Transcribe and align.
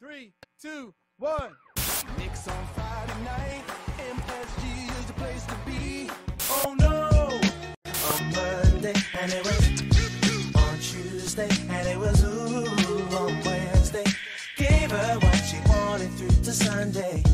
Three, 0.00 0.32
two, 0.62 0.94
one. 1.18 1.56
Knicks 2.16 2.46
on 2.46 2.66
Friday 2.76 3.20
night. 3.24 3.64
MSG 3.98 5.00
is 5.00 5.06
the 5.06 5.12
place 5.14 5.44
to 5.46 5.56
be. 5.66 6.08
Oh 6.48 6.76
no! 6.78 7.40
On 8.06 8.30
Monday, 8.30 8.94
and 9.20 9.32
it 9.32 9.42
was 9.42 10.54
on 10.54 10.78
Tuesday, 10.78 11.48
and 11.68 11.88
it 11.88 11.98
was 11.98 12.22
ooh 12.22 12.64
on 13.16 13.40
Wednesday. 13.44 14.04
Gave 14.56 14.88
her 14.88 15.18
what 15.18 15.34
she 15.34 15.58
wanted 15.68 16.12
through 16.12 16.44
to 16.44 16.52
Sunday. 16.52 17.24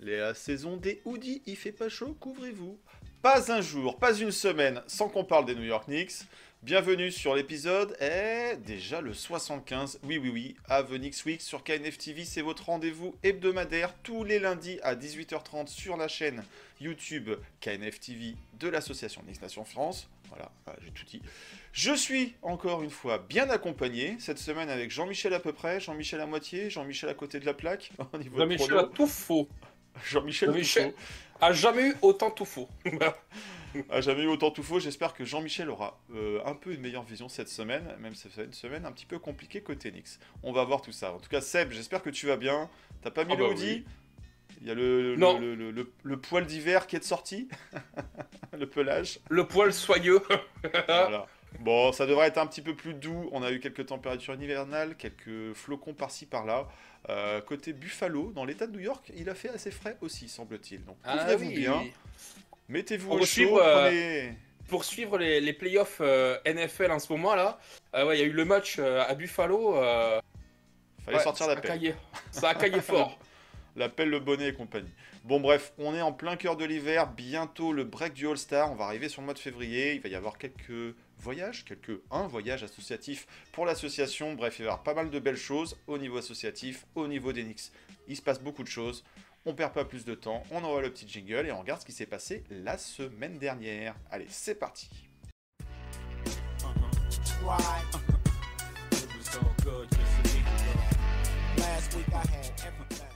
La 0.00 0.34
saison 0.34 0.76
des 0.76 1.00
hoodies, 1.04 1.42
il 1.46 1.56
fait 1.56 1.70
pas 1.70 1.88
chaud, 1.88 2.16
couvrez-vous. 2.18 2.76
Pas 3.22 3.50
un 3.50 3.60
jour, 3.60 3.98
pas 3.98 4.14
une 4.14 4.30
semaine 4.30 4.82
sans 4.86 5.08
qu'on 5.08 5.24
parle 5.24 5.46
des 5.46 5.54
New 5.54 5.64
York 5.64 5.86
Knicks. 5.86 6.26
Bienvenue 6.62 7.12
sur 7.12 7.36
l'épisode, 7.36 7.96
est 8.00 8.56
déjà 8.56 9.00
le 9.00 9.14
75. 9.14 10.00
Oui, 10.02 10.18
oui, 10.18 10.30
oui, 10.30 10.56
Avenix 10.68 11.24
Week 11.24 11.40
sur 11.40 11.62
KNF 11.62 11.96
TV, 11.96 12.24
c'est 12.24 12.40
votre 12.42 12.64
rendez-vous 12.64 13.14
hebdomadaire 13.22 13.94
tous 14.02 14.24
les 14.24 14.40
lundis 14.40 14.80
à 14.82 14.96
18h30 14.96 15.68
sur 15.68 15.96
la 15.96 16.08
chaîne 16.08 16.42
YouTube 16.80 17.30
KNF 17.60 18.00
TV 18.00 18.34
de 18.58 18.68
l'association 18.68 19.22
Knicks 19.22 19.40
Nation 19.42 19.64
France. 19.64 20.08
Voilà, 20.28 20.50
voilà, 20.64 20.80
j'ai 20.84 20.90
tout 20.90 21.04
dit. 21.04 21.22
Je 21.72 21.94
suis 21.94 22.34
encore 22.42 22.82
une 22.82 22.90
fois 22.90 23.24
bien 23.28 23.48
accompagné 23.48 24.16
cette 24.18 24.38
semaine 24.38 24.70
avec 24.70 24.90
Jean-Michel 24.90 25.34
à 25.34 25.40
peu 25.40 25.52
près, 25.52 25.78
Jean-Michel 25.78 26.20
à 26.20 26.26
moitié, 26.26 26.68
Jean-Michel 26.68 27.10
à 27.10 27.14
côté 27.14 27.38
de 27.38 27.46
la 27.46 27.54
plaque. 27.54 27.92
Jean-Michel 28.36 28.78
a 28.78 28.84
tout 28.84 29.06
faux. 29.06 29.48
Jean-Michel 30.04 30.50
Jean-Michel 30.50 30.94
a 31.40 31.52
jamais 31.52 31.90
eu 31.90 31.96
autant 32.02 32.30
tout 32.30 32.44
faux. 32.44 32.68
Ah, 33.90 34.00
jamais 34.00 34.22
eu 34.22 34.26
autant 34.28 34.50
tout 34.50 34.62
faux. 34.62 34.80
J'espère 34.80 35.12
que 35.14 35.24
Jean-Michel 35.24 35.68
aura 35.70 36.00
euh, 36.14 36.40
un 36.44 36.54
peu 36.54 36.72
une 36.72 36.80
meilleure 36.80 37.02
vision 37.02 37.28
cette 37.28 37.48
semaine, 37.48 37.94
même 38.00 38.14
si 38.14 38.28
c'est 38.34 38.44
une 38.44 38.52
semaine 38.52 38.86
un 38.86 38.92
petit 38.92 39.06
peu 39.06 39.18
compliquée 39.18 39.60
côté 39.60 39.92
Nix. 39.92 40.18
On 40.42 40.52
va 40.52 40.64
voir 40.64 40.80
tout 40.82 40.92
ça. 40.92 41.12
En 41.12 41.18
tout 41.18 41.28
cas, 41.28 41.40
Seb, 41.40 41.72
j'espère 41.72 42.02
que 42.02 42.10
tu 42.10 42.26
vas 42.26 42.36
bien. 42.36 42.70
T'as 43.02 43.10
pas 43.10 43.24
mis 43.24 43.32
Ah 43.34 43.36
le 43.36 43.44
bah 43.44 43.50
hoodie 43.50 43.84
Il 44.62 44.66
y 44.66 44.70
a 44.70 44.74
le, 44.74 45.14
le, 45.14 45.16
le, 45.38 45.54
le- 45.54 45.70
le- 45.70 45.92
le 46.02 46.16
poil 46.16 46.46
d'hiver 46.46 46.86
qui 46.86 46.96
est 46.96 47.04
sorti. 47.04 47.48
le 48.58 48.66
pelage. 48.68 49.20
Le 49.28 49.46
poil 49.46 49.72
soyeux. 49.72 50.20
Voilà. 50.86 51.26
Bon, 51.60 51.92
ça 51.92 52.06
devrait 52.06 52.26
être 52.28 52.38
un 52.38 52.46
petit 52.46 52.60
peu 52.60 52.74
plus 52.74 52.92
doux. 52.94 53.28
On 53.32 53.42
a 53.42 53.50
eu 53.50 53.60
quelques 53.60 53.86
températures 53.86 54.34
hivernales, 54.34 54.94
quelques 54.96 55.54
flocons 55.54 55.94
par-ci 55.94 56.26
par-là. 56.26 56.68
Euh, 57.08 57.40
côté 57.40 57.72
Buffalo, 57.72 58.32
dans 58.32 58.44
l'état 58.44 58.66
de 58.66 58.72
New 58.72 58.80
York, 58.82 59.12
il 59.16 59.30
a 59.30 59.34
fait 59.34 59.48
assez 59.48 59.70
frais 59.70 59.96
aussi, 60.00 60.28
semble-t-il. 60.28 60.84
Donc, 60.84 60.96
couvrez-vous 61.20 61.50
bien. 61.60 61.84
Mettez-vous 62.68 63.12
au 63.12 63.24
chaud. 63.24 63.60
euh, 63.60 63.86
prenez- 63.88 64.38
Pour 64.68 64.84
suivre 64.84 65.18
les, 65.18 65.40
les 65.40 65.52
playoffs 65.52 65.98
euh, 66.00 66.38
NFL 66.44 66.90
en 66.90 66.98
ce 66.98 67.12
moment 67.12 67.34
là, 67.34 67.58
euh, 67.94 68.06
ouais, 68.06 68.16
il 68.18 68.20
y 68.20 68.24
a 68.24 68.26
eu 68.26 68.32
le 68.32 68.44
match 68.44 68.78
à 68.78 69.14
Buffalo. 69.14 69.74
Fallait 71.04 71.18
ouais, 71.18 71.22
sortir 71.22 71.46
ça 71.46 71.54
la 71.54 71.60
pelle. 71.60 71.94
Ça 72.32 72.48
a 72.50 72.54
caillé 72.54 72.80
fort. 72.80 73.18
La 73.76 73.90
pelle, 73.90 74.08
le 74.08 74.20
bonnet 74.20 74.48
et 74.48 74.54
compagnie. 74.54 74.88
Bon, 75.24 75.38
bref, 75.38 75.74
on 75.76 75.94
est 75.94 76.00
en 76.00 76.10
plein 76.10 76.36
cœur 76.36 76.56
de 76.56 76.64
l'hiver. 76.64 77.08
Bientôt 77.12 77.74
le 77.74 77.84
break 77.84 78.14
du 78.14 78.26
All-Star. 78.26 78.72
On 78.72 78.74
va 78.74 78.86
arriver 78.86 79.10
sur 79.10 79.20
le 79.20 79.26
mois 79.26 79.34
de 79.34 79.38
février. 79.38 79.92
Il 79.92 80.00
va 80.00 80.08
y 80.08 80.14
avoir 80.14 80.38
quelques 80.38 80.94
voyages, 81.18 81.62
quelques 81.66 82.00
un 82.10 82.26
voyage 82.26 82.62
associatif 82.62 83.26
pour 83.52 83.66
l'association. 83.66 84.32
Bref, 84.32 84.56
il 84.58 84.62
va 84.62 84.64
y 84.64 84.68
avoir 84.72 84.82
pas 84.82 84.94
mal 84.94 85.10
de 85.10 85.18
belles 85.18 85.36
choses 85.36 85.76
au 85.88 85.98
niveau 85.98 86.16
associatif, 86.16 86.86
au 86.94 87.06
niveau 87.06 87.34
des 87.34 87.42
Knicks. 87.44 87.70
Il 88.08 88.16
se 88.16 88.22
passe 88.22 88.40
beaucoup 88.40 88.62
de 88.62 88.68
choses. 88.68 89.04
On 89.48 89.54
perd 89.54 89.72
pas 89.72 89.84
plus 89.84 90.04
de 90.04 90.16
temps. 90.16 90.42
On 90.50 90.64
envoie 90.64 90.82
le 90.82 90.92
petit 90.92 91.08
jingle 91.08 91.46
et 91.46 91.52
on 91.52 91.60
regarde 91.60 91.80
ce 91.80 91.86
qui 91.86 91.92
s'est 91.92 92.04
passé 92.04 92.42
la 92.50 92.76
semaine 92.76 93.38
dernière. 93.38 93.94
Allez, 94.10 94.26
c'est 94.28 94.56
parti. 94.56 94.90
Everything. 102.66 103.06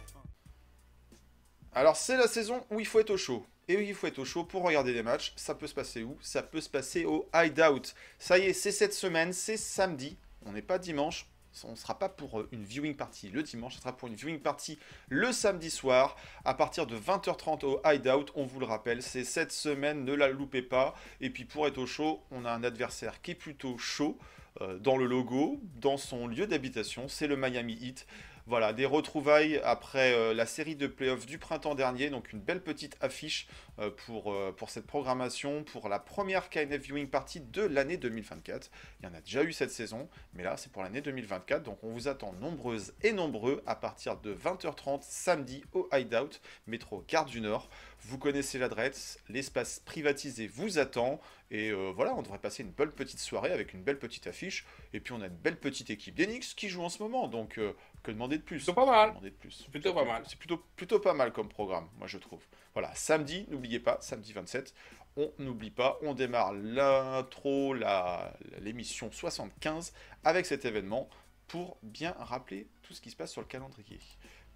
Alors 1.73 1.97
c'est 1.97 2.17
la 2.17 2.29
saison 2.29 2.65
où 2.71 2.81
il 2.81 2.87
faut 2.87 3.01
être 3.01 3.11
au 3.11 3.17
chaud. 3.17 3.47
Et 3.69 3.77
oui, 3.77 3.87
il 3.89 3.95
faut 3.95 4.07
être 4.07 4.19
au 4.19 4.25
chaud 4.25 4.45
pour 4.45 4.63
regarder 4.63 4.93
des 4.93 5.03
matchs. 5.03 5.33
Ça 5.37 5.55
peut 5.55 5.67
se 5.67 5.75
passer 5.75 6.03
où? 6.03 6.17
Ça 6.21 6.43
peut 6.43 6.61
se 6.61 6.69
passer 6.69 7.05
au 7.05 7.29
Hideout. 7.35 7.95
Ça 8.19 8.39
y 8.39 8.43
est, 8.43 8.53
c'est 8.53 8.73
cette 8.73 8.95
semaine, 8.95 9.33
c'est 9.33 9.57
samedi. 9.57 10.17
On 10.45 10.53
n'est 10.53 10.63
pas 10.63 10.79
dimanche. 10.79 11.30
On 11.65 11.73
ne 11.73 11.77
sera 11.77 11.99
pas 11.99 12.09
pour 12.09 12.41
euh, 12.41 12.49
une 12.53 12.65
viewing 12.65 12.95
party 12.95 13.29
le 13.29 13.43
dimanche, 13.43 13.75
ce 13.75 13.81
sera 13.81 13.97
pour 13.97 14.09
une 14.09 14.15
viewing 14.15 14.41
party 14.41 14.79
le 15.09 15.33
samedi 15.33 15.71
soir 15.71 16.17
à 16.45 16.55
partir 16.55 16.87
de 16.87 16.97
20h30 16.97 17.65
au 17.65 17.81
Hideout. 17.85 18.27
On 18.35 18.45
vous 18.45 18.61
le 18.61 18.67
rappelle, 18.67 19.03
c'est 19.03 19.25
cette 19.25 19.53
semaine, 19.53 20.05
ne 20.05 20.15
la 20.15 20.29
loupez 20.29 20.63
pas. 20.63 20.95
Et 21.21 21.31
puis 21.31 21.45
pour 21.45 21.67
être 21.67 21.79
au 21.79 21.87
chaud, 21.87 22.23
on 22.31 22.45
a 22.45 22.53
un 22.53 22.65
adversaire 22.65 23.21
qui 23.21 23.33
est 23.33 23.35
plutôt 23.35 23.79
chaud 23.79 24.19
euh, 24.61 24.79
dans 24.79 24.97
le 24.97 25.07
logo, 25.07 25.61
dans 25.81 25.97
son 25.97 26.27
lieu 26.27 26.47
d'habitation, 26.47 27.09
c'est 27.09 27.27
le 27.27 27.37
Miami 27.37 27.79
Heat. 27.81 28.07
Voilà, 28.51 28.73
des 28.73 28.85
retrouvailles 28.85 29.61
après 29.63 30.13
euh, 30.13 30.35
la 30.35 30.45
série 30.45 30.75
de 30.75 30.89
playoffs 30.89 31.25
du 31.25 31.39
printemps 31.39 31.77
dernier, 31.77 32.11
donc 32.11 32.33
une 32.33 32.41
belle 32.41 32.61
petite 32.61 32.97
affiche 33.01 33.47
euh, 33.79 33.93
pour, 34.07 34.33
euh, 34.33 34.51
pour 34.51 34.71
cette 34.71 34.89
programmation, 34.89 35.63
pour 35.63 35.89
la 35.89 36.01
première 36.01 36.51
KNF 36.51 36.83
Viewing 36.83 37.07
Party 37.07 37.43
de 37.43 37.63
l'année 37.63 37.97
2024. 37.97 38.69
Il 38.99 39.07
y 39.07 39.09
en 39.09 39.15
a 39.15 39.21
déjà 39.21 39.45
eu 39.45 39.53
cette 39.53 39.71
saison, 39.71 40.09
mais 40.35 40.43
là 40.43 40.57
c'est 40.57 40.73
pour 40.73 40.83
l'année 40.83 41.01
2024, 41.01 41.63
donc 41.63 41.79
on 41.85 41.93
vous 41.93 42.09
attend 42.09 42.33
nombreuses 42.41 42.93
et 43.05 43.13
nombreux 43.13 43.63
à 43.67 43.77
partir 43.77 44.17
de 44.17 44.35
20h30 44.35 45.03
samedi 45.03 45.63
au 45.73 45.89
Hideout, 45.93 46.41
métro 46.67 47.05
Gare 47.07 47.27
du 47.27 47.41
Nord. 47.41 47.71
Vous 48.05 48.19
connaissez 48.19 48.59
l'adresse, 48.59 49.19
l'espace 49.29 49.81
privatisé 49.81 50.47
vous 50.47 50.79
attend, 50.79 51.21
et 51.51 51.71
euh, 51.71 51.93
voilà, 51.95 52.15
on 52.15 52.23
devrait 52.23 52.39
passer 52.39 52.63
une 52.63 52.71
belle 52.71 52.91
petite 52.93 53.21
soirée 53.21 53.53
avec 53.53 53.75
une 53.75 53.83
belle 53.83 53.99
petite 53.99 54.27
affiche, 54.27 54.65
et 54.93 55.01
puis 55.01 55.13
on 55.13 55.21
a 55.21 55.27
une 55.27 55.37
belle 55.37 55.59
petite 55.59 55.91
équipe 55.91 56.15
d'Enix 56.15 56.55
qui 56.55 56.69
joue 56.69 56.83
en 56.83 56.89
ce 56.89 57.03
moment, 57.03 57.29
donc 57.29 57.59
euh, 57.59 57.73
que 58.03 58.11
demander 58.11 58.39
de 58.39 58.43
plus? 58.43 58.61
C'est 58.61 58.73
pas 58.75 58.87
mal. 58.87 59.11
Demander 59.11 59.31
de 59.31 59.35
plus? 59.37 59.67
Plutôt 59.71 59.93
pas 59.95 60.05
mal. 60.05 60.23
C'est 60.27 60.39
plutôt, 60.39 60.57
plutôt 60.77 60.99
pas 60.99 61.13
mal 61.15 61.33
comme 61.33 61.49
programme, 61.49 61.89
moi 61.99 62.07
je 62.09 62.19
trouve. 62.19 62.43
Voilà, 62.73 62.93
samedi, 62.95 63.47
n'oubliez 63.49 63.81
pas, 63.81 63.99
samedi 64.01 64.33
27, 64.33 64.75
on 65.17 65.31
n'oublie 65.39 65.71
pas, 65.71 65.99
on 66.03 66.15
démarre 66.15 66.53
l'intro, 66.55 67.75
la- 67.75 68.33
l'émission 68.61 69.11
75 69.13 69.93
avec 70.25 70.47
cet 70.47 70.65
événement 70.65 71.09
pour 71.49 71.77
bien 71.83 72.15
rappeler 72.19 72.67
tout 72.83 72.95
ce 72.95 73.01
qui 73.01 73.11
se 73.11 73.17
passe 73.17 73.33
sur 73.33 73.41
le 73.41 73.47
calendrier. 73.47 73.99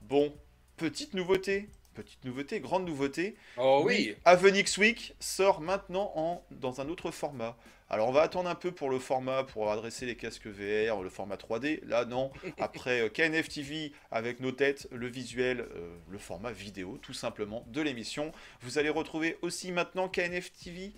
Bon, 0.01 0.35
petite 0.77 1.13
nouveauté, 1.15 1.69
petite 1.95 2.25
nouveauté, 2.25 2.61
grande 2.61 2.85
nouveauté, 2.85 3.37
Oh 3.57 3.83
oui. 3.85 4.17
Avenix 4.25 4.77
Week 4.79 5.15
sort 5.21 5.61
maintenant 5.61 6.13
en, 6.17 6.45
dans 6.51 6.81
un 6.81 6.89
autre 6.89 7.11
format. 7.11 7.57
Alors 7.91 8.09
on 8.09 8.13
va 8.13 8.23
attendre 8.23 8.49
un 8.49 8.55
peu 8.55 8.73
pour 8.73 8.91
le 8.91 8.99
format, 8.99 9.45
pour 9.45 9.71
adresser 9.71 10.07
les 10.07 10.17
casques 10.17 10.47
VR, 10.47 11.03
le 11.03 11.11
format 11.11 11.37
3D. 11.37 11.85
Là 11.85 12.05
non, 12.05 12.33
après 12.59 13.03
euh, 13.03 13.09
KNF 13.09 13.49
TV 13.49 13.93
avec 14.11 14.41
nos 14.41 14.53
têtes, 14.53 14.89
le 14.91 15.07
visuel, 15.07 15.61
euh, 15.61 15.95
le 16.11 16.19
format 16.19 16.51
vidéo 16.51 16.99
tout 17.01 17.13
simplement 17.13 17.65
de 17.69 17.81
l'émission. 17.81 18.33
Vous 18.63 18.79
allez 18.79 18.89
retrouver 18.89 19.37
aussi 19.43 19.71
maintenant 19.71 20.09
KNF 20.09 20.51
TV 20.53 20.93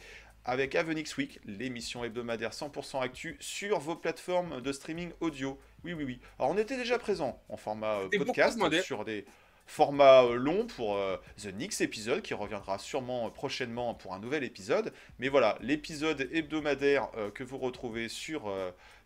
avec 0.47 0.77
Avenix 0.77 1.17
Week, 1.17 1.41
l'émission 1.45 2.05
hebdomadaire 2.05 2.53
100% 2.53 3.03
actu 3.03 3.37
sur 3.41 3.81
vos 3.81 3.97
plateformes 3.97 4.61
de 4.61 4.73
streaming 4.73 5.11
audio. 5.21 5.59
Oui, 5.83 5.93
oui, 5.93 6.05
oui. 6.05 6.21
Alors 6.39 6.53
on 6.53 6.57
était 6.57 6.77
déjà 6.77 6.99
présent 7.01 7.43
en 7.49 7.57
format 7.57 7.99
euh, 7.99 8.09
podcast 8.17 8.59
sur 8.83 9.05
des 9.05 9.25
format 9.67 10.25
euh, 10.25 10.37
long 10.37 10.67
pour 10.67 10.97
euh, 10.97 11.17
The 11.43 11.53
Nix 11.53 11.81
épisode 11.81 12.23
qui 12.23 12.35
reviendra 12.35 12.79
sûrement 12.79 13.27
euh, 13.27 13.31
prochainement 13.31 13.95
pour 13.95 14.15
un 14.15 14.21
nouvel 14.21 14.45
épisode. 14.45 14.93
Mais 15.19 15.29
voilà, 15.29 15.59
l'épisode 15.61 16.29
hebdomadaire 16.33 17.09
que 17.35 17.43
vous 17.43 17.59
retrouvez 17.59 18.09
sur 18.09 18.53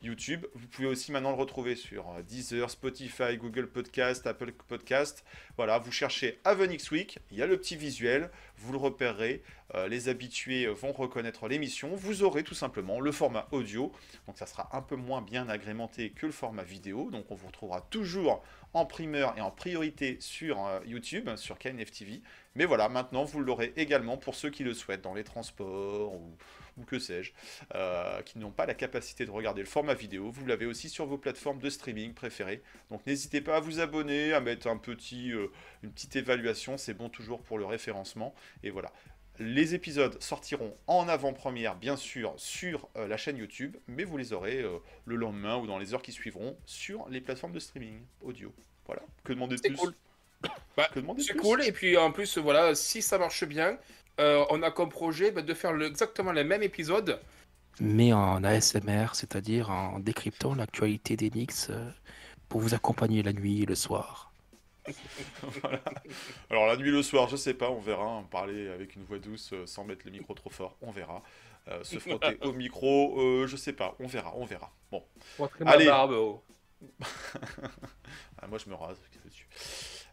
YouTube, 0.03 0.47
vous 0.55 0.67
pouvez 0.67 0.89
aussi 0.89 1.13
maintenant 1.13 1.31
le 1.31 1.37
retrouver 1.37 1.77
sur 1.77 2.05
Deezer, 2.27 2.71
Spotify, 2.71 3.37
Google 3.37 3.69
Podcast, 3.69 4.27
Apple 4.27 4.53
Podcast. 4.53 5.25
Voilà, 5.57 5.79
vous 5.79 5.93
cherchez 5.93 6.39
Avenix 6.45 6.91
Week, 6.91 7.19
il 7.31 7.39
y 7.39 7.43
a 7.43 7.47
le 7.47 7.57
petit 7.59 7.77
visuel, 7.77 8.31
vous 8.57 8.73
le 8.73 8.79
repérerez. 8.79 9.43
les 9.89 10.09
habitués 10.09 10.67
vont 10.67 10.93
reconnaître 10.93 11.49
l'émission. 11.49 11.95
Vous 11.95 12.23
aurez 12.23 12.43
tout 12.43 12.55
simplement 12.55 13.01
le 13.01 13.13
format 13.13 13.47
audio. 13.53 13.93
Donc 14.27 14.37
ça 14.37 14.47
sera 14.47 14.69
un 14.77 14.83
peu 14.83 14.97
moins 14.97 15.23
bien 15.23 15.49
agrémenté 15.49 16.11
que 16.11 16.27
le 16.27 16.33
format 16.33 16.65
vidéo. 16.65 17.11
Donc 17.11 17.31
on 17.31 17.35
vous 17.35 17.47
retrouvera 17.47 17.81
toujours 17.83 18.43
en 18.75 18.87
primeur 18.87 19.37
et 19.37 19.41
en 19.41 19.51
priorité 19.51 20.17
sur 20.21 20.65
euh, 20.65 20.81
YouTube, 20.87 21.29
sur 21.37 21.59
KNF 21.59 21.91
TV. 21.91 22.23
Mais 22.55 22.65
voilà, 22.65 22.89
maintenant 22.89 23.25
vous 23.25 23.41
l'aurez 23.41 23.73
également 23.77 24.17
pour 24.17 24.35
ceux 24.35 24.51
qui 24.51 24.65
le 24.65 24.75
souhaitent 24.75 25.03
dans 25.03 25.15
les 25.15 25.25
transports 25.25 26.15
ou, 26.15 26.37
ou 26.77 26.85
que 26.85 26.99
sais-je, 26.99 27.33
euh, 27.75 28.23
qui 28.23 28.39
n'ont 28.39 28.51
pas 28.51 28.67
la 28.67 28.75
capacité 28.75 29.25
de 29.27 29.31
regarder 29.31 29.61
le 29.61 29.69
format 29.69 29.95
vidéo. 29.95 30.31
Vous 30.31 30.47
l'avez 30.47 30.67
aussi 30.67 30.89
sur 30.89 31.07
vos 31.07 31.19
plateformes 31.19 31.61
de 31.61 31.71
streaming 31.71 32.15
préférées. 32.15 32.63
Donc 32.91 33.07
n'hésitez 33.07 33.41
pas 33.41 33.57
à 33.57 33.61
vous 33.61 33.81
abonner, 33.81 34.33
à 34.33 34.41
mettre 34.41 34.67
un 34.67 34.77
petit, 34.79 35.33
euh, 35.33 35.49
une 35.83 35.93
petite 35.93 36.17
évaluation, 36.17 36.77
c'est 36.77 36.95
bon 36.95 37.09
toujours 37.09 37.43
pour 37.43 37.59
le 37.59 37.65
référencement. 37.65 38.35
Et 38.63 38.71
voilà. 38.71 38.93
Les 39.43 39.75
épisodes 39.75 40.21
sortiront 40.23 40.77
en 40.87 41.09
avant-première, 41.09 41.75
bien 41.75 41.97
sûr, 41.97 42.35
sur 42.37 42.89
euh, 42.97 43.09
la 43.09 43.17
chaîne 43.17 43.39
YouTube, 43.39 43.75
mais 43.89 44.05
vous 44.05 44.19
les 44.19 44.35
aurez 44.35 44.61
euh, 44.61 44.77
le 45.07 45.17
lendemain 45.17 45.57
ou 45.57 45.67
dans 45.67 45.79
les 45.79 45.95
heures 45.95 46.03
qui 46.03 46.13
suivront 46.13 46.59
sur 46.67 47.09
les 47.09 47.23
plateformes 47.23 47.53
de 47.53 47.59
streaming 47.59 48.03
audio. 48.23 48.53
Voilà. 48.85 49.01
Que 49.25 49.33
demander 49.33 49.57
de 49.57 49.63
plus? 49.63 49.77
cool. 49.77 49.95
Bah, 50.77 50.89
Que 50.93 51.01
demander 51.01 51.23
de 51.23 51.27
C'est 51.27 51.37
cool. 51.37 51.63
Et 51.65 51.73
puis 51.73 51.97
en 51.97 52.13
plus, 52.13 52.37
voilà, 52.37 52.75
si 52.75 53.01
ça 53.01 53.17
marche 53.17 53.45
bien, 53.45 53.79
euh, 54.21 54.45
on 54.51 54.63
a 54.63 54.71
comme 54.71 54.91
projet 54.91 55.31
bah, 55.31 55.41
de 55.41 55.55
faire 55.55 55.73
le- 55.73 55.87
exactement 55.87 56.33
les 56.33 56.45
mêmes 56.45 56.63
épisodes 56.63 57.19
mais 57.83 58.13
en 58.13 58.45
ASMR, 58.45 59.07
c'est-à-dire 59.15 59.71
en 59.71 60.01
décryptant 60.01 60.55
l'actualité 60.55 61.17
des 61.17 61.31
euh, 61.71 61.91
pour 62.49 62.61
vous 62.61 62.75
accompagner 62.75 63.23
la 63.23 63.33
nuit 63.33 63.63
et 63.63 63.67
le 63.67 63.75
soir. 63.75 64.30
Voilà. 65.63 65.81
Alors 66.51 66.67
la 66.67 66.77
nuit, 66.77 66.91
le 66.91 67.03
soir, 67.03 67.29
je 67.29 67.37
sais 67.37 67.55
pas, 67.55 67.71
on 67.71 67.81
verra. 67.81 68.05
hein, 68.07 68.25
Parler 68.31 68.69
avec 68.69 68.97
une 68.97 69.05
voix 69.05 69.19
douce 69.19 69.53
euh, 69.53 69.67
sans 69.67 69.85
mettre 69.85 70.05
le 70.07 70.13
micro 70.13 70.35
trop 70.35 70.51
fort, 70.51 70.77
on 70.83 70.91
verra. 70.91 71.23
Euh, 71.69 71.85
se 71.85 71.99
frotter 72.01 72.39
au 72.43 72.53
micro, 72.53 73.21
euh, 73.21 73.47
je 73.47 73.57
sais 73.57 73.73
pas, 73.73 73.95
on 74.01 74.07
verra, 74.07 74.33
on 74.37 74.45
verra. 74.45 74.73
Bon, 74.91 75.05
Allez. 75.67 75.85
ma 75.85 75.91
barbe, 75.91 76.13
oh. 76.13 76.43
Ah, 78.43 78.47
moi 78.47 78.59
je 78.59 78.71
me 78.71 78.75
rase 78.75 78.99
qu'est-ce 79.11 79.25
que 79.25 79.29
tu- 79.29 79.47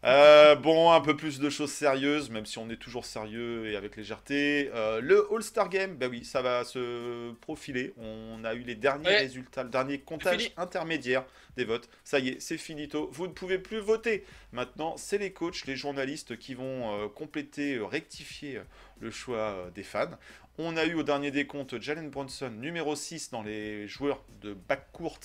Euh, 0.04 0.54
bon, 0.54 0.92
un 0.92 1.00
peu 1.00 1.16
plus 1.16 1.40
de 1.40 1.50
choses 1.50 1.72
sérieuses, 1.72 2.30
même 2.30 2.46
si 2.46 2.58
on 2.58 2.70
est 2.70 2.76
toujours 2.76 3.04
sérieux 3.04 3.66
et 3.66 3.76
avec 3.76 3.96
légèreté. 3.96 4.70
Euh, 4.72 5.00
le 5.00 5.26
All-Star 5.34 5.68
Game, 5.68 5.96
bah 5.96 6.06
oui, 6.08 6.24
ça 6.24 6.40
va 6.40 6.64
se 6.64 7.32
profiler. 7.40 7.92
On 7.98 8.44
a 8.44 8.54
eu 8.54 8.60
les 8.60 8.76
derniers 8.76 9.08
Ouais. 9.08 9.18
résultats, 9.18 9.64
le 9.64 9.70
dernier 9.70 9.98
comptage 9.98 10.52
intermédiaire 10.56 11.24
des 11.56 11.64
votes. 11.64 11.88
Ça 12.04 12.20
y 12.20 12.28
est, 12.28 12.40
c'est 12.40 12.58
finito. 12.58 13.08
Vous 13.12 13.26
ne 13.26 13.32
pouvez 13.32 13.58
plus 13.58 13.80
voter. 13.80 14.24
Maintenant, 14.52 14.96
c'est 14.96 15.18
les 15.18 15.32
coachs, 15.32 15.66
les 15.66 15.74
journalistes 15.76 16.38
qui 16.38 16.54
vont 16.54 16.94
euh, 17.04 17.08
compléter, 17.08 17.80
rectifier 17.80 18.60
le 19.00 19.10
choix 19.10 19.68
des 19.74 19.82
fans. 19.82 20.10
On 20.58 20.76
a 20.76 20.84
eu 20.84 20.94
au 20.94 21.02
dernier 21.02 21.30
décompte 21.32 21.80
Jalen 21.80 22.10
Bronson, 22.10 22.50
numéro 22.50 22.94
6 22.96 23.30
dans 23.30 23.42
les 23.42 23.86
joueurs 23.88 24.22
de 24.42 24.54
backcourt 24.54 25.18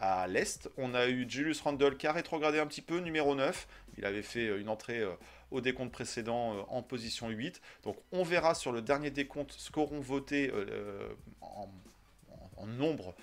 à 0.00 0.26
l'Est. 0.26 0.68
On 0.76 0.94
a 0.94 1.08
eu 1.08 1.28
Julius 1.28 1.60
Randle 1.60 1.96
qui 1.96 2.06
a 2.06 2.12
rétrogradé 2.12 2.58
un 2.58 2.66
petit 2.66 2.82
peu, 2.82 2.98
numéro 2.98 3.34
9. 3.34 3.66
Il 3.98 4.04
avait 4.04 4.22
fait 4.22 4.48
euh, 4.48 4.60
une 4.60 4.68
entrée 4.68 5.00
euh, 5.00 5.12
au 5.50 5.60
décompte 5.60 5.92
précédent 5.92 6.54
euh, 6.54 6.62
en 6.68 6.82
position 6.82 7.28
8. 7.28 7.60
Donc 7.82 7.96
on 8.12 8.22
verra 8.22 8.54
sur 8.54 8.72
le 8.72 8.82
dernier 8.82 9.10
décompte 9.10 9.52
ce 9.52 9.70
qu'auront 9.70 10.00
voté 10.00 10.52
en, 11.40 11.68
nombre 12.66 13.14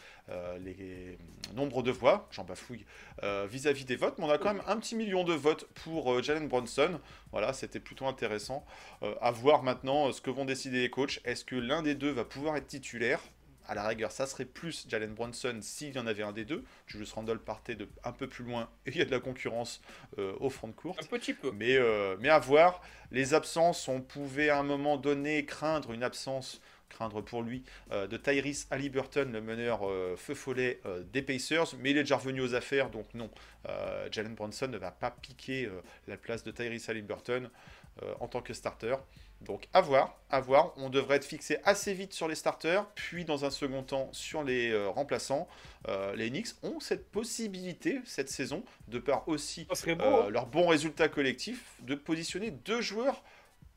les 0.64 1.18
nombres 1.54 1.84
de 1.84 1.92
voix, 1.92 2.30
j'en 2.32 2.46
bafouille, 2.46 2.86
vis-à-vis 3.22 3.84
des 3.84 3.98
votes. 3.98 4.18
Mais 4.18 4.26
on 4.26 4.30
a 4.30 4.38
quand 4.38 4.54
même 4.54 4.64
un 4.68 4.78
petit 4.78 4.96
million 4.96 5.26
de 5.26 5.34
votes 5.34 5.68
pour 5.84 6.24
Jalen 6.24 6.48
Bronson. 6.48 7.02
Voilà, 7.32 7.52
c'était 7.52 7.82
plutôt 7.82 8.06
intéressant. 8.06 8.64
À 9.20 9.32
voir 9.32 9.64
maintenant 9.64 10.14
ce 10.14 10.22
que 10.22 10.30
vont 10.30 10.46
décider 10.46 10.80
les 10.80 10.90
coachs. 10.90 11.20
Est-ce 11.26 11.44
que 11.44 11.58
l'un 11.58 11.82
des 11.82 11.94
deux 11.94 12.12
va 12.12 12.24
pouvoir 12.24 12.56
être 12.56 12.68
titulaire? 12.68 13.20
À 13.68 13.76
la 13.76 13.88
rigueur, 13.88 14.12
ça 14.12 14.28
serait 14.28 14.46
plus 14.46 14.86
Jalen 14.90 15.14
Bronson 15.14 15.58
s'il 15.62 15.96
y 15.96 16.00
en 16.00 16.08
avait 16.08 16.24
un 16.24 16.32
des 16.32 16.46
deux. 16.46 16.64
Julius 16.88 17.14
Randle 17.14 17.40
partait 17.40 17.76
de 17.76 17.88
un 18.04 18.12
peu 18.12 18.28
plus 18.28 18.44
loin 18.44 18.70
et 18.86 18.92
il 18.92 18.98
y 18.98 19.02
a 19.02 19.06
de 19.06 19.12
la 19.12 19.20
concurrence 19.20 19.82
euh, 20.18 20.34
au 20.40 20.50
front 20.50 20.68
de 20.68 20.74
courte. 20.74 21.02
Un 21.02 21.06
petit 21.06 21.34
peu. 21.34 21.52
Mais, 21.52 21.78
euh, 21.78 22.18
mais 22.20 22.30
à 22.30 22.40
voir, 22.40 22.82
les 23.12 23.34
absences, 23.34 23.88
on 23.88 24.02
pouvait 24.02 24.50
à 24.50 24.60
un 24.60 24.64
moment 24.64 24.98
donné 24.98 25.46
craindre 25.46 25.92
une 25.92 26.04
absence, 26.04 26.62
craindre 26.94 27.22
pour 27.22 27.42
lui, 27.42 27.64
euh, 27.92 28.08
de 28.08 28.18
Tyrese 28.18 28.68
Halliburton, 28.72 29.30
le 29.32 29.42
meneur 29.42 29.88
euh, 29.90 30.16
feu 30.16 30.36
follet 30.36 30.80
euh, 30.86 31.04
des 31.12 31.22
Pacers, 31.22 31.76
mais 31.80 31.92
il 31.92 31.98
est 31.98 32.04
déjà 32.04 32.18
revenu 32.18 32.42
aux 32.42 32.56
affaires, 32.56 32.90
donc 32.90 33.06
non, 33.14 33.30
Jalen 34.12 34.36
Bronson 34.36 34.68
ne 34.68 34.78
va 34.78 34.92
pas 34.92 35.10
piquer 35.10 35.70
la 36.08 36.18
place 36.18 36.44
de 36.44 36.52
Tyrese 36.52 36.90
Halliburton 36.90 37.50
en 38.20 38.28
tant 38.28 38.42
que 38.42 38.54
starter. 38.54 38.96
Donc 39.40 39.70
à 39.72 39.80
voir, 39.80 40.20
à 40.30 40.42
voir, 40.42 40.74
on 40.76 40.90
devrait 40.90 41.16
être 41.16 41.26
fixé 41.26 41.60
assez 41.64 41.94
vite 41.94 42.12
sur 42.12 42.28
les 42.28 42.36
starters, 42.36 42.86
puis 42.94 43.24
dans 43.24 43.46
un 43.46 43.50
second 43.50 43.84
temps 43.84 44.10
sur 44.12 44.44
les 44.44 44.76
remplaçants. 44.88 45.48
Les 46.16 46.30
Knicks 46.30 46.50
ont 46.62 46.82
cette 46.82 47.10
possibilité 47.10 48.02
cette 48.04 48.30
saison, 48.30 48.66
de 48.90 49.00
par 49.00 49.30
aussi 49.30 49.66
beau. 49.96 50.04
hein. 50.04 50.30
leur 50.30 50.46
bon 50.46 50.68
résultat 50.68 51.08
collectif, 51.08 51.78
de 51.84 51.96
positionner 51.96 52.52
deux 52.52 52.82
joueurs 52.82 53.24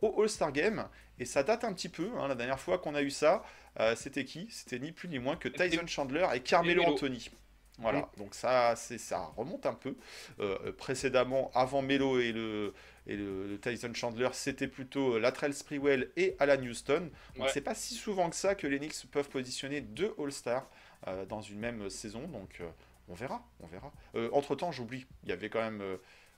au 0.03 0.23
All-Star 0.23 0.53
Game. 0.53 0.89
Et 1.19 1.25
ça 1.25 1.43
date 1.43 1.65
un 1.65 1.73
petit 1.73 1.89
peu. 1.89 2.11
hein. 2.19 2.29
La 2.29 2.35
dernière 2.35 2.61
fois 2.61 2.79
qu'on 2.79 2.95
a 2.95 3.03
eu 3.03 3.11
ça, 3.11 3.43
euh, 3.81 3.95
c'était 3.97 4.25
qui? 4.25 4.49
C'était 4.51 4.79
ni 4.79 4.93
plus 4.93 5.09
ni 5.09 5.19
moins 5.19 5.37
que 5.37 5.49
Tyson 5.49 5.87
Chandler 5.87 6.27
et 6.35 6.41
Carmelo 6.41 6.83
Melo. 6.83 6.93
Anthony. 6.95 7.31
Voilà, 7.79 8.09
donc 8.17 8.35
ça, 8.35 8.75
c'est, 8.75 8.97
ça 8.97 9.31
remonte 9.37 9.67
un 9.67 9.75
peu. 9.75 9.97
Euh, 10.41 10.73
précédemment, 10.73 11.51
avant 11.55 11.83
Melo 11.83 12.19
et 12.19 12.33
le, 12.33 12.73
et 13.07 13.17
le, 13.17 13.47
le 13.47 13.61
Tyson 13.61 13.93
Chandler, 13.93 14.31
c'était 14.33 14.67
plutôt 14.67 15.17
euh, 15.17 15.19
Latrell 15.21 15.53
Sprewell 15.53 16.11
et 16.17 16.37
Alan 16.39 16.63
Houston. 16.63 17.11
Donc 17.35 17.45
Ouais. 17.45 17.51
c'est 17.53 17.61
pas 17.61 17.75
si 17.75 17.93
souvent 17.93 18.31
que 18.31 18.37
ça 18.37 18.55
que 18.55 18.67
les 18.67 18.79
Knicks 18.79 19.05
peuvent 19.11 19.29
positionner 19.29 19.83
deux 19.83 20.15
All-Stars 20.19 20.67
euh, 21.07 21.27
dans 21.27 21.43
une 21.43 21.59
même 21.59 21.91
saison. 21.91 22.27
Donc 22.29 22.63
on 23.09 23.15
verra, 23.15 23.47
on 23.61 23.67
verra. 23.67 23.93
entre 24.33 24.55
temps, 24.57 24.73
j'oublie, 24.73 25.05
il 25.25 25.29
y 25.29 25.33
avait 25.33 25.51
quand 25.51 25.61
même 25.61 25.83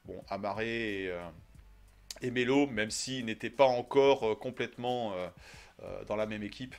bon 0.07 0.21
Amaré 0.29 1.05
et, 1.05 1.13
et 2.23 2.31
Melo, 2.31 2.67
même 2.67 2.91
s'ils 2.91 3.25
n'étaient 3.25 3.51
pas 3.51 3.67
encore 3.67 4.25
euh, 4.31 4.35
complètement 4.35 5.13
euh, 5.15 5.29
euh, 5.85 6.05
dans 6.07 6.17
la 6.17 6.27
même 6.27 6.43
équipe. 6.43 6.75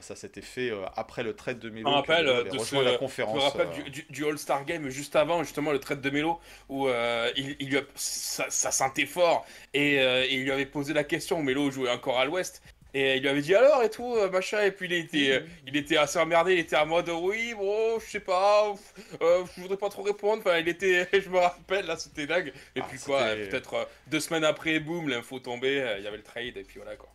Ça 0.00 0.16
s'était 0.16 0.40
fait 0.42 0.70
après 0.96 1.22
le 1.22 1.34
trade 1.34 1.58
de 1.58 1.68
Melo. 1.68 1.90
me 1.90 1.94
rappelle, 1.96 2.24
de 2.24 2.58
ce- 2.58 2.76
la 2.76 2.92
Je 2.92 2.96
conférence. 2.98 3.34
me 3.36 3.40
rappelle 3.40 3.68
du, 3.70 3.90
du- 3.90 4.06
du 4.08 4.24
All-Star 4.24 4.64
Game 4.64 4.88
juste 4.88 5.16
avant, 5.16 5.42
justement, 5.42 5.70
le 5.72 5.80
trade 5.80 6.00
de 6.00 6.08
Melo, 6.08 6.40
où 6.70 6.86
euh, 6.88 7.30
il, 7.36 7.56
il 7.58 7.68
lui 7.68 7.76
a- 7.78 7.82
ça, 7.94 8.46
ça 8.48 8.70
sentait 8.70 9.04
fort. 9.06 9.44
Et, 9.74 9.98
euh, 10.00 10.24
il 10.30 10.44
lui 10.44 10.52
avait 10.52 10.64
posé 10.66 10.94
la 10.94 11.04
question. 11.04 11.42
Melo 11.42 11.70
jouait 11.70 11.90
encore 11.90 12.18
à 12.20 12.24
l'ouest. 12.24 12.62
Et 12.94 13.16
il 13.16 13.22
lui 13.22 13.28
avait 13.28 13.40
dit 13.40 13.54
alors 13.54 13.82
et 13.82 13.90
tout, 13.90 14.14
euh, 14.16 14.30
machin. 14.30 14.62
Et 14.62 14.70
puis 14.70 14.86
il 14.86 14.92
était, 14.92 15.32
euh, 15.32 15.40
il 15.66 15.76
était 15.76 15.96
assez 15.96 16.18
emmerdé. 16.18 16.54
Il 16.54 16.58
était 16.58 16.76
en 16.76 16.86
mode 16.86 17.08
oui, 17.08 17.54
bon, 17.54 17.98
je 18.00 18.06
sais 18.10 18.20
pas, 18.20 18.74
euh, 19.22 19.44
je 19.56 19.60
voudrais 19.62 19.78
pas 19.78 19.88
trop 19.88 20.02
répondre. 20.02 20.42
Enfin, 20.44 20.58
il 20.58 20.68
était, 20.68 21.08
je 21.12 21.28
me 21.30 21.38
rappelle, 21.38 21.86
là, 21.86 21.96
c'était 21.96 22.26
dingue. 22.26 22.52
Et 22.76 22.80
Ah, 22.80 22.86
puis 22.88 22.98
quoi, 22.98 23.34
peut-être 23.34 23.74
euh, 23.74 23.84
deux 24.08 24.20
semaines 24.20 24.44
après, 24.44 24.78
boum, 24.80 25.08
l'info 25.08 25.38
tombait. 25.38 25.96
Il 25.98 26.04
y 26.04 26.06
avait 26.06 26.18
le 26.18 26.22
trade. 26.22 26.56
Et 26.56 26.64
puis 26.64 26.78
voilà 26.78 26.96
quoi. 26.96 27.08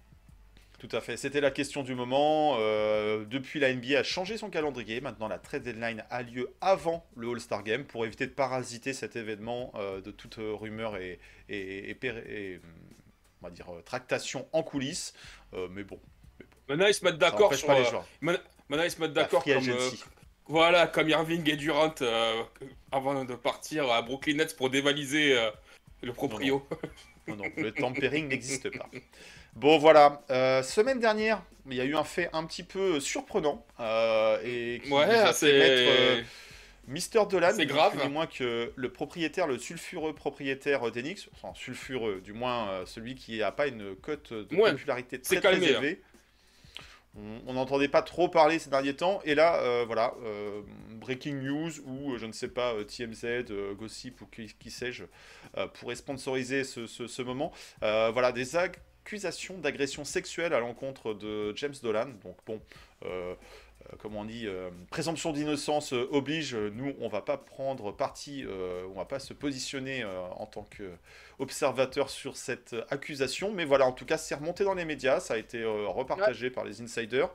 Tout 0.79 0.89
à 0.91 1.01
fait, 1.01 1.17
c'était 1.17 1.41
la 1.41 1.49
question 1.49 1.81
du 1.81 1.95
moment. 1.95 2.57
Euh, 2.59 3.25
depuis, 3.25 3.59
la 3.59 3.73
NBA 3.73 3.97
a 3.97 4.03
changé 4.03 4.37
son 4.37 4.51
calendrier. 4.51 5.01
Maintenant, 5.01 5.27
la 5.27 5.39
trade 5.39 5.63
deadline 5.63 6.03
a 6.11 6.21
lieu 6.21 6.53
avant 6.61 7.03
le 7.15 7.31
All-Star 7.31 7.63
Game 7.63 7.83
pour 7.83 8.05
éviter 8.05 8.27
de 8.27 8.31
parasiter 8.31 8.93
cet 8.93 9.15
événement 9.15 9.71
euh, 9.75 10.01
de 10.01 10.11
toute 10.11 10.35
rumeur 10.37 10.97
et, 10.97 11.19
et, 11.49 11.89
et 11.89 12.59
on 13.41 13.47
va 13.47 13.51
dire, 13.51 13.67
euh, 13.73 13.81
tractation 13.81 14.47
en 14.53 14.63
coulisses. 14.63 15.13
Euh, 15.53 15.67
mais 15.71 15.83
bon, 15.83 15.99
Maintenant, 16.69 16.87
ils 16.87 16.93
se 16.93 17.03
mettent 17.05 17.17
d'accord 17.17 17.53
sur. 17.53 17.67
pas 17.67 17.79
les 17.79 17.85
euh, 17.85 17.89
joueurs. 17.89 18.05
Maintenant, 18.21 18.83
ils 18.83 18.91
se 18.91 18.99
mettent 18.99 19.13
d'accord 19.13 19.43
comme. 19.43 19.63
Voilà, 20.49 20.87
comme 20.87 21.09
Irving 21.09 21.49
et 21.49 21.57
Durant 21.57 21.93
euh, 22.01 22.41
avant 22.93 23.25
de 23.25 23.35
partir 23.35 23.91
à 23.91 24.01
Brooklyn 24.01 24.35
Nets 24.35 24.55
pour 24.55 24.69
dévaliser 24.69 25.37
euh, 25.37 25.51
le 26.01 26.13
proprio. 26.13 26.65
Non, 27.27 27.35
non, 27.35 27.43
le 27.57 27.71
tampering 27.73 28.29
n'existe 28.29 28.69
pas. 28.77 28.89
Bon, 29.55 29.77
voilà. 29.77 30.21
Euh, 30.29 30.63
semaine 30.63 30.99
dernière, 31.01 31.43
il 31.69 31.75
y 31.75 31.81
a 31.81 31.83
eu 31.83 31.97
un 31.97 32.05
fait 32.05 32.29
un 32.31 32.45
petit 32.45 32.63
peu 32.63 33.01
surprenant. 33.01 33.65
et 34.43 34.79
qui 34.83 34.89
nous 34.89 34.95
Ouais, 34.95 35.03
a 35.03 35.33
fait 35.33 35.59
mettre, 35.59 35.91
euh, 35.91 36.15
c'est. 36.21 36.46
Mister 36.87 37.19
Dolan, 37.29 37.51
C'est 37.55 37.65
grave. 37.65 37.93
plus 37.97 38.07
ni 38.07 38.13
moins 38.13 38.27
que 38.27 38.71
le 38.75 38.89
propriétaire, 38.91 39.45
le 39.47 39.57
sulfureux 39.57 40.13
propriétaire 40.15 40.89
d'Enix, 40.91 41.27
enfin 41.33 41.53
sulfureux, 41.53 42.21
du 42.21 42.31
moins 42.33 42.69
euh, 42.69 42.85
celui 42.85 43.15
qui 43.15 43.39
n'a 43.39 43.51
pas 43.51 43.67
une 43.67 43.95
cote 43.97 44.31
de 44.33 44.55
Ouais, 44.55 44.71
popularité 44.71 45.19
très, 45.21 45.41
calmé, 45.41 45.67
hein. 45.67 45.69
élevée. 45.81 46.01
On- 47.17 47.41
On 47.47 47.53
n'entendait 47.53 47.87
pas 47.87 48.03
trop 48.03 48.29
parler 48.29 48.59
ces 48.59 48.69
derniers 48.69 48.95
temps, 48.95 49.21
et 49.25 49.33
là, 49.35 49.55
euh, 49.63 49.83
voilà, 49.85 50.13
euh, 50.23 50.61
breaking 50.91 51.35
news 51.41 51.71
ou 51.85 52.13
euh, 52.13 52.17
je 52.19 52.25
ne 52.25 52.31
sais 52.31 52.47
pas, 52.47 52.73
euh, 52.73 52.83
TMZ, 52.83 53.25
euh, 53.51 53.73
Gossip 53.73 54.21
ou 54.21 54.25
qui, 54.27 54.47
qui 54.59 54.69
sais-je, 54.71 55.03
euh, 55.57 55.67
pourrait 55.67 55.95
sponsoriser 55.95 56.63
ce, 56.63 56.85
ce- 56.85 57.07
ce 57.07 57.21
moment. 57.23 57.51
Euh, 57.83 58.11
voilà, 58.13 58.31
des 58.31 58.55
accusations 58.55 59.57
d'agression 59.57 60.03
sexuelle 60.05 60.53
à 60.53 60.59
l'encontre 60.59 61.13
de 61.15 61.55
James 61.57 61.73
Dolan. 61.81 62.09
Donc 62.23 62.37
bon, 62.45 62.61
euh, 63.05 63.07
euh, 63.07 63.35
comment 63.99 64.21
on 64.21 64.25
dit, 64.25 64.47
euh, 64.47 64.69
présomption 64.89 65.31
d'innocence 65.31 65.93
euh, 65.93 66.07
oblige. 66.11 66.53
euh, 66.55 66.69
Nous, 66.73 66.95
on 66.99 67.07
va 67.07 67.21
pas 67.21 67.37
prendre 67.37 67.91
parti, 67.91 68.43
euh, 68.45 68.83
on 68.89 68.93
va 68.97 69.05
pas 69.05 69.19
se 69.19 69.33
positionner 69.33 70.03
euh, 70.03 70.21
en 70.37 70.45
tant 70.45 70.67
qu'observateur 71.37 72.09
sur 72.09 72.37
cette 72.37 72.73
euh, 72.73 72.83
accusation. 72.89 73.51
Mais 73.51 73.65
voilà, 73.65 73.85
en 73.85 73.91
tout 73.91 74.05
cas, 74.05 74.17
c'est 74.17 74.35
remonté 74.35 74.63
dans 74.63 74.73
les 74.73 74.85
médias, 74.85 75.19
ça 75.19 75.35
a 75.35 75.37
été 75.37 75.61
euh, 75.61 75.87
repartagé 75.87 76.49
par 76.49 76.65
les 76.65 76.81
insiders. 76.81 77.29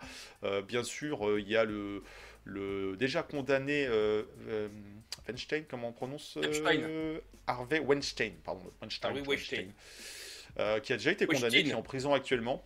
Euh, 0.44 0.62
bien 0.62 0.82
sûr, 0.84 1.28
euh, 1.28 1.40
il 1.40 1.48
y 1.48 1.56
a 1.56 1.64
le, 1.64 2.02
le 2.44 2.96
déjà 2.96 3.22
condamné 3.22 3.86
euh, 3.86 4.22
euh, 4.48 4.68
Weinstein, 5.28 5.64
comment 5.68 5.88
on 5.88 5.92
prononce 5.92 6.36
euh. 6.36 7.20
Harvey 7.46 7.78
Weinstein, 7.80 8.32
pardon, 8.44 8.62
Weinstein, 8.80 9.08
Harvey 9.10 9.22
Weinstein. 9.26 9.72
euh, 10.58 10.80
qui 10.80 10.92
a 10.92 10.96
déjà 10.96 11.12
été 11.12 11.26
condamné, 11.26 11.42
Weinstein. 11.42 11.64
qui 11.64 11.70
est 11.70 11.74
en 11.74 11.82
prison 11.82 12.12
actuellement 12.14 12.62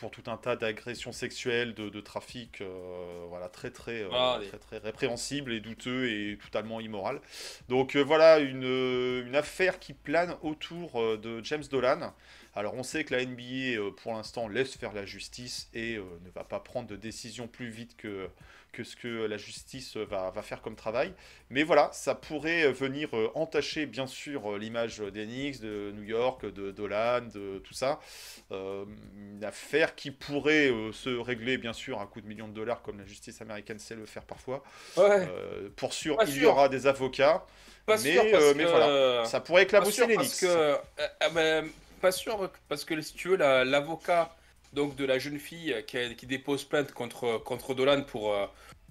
pour 0.00 0.10
tout 0.10 0.22
un 0.28 0.36
tas 0.38 0.56
d'agressions 0.56 1.12
sexuelles, 1.12 1.74
de, 1.74 1.90
de 1.90 2.00
trafic, 2.00 2.60
euh, 2.62 3.26
voilà, 3.28 3.48
très 3.48 3.70
très, 3.70 4.02
euh, 4.02 4.08
Ah, 4.12 4.40
très 4.48 4.58
très 4.58 4.78
répréhensible 4.78 5.52
et 5.52 5.60
douteux 5.60 6.08
et 6.08 6.38
totalement 6.42 6.80
immoral. 6.80 7.20
Donc 7.68 7.96
euh, 7.96 8.02
voilà 8.02 8.38
une, 8.38 8.64
une 9.26 9.36
affaire 9.36 9.78
qui 9.78 9.92
plane 9.92 10.36
autour 10.42 11.18
de 11.18 11.44
James 11.44 11.64
Dolan. 11.70 12.14
Alors 12.54 12.74
on 12.74 12.82
sait 12.82 13.04
que 13.04 13.14
la 13.14 13.24
NBA 13.24 13.78
euh, 13.80 13.90
pour 13.92 14.12
l'instant 14.12 14.48
laisse 14.48 14.74
faire 14.76 14.92
la 14.92 15.06
justice 15.06 15.68
et 15.74 15.96
euh, 15.96 16.02
ne 16.24 16.30
va 16.30 16.44
pas 16.44 16.58
prendre 16.60 16.88
de 16.88 16.96
décision 16.96 17.46
plus 17.46 17.68
vite 17.70 17.96
que, 17.96 18.28
que 18.72 18.82
ce 18.82 18.96
que 18.96 19.08
la 19.26 19.36
justice 19.36 19.96
va, 19.96 20.30
va 20.30 20.42
faire 20.42 20.60
comme 20.60 20.74
travail. 20.74 21.12
Mais 21.48 21.62
voilà, 21.62 21.90
ça 21.92 22.14
pourrait 22.16 22.72
venir 22.72 23.08
euh, 23.14 23.30
entacher 23.34 23.86
bien 23.86 24.06
sûr 24.08 24.58
l'image 24.58 25.00
Knicks, 25.12 25.60
de 25.60 25.92
New 25.96 26.02
York, 26.02 26.44
de 26.44 26.70
Dolan, 26.72 27.22
de 27.32 27.58
tout 27.60 27.74
ça. 27.74 28.00
Euh, 28.52 28.84
une 29.16 29.44
affaire 29.44 29.94
qui 29.94 30.10
pourrait 30.10 30.72
se 30.92 31.08
régler 31.10 31.56
bien 31.56 31.72
sûr 31.72 32.00
à 32.00 32.06
coup 32.06 32.20
de 32.20 32.26
millions 32.26 32.48
de 32.48 32.52
dollars 32.54 32.82
comme 32.82 32.98
la 32.98 33.06
justice 33.06 33.40
américaine 33.40 33.78
sait 33.78 33.94
le 33.94 34.06
faire 34.06 34.24
parfois. 34.24 34.62
Ouais, 34.96 35.28
Euh, 35.28 35.68
pour 35.76 35.92
sûr, 35.92 36.16
Pas 36.16 36.24
il 36.26 36.36
y 36.42 36.46
aura 36.46 36.68
des 36.68 36.86
avocats. 36.88 37.46
pas 37.86 37.96
mais, 37.96 38.12
sûr 38.12 38.30
parce 38.30 38.44
euh, 38.44 38.54
mais 38.56 38.64
que- 38.64 38.68
voilà, 38.70 39.24
Ça 39.24 39.40
pourrait 39.40 39.62
éclabousser 39.64 40.06
parce 40.14 40.40
que 40.40 40.76
ben, 41.34 41.68
pas 42.00 42.12
sûr 42.12 42.50
parce 42.68 42.84
que 42.84 43.00
si 43.00 43.14
tu 43.14 43.28
veux 43.28 43.36
la- 43.36 43.64
l'avocat 43.64 44.34
donc 44.72 44.96
de 44.96 45.04
la 45.04 45.18
jeune 45.18 45.38
fille 45.38 45.74
qui, 45.86 45.98
a- 45.98 46.14
qui 46.14 46.26
dépose 46.26 46.64
plainte 46.64 46.92
contre 46.92 47.38
contre 47.38 47.74
Dolan 47.74 48.02
pour 48.02 48.32
euh, 48.32 48.46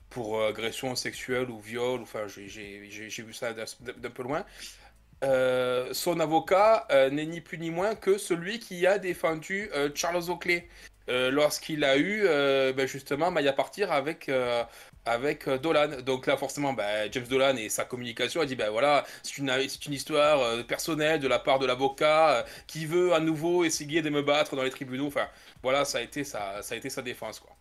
pour 0.09 0.39
euh, 0.39 0.49
agression 0.49 0.95
sexuelle 0.95 1.49
ou 1.49 1.59
viol 1.59 2.01
enfin 2.01 2.27
j'ai- 2.27 2.47
vu 3.23 3.33
ça 3.33 3.53
d'un 3.53 4.09
peu 4.09 4.23
loin 4.23 4.45
Euh, 5.21 5.93
son 5.93 6.19
avocat 6.21 6.87
euh, 6.91 7.09
n'est 7.09 7.25
ni 7.25 7.41
plus 7.41 7.57
ni 7.57 7.71
moins 7.71 7.93
que 7.93 8.17
celui 8.17 8.59
qui 8.59 8.87
a 8.87 8.97
défendu 8.97 9.69
euh, 9.73 9.89
Charles 9.93 10.29
Oakley. 10.29 10.69
Euh, 11.09 11.29
lorsqu'il 11.29 11.83
a 11.83 11.97
eu 11.97 12.21
euh, 12.25 12.71
ben, 12.71 12.87
justement 12.87 13.29
maille 13.29 13.49
à 13.49 13.53
partir 13.53 13.91
avec 13.91 14.29
euh, 14.29 14.63
avec 15.09 15.47
euh, 15.47 15.57
Dolan. 15.57 16.01
Donc 16.05 16.27
là, 16.27 16.37
forcément, 16.37 16.73
ben, 16.73 17.09
James 17.11 17.27
Dolan 17.27 17.55
et 17.57 17.69
sa 17.69 17.85
communication 17.85 18.41
a 18.41 18.45
dit 18.45 18.55
ben 18.55 18.69
voilà, 18.69 19.05
c'est 19.23 19.37
une, 19.37 19.49
histoire 19.93 20.41
euh, 20.41 20.63
personnelle 20.63 21.19
de 21.19 21.27
la 21.27 21.39
part 21.39 21.59
de 21.59 21.65
l'avocat 21.65 22.29
euh, 22.29 22.43
qui 22.67 22.85
veut 22.85 23.13
à 23.13 23.19
nouveau 23.19 23.63
essayer 23.63 24.01
de 24.01 24.09
me 24.09 24.21
battre 24.21 24.55
dans 24.55 24.63
les 24.63 24.69
tribunaux. 24.69 25.07
Enfin, 25.07 25.27
voilà, 25.63 25.85
ça 25.85 25.99
a 25.99 26.01
été 26.01 26.23
sa, 26.23 26.61
ça 26.61 26.75
a 26.75 26.77
été 26.77 26.89
sa 26.89 27.01
défense, 27.01 27.39
quoi. 27.39 27.55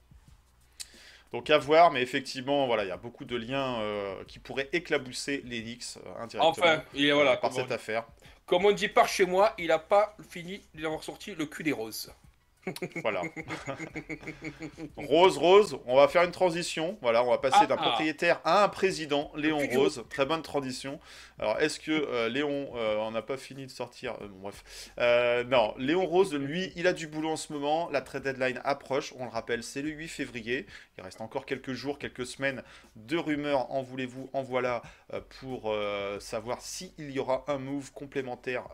Donc 1.33 1.50
à 1.50 1.59
voir, 1.59 1.90
mais 1.90 2.00
effectivement, 2.02 2.67
voilà, 2.67 2.85
il 2.85 2.88
y 2.88 2.93
a 2.93 2.97
beaucoup 2.97 3.25
de 3.25 3.37
liens 3.37 3.81
euh, 3.81 4.25
qui 4.26 4.38
pourraient 4.38 4.71
éclabousser 4.73 5.45
euh, 5.45 6.23
indirectement 6.23 6.49
Enfin, 6.49 6.83
il 6.95 7.05
est, 7.07 7.12
voilà, 7.12 7.37
par 7.37 7.52
cette 7.52 7.71
affaire. 7.71 8.05
comme 8.47 8.64
on 8.64 8.73
dit 8.73 8.88
par 8.88 9.09
chez 9.09 9.26
moi, 9.26 9.52
il 9.59 9.71
a 9.71 9.78
pas 9.78 10.17
fini 10.31 10.62
d'avoir 10.75 11.05
sorti 11.05 11.35
le 11.35 11.45
cul 11.45 11.64
des 11.64 11.73
roses. 11.73 12.11
Voilà. 13.03 13.23
Rose, 14.97 15.39
Rose, 15.39 15.79
on 15.87 15.97
va 15.97 16.09
faire 16.09 16.23
une 16.23 16.31
transition. 16.31 16.99
Voilà, 17.01 17.25
on 17.25 17.31
va 17.31 17.39
passer 17.39 17.59
Ah, 17.61 17.67
d'un 17.67 17.77
ah. 17.79 17.83
propriétaire 17.83 18.41
à 18.45 18.65
un 18.65 18.69
président, 18.69 19.31
Léon 19.37 19.67
Rose. 19.75 20.05
Très 20.11 20.27
bonne 20.27 20.43
transition. 20.43 21.01
Alors, 21.39 21.61
est-ce 21.61 21.79
que 21.79 21.93
euh, 21.93 22.29
Léon, 22.29 22.71
euh, 22.75 22.97
on 22.99 23.13
n'a 23.13 23.23
pas 23.23 23.37
fini 23.37 23.67
de 23.67 23.71
sortir 23.71 24.15
euh, 24.21 24.29
bon, 24.29 24.51
Bref. 24.51 24.93
Non, 25.49 25.75
Léon 25.79 26.07
Rose, 26.07 26.35
lui, 26.35 26.73
il 26.77 26.87
a 26.87 26.93
du 26.93 27.07
boulot 27.07 27.31
en 27.31 27.37
ce 27.37 27.53
moment. 27.53 27.89
La 27.91 28.01
trade 28.01 28.25
deadline 28.25 28.61
approche. 28.65 29.15
On 29.19 29.25
le 29.25 29.31
rappelle, 29.31 29.63
c'est 29.63 29.83
le 29.83 29.91
8 29.91 30.09
février. 30.09 30.67
Il 30.97 31.05
reste 31.05 31.21
encore 31.21 31.47
quelques 31.47 31.73
jours, 31.73 31.99
quelques 31.99 32.27
semaines 32.27 32.63
de 32.97 33.17
rumeurs. 33.17 33.71
En 33.71 33.83
voulez-vous, 33.83 34.31
en 34.33 34.43
voilà, 34.43 34.83
pour 35.41 35.75
savoir 36.21 36.61
s'il 36.61 37.11
y 37.11 37.19
aura 37.19 37.45
un 37.49 37.59
move 37.59 37.93
complémentaire 37.93 38.65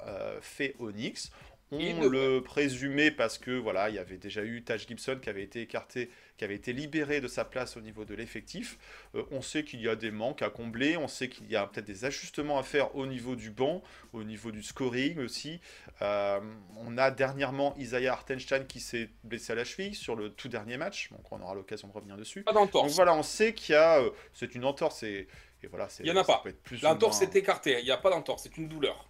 fait 0.41 0.75
au 0.79 0.91
Knicks. 0.91 1.31
On 1.75 2.09
le 2.09 2.41
présumait 2.41 3.11
parce 3.11 3.39
que 3.39 3.51
voilà, 3.51 3.89
il 3.91 3.97
y 3.97 3.99
avait 3.99 4.17
déjà 4.19 4.45
eu 4.45 4.63
Taj 4.63 4.87
Gibson 4.87 5.19
qui 5.23 5.29
avait 5.29 5.43
été 5.43 5.61
écarté, 5.61 6.11
qui 6.37 6.45
avait 6.45 6.55
été 6.55 6.73
libéré 6.73 7.21
de 7.21 7.29
sa 7.29 7.45
place 7.45 7.77
au 7.77 7.81
niveau 7.81 8.05
de 8.05 8.15
l'effectif. 8.15 8.79
Euh, 9.15 9.23
on 9.31 9.43
sait 9.43 9.65
qu'il 9.65 9.81
y 9.81 9.89
a 9.89 9.97
des 9.97 10.11
manques 10.11 10.43
à 10.43 10.51
combler, 10.51 10.97
on 10.97 11.09
sait 11.09 11.29
qu'il 11.29 11.51
y 11.51 11.57
a 11.57 11.67
peut-être 11.67 11.87
des 11.87 12.05
ajustements 12.05 12.59
à 12.59 12.63
faire 12.63 12.95
au 12.97 13.07
niveau 13.07 13.37
du 13.37 13.51
banc, 13.51 13.83
au 14.13 14.25
niveau 14.25 14.51
du 14.51 14.63
scoring 14.63 15.19
aussi. 15.19 15.61
Euh, 16.03 16.41
on 16.77 16.97
a 16.99 17.11
dernièrement 17.11 17.75
Isaiah 17.79 18.13
Hartenstein 18.13 18.67
qui 18.67 18.81
s'est 18.81 19.11
blessé 19.23 19.53
à 19.53 19.57
la 19.57 19.65
cheville 19.65 19.95
sur 19.95 20.17
le 20.17 20.31
tout 20.31 20.49
dernier 20.49 20.77
match, 20.77 21.11
donc 21.11 21.31
on 21.33 21.41
aura 21.41 21.55
l'occasion 21.55 21.89
de 21.89 21.93
revenir 21.93 22.17
dessus. 22.17 22.43
Pas 22.43 22.53
Donc 22.53 22.73
d'entorse. 22.73 22.95
voilà, 22.95 23.15
on 23.15 23.23
sait 23.23 23.55
qu'il 23.55 23.75
y 23.75 23.77
a, 23.77 23.99
euh, 24.01 24.11
c'est 24.33 24.55
une 24.55 24.65
entorse 24.65 25.03
et, 25.03 25.29
et 25.63 25.67
voilà, 25.67 25.89
c'est. 25.89 26.03
Il 26.03 26.09
y 26.09 26.13
en 26.13 26.17
a 26.17 26.25
pas. 26.25 26.43
L'entorse 26.83 27.21
moins- 27.21 27.31
est 27.31 27.37
écartée, 27.37 27.79
il 27.79 27.85
n'y 27.85 27.91
a 27.91 27.97
pas 27.97 28.11
d'entorse, 28.11 28.43
c'est 28.45 28.57
une 28.57 28.69
douleur. 28.69 29.09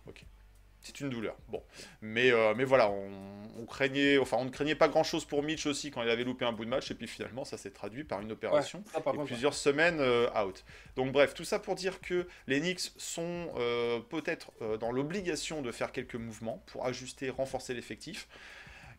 C'est 0.84 1.00
une 1.00 1.08
douleur. 1.08 1.34
Bon, 1.48 1.62
mais, 2.02 2.30
euh, 2.30 2.54
mais 2.54 2.64
voilà, 2.64 2.90
on, 2.90 3.10
on 3.58 3.66
craignait, 3.66 4.18
enfin, 4.18 4.36
on 4.38 4.44
ne 4.44 4.50
craignait 4.50 4.74
pas 4.74 4.88
grand-chose 4.88 5.24
pour 5.24 5.42
Mitch 5.42 5.66
aussi 5.66 5.90
quand 5.90 6.02
il 6.02 6.10
avait 6.10 6.24
loupé 6.24 6.44
un 6.44 6.52
bout 6.52 6.64
de 6.64 6.70
match, 6.70 6.90
et 6.90 6.94
puis 6.94 7.08
finalement, 7.08 7.44
ça 7.44 7.56
s'est 7.56 7.70
traduit 7.70 8.04
par 8.04 8.20
une 8.20 8.30
opération 8.30 8.84
ça, 8.92 9.00
par 9.00 9.14
et 9.14 9.16
contre, 9.16 9.28
plusieurs 9.28 9.54
semaines 9.54 9.98
euh, 10.00 10.28
out. 10.40 10.64
Donc 10.96 11.10
bref, 11.12 11.34
tout 11.34 11.44
ça 11.44 11.58
pour 11.58 11.74
dire 11.74 12.00
que 12.00 12.26
les 12.46 12.60
Knicks 12.60 12.92
sont 12.98 13.52
euh, 13.56 13.98
peut-être 14.00 14.52
dans 14.78 14.92
l'obligation 14.92 15.62
de 15.62 15.72
faire 15.72 15.90
quelques 15.90 16.16
mouvements 16.16 16.62
pour 16.66 16.86
ajuster, 16.86 17.30
renforcer 17.30 17.74
l'effectif. 17.74 18.28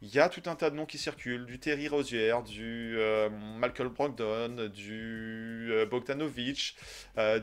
Il 0.02 0.14
y 0.14 0.20
a 0.20 0.28
tout 0.28 0.44
un 0.48 0.56
tas 0.56 0.70
de 0.70 0.76
noms 0.76 0.86
qui 0.86 0.98
circulent, 0.98 1.46
du 1.46 1.60
Terry 1.60 1.88
Rozier, 1.88 2.36
du 2.46 2.98
Malcolm 3.58 3.90
Brogdon, 3.90 4.70
du 4.74 5.72
Bogdanovic, 5.90 6.76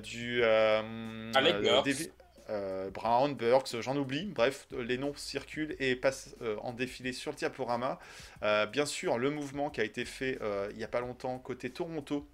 du 0.03 0.45
Alec 0.45 1.63
Burks. 1.63 2.11
Euh, 2.51 2.91
Brown, 2.91 3.35
Burks, 3.35 3.81
j'en 3.81 3.97
oublie. 3.97 4.27
Bref, 4.27 4.67
les 4.77 4.99
noms 4.99 5.15
circulent 5.15 5.77
et 5.79 5.97
passent 5.97 6.35
euh, 6.43 6.57
en 6.63 6.73
défilé 6.73 7.13
sur 7.13 7.31
le 7.33 7.37
diaporama. 7.37 7.99
Euh, 8.43 8.67
bien 8.67 8.87
sûr, 8.87 9.19
le 9.19 9.31
mouvement 9.31 9.71
qui 9.71 9.81
a 9.81 9.85
été 9.85 10.05
fait 10.05 10.39
il 10.71 10.77
n'y 10.77 10.85
a 10.85 10.89
pas 10.89 11.01
longtemps 11.01 11.39
côté 11.39 11.71
Toronto 11.71 12.29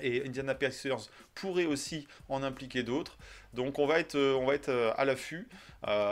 et 0.00 0.24
Indiana 0.24 0.54
Pacers 0.54 1.10
pourrait 1.34 1.66
aussi 1.66 2.06
en 2.28 2.42
impliquer 2.42 2.82
d'autres. 2.82 3.18
Donc 3.52 3.78
on 3.78 3.86
va 3.86 3.98
être, 3.98 4.16
on 4.16 4.46
va 4.46 4.54
être 4.54 4.94
à 4.96 5.04
l'affût. 5.04 5.48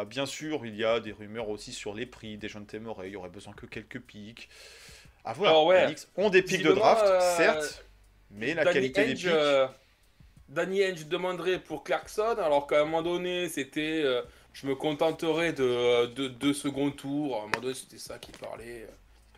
Bien 0.06 0.26
sûr, 0.26 0.66
il 0.66 0.76
y 0.76 0.84
a 0.84 1.00
des 1.00 1.12
rumeurs 1.12 1.48
aussi 1.48 1.72
sur 1.72 1.94
les 1.94 2.06
prix 2.06 2.36
des 2.36 2.48
jeunes 2.48 2.66
Témoré. 2.66 3.08
Il 3.08 3.12
y 3.12 3.16
aurait 3.16 3.28
besoin 3.28 3.52
que 3.52 3.66
quelques 3.66 4.00
pics. 4.00 4.48
À 5.24 5.32
voir. 5.32 5.50
Alors, 5.50 5.66
ouais. 5.66 5.86
Les 5.86 5.94
Knicks 5.94 6.08
ont 6.16 6.30
des 6.30 6.42
pics 6.42 6.62
de 6.62 6.72
draft, 6.72 7.04
certes, 7.36 7.84
mais 8.30 8.54
la 8.54 8.64
qualité 8.64 9.06
des 9.06 9.14
pics. 9.14 9.28
Euh, 10.50 10.54
Danny 10.54 10.82
Ainge 10.82 11.06
demanderait 11.06 11.58
pour 11.58 11.84
Clarkson, 11.84 12.36
alors 12.38 12.66
qu'à 12.66 12.80
un 12.80 12.84
moment 12.84 13.02
donné, 13.02 13.48
c'était 13.48 14.02
euh, 14.04 14.22
je 14.52 14.66
me 14.66 14.74
contenterai 14.74 15.52
de, 15.52 16.06
de 16.06 16.28
deux 16.28 16.54
second 16.54 16.90
tours. 16.90 17.36
À 17.36 17.38
un 17.40 17.42
moment 17.42 17.60
donné, 17.60 17.74
c'était 17.74 17.98
ça 17.98 18.18
qui 18.18 18.32
parlait. 18.32 18.86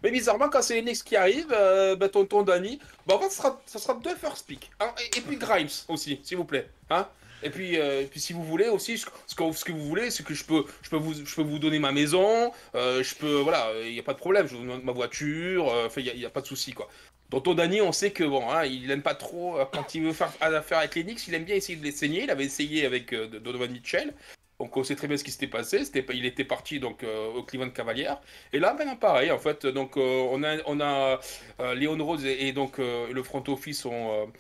Mais 0.03 0.11
bizarrement, 0.11 0.49
quand 0.49 0.63
c'est 0.63 0.81
Knicks 0.81 1.03
qui 1.03 1.17
arrivent, 1.17 1.53
euh, 1.53 1.97
bah, 1.97 2.09
tonton 2.09 2.43
Danny, 2.43 2.79
bah, 3.07 3.17
en 3.17 3.21
fait, 3.21 3.31
ça 3.31 3.79
sera, 3.79 3.95
deux 3.95 4.15
first 4.15 4.47
pick. 4.47 4.71
Hein, 4.81 4.93
et, 5.17 5.21
puis 5.21 5.37
Grimes 5.37 5.69
aussi, 5.89 6.21
s'il 6.23 6.37
vous 6.37 6.45
plaît. 6.45 6.69
Hein 6.91 7.09
et 7.43 7.51
puis, 7.51 7.79
euh, 7.79 8.03
et 8.03 8.07
puis 8.07 8.21
si 8.21 8.33
vous 8.33 8.43
voulez 8.43 8.69
aussi, 8.69 8.99
ce 8.99 9.35
que, 9.35 9.73
vous 9.73 9.85
voulez, 9.85 10.11
c'est 10.11 10.25
que 10.25 10.35
je 10.35 10.45
peux, 10.45 10.65
je 10.83 10.91
peux 10.91 10.97
vous, 10.97 11.15
je 11.15 11.35
peux 11.35 11.43
vous 11.43 11.59
donner 11.59 11.79
ma 11.79 11.93
maison, 11.93 12.53
euh, 12.75 13.03
je 13.03 13.15
peux, 13.15 13.37
voilà, 13.41 13.71
il 13.85 13.93
n'y 13.93 14.01
a 14.01 14.03
pas 14.03 14.15
de 14.15 14.19
problème, 14.19 14.49
je 14.49 14.57
vous 14.57 14.67
donne 14.67 14.83
ma 14.83 14.93
voiture, 14.93 15.73
euh, 15.73 15.89
il 15.97 16.17
n'y 16.17 16.25
a, 16.25 16.29
a 16.29 16.31
pas 16.31 16.41
de 16.41 16.47
souci, 16.47 16.73
quoi. 16.73 16.89
Tonton 17.31 17.55
Dany, 17.55 17.83
on 17.83 17.93
sait 17.93 18.11
que 18.11 18.25
bon, 18.25 18.49
hein, 18.51 18.65
il 18.65 18.91
aime 18.91 19.03
pas 19.03 19.15
trop 19.15 19.59
euh, 19.59 19.67
quand 19.71 19.95
il 19.95 20.03
veut 20.03 20.13
faire 20.13 20.33
affaire 20.41 20.79
avec 20.79 20.95
les 20.95 21.05
Knicks, 21.05 21.29
il 21.29 21.35
aime 21.35 21.45
bien 21.45 21.57
essayer 21.57 21.79
de 21.79 21.85
les 21.85 21.93
saigner. 21.93 22.23
Il 22.25 22.31
avait 22.31 22.45
essayé 22.45 22.87
avec 22.87 23.13
euh, 23.13 23.27
Donovan 23.27 23.71
Mitchell. 23.71 24.15
Donc 24.59 24.77
on 24.77 24.83
sait 24.83 24.97
très 24.97 25.07
bien 25.07 25.17
ce 25.17 25.23
qui 25.23 25.31
s'était 25.31 25.47
passé. 25.47 25.83
Il 26.15 26.25
était 26.25 26.45
parti 26.45 26.81
donc 26.81 27.05
euh, 27.05 27.29
au 27.35 27.43
Cleveland 27.43 27.71
Cavaliers. 27.71 28.15
Et 28.53 28.59
là, 28.59 28.75
maintenant 28.75 28.97
pareil 28.97 29.31
en 29.31 29.39
fait. 29.39 29.67
Donc 29.67 29.97
euh, 29.97 30.27
on 30.31 30.43
a, 30.43 31.19
on 31.59 31.75
Léon 31.75 32.03
Rose 32.05 32.25
et, 32.25 32.53
donc 32.53 32.79
le 32.79 33.23
front 33.23 33.45
office 33.49 33.85
ont, 33.85 34.33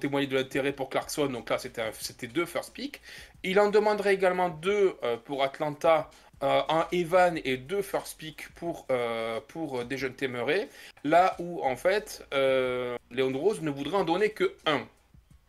témoigné 0.00 0.26
de 0.26 0.36
l'intérêt 0.36 0.72
pour 0.72 0.88
Clarkson. 0.88 1.26
Donc 1.26 1.50
là, 1.50 1.58
c'était, 1.58 1.82
c'était 2.00 2.28
deux 2.28 2.46
first 2.46 2.72
pick. 2.72 3.02
Il 3.42 3.60
en 3.60 3.68
demanderait 3.70 4.14
également 4.14 4.48
deux 4.48 4.94
pour 5.24 5.42
Atlanta. 5.42 6.08
Euh, 6.42 6.62
un 6.68 6.86
Evan 6.92 7.38
et 7.44 7.56
deux 7.56 7.82
first 7.82 8.18
pick 8.18 8.48
pour, 8.54 8.86
euh, 8.90 9.40
pour 9.48 9.84
Murray. 10.28 10.68
Là 11.04 11.36
où, 11.38 11.62
en 11.62 11.76
fait, 11.76 12.26
euh, 12.32 12.96
Léon 13.10 13.36
Rose 13.38 13.60
ne 13.62 13.70
voudrait 13.70 13.98
en 13.98 14.04
donner 14.04 14.30
que 14.30 14.54
un. 14.66 14.86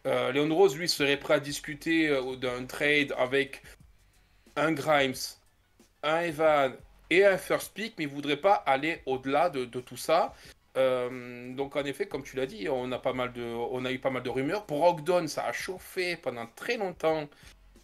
Euh, 0.07 0.31
Léon 0.31 0.53
Rose, 0.53 0.77
lui, 0.77 0.89
serait 0.89 1.17
prêt 1.17 1.36
à 1.36 1.39
discuter 1.39 2.10
euh, 2.10 2.36
d'un 2.36 2.65
trade 2.65 3.13
avec 3.17 3.62
un 4.55 4.71
Grimes, 4.71 5.13
un 6.03 6.21
Evan 6.21 6.74
et 7.10 7.25
un 7.25 7.38
first 7.38 7.74
pick, 7.74 7.95
mais 7.98 8.05
il 8.05 8.10
voudrait 8.10 8.38
pas 8.38 8.53
aller 8.53 9.01
au-delà 9.05 9.50
de, 9.50 9.65
de 9.65 9.79
tout 9.79 9.98
ça. 9.98 10.33
Donc 10.74 11.75
en 11.75 11.83
effet, 11.83 12.07
comme 12.07 12.24
tu 12.24 12.38
l'as 12.38 12.45
dit, 12.45 12.69
on 12.69 12.89
a 12.93 12.98
pas 12.98 13.12
mal 13.12 13.33
de, 13.33 13.43
on 13.43 13.83
a 13.83 13.91
eu 13.91 14.00
pas 14.00 14.10
mal 14.10 14.24
de 14.24 14.29
rumeurs. 14.29 14.65
Pour 14.65 14.98
ça 15.27 15.43
a 15.45 15.51
chauffé 15.51 16.15
pendant 16.15 16.48
très 16.55 16.77
longtemps, 16.77 17.27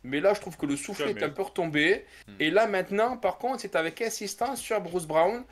mais 0.07 0.19
là 0.19 0.33
je 0.33 0.41
trouve 0.41 0.57
que 0.57 0.65
le 0.65 0.75
souffle 0.75 1.03
est 1.03 1.23
un 1.23 1.29
peu 1.29 1.43
retombé. 1.43 2.05
Hmm. 2.27 2.33
Et 2.39 2.49
là 2.49 2.67
maintenant, 2.67 3.17
par 3.17 3.37
contre, 3.37 3.61
c'est 3.61 3.75
avec 3.75 4.01
insistance 4.01 4.59
sur 4.59 4.79
Bruce 4.81 5.05
Brown. 5.05 5.43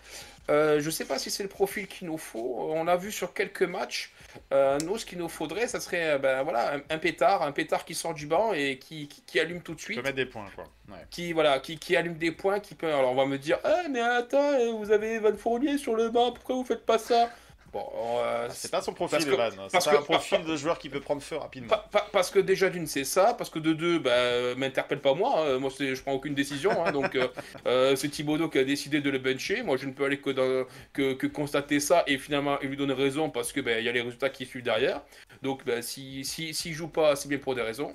Euh, 0.49 0.79
je 0.79 0.89
sais 0.91 1.05
pas 1.05 1.17
si 1.17 1.31
c'est 1.31 1.41
le 1.43 1.49
profil 1.49 1.87
qu'il 1.87 2.07
nous 2.07 2.19
faut. 2.19 2.69
On 2.69 2.83
l'a 2.83 2.97
vu 2.97 3.11
sur 3.11 3.33
quelques 3.33 3.63
matchs. 3.63 4.11
Euh, 4.53 4.77
nous, 4.85 4.97
ce 4.97 5.05
qu'il 5.05 5.17
nous 5.17 5.29
faudrait, 5.29 5.67
ça 5.67 5.79
serait 5.79 6.11
euh, 6.11 6.17
ben, 6.19 6.43
voilà, 6.43 6.75
un, 6.75 6.81
un 6.89 6.97
pétard, 6.99 7.41
un 7.41 7.51
pétard 7.51 7.83
qui 7.83 7.95
sort 7.95 8.13
du 8.13 8.27
banc 8.27 8.53
et 8.53 8.77
qui, 8.77 9.07
qui, 9.07 9.21
qui 9.21 9.39
allume 9.39 9.61
tout 9.61 9.73
de 9.73 9.79
suite 9.79 10.03
mettre 10.03 10.15
des 10.15 10.25
points, 10.27 10.45
quoi. 10.53 10.65
Ouais. 10.87 10.99
qui 11.09 11.33
voilà 11.33 11.59
qui, 11.59 11.79
qui 11.79 11.95
allume 11.95 12.17
des 12.17 12.31
points 12.31 12.59
qui 12.59 12.75
peut 12.75 12.85
alors 12.85 13.11
on 13.11 13.15
va 13.15 13.25
me 13.25 13.39
dire 13.39 13.57
ah 13.63 13.83
mais 13.89 14.01
attends 14.01 14.77
vous 14.77 14.91
avez 14.91 15.17
Van 15.17 15.35
Fournier 15.35 15.79
sur 15.79 15.95
le 15.95 16.09
banc 16.09 16.31
pourquoi 16.31 16.55
vous 16.57 16.63
faites 16.63 16.85
pas 16.85 16.99
ça? 16.99 17.31
Bon, 17.75 17.91
euh, 18.19 18.47
Ah, 18.47 18.53
C'est 18.53 18.71
pas 18.71 18.81
son 18.81 18.93
Parce 18.93 19.11
profil, 19.11 19.27
que- 19.27 19.33
Evan. 19.33 19.53
parce 19.69 19.83
C'est 19.83 19.89
pas 19.91 19.97
que- 19.97 20.01
un 20.01 20.05
profil 20.05 20.43
de 20.45 20.55
joueur 20.55 20.79
qui 20.79 20.87
peut 20.87 21.01
prendre 21.01 21.21
feu 21.21 21.35
rapidement. 21.35 21.67
Pa- 21.67 21.85
pa- 21.91 22.07
parce 22.13 22.31
que 22.31 22.39
déjà 22.39 22.69
d'une 22.69 22.87
c'est 22.87 23.03
ça, 23.03 23.33
parce 23.37 23.49
que 23.49 23.59
de 23.59 23.73
deux, 23.73 23.99
bah, 23.99 24.11
euh, 24.11 24.55
m'interpelle 24.55 25.01
pas 25.01 25.13
moi, 25.13 25.41
hein. 25.45 25.57
moi 25.59 25.69
c'est- 25.75 25.93
je 25.93 26.01
prends 26.01 26.13
aucune 26.13 26.33
décision, 26.35 26.85
hein. 26.85 26.93
donc 26.93 27.17
euh, 27.17 27.27
c'est 27.97 28.07
Thibodeau 28.07 28.47
qui 28.47 28.59
a 28.59 28.63
décidé 28.63 29.01
de 29.01 29.09
le 29.09 29.17
bencher, 29.19 29.61
moi 29.61 29.75
je 29.75 29.87
ne 29.87 29.91
peux 29.91 30.05
aller 30.05 30.21
que, 30.21 30.29
dans- 30.29 30.65
que, 30.93 31.13
que 31.15 31.27
constater 31.27 31.81
ça 31.81 32.03
et 32.07 32.17
finalement 32.17 32.57
il 32.61 32.69
lui 32.69 32.77
donne 32.77 32.93
raison 32.93 33.29
parce 33.29 33.51
que 33.51 33.59
bah, 33.59 33.77
il 33.77 33.83
y 33.85 33.89
a 33.89 33.91
les 33.91 34.01
résultats 34.01 34.29
qui 34.29 34.45
suivent 34.45 34.63
derrière, 34.63 35.01
donc 35.41 35.65
bah, 35.65 35.81
si, 35.81 36.23
si, 36.23 36.53
s'il 36.53 36.73
joue 36.73 36.87
pas 36.87 37.17
c'est 37.17 37.27
bien 37.27 37.39
pour 37.39 37.55
des 37.55 37.61
raisons. 37.61 37.93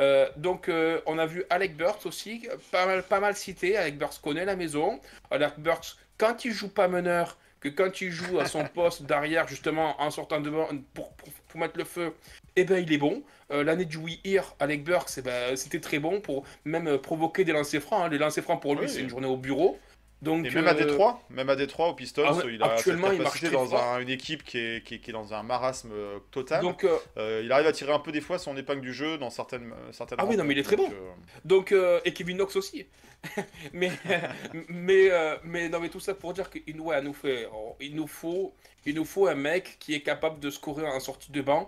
Euh, 0.00 0.28
donc 0.38 0.68
on 1.06 1.18
a 1.18 1.26
vu 1.26 1.44
Alec 1.50 1.76
Burks 1.76 2.04
aussi, 2.06 2.48
pas 2.72 2.84
mal, 2.86 3.04
pas 3.04 3.20
mal 3.20 3.36
cité, 3.36 3.76
Alec 3.76 3.96
Burks 3.96 4.20
connaît 4.20 4.44
la 4.44 4.56
maison, 4.56 4.98
Alec 5.30 5.52
Burks 5.58 5.96
quand 6.18 6.44
il 6.44 6.52
joue 6.52 6.68
pas 6.68 6.88
meneur, 6.88 7.38
que 7.60 7.68
quand 7.68 8.00
il 8.00 8.10
joue 8.10 8.38
à 8.40 8.46
son 8.46 8.64
poste 8.64 9.02
d'arrière, 9.02 9.46
justement, 9.46 10.00
en 10.00 10.10
sortant 10.10 10.40
devant 10.40 10.68
pour, 10.94 11.12
pour, 11.12 11.28
pour 11.48 11.60
mettre 11.60 11.76
le 11.78 11.84
feu, 11.84 12.14
eh 12.56 12.64
ben 12.64 12.82
il 12.82 12.92
est 12.92 12.98
bon. 12.98 13.22
Euh, 13.50 13.64
L'année 13.64 13.84
du 13.84 13.96
We 13.96 14.18
Here, 14.24 14.54
Alec 14.60 14.84
Burks, 14.84 15.10
eh 15.18 15.22
ben, 15.22 15.56
c'était 15.56 15.80
très 15.80 15.98
bon 15.98 16.20
pour 16.20 16.44
même 16.64 16.98
provoquer 16.98 17.44
des 17.44 17.52
lancers 17.52 17.82
francs. 17.82 18.04
hein. 18.06 18.08
Les 18.08 18.18
lancers 18.18 18.44
francs 18.44 18.62
pour 18.62 18.74
lui, 18.74 18.82
Oui. 18.82 18.88
c'est 18.88 19.00
une 19.00 19.10
journée 19.10 19.26
au 19.26 19.36
bureau. 19.36 19.78
Donc, 20.22 20.44
Et 20.44 20.50
même 20.50 20.66
à 20.66 20.72
euh, 20.72 20.74
Détroit, 20.74 21.22
même 21.30 21.48
à 21.48 21.56
Détroit, 21.56 21.88
au 21.88 21.94
Pistons, 21.94 22.24
Ah 22.26 22.34
ouais, 22.34 22.54
il 22.54 22.62
a 22.62 22.72
actuellement, 22.72 23.06
cette 23.06 23.16
il 23.16 23.18
capacité 23.20 23.46
très 23.46 23.56
dans 23.56 23.74
un- 23.74 24.00
une 24.00 24.10
équipe 24.10 24.44
qui 24.44 24.58
est, 24.58 24.84
qui, 24.84 24.96
est, 24.96 24.98
qui 24.98 25.10
est 25.10 25.14
dans 25.14 25.32
un 25.32 25.42
marasme 25.42 25.92
euh, 25.92 26.18
total. 26.30 26.60
Donc, 26.60 26.84
euh, 27.16 27.40
il 27.42 27.50
arrive 27.50 27.66
à 27.66 27.72
tirer 27.72 27.92
un 27.92 27.98
peu 28.00 28.12
des 28.12 28.20
fois 28.20 28.38
son 28.38 28.54
épingle 28.56 28.82
du 28.82 28.92
jeu 28.92 29.16
dans 29.16 29.30
certaines, 29.30 29.72
certaines 29.92 30.18
Ah 30.20 30.26
oui, 30.26 30.36
non, 30.36 30.44
mais 30.44 30.52
il 30.52 30.58
est 30.58 30.62
très 30.62 30.76
bon. 30.76 30.84
Donc, 30.84 30.92
euh, 30.92 31.10
donc 31.46 31.72
euh, 31.72 32.00
et 32.04 32.12
Kevin 32.12 32.36
Knox 32.36 32.54
aussi. 32.56 32.86
mais, 33.72 33.90
mais, 34.68 35.10
mais, 35.42 35.68
non, 35.70 35.80
mais 35.80 35.88
tout 35.88 36.00
ça 36.00 36.12
pour 36.14 36.34
dire 36.34 36.50
qu'il 36.50 36.78
ouais, 36.78 37.00
nous 37.00 37.14
fait, 37.14 37.48
il 37.80 37.96
nous 37.96 38.06
faut, 38.06 38.54
il 38.84 38.94
nous 38.96 39.06
faut 39.06 39.26
un 39.26 39.34
mec 39.34 39.78
qui 39.78 39.94
est 39.94 40.02
capable 40.02 40.38
de 40.38 40.50
scorer 40.50 40.86
en 40.86 41.00
sortie 41.00 41.32
de 41.32 41.40
banc. 41.40 41.66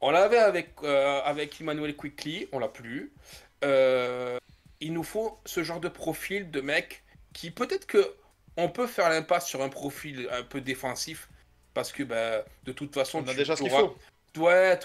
On 0.00 0.10
l'avait 0.10 0.38
avec, 0.38 0.70
avec 0.82 1.60
Emmanuel 1.60 1.94
Quickly, 1.94 2.48
on 2.50 2.58
l'a 2.58 2.68
plus. 2.68 3.12
Il 3.62 4.92
nous 4.92 5.04
faut 5.04 5.38
ce 5.46 5.62
genre 5.62 5.80
de 5.80 5.88
profil 5.88 6.50
de 6.50 6.60
mec 6.60 7.03
qui 7.34 7.50
peut-être 7.50 7.86
que 7.86 8.14
on 8.56 8.68
peut 8.70 8.86
faire 8.86 9.10
l'impasse 9.10 9.46
sur 9.46 9.62
un 9.62 9.68
profil 9.68 10.28
un 10.32 10.42
peu 10.44 10.60
défensif 10.62 11.28
parce 11.74 11.92
que 11.92 12.02
bah, 12.04 12.44
de 12.62 12.72
toute 12.72 12.94
façon 12.94 13.18
on 13.18 13.28
a 13.28 13.32
tu- 13.32 13.36
déjà 13.36 13.54
ce 13.56 13.62
qu'il 13.62 13.70
faut. 13.70 13.94
Ouais, 14.38 14.78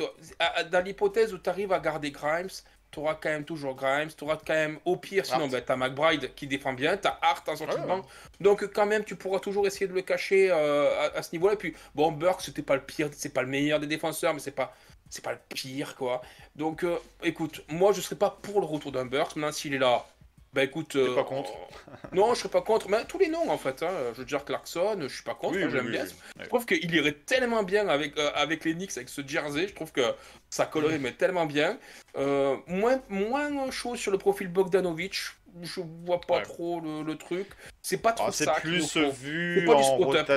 dans 0.72 0.84
l'hypothèse 0.84 1.34
où 1.34 1.38
tu 1.40 1.50
arrives 1.50 1.72
à 1.72 1.80
garder 1.80 2.12
Grimes, 2.12 2.50
tu 2.92 3.00
auras 3.00 3.16
quand 3.16 3.30
même 3.30 3.46
toujours 3.46 3.76
Grimes, 3.76 4.10
tu 4.16 4.24
auras 4.24 4.38
quand 4.38 4.54
même, 4.54 4.80
au 4.86 4.96
pire, 4.96 5.26
sinon, 5.26 5.48
ben, 5.48 5.64
tu 5.64 5.72
as 5.72 5.76
McBride 5.76 6.34
qui 6.36 6.46
défend 6.48 6.74
bien, 6.74 6.98
tu 6.98 7.08
as 7.08 7.18
Hart 7.22 7.48
en 7.50 7.56
sortie 7.56 7.76
Ouais, 7.76 7.82
de 7.82 7.88
banc. 7.88 8.02
Donc, 8.40 8.72
quand 8.74 8.86
même, 8.86 9.04
tu 9.04 9.16
pourras 9.16 9.40
toujours 9.40 9.66
essayer 9.68 9.88
de 9.88 9.94
le 9.94 10.02
cacher 10.02 10.50
euh, 10.52 10.90
à, 11.00 11.18
à 11.18 11.22
ce 11.24 11.32
niveau-là. 11.34 11.54
Et 11.54 11.58
puis, 11.58 11.76
bon, 11.96 12.12
Burke, 12.12 12.42
c'était 12.42 12.62
pas 12.64 12.76
le 12.76 12.82
pire, 12.82 13.10
c'est 13.12 13.34
pas 13.34 13.42
le 13.44 13.48
meilleur 13.48 13.80
des 13.80 13.88
défenseurs, 13.88 14.34
mais 14.34 14.40
c'est 14.40 14.52
pas. 14.52 14.76
C'est 15.12 15.24
pas 15.24 15.32
le 15.32 15.40
pire, 15.50 15.96
quoi. 15.96 16.22
Donc, 16.56 16.84
euh, 16.84 16.96
écoute, 17.24 17.64
moi, 17.70 17.92
je 17.94 18.02
serais 18.02 18.16
pas 18.16 18.38
pour 18.44 18.60
le 18.60 18.68
retour 18.68 18.92
d'un 18.92 19.06
Burks. 19.06 19.36
Maintenant, 19.36 19.52
s'il 19.52 19.74
est 19.74 19.80
là, 19.80 20.06
bah 20.54 20.64
écoute. 20.64 20.90
T'es 20.94 21.16
pas 21.16 21.24
contre 21.24 21.52
Non, 22.14 22.34
je 22.34 22.40
serais 22.40 22.50
pas 22.50 22.62
contre. 22.62 22.90
Mais 22.90 23.06
tous 23.06 23.20
les 23.20 23.28
noms, 23.28 23.50
en 23.50 23.58
fait. 23.58 23.84
Hein. 23.84 23.92
Je 24.14 24.20
veux 24.20 24.26
dire, 24.26 24.44
Clarkson, 24.46 24.98
je 25.02 25.08
suis 25.08 25.24
pas 25.24 25.36
contre, 25.36 25.58
Oui, 25.58 25.64
oui, 25.64 25.72
j'aime 25.72 25.86
oui, 25.86 25.92
bien. 25.92 26.06
Je 26.40 26.48
trouve 26.48 26.66
qu'il 26.66 26.94
irait 26.96 27.14
tellement 27.26 27.64
bien 27.64 27.88
avec, 27.88 28.18
euh, 28.18 28.32
avec 28.36 28.66
les 28.66 28.74
Knicks, 28.74 28.98
avec 28.98 29.10
ce 29.10 29.22
jersey. 29.26 29.68
Je 29.68 29.74
trouve 29.76 29.92
que 29.92 30.02
ça 30.50 30.66
collerait 30.66 30.98
mais 31.00 31.12
tellement 31.12 31.46
bien. 31.46 31.78
Euh, 32.18 32.58
moins, 32.68 33.02
moins 33.10 33.70
chaud 33.72 33.96
sur 33.96 34.12
le 34.12 34.18
profil 34.18 34.48
Bogdanovic. 34.48 35.16
Je 35.62 35.82
vois 36.06 36.22
pas 36.22 36.38
Ouais. 36.38 36.44
trop 36.44 36.80
le, 36.80 37.02
le 37.04 37.18
truc. 37.18 37.48
C'est 37.82 37.98
pas 37.98 38.14
trop 38.14 38.28
Ah, 38.30 38.32
c'est 38.32 38.46
ça. 38.46 38.56
nous 38.56 38.62
plus 38.62 38.98
vu 38.98 39.68
en 39.70 39.98
rotation. 39.98 40.36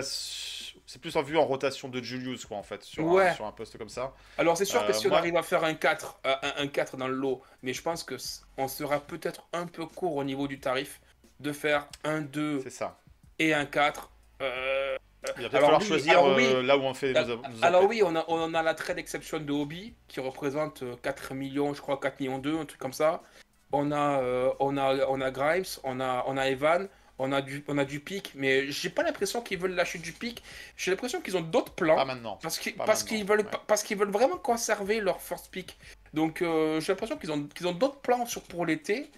C'est 0.87 1.01
plus 1.01 1.17
en 1.17 1.23
vue 1.23 1.37
en 1.39 1.45
rotation 1.47 1.89
de 1.89 2.03
Julius, 2.03 2.45
quoi, 2.45 2.57
en 2.57 2.63
fait, 2.63 2.83
sur, 2.83 3.05
Ouais. 3.05 3.29
un, 3.29 3.35
sur 3.35 3.47
un 3.47 3.53
poste 3.53 3.79
comme 3.79 3.89
ça. 3.89 4.13
Alors 4.37 4.57
c'est 4.57 4.65
sûr 4.65 4.85
que 4.85 4.91
Euh, 4.91 4.95
si 4.95 5.07
on 5.09 5.13
arrive 5.13 5.37
à 5.37 5.43
faire 5.43 5.65
un 5.65 5.75
4, 5.75 6.21
euh, 6.27 6.35
un, 6.43 6.65
un 6.65 6.67
4 6.67 6.97
dans 6.97 7.09
le 7.09 7.15
lot, 7.15 7.41
mais 7.63 7.73
je 7.73 7.81
pense 7.83 8.03
que 8.05 8.17
on 8.59 8.69
sera 8.69 9.01
peut-être 9.01 9.47
un 9.53 9.67
peu 9.67 9.87
court 9.87 10.17
au 10.17 10.25
niveau 10.25 10.49
du 10.49 10.59
tarif 10.61 11.01
de 11.41 11.53
faire 11.53 11.87
un 12.05 12.21
2 12.21 12.61
C'est 12.63 12.71
ça. 12.71 12.99
et 13.39 13.55
un 13.55 13.65
4. 13.65 14.11
Euh, 14.43 14.97
Il 15.39 15.43
va 15.45 15.49
Alors 15.51 15.61
falloir 15.61 15.81
oui, 15.81 15.87
choisir 15.87 16.13
alors 16.19 16.37
euh, 16.37 16.63
là 16.63 16.77
où 16.77 16.83
on 16.83 16.95
fait 16.95 17.17
Alors, 17.17 17.43
nos 17.49 17.65
Alors 17.65 17.85
oui, 17.89 18.03
on 18.05 18.15
a, 18.17 18.25
on 18.27 18.53
a 18.55 18.63
la 18.63 18.75
trade 18.75 18.99
exception 18.99 19.39
de 19.39 19.53
Hobby 19.53 19.95
qui 20.09 20.19
représente 20.19 20.83
euh, 20.83 20.97
4 21.03 21.35
millions, 21.35 21.73
je 21.75 21.81
crois 21.81 21.99
4 21.99 22.19
millions 22.21 22.39
2, 22.39 22.59
un 22.59 22.65
truc 22.67 22.81
comme 22.81 22.93
ça. 22.93 23.23
On 23.71 23.93
a, 23.93 24.21
euh, 24.21 24.51
on 24.59 24.77
a, 24.77 25.07
on 25.07 25.21
a 25.21 25.31
Grimes, 25.31 25.65
on 25.85 26.01
a, 26.01 26.25
on 26.27 26.37
a 26.37 26.49
Evan, 26.49 26.89
on 27.19 27.31
a 27.33 27.41
du, 27.43 27.63
on 27.69 27.79
a 27.79 27.85
du 27.85 28.01
pic, 28.01 28.33
mais 28.35 28.71
j'ai 28.71 28.91
pas 28.91 29.03
l'impression 29.03 29.43
qu'ils 29.43 29.59
veulent 29.59 29.75
lâcher 29.75 29.99
du 29.99 30.13
pic. 30.13 30.43
J'ai 30.77 30.91
l'impression 30.91 31.21
qu'ils 31.21 31.37
ont 31.37 31.41
d'autres 31.43 31.73
plans. 31.73 31.97
Pas 31.97 32.05
maintenant. 32.05 32.39
Parce 32.43 32.59
qu'ils 32.59 32.75
parce 32.75 33.05
qu'ils 33.05 33.25
veulent, 33.25 33.41
ouais. 33.41 33.59
parce 33.67 33.83
qu'ils 33.83 33.97
veulent 33.99 34.11
vraiment 34.11 34.39
conserver 34.39 35.01
leur 35.01 35.21
first 35.21 35.51
pick. 35.51 35.77
Donc 36.15 36.43
euh, 36.43 36.81
j'ai 36.81 36.93
l'impression 36.93 37.17
qu'ils 37.17 37.31
ont, 37.33 37.45
qu'ils 37.45 37.67
ont 37.69 37.73
d'autres 37.73 38.01
plans 38.01 38.27
sur 38.27 38.43
pour 38.43 38.67
l'été. 38.67 39.11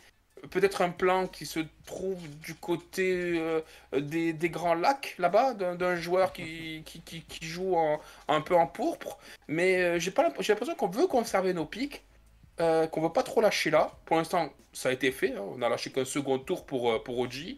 Peut-être 0.51 0.83
un 0.83 0.91
plan 0.91 1.27
qui 1.27 1.47
se 1.47 1.61
trouve 1.87 2.19
du 2.41 2.55
côté 2.55 3.39
euh, 3.39 3.63
des, 3.99 4.35
des 4.35 4.51
grands 4.51 4.75
lacs 4.75 5.15
là-bas, 5.19 5.55
d'un 5.55 5.97
joueur 5.97 6.35
qui, 6.35 6.83
qui, 6.87 7.01
qui, 7.01 7.23
qui 7.23 7.47
joue 7.47 7.75
en- 7.77 7.99
un 8.29 8.43
peu 8.43 8.55
en 8.55 8.67
pourpre. 8.67 9.19
Mais 9.49 9.81
euh, 9.81 9.99
j'ai 9.99 10.11
pas 10.11 10.31
j'ai 10.41 10.53
l'impression 10.53 10.75
qu'on 10.75 10.89
veut 10.89 11.07
conserver 11.07 11.55
nos 11.55 11.65
pics, 11.65 12.03
euh, 12.61 12.87
qu'on 12.87 13.01
veut 13.01 13.13
pas 13.13 13.23
trop 13.23 13.41
lâcher 13.41 13.71
là. 13.71 13.93
Pour 14.05 14.19
l'instant, 14.19 14.53
ça 14.75 14.91
a 14.91 14.93
été 14.93 15.11
fait. 15.13 15.33
hein. 15.33 15.43
On 15.57 15.63
a 15.63 15.69
lâché 15.71 15.91
qu'un 15.91 16.05
second 16.05 16.39
tour 16.39 16.67
pour, 16.67 17.03
pour 17.05 17.19
OG. 17.21 17.57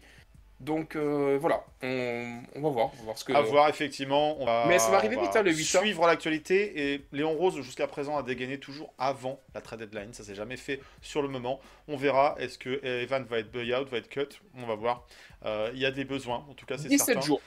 Donc 0.59 0.95
euh, 0.95 1.37
voilà, 1.39 1.63
on, 1.83 2.39
on 2.55 2.61
va 2.61 2.69
voir. 2.69 2.89
On 2.93 2.97
va 2.97 3.03
voir 3.03 3.17
ce 3.17 3.23
que. 3.23 3.33
À 3.33 3.41
voir, 3.41 3.69
effectivement. 3.69 4.41
On 4.41 4.45
va, 4.45 4.65
Mais 4.67 4.79
ça 4.79 4.89
va 4.89 4.97
arriver 4.97 5.15
on 5.17 5.21
vite, 5.21 5.35
hein, 5.35 5.43
le 5.43 5.51
8 5.51 5.75
heures. 5.75 5.81
Suivre 5.83 6.07
l'actualité. 6.07 6.93
Et 6.93 7.05
Léon 7.11 7.33
Rose, 7.35 7.61
jusqu'à 7.61 7.85
présent, 7.85 8.17
a 8.17 8.23
dégainé 8.23 8.57
toujours 8.59 8.91
avant 8.97 9.39
la 9.53 9.61
trade 9.61 9.79
deadline. 9.81 10.13
Ça 10.13 10.23
s'est 10.23 10.33
jamais 10.33 10.57
fait 10.57 10.81
sur 11.01 11.21
le 11.21 11.27
moment. 11.27 11.59
On 11.87 11.95
verra. 11.95 12.35
Est-ce 12.39 12.57
que 12.57 12.83
Evan 12.83 13.23
va 13.25 13.37
être 13.39 13.51
buyout, 13.51 13.85
va 13.85 13.97
être 13.99 14.09
cut? 14.09 14.29
On 14.57 14.65
va 14.65 14.73
voir. 14.75 15.05
Euh, 15.45 15.69
Il 15.73 15.79
y 15.79 15.85
a 15.85 15.91
des 15.91 16.05
besoins, 16.05 16.43
en 16.49 16.53
tout 16.55 16.65
cas, 16.65 16.77
c'est 16.79 16.87
17 16.89 17.05
certain. 17.05 17.21
jours. 17.21 17.41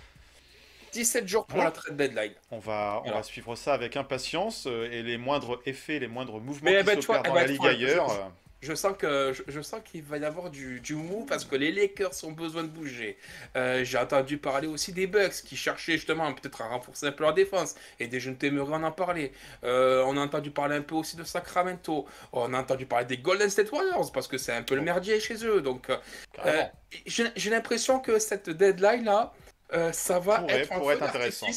17 0.92 1.26
jours 1.28 1.46
pour 1.46 1.58
Ouais. 1.58 1.64
la 1.64 1.70
trade 1.72 1.96
deadline. 1.96 2.32
On 2.52 2.58
va, 2.58 2.96
on 2.98 3.02
Voilà. 3.02 3.16
va 3.18 3.22
suivre 3.24 3.54
ça 3.56 3.74
avec 3.74 3.96
impatience. 3.96 4.66
euh, 4.68 4.88
Et 4.90 5.02
les 5.02 5.18
moindres 5.18 5.60
effets, 5.66 5.98
les 5.98 6.08
moindres 6.08 6.40
mouvements 6.40 6.70
Mais, 6.70 6.84
qui 6.84 7.02
s'opèrent 7.02 7.22
eh 7.24 7.28
dans 7.28 7.34
la 7.34 7.46
ligue 7.46 7.66
ailleurs. 7.66 8.30
Je- 8.62 8.72
euh, 8.72 8.74
sens 8.76 8.94
que 8.98 9.32
je, 9.32 9.42
je 9.52 9.60
sens 9.60 9.80
qu'il 9.84 10.02
va 10.02 10.18
y 10.18 10.24
avoir 10.24 10.50
du, 10.50 10.80
du 10.80 10.94
mou 10.94 11.24
parce 11.28 11.44
que 11.44 11.56
les 11.56 11.72
Lakers 11.72 12.12
ont 12.24 12.32
besoin 12.32 12.62
de 12.62 12.68
bouger. 12.68 13.16
Euh, 13.56 13.84
J'ai 13.84 13.98
entendu 13.98 14.38
parler 14.38 14.66
aussi 14.68 14.92
des 14.92 15.06
Bucks 15.06 15.42
qui 15.44 15.56
cherchaient 15.56 15.92
justement 15.94 16.32
peut-être 16.34 16.62
à 16.62 16.68
renforcer 16.68 17.06
un 17.06 17.12
peu 17.12 17.24
leur 17.24 17.34
défense. 17.34 17.74
Et 17.98 18.06
des 18.08 18.20
jeunes 18.20 18.36
téméraires 18.36 18.72
en 18.74 18.82
en 18.82 18.92
parler. 18.92 19.32
Euh, 19.64 20.02
on 20.06 20.16
a 20.16 20.20
entendu 20.20 20.50
parler 20.50 20.76
un 20.76 20.82
peu 20.82 20.94
aussi 20.94 21.16
de 21.16 21.24
Sacramento. 21.24 22.06
On 22.32 22.52
a 22.54 22.58
entendu 22.60 22.86
parler 22.86 23.06
des 23.06 23.18
Golden 23.18 23.50
State 23.50 23.70
Warriors 23.72 24.12
parce 24.12 24.28
que 24.28 24.38
c'est 24.38 24.52
un 24.52 24.62
peu 24.62 24.74
le 24.74 24.82
merdier 24.82 25.20
chez 25.20 25.44
eux. 25.46 25.60
Donc 25.62 25.88
euh, 25.90 26.62
j'ai 27.06 27.24
j'ai 27.36 27.50
l'impression 27.50 28.00
que 28.00 28.18
cette 28.18 28.50
deadline 28.50 29.04
là. 29.04 29.32
Euh, 29.72 29.92
ça 29.92 30.18
va 30.18 30.40
pourrait, 30.40 30.60
être 30.94 31.02
un 31.02 31.06
intéressant. 31.06 31.46
ouais. 31.46 31.52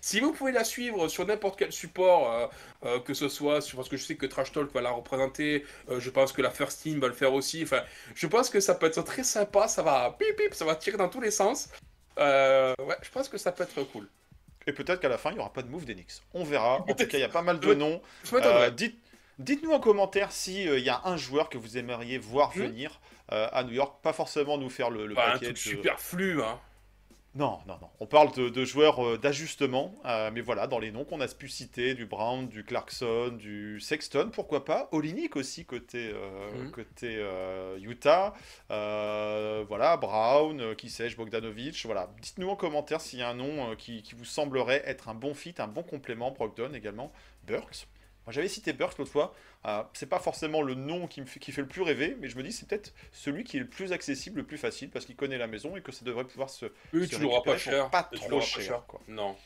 Si 0.00 0.20
vous 0.20 0.32
pouvez 0.32 0.52
la 0.52 0.64
suivre 0.64 1.08
sur 1.08 1.24
n'importe 1.26 1.58
quel 1.58 1.72
support, 1.72 2.30
euh, 2.30 2.46
euh, 2.84 3.00
que 3.00 3.14
ce 3.14 3.28
soit 3.28 3.60
sur, 3.60 3.76
parce 3.76 3.88
que 3.88 3.96
je 3.96 4.04
sais 4.04 4.16
que 4.16 4.26
Trash 4.26 4.52
Talk 4.52 4.72
va 4.72 4.80
la 4.82 4.90
représenter, 4.90 5.64
je 5.90 6.10
pense 6.10 6.32
que 6.32 6.42
la 6.42 6.50
First 6.50 6.82
Team 6.82 7.00
va 7.00 7.08
le 7.08 7.14
faire 7.14 7.32
aussi. 7.32 7.62
Enfin, 7.62 7.82
je 8.14 8.26
pense 8.26 8.50
que 8.50 8.60
ça 8.60 8.74
peut 8.74 8.86
être 8.86 9.02
très 9.02 9.24
sympa, 9.24 9.66
ça 9.68 9.82
va 9.82 10.14
pip 10.18 10.36
pip, 10.36 10.52
ça 10.54 10.64
va 10.64 10.74
tirer 10.76 10.96
dans 10.98 11.08
tous 11.08 11.20
les 11.20 11.30
sens. 11.30 11.68
Ouais, 12.18 12.74
je 13.02 13.10
pense 13.10 13.28
que 13.28 13.38
ça 13.38 13.50
peut 13.52 13.64
être 13.64 13.82
cool. 13.92 14.08
Et 14.66 14.72
peut-être 14.72 15.00
qu'à 15.00 15.08
la 15.08 15.18
fin, 15.18 15.30
il 15.30 15.34
n'y 15.34 15.40
aura 15.40 15.52
pas 15.52 15.62
de 15.62 15.68
move 15.68 15.84
d'Enix. 15.84 16.22
On 16.32 16.44
verra. 16.44 16.76
En 16.88 16.94
tout 16.94 17.06
cas, 17.06 17.18
il 17.18 17.20
y 17.20 17.24
a 17.24 17.28
pas 17.28 17.42
mal 17.42 17.60
de 17.60 17.74
noms. 17.74 18.00
Dites, 18.76 18.98
dites-nous 19.38 19.72
en 19.72 19.80
commentaire 19.80 20.32
s'il 20.32 20.78
y 20.78 20.88
a 20.88 21.00
un 21.04 21.16
joueur 21.16 21.48
que 21.48 21.58
vous 21.58 21.76
aimeriez 21.78 22.18
voir 22.18 22.50
Hmm. 22.54 22.60
venir 22.60 23.00
euh, 23.32 23.48
à 23.52 23.62
New 23.64 23.72
York. 23.72 23.96
Pas 24.02 24.12
forcément 24.12 24.56
nous 24.58 24.70
faire 24.70 24.90
le, 24.90 25.06
le 25.06 25.14
Pas 25.14 25.28
un 25.28 25.32
package. 25.38 25.54
truc 25.54 25.74
euh, 25.74 25.76
superflu, 25.76 26.42
hein. 26.42 26.58
Non, 27.36 27.58
non, 27.66 27.76
non. 27.80 27.88
On 27.98 28.06
parle 28.06 28.32
de, 28.32 28.48
de 28.48 28.64
joueurs 28.64 29.04
euh, 29.04 29.18
d'ajustement. 29.18 29.92
euh, 30.04 30.30
mais 30.32 30.40
voilà, 30.40 30.68
dans 30.68 30.78
les 30.78 30.92
noms 30.92 31.04
qu'on 31.04 31.20
a 31.20 31.26
pu 31.26 31.48
citer, 31.48 31.94
du 31.94 32.06
Brown, 32.06 32.46
du 32.46 32.62
Clarkson, 32.64 33.32
du 33.36 33.80
Sexton, 33.80 34.30
pourquoi 34.32 34.64
pas? 34.64 34.88
Olinik 34.92 35.34
aussi, 35.34 35.64
côté, 35.64 36.12
euh, 36.14 36.52
Mhm. 36.64 36.70
côté 36.70 37.16
euh, 37.18 37.76
Utah. 37.80 38.34
Voilà, 39.68 39.96
Brown, 39.96 40.76
qui 40.76 40.90
sais-je, 40.90 41.16
Bogdanovic. 41.16 41.84
Voilà. 41.86 42.08
Dites-nous 42.20 42.48
en 42.48 42.56
commentaire 42.56 43.00
s'il 43.00 43.18
y 43.18 43.22
a 43.22 43.28
un 43.30 43.34
nom 43.34 43.74
qui, 43.76 44.02
qui 44.02 44.14
vous 44.14 44.24
semblerait 44.24 44.82
être 44.86 45.08
un 45.08 45.14
bon 45.14 45.34
fit, 45.34 45.54
un 45.58 45.66
bon 45.66 45.82
complément. 45.82 46.30
Brogdon 46.30 46.72
également. 46.74 47.12
Burks. 47.46 47.88
Moi, 48.26 48.32
j'avais 48.32 48.48
cité 48.48 48.72
Burks 48.72 48.96
l'autre 48.98 49.10
fois. 49.10 49.34
Euh, 49.66 49.82
c'est 49.94 50.08
pas 50.08 50.18
forcément 50.18 50.60
le 50.60 50.74
nom 50.74 51.06
qui 51.06 51.20
me 51.22 51.26
fait, 51.26 51.40
qui 51.40 51.50
fait 51.50 51.62
le 51.62 51.66
plus 51.68 51.80
rêver, 51.82 52.16
mais 52.20 52.28
je 52.28 52.36
me 52.36 52.42
dis 52.42 52.52
c'est 52.52 52.68
peut-être 52.68 52.92
celui 53.12 53.44
qui 53.44 53.56
est 53.56 53.60
le 53.60 53.66
plus 53.66 53.92
accessible, 53.92 54.38
le 54.40 54.46
plus 54.46 54.58
facile, 54.58 54.90
parce 54.90 55.06
qu'il 55.06 55.16
connaît 55.16 55.38
la 55.38 55.46
maison 55.46 55.74
et 55.76 55.80
que 55.80 55.90
ça 55.90 56.04
devrait 56.04 56.24
pouvoir 56.24 56.50
se, 56.50 56.66
Oui, 56.92 57.08
se 57.08 57.16
tu 57.16 57.22
l'auras 57.22 57.40
pas 57.40 57.56
cher. 57.56 57.88
pas 57.90 58.02
trop 58.02 58.28
l'auras 58.28 58.42
pas 58.44 58.60
cher, 58.60 58.82
quoi. 58.86 59.00
Non. 59.08 59.36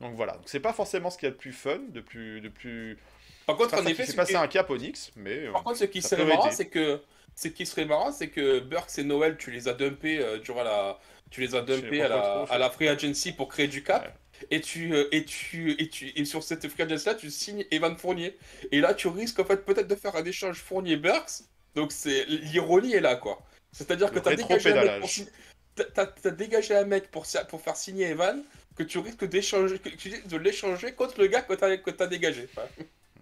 Donc 0.00 0.14
voilà, 0.14 0.32
donc 0.32 0.42
c'est 0.46 0.60
pas 0.60 0.72
forcément 0.72 1.10
ce 1.10 1.18
qu'il 1.18 1.26
y 1.26 1.30
a 1.30 1.32
de 1.32 1.36
plus 1.38 1.52
fun, 1.52 1.78
de 1.90 2.00
plus, 2.00 2.40
de 2.40 2.48
plus. 2.48 2.98
Par 3.46 3.56
C'est 3.56 3.62
contre, 3.62 3.74
en 3.82 3.86
effet, 3.86 4.04
fait 4.04 4.12
ce 4.12 4.16
passer 4.16 4.32
qui- 4.32 4.38
un 4.38 4.48
cap 4.48 4.70
Onyx, 4.70 5.12
mais 5.16 5.46
euh, 5.46 5.52
Par 5.52 5.62
contre, 5.62 5.78
ce 5.78 5.84
qui 5.84 6.00
serait 6.00 6.24
marrant, 6.24 6.50
c'est 6.50 6.68
que 6.68 7.02
ce 7.36 7.48
qui 7.48 7.66
serait 7.66 7.84
marrant, 7.84 8.12
c'est 8.12 8.28
que 8.28 8.60
Burks 8.60 8.98
et 8.98 9.04
Noël, 9.04 9.36
tu 9.36 9.50
les 9.50 9.68
as 9.68 9.74
dumpés 9.74 10.18
euh, 10.20 10.38
durant 10.38 10.62
la, 10.62 10.98
tu 11.30 11.42
les 11.42 11.54
as 11.54 11.60
dumpés 11.60 12.00
à 12.02 12.08
la, 12.08 12.42
à 12.48 12.58
la 12.58 12.70
free 12.70 12.88
agency 12.88 13.32
pour 13.32 13.48
créer 13.48 13.68
du 13.68 13.82
cap. 13.84 14.16
Et 14.50 14.60
tu 14.60 14.92
euh, 14.94 15.08
et 15.12 15.24
tu 15.24 15.72
et 15.80 15.88
tu 15.88 16.12
et 16.14 16.24
sur 16.24 16.42
cette 16.42 16.68
free 16.68 16.84
là 16.86 17.14
tu 17.14 17.30
signes 17.30 17.64
Evan 17.70 17.96
Fournier 17.96 18.36
et 18.72 18.80
là 18.80 18.94
tu 18.94 19.08
risques 19.08 19.38
en 19.40 19.44
fait 19.44 19.64
peut-être 19.64 19.88
de 19.88 19.94
faire 19.94 20.16
un 20.16 20.24
échange 20.24 20.58
Fournier 20.58 20.96
Burks 20.96 21.42
donc 21.74 21.92
c'est 21.92 22.24
l'ironie 22.26 22.94
est 22.94 23.00
là 23.00 23.16
quoi 23.16 23.42
c'est-à-dire 23.72 24.10
que 24.10 24.16
Le 24.16 24.22
tu 24.22 24.28
as 24.28 24.36
dégagé 24.36 24.70
un 24.70 24.74
mec 24.74 24.82
rétropédalage. 24.84 25.00
pour 25.00 25.10
signer- 25.10 25.30
t'as- 25.74 25.84
t'as- 25.84 26.06
t'as 26.06 26.30
dégagé 26.30 26.74
un 26.76 26.84
mec 26.84 27.10
pour 27.10 27.26
pour 27.48 27.60
faire 27.60 27.76
signer 27.76 28.06
Evan 28.08 28.42
que 28.76 28.82
tu 28.82 28.98
risques 28.98 29.24
d'échanger 29.24 29.78
de 30.26 30.36
l'échanger 30.36 30.92
contre 30.92 31.20
le 31.20 31.26
gars 31.28 31.42
que 31.42 31.54
t'as 31.54 31.76
que 31.76 31.90
t'as 31.90 32.06
dégagé 32.06 32.48
Enfin, 32.56 32.68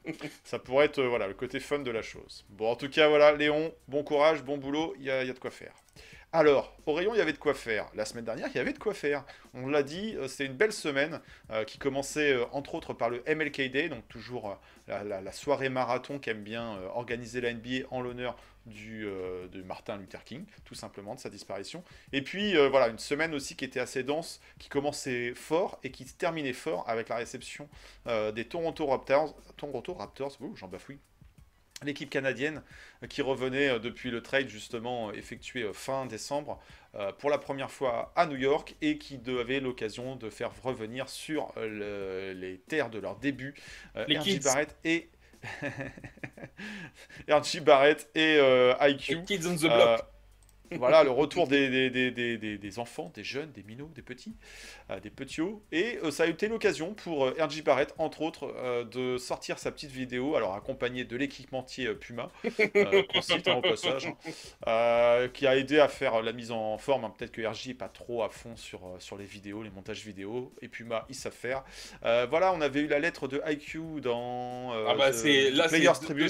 Ça 0.45 0.59
pourrait 0.59 0.87
être 0.87 0.99
euh, 0.99 1.09
voilà, 1.09 1.29
le 1.29 1.35
côté 1.35 1.61
fun 1.61 1.79
de 1.79 1.91
la 1.91 2.03
chose. 2.03 2.45
Bon, 2.49 2.69
en 2.71 2.75
tout 2.77 2.89
cas, 2.89 3.09
voilà, 3.09 3.33
Léon, 3.33 3.73
bon 3.87 4.03
courage, 4.03 4.43
bon 4.43 4.59
boulot, 4.59 4.95
il 4.99 5.05
y 5.05 5.11
a, 5.13 5.23
y 5.23 5.31
a 5.31 5.33
de 5.33 5.39
quoi 5.39 5.53
faire. 5.53 5.73
Alors, 6.35 6.75
au 6.87 6.95
rayon, 6.95 7.15
il 7.15 7.19
y 7.19 7.21
avait 7.21 7.35
de 7.35 7.39
quoi 7.39 7.53
faire. 7.53 7.91
La 7.95 8.07
semaine 8.07 8.25
dernière, 8.25 8.49
il 8.49 8.57
y 8.57 8.59
avait 8.59 8.73
de 8.73 8.79
quoi 8.79 8.95
faire. 8.95 9.23
On 9.53 9.67
l'a 9.67 9.83
dit, 9.83 10.17
euh, 10.17 10.29
c'était 10.29 10.47
une 10.47 10.57
belle 10.57 10.73
semaine 10.73 11.21
euh, 11.51 11.65
qui 11.65 11.77
commençait 11.77 12.33
euh, 12.33 12.47
entre 12.53 12.75
autres 12.75 12.95
par 12.95 13.11
le 13.11 13.23
MLK 13.29 13.71
Day, 13.71 13.91
donc 13.91 14.09
toujours 14.09 14.59
la, 14.89 15.33
soirée 15.33 15.69
marathon 15.69 16.19
qu'aime 16.19 16.43
bien 16.43 16.79
organiser 16.95 17.43
la 17.43 17.53
NBA 17.53 17.87
en 17.91 18.01
l'honneur 18.01 18.37
du, 18.67 19.05
de 19.05 19.63
Martin 19.63 19.97
Luther 19.97 20.25
King, 20.25 20.45
tout 20.65 20.75
simplement, 20.75 21.15
de 21.15 21.21
sa 21.21 21.31
disparition. 21.31 21.85
Et 22.13 22.23
puis, 22.23 22.55
voilà, 22.69 22.89
une 22.89 22.99
semaine 22.99 23.35
aussi 23.35 23.55
qui 23.55 23.65
était 23.65 23.81
assez 23.81 24.03
dense, 24.03 24.41
qui 24.59 24.69
commençait 24.69 25.35
fort 25.35 25.79
et 25.85 25.91
qui 25.91 26.05
terminait 26.05 26.53
fort 26.53 26.85
avec 26.89 27.09
la 27.09 27.17
réception 27.17 27.69
des 28.07 28.45
Toronto 28.45 28.87
Raptors. 28.87 29.35
Toronto 29.57 29.95
Raptors, 29.95 30.37
j'en 30.57 30.69
bafouille. 30.69 30.99
L'équipe 31.85 32.11
canadienne 32.11 32.63
qui 33.09 33.23
revenait 33.23 33.69
euh, 33.71 33.79
depuis 33.79 34.11
le 34.11 34.23
trade 34.23 34.49
justement 34.49 35.09
euh, 35.09 35.13
effectué 35.13 35.63
euh, 35.63 35.73
fin 35.73 36.07
décembre 36.07 36.61
pour 37.19 37.31
la 37.31 37.39
première 37.39 37.71
fois 37.71 38.13
à 38.17 38.27
New 38.27 38.37
York 38.37 38.75
et 38.83 38.99
qui 38.99 39.19
avait 39.41 39.61
l'occasion 39.61 40.15
de 40.15 40.29
faire 40.29 40.51
revenir 40.63 41.09
sur 41.09 41.51
le- 41.57 42.35
les 42.35 42.59
terres 42.59 42.91
de 42.91 42.99
leur 42.99 43.17
début 43.17 43.55
RJ. 44.35 44.41
Barrett 44.45 44.77
et 44.85 45.09
RJ 47.29 47.61
Barrett 47.61 48.09
et 48.15 48.37
euh, 48.39 48.75
IQ. 48.81 49.15
les 49.15 49.23
Kids 49.25 49.47
on 49.47 49.57
the 49.57 49.61
block 49.63 50.03
voilà, 50.79 51.05
le 51.05 51.11
retour 51.11 51.49
des, 51.49 51.91
des, 51.91 52.11
des, 52.11 52.37
des, 52.59 52.79
enfants, 52.79 53.11
des 53.15 53.25
jeunes, 53.25 53.51
des 53.53 53.63
minots, 53.63 53.91
des 53.95 54.03
petits, 54.03 54.35
euh, 54.91 55.01
des 55.01 55.11
petits-hauts. 55.11 55.63
Et 55.73 55.99
euh, 56.03 56.11
ça 56.11 56.25
a 56.25 56.27
été 56.27 56.49
l'occasion 56.49 56.95
pour 56.95 57.27
euh, 57.27 57.35
RJ 57.39 57.63
Barrett, 57.63 57.95
entre 57.99 58.23
autres, 58.23 58.53
euh, 58.57 58.85
de 58.85 59.19
sortir 59.19 59.59
sa 59.59 59.71
petite 59.73 59.91
vidéo, 59.91 60.37
alors 60.37 60.55
accompagné 60.55 61.05
de 61.05 61.17
l'équipementier 61.17 61.93
Puma, 61.95 62.31
qu'on 62.43 63.23
cite 63.23 63.49
hein, 63.49 63.57
au 63.57 63.63
passage, 63.63 64.09
qui 65.33 65.47
a 65.47 65.57
aidé 65.57 65.79
à 65.81 65.89
faire 65.89 66.23
la 66.23 66.33
mise 66.33 66.51
en 66.51 66.79
forme. 66.79 67.05
hein. 67.05 67.15
Peut-être 67.17 67.33
que 67.33 67.43
RJ 67.47 67.69
n'est 67.69 67.75
pas 67.75 67.89
trop 67.89 68.23
à 68.23 68.29
fond 68.29 68.57
sur, 68.57 68.81
sur 68.99 69.17
les 69.17 69.25
vidéos, 69.25 69.63
les 69.63 69.71
montages 69.71 70.05
vidéo, 70.05 70.53
et 70.63 70.69
Puma, 70.69 71.05
ils 71.09 71.15
savent 71.15 71.33
faire. 71.33 71.65
Voilà, 72.03 72.53
on 72.55 72.61
avait 72.61 72.81
eu 72.81 72.87
la 72.89 72.99
lettre 72.99 73.29
de 73.29 73.41
IQ 73.47 74.01
dans 74.01 74.73
Ah 74.73 74.95
bah, 74.95 75.11
The- 75.11 75.51
Players 75.69 75.87
Tribune. 76.03 76.27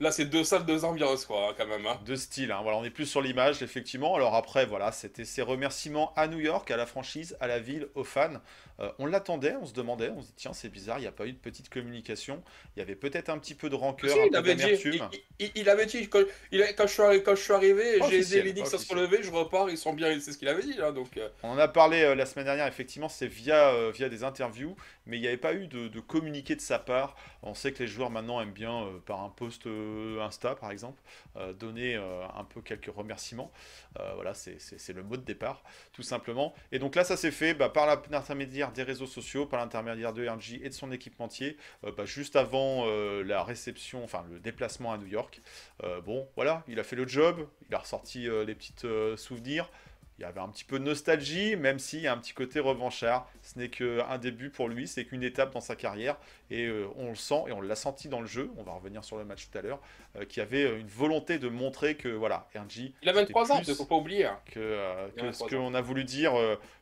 Là, 0.00 0.10
c'est 0.10 0.24
deux 0.24 0.42
salles, 0.44 0.66
deux 0.66 0.84
ambiances, 0.84 1.24
quoi, 1.24 1.54
quand 1.56 1.66
même. 1.66 1.86
Hein. 1.86 1.98
de 2.04 2.16
style. 2.16 2.50
hein. 2.52 2.60
Voilà, 2.62 2.78
on 2.78 2.84
est 2.84 2.90
plus 2.90 3.06
sur 3.06 3.22
l'image, 3.22 3.62
effectivement. 3.62 4.14
Alors 4.16 4.34
après, 4.34 4.66
voilà, 4.66 4.90
c'était 4.92 5.24
ses 5.24 5.42
remerciements 5.42 6.12
à 6.16 6.26
New 6.26 6.40
York, 6.40 6.70
à 6.70 6.76
la 6.76 6.86
franchise, 6.86 7.36
à 7.40 7.46
la 7.46 7.58
ville, 7.60 7.88
aux 7.94 8.04
fans. 8.04 8.40
Euh, 8.80 8.90
on 8.98 9.06
l'attendait, 9.06 9.54
on 9.62 9.66
se 9.66 9.72
demandait, 9.72 10.10
on 10.10 10.20
se 10.20 10.26
dit 10.26 10.32
tiens, 10.36 10.52
c'est 10.52 10.68
bizarre, 10.68 10.98
il 10.98 11.02
n'y 11.02 11.06
a 11.06 11.12
pas 11.12 11.26
eu 11.26 11.32
de 11.32 11.38
petite 11.38 11.68
communication. 11.68 12.42
Il 12.74 12.80
y 12.80 12.82
avait 12.82 12.96
peut-être 12.96 13.28
un 13.28 13.38
petit 13.38 13.54
peu 13.54 13.70
de 13.70 13.76
rancœur, 13.76 14.10
Si, 14.10 14.18
un 14.20 14.24
il 14.24 14.30
peu 14.32 14.38
avait 14.38 14.56
dit, 14.56 14.62
d'amertume. 14.64 15.08
il, 15.12 15.20
il- 15.46 15.52
il 15.54 15.68
avait 15.68 15.86
dit 15.86 16.08
quand, 16.08 16.22
il 16.50 16.60
a- 16.60 16.72
quand, 16.72 16.88
je 16.88 16.92
suis 16.92 17.02
arrivé, 17.02 17.22
quand 17.22 17.36
je 17.36 17.40
suis 17.42 17.52
arrivé, 17.52 18.00
j'ai 18.10 18.18
aidé 18.20 18.42
les 18.42 18.52
Knicks 18.52 18.74
à 18.74 18.78
se 18.78 18.92
relever, 18.92 19.22
je 19.22 19.30
repars, 19.30 19.70
ils 19.70 19.78
sont 19.78 19.92
bien, 19.92 20.18
c'est 20.18 20.32
ce 20.32 20.38
qu'il 20.38 20.48
avait 20.48 20.64
dit 20.64 20.74
là, 20.74 20.90
donc. 20.90 21.16
euh, 21.18 21.28
On 21.44 21.50
en 21.50 21.58
a 21.58 21.68
parlé 21.68 22.02
euh, 22.02 22.16
la 22.16 22.26
semaine 22.26 22.46
dernière, 22.46 22.66
effectivement, 22.66 23.08
c'est 23.08 23.28
via, 23.28 23.90
via 23.92 24.08
des 24.08 24.24
interviews, 24.24 24.74
mais 25.06 25.18
il 25.18 25.20
n'y 25.20 25.28
avait 25.28 25.36
pas 25.36 25.54
eu 25.54 25.68
de, 25.68 25.86
de 25.86 26.00
communiqué 26.00 26.56
de 26.56 26.60
sa 26.60 26.80
part. 26.80 27.14
On 27.44 27.54
sait 27.54 27.70
que 27.70 27.78
les 27.80 27.86
joueurs 27.88 28.10
maintenant 28.10 28.40
aiment 28.40 28.50
bien, 28.50 28.88
par 29.06 29.20
un 29.22 29.28
post 29.28 29.68
euh, 29.68 29.83
Insta 30.20 30.54
par 30.54 30.70
exemple, 30.70 31.00
euh, 31.36 31.52
donner 31.52 31.96
euh, 31.96 32.24
un 32.34 32.44
peu 32.44 32.60
quelques 32.60 32.94
remerciements. 32.94 33.52
Euh, 33.98 34.12
voilà, 34.14 34.34
c'est 34.34 34.92
le 34.92 35.02
mot 35.02 35.16
de 35.16 35.22
départ, 35.22 35.62
tout 35.92 36.02
simplement. 36.02 36.54
Et 36.72 36.78
donc 36.78 36.94
là, 36.94 37.04
ça 37.04 37.16
s'est 37.16 37.30
fait 37.30 37.54
bah, 37.54 37.68
par 37.68 37.86
l'intermédiaire 38.10 38.72
des 38.72 38.82
réseaux 38.82 39.06
sociaux, 39.06 39.46
par 39.46 39.60
l'intermédiaire 39.60 40.12
de 40.12 40.26
RG 40.26 40.60
et 40.62 40.68
de 40.68 40.74
son 40.74 40.90
équipementier, 40.92 41.56
euh, 41.84 41.92
bah, 41.92 42.04
juste 42.04 42.36
avant 42.36 42.84
euh, 42.86 43.22
la 43.22 43.42
réception, 43.42 44.02
enfin 44.02 44.24
le 44.30 44.40
déplacement 44.40 44.92
à 44.92 44.98
New 44.98 45.06
York. 45.06 45.40
Euh, 45.82 46.00
bon, 46.00 46.28
voilà, 46.36 46.64
il 46.68 46.80
a 46.80 46.84
fait 46.84 46.96
le 46.96 47.06
job, 47.06 47.46
il 47.68 47.74
a 47.74 47.78
ressorti 47.78 48.28
euh, 48.28 48.44
les 48.44 48.54
petits 48.54 48.74
souvenirs. 49.16 49.70
Il 50.18 50.22
y 50.22 50.24
avait 50.24 50.40
un 50.40 50.48
petit 50.48 50.62
peu 50.64 50.78
de 50.78 50.84
nostalgie, 50.84 51.56
même 51.56 51.80
s'il 51.80 52.00
y 52.00 52.06
a 52.06 52.12
un 52.12 52.18
petit 52.18 52.34
côté 52.34 52.60
revanchard. 52.60 53.28
Ce 53.42 53.58
n'est 53.58 53.68
qu'un 53.68 54.16
début 54.18 54.48
pour 54.48 54.68
lui, 54.68 54.86
c'est 54.86 55.04
qu'une 55.04 55.24
étape 55.24 55.52
dans 55.52 55.60
sa 55.60 55.74
carrière. 55.74 56.16
Et 56.50 56.66
euh, 56.66 56.86
on 56.96 57.08
le 57.08 57.16
sent, 57.16 57.42
et 57.48 57.52
on 57.52 57.60
l'a 57.60 57.74
senti 57.74 58.08
dans 58.08 58.20
le 58.20 58.26
jeu, 58.28 58.48
on 58.56 58.62
va 58.62 58.72
revenir 58.72 59.02
sur 59.02 59.16
le 59.18 59.24
match 59.24 59.48
tout 59.50 59.58
à 59.58 59.62
l'heure, 59.62 59.80
euh, 60.16 60.24
qui 60.24 60.40
avait 60.40 60.64
euh, 60.66 60.78
une 60.78 60.86
volonté 60.86 61.38
de 61.40 61.48
montrer 61.48 61.96
que, 61.96 62.08
voilà, 62.08 62.46
RG, 62.54 62.92
Il 63.02 63.08
a 63.08 63.12
23 63.12 63.50
ans, 63.52 63.60
il 63.66 63.74
faut 63.74 63.86
pas 63.86 63.96
oublier. 63.96 64.26
hein. 64.26 64.38
que, 64.46 64.60
euh, 64.60 65.08
que 65.16 65.32
ce 65.32 65.42
23 65.42 65.46
ans. 65.46 65.50
qu'on 65.68 65.74
a 65.74 65.80
voulu 65.80 66.04
dire 66.04 66.34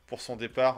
pour 0.05 0.21
son 0.21 0.35
départ 0.35 0.77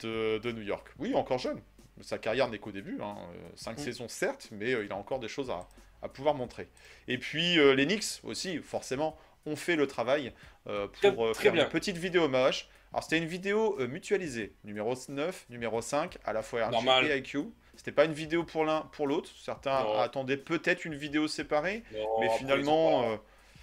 de, 0.00 0.38
de 0.38 0.52
New 0.52 0.62
York. 0.62 0.88
Oui, 0.98 1.14
encore 1.14 1.38
jeune. 1.38 1.60
Sa 2.00 2.18
carrière 2.18 2.48
n'est 2.48 2.58
qu'au 2.58 2.72
début. 2.72 2.98
Hein. 3.02 3.16
Cinq 3.54 3.78
Mm. 3.78 3.82
saisons, 3.82 4.08
certes, 4.08 4.48
mais 4.52 4.70
il 4.72 4.90
a 4.90 4.96
encore 4.96 5.18
des 5.20 5.28
choses 5.28 5.50
à, 5.50 5.68
à 6.02 6.08
pouvoir 6.08 6.34
montrer. 6.34 6.68
Et 7.08 7.18
puis, 7.18 7.58
euh, 7.58 7.74
les 7.74 7.84
Knicks 7.86 8.20
aussi, 8.24 8.58
forcément, 8.58 9.16
ont 9.46 9.56
fait 9.56 9.76
le 9.76 9.86
travail 9.86 10.32
euh, 10.68 10.88
pour 11.02 11.26
euh, 11.26 11.32
très 11.32 11.44
faire 11.44 11.52
bien. 11.52 11.64
une 11.64 11.70
petite 11.70 11.96
vidéo 11.96 12.24
hommage. 12.24 12.68
Alors, 12.92 13.04
c'était 13.04 13.18
une 13.18 13.26
vidéo 13.26 13.76
euh, 13.80 13.86
mutualisée. 13.86 14.54
Numéro 14.64 14.94
9, 15.08 15.46
numéro 15.50 15.80
5, 15.80 16.18
à 16.24 16.32
la 16.32 16.42
fois 16.42 16.66
RG 16.66 16.72
Normal. 16.72 17.06
et 17.06 17.18
IQ. 17.18 17.38
C'était 17.76 17.92
pas 17.92 18.04
une 18.04 18.12
vidéo 18.12 18.44
pour 18.44 18.64
l'un, 18.64 18.82
pour 18.92 19.06
l'autre. 19.06 19.30
Certains 19.42 19.82
Non. 19.84 19.98
attendaient 20.00 20.36
peut-être 20.36 20.84
une 20.84 20.94
vidéo 20.96 21.28
séparée, 21.28 21.82
Non, 21.92 22.20
mais 22.20 22.28
finalement... 22.38 23.02
Ils 23.04 23.12
euh, 23.12 23.16
pas, 23.16 23.22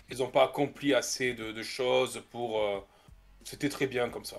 ils 0.09 0.23
ont 0.23 0.29
pas 0.29 0.43
accompli 0.45 0.93
assez 0.93 1.33
de, 1.33 1.51
de 1.51 1.63
choses 1.63 2.23
pour. 2.31 2.59
euh, 2.61 2.79
C'était 3.43 3.69
très 3.69 3.87
bien 3.87 4.09
comme 4.09 4.25
ça. 4.25 4.37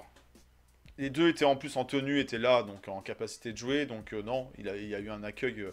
Les 0.98 1.11
deux 1.11 1.29
étaient 1.29 1.44
en 1.44 1.57
plus 1.57 1.77
en 1.77 1.85
tenue, 1.85 2.18
étaient 2.18 2.38
là, 2.38 2.62
donc 2.62 2.88
en 2.88 3.01
capacité 3.01 3.53
de 3.53 3.57
jouer. 3.59 3.87
Donc 3.87 4.12
euh, 4.12 4.22
non, 4.22 4.51
il, 4.59 4.68
a, 4.68 4.77
il 4.77 4.88
y 4.88 4.94
a 4.94 4.98
eu 5.01 5.11
un 5.11 5.22
accueil 5.22 5.64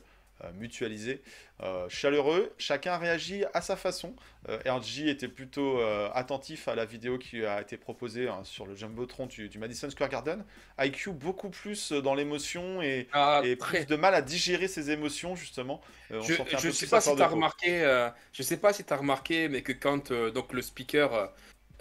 mutualisé, 0.54 1.22
euh, 1.62 1.88
chaleureux. 1.90 2.54
Chacun 2.58 2.98
réagit 2.98 3.44
à 3.54 3.62
sa 3.62 3.76
façon. 3.76 4.16
Euh, 4.50 4.60
RG 4.66 5.08
était 5.10 5.28
plutôt 5.28 5.80
euh, 5.80 6.10
attentif 6.14 6.68
à 6.68 6.76
la 6.76 6.86
vidéo 6.86 7.18
qui 7.18 7.46
a 7.46 7.62
été 7.62 7.78
proposée 7.78 8.28
hein, 8.28 8.42
sur 8.44 8.66
le 8.66 8.76
jumbotron 8.76 9.26
du, 9.26 9.50
du 9.50 9.58
Madison 9.60 9.90
Square 9.90 10.10
Garden. 10.10 10.46
IQ 10.80 11.12
beaucoup 11.14 11.50
plus 11.50 11.92
euh, 11.92 12.02
dans 12.02 12.14
l'émotion 12.16 12.82
et, 12.82 13.08
Ah, 13.12 13.42
et 13.42 13.58
très. 13.58 13.80
plus 13.80 13.86
de 13.86 13.96
mal 13.96 14.14
à 14.16 14.22
digérer 14.22 14.68
ses 14.68 14.92
émotions 14.92 15.36
justement. 15.36 15.82
Euh, 16.12 16.22
on 16.22 16.24
Je, 16.58 16.68
peu 16.68 16.72
sais 16.72 16.88
si 17.02 17.10
remarqué, 17.30 17.84
euh, 17.84 18.10
je 18.34 18.44
sais 18.44 18.58
pas 18.58 18.74
si 18.74 18.84
tu 18.86 18.94
as 18.94 18.98
remarqué, 18.98 19.50
mais 19.50 19.62
que 19.64 19.72
quand 19.72 20.12
euh, 20.12 20.32
donc 20.32 20.54
le 20.54 20.62
speaker 20.62 21.14
euh, 21.14 21.28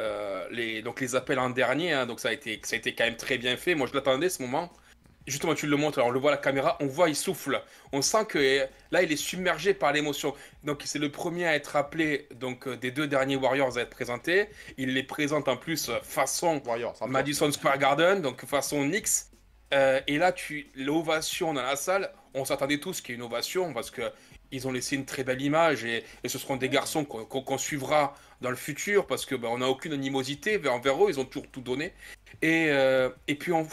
euh, 0.01 0.49
les 0.51 0.83
donc 0.83 1.01
les 1.01 1.15
appels 1.17 1.39
en 1.39 1.51
dernier, 1.51 1.93
hein, 1.93 2.07
donc 2.07 2.21
ça 2.21 2.29
a 2.31 2.33
été 2.33 2.61
ça 2.65 2.77
a 2.77 2.79
été 2.79 2.95
quand 2.95 3.05
même 3.05 3.17
très 3.17 3.39
bien 3.39 3.57
fait. 3.57 3.75
Moi 3.75 3.87
je 3.89 3.95
l'attendais 3.95 4.29
ce 4.29 4.43
moment. 4.43 4.73
Justement, 5.27 5.55
tu 5.55 5.67
le 5.67 5.77
montres, 5.77 6.01
on 6.05 6.11
le 6.11 6.21
voit 6.21 6.33
à 6.33 6.35
la 6.35 6.41
caméra, 6.41 6.77
on 6.81 6.87
voit 6.87 7.09
il 7.09 7.17
souffle. 7.17 7.63
On 7.93 8.03
sent 8.03 8.27
que 8.29 8.39
euh, 8.39 8.67
là 8.91 9.03
il 9.03 9.11
est 9.11 9.17
submergé 9.17 9.73
par 9.73 9.93
l'émotion. 9.93 10.35
Donc 10.65 10.83
c'est 10.85 10.99
le 10.99 11.11
premier 11.11 11.47
à 11.47 11.55
être 11.55 11.77
appelé 11.77 12.29
donc 12.35 12.69
euh, 12.69 12.77
des 12.77 12.91
deux 12.91 13.07
derniers 13.07 13.37
Warriors 13.37 13.79
à 13.79 13.83
être 13.83 13.91
présentés. 13.91 14.49
Il 14.77 14.93
les 14.93 15.03
présente 15.03 15.49
en 15.49 15.57
plus 15.57 15.89
euh, 15.89 15.99
façon 16.03 16.61
Warriors, 16.67 16.97
Madison 17.09 17.51
Square 17.51 17.79
Garden, 17.79 18.21
donc 18.21 18.45
façon 18.45 18.83
Knicks. 18.85 19.31
Euh, 19.73 20.01
et 20.07 20.19
là, 20.19 20.33
tu 20.33 20.69
l'ovation 20.77 21.53
dans 21.53 21.63
la 21.63 21.77
salle, 21.77 22.13
on 22.35 22.45
s'attendait 22.45 22.79
tous 22.79 23.01
qu'il 23.01 23.11
y 23.11 23.13
ait 23.13 23.17
une 23.17 23.25
ovation 23.25 23.73
parce 23.73 23.91
que 23.91 24.03
ils 24.53 24.69
ont 24.69 24.73
laissé 24.73 24.95
une 24.95 25.05
très 25.05 25.25
belle 25.25 25.43
image 25.43 25.85
et, 25.85 26.05
et 26.23 26.29
ce 26.29 26.39
seront 26.39 26.57
des 26.57 26.69
garçons 26.69 27.05
qu'on 27.05 27.59
suivra 27.59 28.15
dans 28.41 28.51
le 28.51 28.57
futur 28.57 29.07
parce 29.07 29.27
que 29.27 29.35
bah, 29.35 29.49
on 29.51 29.59
n'a 29.59 29.69
aucune 29.69 29.93
animosité 29.93 30.59
vers, 30.59 30.75
envers 30.75 31.03
eux, 31.05 31.09
ils 31.09 31.19
ont 31.19 31.25
toujours 31.25 31.51
tout 31.51 31.61
donné. 31.61 31.93
Et, 32.41 32.67
euh, 32.69 33.09
et 33.27 33.35
puis 33.35 33.53
on, 33.53 33.67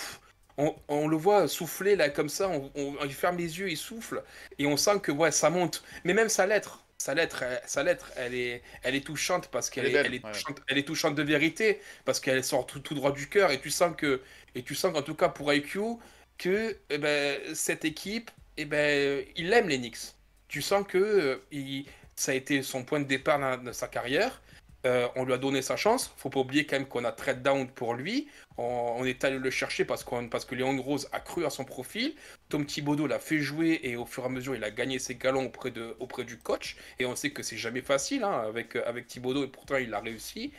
on, 0.61 0.75
on 0.87 1.07
le 1.07 1.17
voit 1.17 1.47
souffler 1.47 1.95
là 1.95 2.09
comme 2.09 2.29
ça, 2.29 2.49
on, 2.49 2.71
on- 2.75 2.95
il 3.05 3.13
ferme 3.13 3.37
les 3.37 3.59
yeux, 3.59 3.69
il 3.69 3.77
souffle 3.77 4.23
et 4.59 4.65
on 4.65 4.77
sent 4.77 4.99
que 5.01 5.11
ouais, 5.11 5.31
ça 5.31 5.49
monte. 5.49 5.83
Mais 6.03 6.13
même 6.13 6.29
sa 6.29 6.45
lettre, 6.45 6.85
sa 6.97 7.13
lettre, 7.15 7.43
elle, 7.43 7.61
sa 7.65 7.83
lettre, 7.83 8.11
elle 8.15 8.33
est, 8.35 8.61
elle 8.83 8.95
est 8.95 9.05
touchante 9.05 9.47
parce 9.49 9.69
qu'elle 9.69 9.85
Elle 9.85 9.95
est 9.95 10.01
elle 10.03 10.13
est 10.13 10.23
ouais. 10.23 10.31
touchante, 10.31 10.61
elle 10.67 10.77
est 10.77 10.87
touchante 10.87 11.15
de 11.15 11.23
vérité 11.23 11.81
parce 12.05 12.19
qu'elle 12.19 12.43
sort 12.43 12.65
tout, 12.67 12.79
tout 12.79 12.93
droit 12.95 13.11
du 13.11 13.27
cœur 13.29 13.51
et 13.51 13.59
tu 13.59 13.69
sens 13.71 13.95
que 13.97 14.21
et 14.55 14.63
tu 14.63 14.75
sens 14.75 14.93
qu'en 14.93 15.01
tout 15.01 15.15
cas 15.15 15.29
pour 15.29 15.53
IQ 15.53 15.79
que 16.37 16.77
eh 16.89 16.97
ben, 16.97 17.39
cette 17.55 17.85
équipe, 17.85 18.31
eh 18.57 18.65
ben, 18.65 19.25
il 19.35 19.51
aime 19.53 19.69
les 19.69 19.77
Knicks. 19.77 20.15
Tu 20.47 20.61
sens 20.61 20.85
que 20.87 20.97
euh, 20.97 21.37
il- 21.51 21.85
ça 22.15 22.31
a 22.33 22.35
été 22.35 22.61
son 22.63 22.83
point 22.83 22.99
de 22.99 23.05
départ 23.05 23.39
dans, 23.39 23.57
dans 23.63 23.73
sa 23.73 23.87
carrière. 23.87 24.41
Euh, 24.85 25.07
on 25.15 25.25
lui 25.25 25.33
a 25.33 25.37
donné 25.37 25.61
sa 25.61 25.75
chance. 25.75 26.13
Faut 26.17 26.29
pas 26.29 26.39
oublier 26.39 26.65
quand 26.65 26.75
même 26.75 26.87
qu'on 26.87 27.03
a 27.03 27.11
trade 27.11 27.43
down 27.43 27.67
pour 27.67 27.93
lui. 27.93 28.27
On, 28.57 29.03
est 29.05 29.23
allé 29.23 29.37
le 29.37 29.49
chercher 29.49 29.85
parce, 29.85 30.03
que 30.03 30.55
Léon 30.55 30.79
Rose 30.81 31.07
a 31.11 31.19
cru 31.19 31.45
à 31.45 31.49
son 31.49 31.65
profil. 31.65 32.13
Tom 32.49 32.65
Thibodeau 32.65 33.07
l'a 33.07 33.19
fait 33.19 33.39
jouer 33.39 33.79
et 33.83 33.95
au 33.95 34.05
fur 34.05 34.23
et 34.23 34.25
à 34.27 34.29
mesure, 34.29 34.55
il 34.55 34.63
a 34.63 34.71
gagné 34.71 34.99
ses 34.99 35.15
galons 35.15 35.51
auprès 35.99 36.23
du 36.23 36.37
coach. 36.37 36.75
Et 36.99 37.05
on 37.05 37.15
sait 37.15 37.31
que 37.31 37.43
c'est 37.43 37.57
jamais 37.57 37.81
facile 37.81 38.23
hein, 38.23 38.43
avec, 38.47 38.75
avec 38.75 39.07
Thibodeau 39.07 39.43
et 39.43 39.47
pourtant 39.47 39.77
il 39.77 39.93
a 39.93 39.99
réussi. 39.99 40.51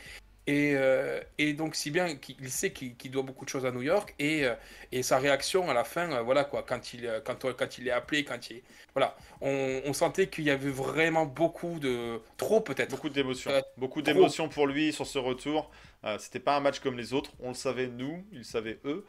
Et, 0.45 0.73
euh, 0.75 1.21
et 1.37 1.53
donc, 1.53 1.73
si 1.75 1.89
bien 1.89 2.15
qu'il 2.15 2.49
sait 2.49 2.73
qu'il 2.73 3.11
doit 3.11 3.23
beaucoup 3.23 3.45
de 3.45 3.49
choses 3.49 3.65
à 3.65 3.71
New 3.71 3.81
York, 3.81 4.13
et, 4.19 4.45
euh, 4.45 4.55
et 4.91 5.01
sa 5.01 5.17
réaction 5.17 5.69
à 5.69 5.73
la 5.73 5.83
fin, 5.85 6.11
euh, 6.11 6.21
voilà 6.21 6.43
quoi, 6.43 6.63
quand 6.63 6.93
il, 6.93 7.09
quand, 7.25 7.53
quand 7.53 7.77
il 7.77 7.87
est 7.87 7.91
appelé, 7.91 8.25
quand 8.25 8.49
il. 8.49 8.61
Voilà, 8.93 9.15
on, 9.41 9.81
on 9.85 9.93
sentait 9.93 10.27
qu'il 10.27 10.43
y 10.43 10.51
avait 10.51 10.69
vraiment 10.69 11.25
beaucoup 11.25 11.79
de. 11.79 12.19
Trop 12.37 12.59
peut-être. 12.59 12.91
Beaucoup 12.91 13.09
d'émotions. 13.09 13.51
Euh, 13.51 13.61
Beaucoup 13.77 14.01
d'émotions 14.01 14.49
pour 14.49 14.67
lui 14.67 14.91
sur 14.91 15.07
ce 15.07 15.17
retour. 15.17 15.71
C'était 16.19 16.41
pas 16.41 16.57
un 16.57 16.59
match 16.59 16.79
comme 16.79 16.97
les 16.97 17.13
autres. 17.13 17.31
On 17.39 17.49
le 17.49 17.53
savait 17.53 17.87
nous, 17.87 18.25
ils 18.33 18.39
le 18.39 18.43
savaient 18.43 18.79
eux. 18.83 19.05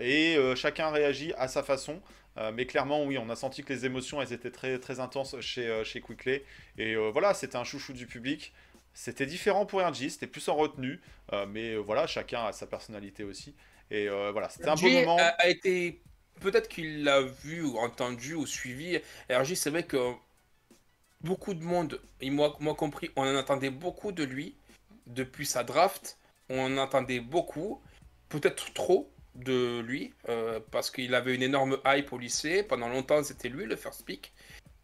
Et 0.00 0.36
chacun 0.54 0.90
réagit 0.90 1.32
à 1.36 1.48
sa 1.48 1.64
façon. 1.64 2.00
Euh, 2.36 2.50
mais 2.52 2.66
clairement, 2.66 3.04
oui, 3.04 3.16
on 3.18 3.30
a 3.30 3.36
senti 3.36 3.62
que 3.62 3.72
les 3.72 3.86
émotions, 3.86 4.20
elles 4.20 4.32
étaient 4.32 4.50
très, 4.50 4.78
très 4.78 4.98
intenses 5.00 5.38
chez, 5.40 5.66
euh, 5.68 5.84
chez 5.84 6.00
Quickley. 6.00 6.44
Et 6.78 6.94
euh, 6.94 7.10
voilà, 7.10 7.32
c'était 7.34 7.56
un 7.56 7.64
chouchou 7.64 7.92
du 7.92 8.06
public. 8.06 8.52
C'était 8.94 9.26
différent 9.26 9.66
pour 9.66 9.80
RG, 9.80 10.08
c'était 10.08 10.28
plus 10.28 10.48
en 10.48 10.54
retenue. 10.54 11.00
Euh, 11.32 11.46
mais 11.46 11.74
euh, 11.74 11.78
voilà, 11.78 12.06
chacun 12.06 12.46
a 12.46 12.52
sa 12.52 12.66
personnalité 12.66 13.24
aussi. 13.24 13.54
Et 13.90 14.08
euh, 14.08 14.30
voilà, 14.32 14.48
c'était 14.48 14.68
un 14.68 14.76
beau 14.76 14.86
RJ 14.86 14.94
moment. 14.94 15.16
a, 15.18 15.34
a 15.38 15.48
été. 15.48 16.00
Peut-être 16.40 16.68
qu'il 16.68 17.04
l'a 17.04 17.20
vu 17.22 17.62
ou 17.62 17.78
entendu 17.78 18.34
ou 18.34 18.46
suivi. 18.46 18.98
RJ, 19.30 19.54
c'est 19.54 19.70
vrai 19.70 19.84
que 19.84 20.14
beaucoup 21.20 21.54
de 21.54 21.64
monde, 21.64 22.00
et 22.20 22.30
moi, 22.30 22.56
moi 22.60 22.74
compris, 22.74 23.10
on 23.16 23.22
en 23.22 23.36
attendait 23.36 23.70
beaucoup 23.70 24.12
de 24.12 24.22
lui 24.22 24.56
depuis 25.06 25.46
sa 25.46 25.64
draft. 25.64 26.18
On 26.48 26.78
en 26.78 26.82
attendait 26.82 27.20
beaucoup, 27.20 27.80
peut-être 28.28 28.72
trop 28.74 29.10
de 29.34 29.80
lui, 29.80 30.12
euh, 30.28 30.60
parce 30.70 30.90
qu'il 30.90 31.14
avait 31.14 31.34
une 31.34 31.42
énorme 31.42 31.78
hype 31.86 32.12
au 32.12 32.18
lycée. 32.18 32.62
Pendant 32.62 32.88
longtemps, 32.88 33.24
c'était 33.24 33.48
lui 33.48 33.64
le 33.64 33.76
first 33.76 34.04
pick. 34.04 34.32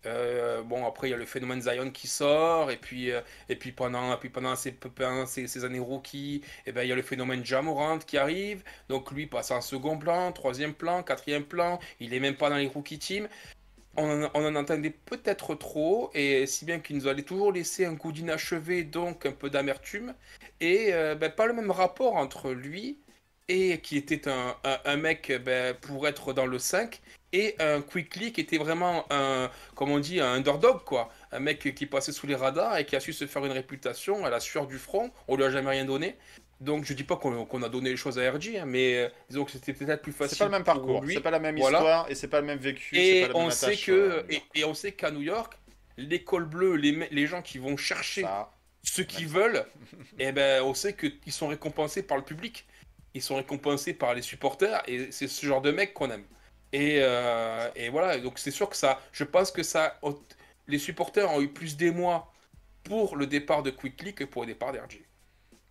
Euh, 0.06 0.62
bon, 0.62 0.86
après, 0.86 1.08
il 1.08 1.10
y 1.10 1.14
a 1.14 1.16
le 1.16 1.26
phénomène 1.26 1.60
Zion 1.60 1.90
qui 1.90 2.06
sort, 2.06 2.70
et 2.70 2.76
puis, 2.76 3.10
euh, 3.10 3.20
et 3.48 3.56
puis 3.56 3.72
pendant, 3.72 4.16
puis 4.16 4.30
pendant 4.30 4.56
ces, 4.56 4.76
ces, 5.26 5.64
années 5.64 5.78
rookie, 5.78 6.42
et 6.66 6.72
ben, 6.72 6.82
il 6.82 6.88
y 6.88 6.92
a 6.92 6.96
le 6.96 7.02
phénomène 7.02 7.44
Jamorant 7.44 7.98
qui 7.98 8.16
arrive. 8.16 8.62
Donc 8.88 9.10
lui 9.12 9.26
passe 9.26 9.50
en 9.50 9.60
second 9.60 9.98
plan, 9.98 10.32
troisième 10.32 10.74
plan, 10.74 11.02
quatrième 11.02 11.44
plan. 11.44 11.78
Il 12.00 12.14
est 12.14 12.20
même 12.20 12.36
pas 12.36 12.48
dans 12.50 12.56
les 12.56 12.66
rookie 12.66 12.98
teams. 12.98 13.28
On 13.96 14.24
en, 14.24 14.54
entendait 14.56 14.90
peut-être 14.90 15.54
trop, 15.56 16.10
et 16.14 16.46
si 16.46 16.64
bien 16.64 16.78
qu'il 16.78 16.96
nous 16.96 17.08
allait 17.08 17.22
toujours 17.22 17.52
laisser 17.52 17.84
un 17.84 17.94
goût 17.94 18.12
d'inachevé, 18.12 18.84
donc 18.84 19.26
un 19.26 19.32
peu 19.32 19.50
d'amertume, 19.50 20.14
et 20.60 20.94
euh, 20.94 21.14
ben, 21.16 21.30
pas 21.30 21.46
le 21.46 21.52
même 21.52 21.70
rapport 21.70 22.16
entre 22.16 22.52
lui 22.52 22.98
et 23.48 23.80
qui 23.80 23.96
était 23.96 24.28
un 24.28 24.96
mec 24.96 25.32
ben, 25.44 25.74
pour 25.74 26.06
être 26.06 26.32
dans 26.32 26.46
le 26.46 26.58
5 26.58 27.00
et 27.32 27.54
un 27.60 27.80
Quickly 27.80 28.32
qui 28.32 28.40
était 28.40 28.58
vraiment 28.58 29.06
un, 29.10 29.50
comme 29.74 29.90
on 29.90 29.98
dit, 29.98 30.20
un 30.20 30.34
underdog 30.34 30.84
quoi. 30.84 31.10
Un 31.32 31.40
mec 31.40 31.74
qui 31.74 31.86
passait 31.86 32.12
sous 32.12 32.26
les 32.26 32.34
radars 32.34 32.76
et 32.78 32.84
qui 32.84 32.96
a 32.96 33.00
su 33.00 33.12
se 33.12 33.26
faire 33.26 33.44
une 33.44 33.52
réputation 33.52 34.24
à 34.24 34.30
la 34.30 34.40
sueur 34.40 34.66
du 34.66 34.78
front. 34.78 35.10
On 35.28 35.36
lui 35.36 35.44
a 35.44 35.50
jamais 35.50 35.70
rien 35.70 35.84
donné. 35.84 36.16
Donc 36.60 36.84
je 36.84 36.92
dis 36.92 37.04
pas 37.04 37.16
qu'on 37.16 37.62
a 37.62 37.68
donné 37.70 37.88
les 37.90 37.96
choses 37.96 38.18
à 38.18 38.30
RG, 38.30 38.58
hein, 38.58 38.64
mais 38.66 38.96
euh, 38.96 39.08
disons 39.30 39.44
que 39.44 39.52
c'était 39.52 39.72
peut-être 39.72 40.02
plus 40.02 40.12
facile. 40.12 40.36
C'est 40.36 40.44
pas 40.44 40.44
le 40.46 40.50
même 40.50 40.64
parcours, 40.64 41.02
c'est 41.08 41.20
pas 41.20 41.30
la 41.30 41.38
même 41.38 41.56
Voilà. 41.58 41.78
histoire 41.78 42.10
et 42.10 42.14
c'est 42.14 42.28
pas 42.28 42.40
le 42.40 42.46
même 42.46 42.58
vécu. 42.58 42.98
Et 42.98 43.22
pas 43.22 43.28
la 43.28 43.34
même 43.34 43.42
on 43.46 43.50
sait 43.50 43.76
que 43.76 43.92
euh, 43.92 44.22
et, 44.28 44.42
et 44.54 44.64
on 44.64 44.74
sait 44.74 44.92
qu'à 44.92 45.10
New 45.10 45.22
York, 45.22 45.56
l'école 45.96 46.44
bleue, 46.44 46.74
les, 46.74 47.08
les 47.10 47.26
gens 47.26 47.40
qui 47.40 47.56
vont 47.56 47.78
chercher 47.78 48.22
ça, 48.22 48.52
ceux 48.82 49.04
qui 49.04 49.24
veulent, 49.24 49.64
et 50.18 50.32
ben 50.32 50.62
on 50.62 50.74
sait 50.74 50.94
qu'ils 50.94 51.32
sont 51.32 51.48
récompensés 51.48 52.02
par 52.02 52.18
le 52.18 52.24
public, 52.24 52.66
ils 53.14 53.22
sont 53.22 53.36
récompensés 53.36 53.94
par 53.94 54.14
les 54.14 54.22
supporters, 54.22 54.82
et 54.86 55.10
c'est 55.12 55.28
ce 55.28 55.46
genre 55.46 55.62
de 55.62 55.70
mec 55.70 55.94
qu'on 55.94 56.10
aime. 56.10 56.24
Et, 56.72 56.98
euh, 57.00 57.68
et 57.74 57.88
voilà, 57.88 58.18
donc 58.18 58.38
c'est 58.38 58.50
sûr 58.50 58.68
que 58.68 58.76
ça, 58.76 59.00
je 59.12 59.24
pense 59.24 59.50
que 59.50 59.62
ça, 59.62 59.98
les 60.68 60.78
supporters 60.78 61.30
ont 61.32 61.40
eu 61.40 61.48
plus 61.48 61.76
d'émoi 61.76 62.32
pour 62.84 63.16
le 63.16 63.26
départ 63.26 63.62
de 63.62 63.70
Quickly 63.70 64.14
que 64.14 64.24
pour 64.24 64.42
le 64.42 64.48
départ 64.48 64.72
d'RG. 64.72 65.04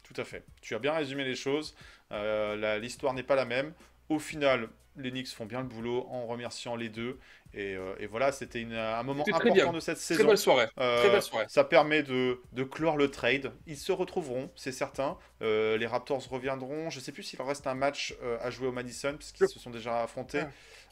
Tout 0.03 0.19
à 0.19 0.25
fait. 0.25 0.43
Tu 0.62 0.75
as 0.75 0.79
bien 0.79 0.93
résumé 0.93 1.23
les 1.23 1.35
choses. 1.35 1.75
Euh, 2.12 2.79
L'histoire 2.79 3.13
n'est 3.13 3.23
pas 3.23 3.35
la 3.35 3.45
même. 3.45 3.73
Au 4.09 4.19
final, 4.19 4.69
les 4.97 5.12
Knicks 5.12 5.30
font 5.30 5.45
bien 5.45 5.62
le 5.62 5.67
boulot 5.67 6.06
en 6.10 6.25
remerciant 6.28 6.75
les 6.75 6.89
deux. 6.89 7.17
Et, 7.54 7.75
euh, 7.75 7.95
et 7.99 8.06
voilà, 8.06 8.32
c'était 8.32 8.63
un 8.63 9.02
moment 9.04 9.23
important 9.28 9.54
bien. 9.54 9.71
de 9.73 9.80
cette 9.80 9.95
Très 9.97 10.15
saison. 10.15 10.28
belle 10.28 10.38
soirée, 10.38 10.67
Euh, 10.80 10.99
très 11.02 11.10
belle 11.10 11.21
soirée. 11.23 11.45
Ça 11.47 11.63
permet 11.63 12.04
de, 12.04 12.41
de 12.54 12.63
clore 12.63 12.95
le 12.95 13.10
trade. 13.10 13.52
Ils 13.65 13.78
se 13.78 13.91
retrouveront, 13.91 14.52
c'est 14.56 14.71
certain. 14.71 15.17
Euh, 15.41 15.75
les 15.78 15.88
Raptors 15.88 16.23
reviendront. 16.30 16.89
Je 16.91 16.99
ne 16.99 17.04
sais 17.04 17.12
plus 17.12 17.23
s'il 17.23 17.41
reste 17.41 17.65
un 17.65 17.73
match 17.73 18.15
à 18.41 18.49
jouer 18.52 18.67
au 18.67 18.71
Madison, 18.71 19.15
puisqu'ils 19.17 19.47
se 19.47 19.58
sont 19.60 19.71
déjà 19.71 20.04
affrontés. 20.04 20.43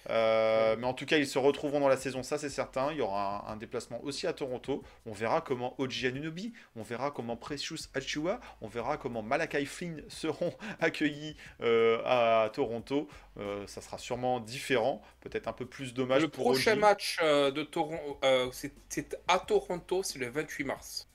Mais 0.10 0.86
en 0.86 0.94
tout 0.94 1.06
cas, 1.06 1.18
ils 1.18 1.28
se 1.28 1.38
retrouveront 1.38 1.80
dans 1.82 1.90
la 1.90 1.98
saison, 1.98 2.24
ça 2.24 2.38
c'est 2.38 2.50
certain. 2.50 2.92
Il 2.92 2.98
y 2.98 3.02
aura 3.02 3.46
un, 3.50 3.54
un 3.54 3.58
déplacement 3.58 4.02
aussi 4.04 4.26
à 4.26 4.34
Toronto. 4.34 4.84
On 5.06 5.12
verra 5.12 5.42
comment 5.42 5.76
Oji 5.80 6.08
Anunobi, 6.08 6.54
on 6.76 6.82
verra 6.82 7.12
comment 7.12 7.36
Precious 7.36 7.90
Achua, 7.94 8.40
on 8.62 8.68
verra 8.68 8.98
comment 8.98 9.22
Malakai 9.22 9.66
Flynn 9.66 10.02
seront 10.08 10.54
accueillis 10.80 11.36
à 11.62 12.50
Toronto. 12.54 13.08
Euh, 13.40 13.68
ça 13.68 13.82
sera 13.82 14.00
sûrement 14.00 14.40
différent, 14.40 15.02
peut-être 15.22 15.48
un 15.48 15.54
peu 15.54 15.66
plus 15.68 15.94
dommage 15.94 16.24
Le 16.24 16.28
pour 16.28 16.46
prochain 16.46 16.76
match 16.76 17.20
euh, 17.22 17.52
de 17.52 17.62
Toronto, 17.62 18.18
euh, 18.24 18.50
c'est 18.90 19.20
à 19.28 19.38
Toronto, 19.38 20.02
c'est 20.02 20.18
le 20.18 20.28
28 20.30 20.64
mars. 20.64 21.08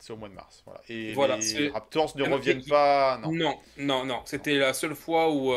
C'est 0.00 0.12
au 0.12 0.16
mois 0.16 0.28
de 0.28 0.34
mars. 0.34 0.62
Voilà. 0.66 0.80
Et 0.88 1.12
Voilà, 1.12 1.36
les 1.36 1.68
Raptors 1.68 2.16
ne 2.16 2.24
reviennent 2.24 2.64
pas. 2.64 3.18
Non. 3.22 3.30
Non, 3.32 3.58
non, 3.76 4.04
non, 4.04 4.22
c'était 4.24 4.56
la 4.56 4.74
seule 4.74 4.96
fois 4.96 5.30
où 5.32 5.54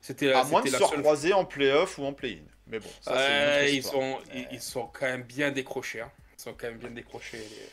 c'était 0.00 0.32
À 0.32 0.44
moins 0.44 0.62
de 0.62 0.68
se 0.68 0.72
la 0.74 0.78
seule 0.78 0.98
recroiser 0.98 1.32
en 1.32 1.44
playoff 1.44 1.98
ou 1.98 2.04
en 2.04 2.12
play-in. 2.12 2.44
Mais 2.68 2.78
bon, 2.78 2.88
ça 3.00 3.66
ils, 3.66 3.82
sont, 3.82 4.18
ils, 4.32 4.46
ils 4.52 4.60
sont 4.60 4.86
quand 4.86 5.06
même 5.06 5.24
bien 5.24 5.50
décrochés. 5.50 6.02
hein. 6.02 6.12
Ils 6.38 6.42
sont 6.42 6.54
quand 6.54 6.68
même 6.68 6.78
bien 6.78 6.90
décrochés, 6.90 7.38
les, 7.38 7.68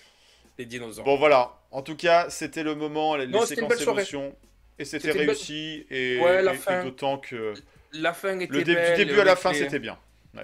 les 0.57 0.65
dinosaures. 0.65 1.05
Bon 1.05 1.17
voilà, 1.17 1.59
en 1.69 1.83
tout 1.83 1.95
cas, 1.95 2.31
c'était 2.31 2.63
le 2.63 2.73
moment, 2.73 3.15
les, 3.15 3.27
les 3.27 3.31
Non, 3.31 3.41
une 3.41 3.45
séquences 3.45 3.79
émotions. 3.81 4.35
Et 4.79 4.85
c'était 4.85 5.13
belle- 5.13 5.27
réussi. 5.29 5.85
Et, 5.89 6.19
Ouais, 6.19 6.41
la 6.41 6.53
et- 6.53 6.55
et 6.55 6.57
fin. 6.59 6.83
d'autant 6.83 7.17
que 7.17 7.53
la 7.93 8.13
fin 8.13 8.39
était 8.39 8.53
le 8.53 8.63
dé- 8.63 8.75
belle. 8.75 8.97
du 8.97 9.05
début 9.05 9.19
à 9.19 9.23
la 9.23 9.35
fin, 9.35 9.51
les- 9.51 9.59
c'était 9.59 9.79
bien. 9.79 9.97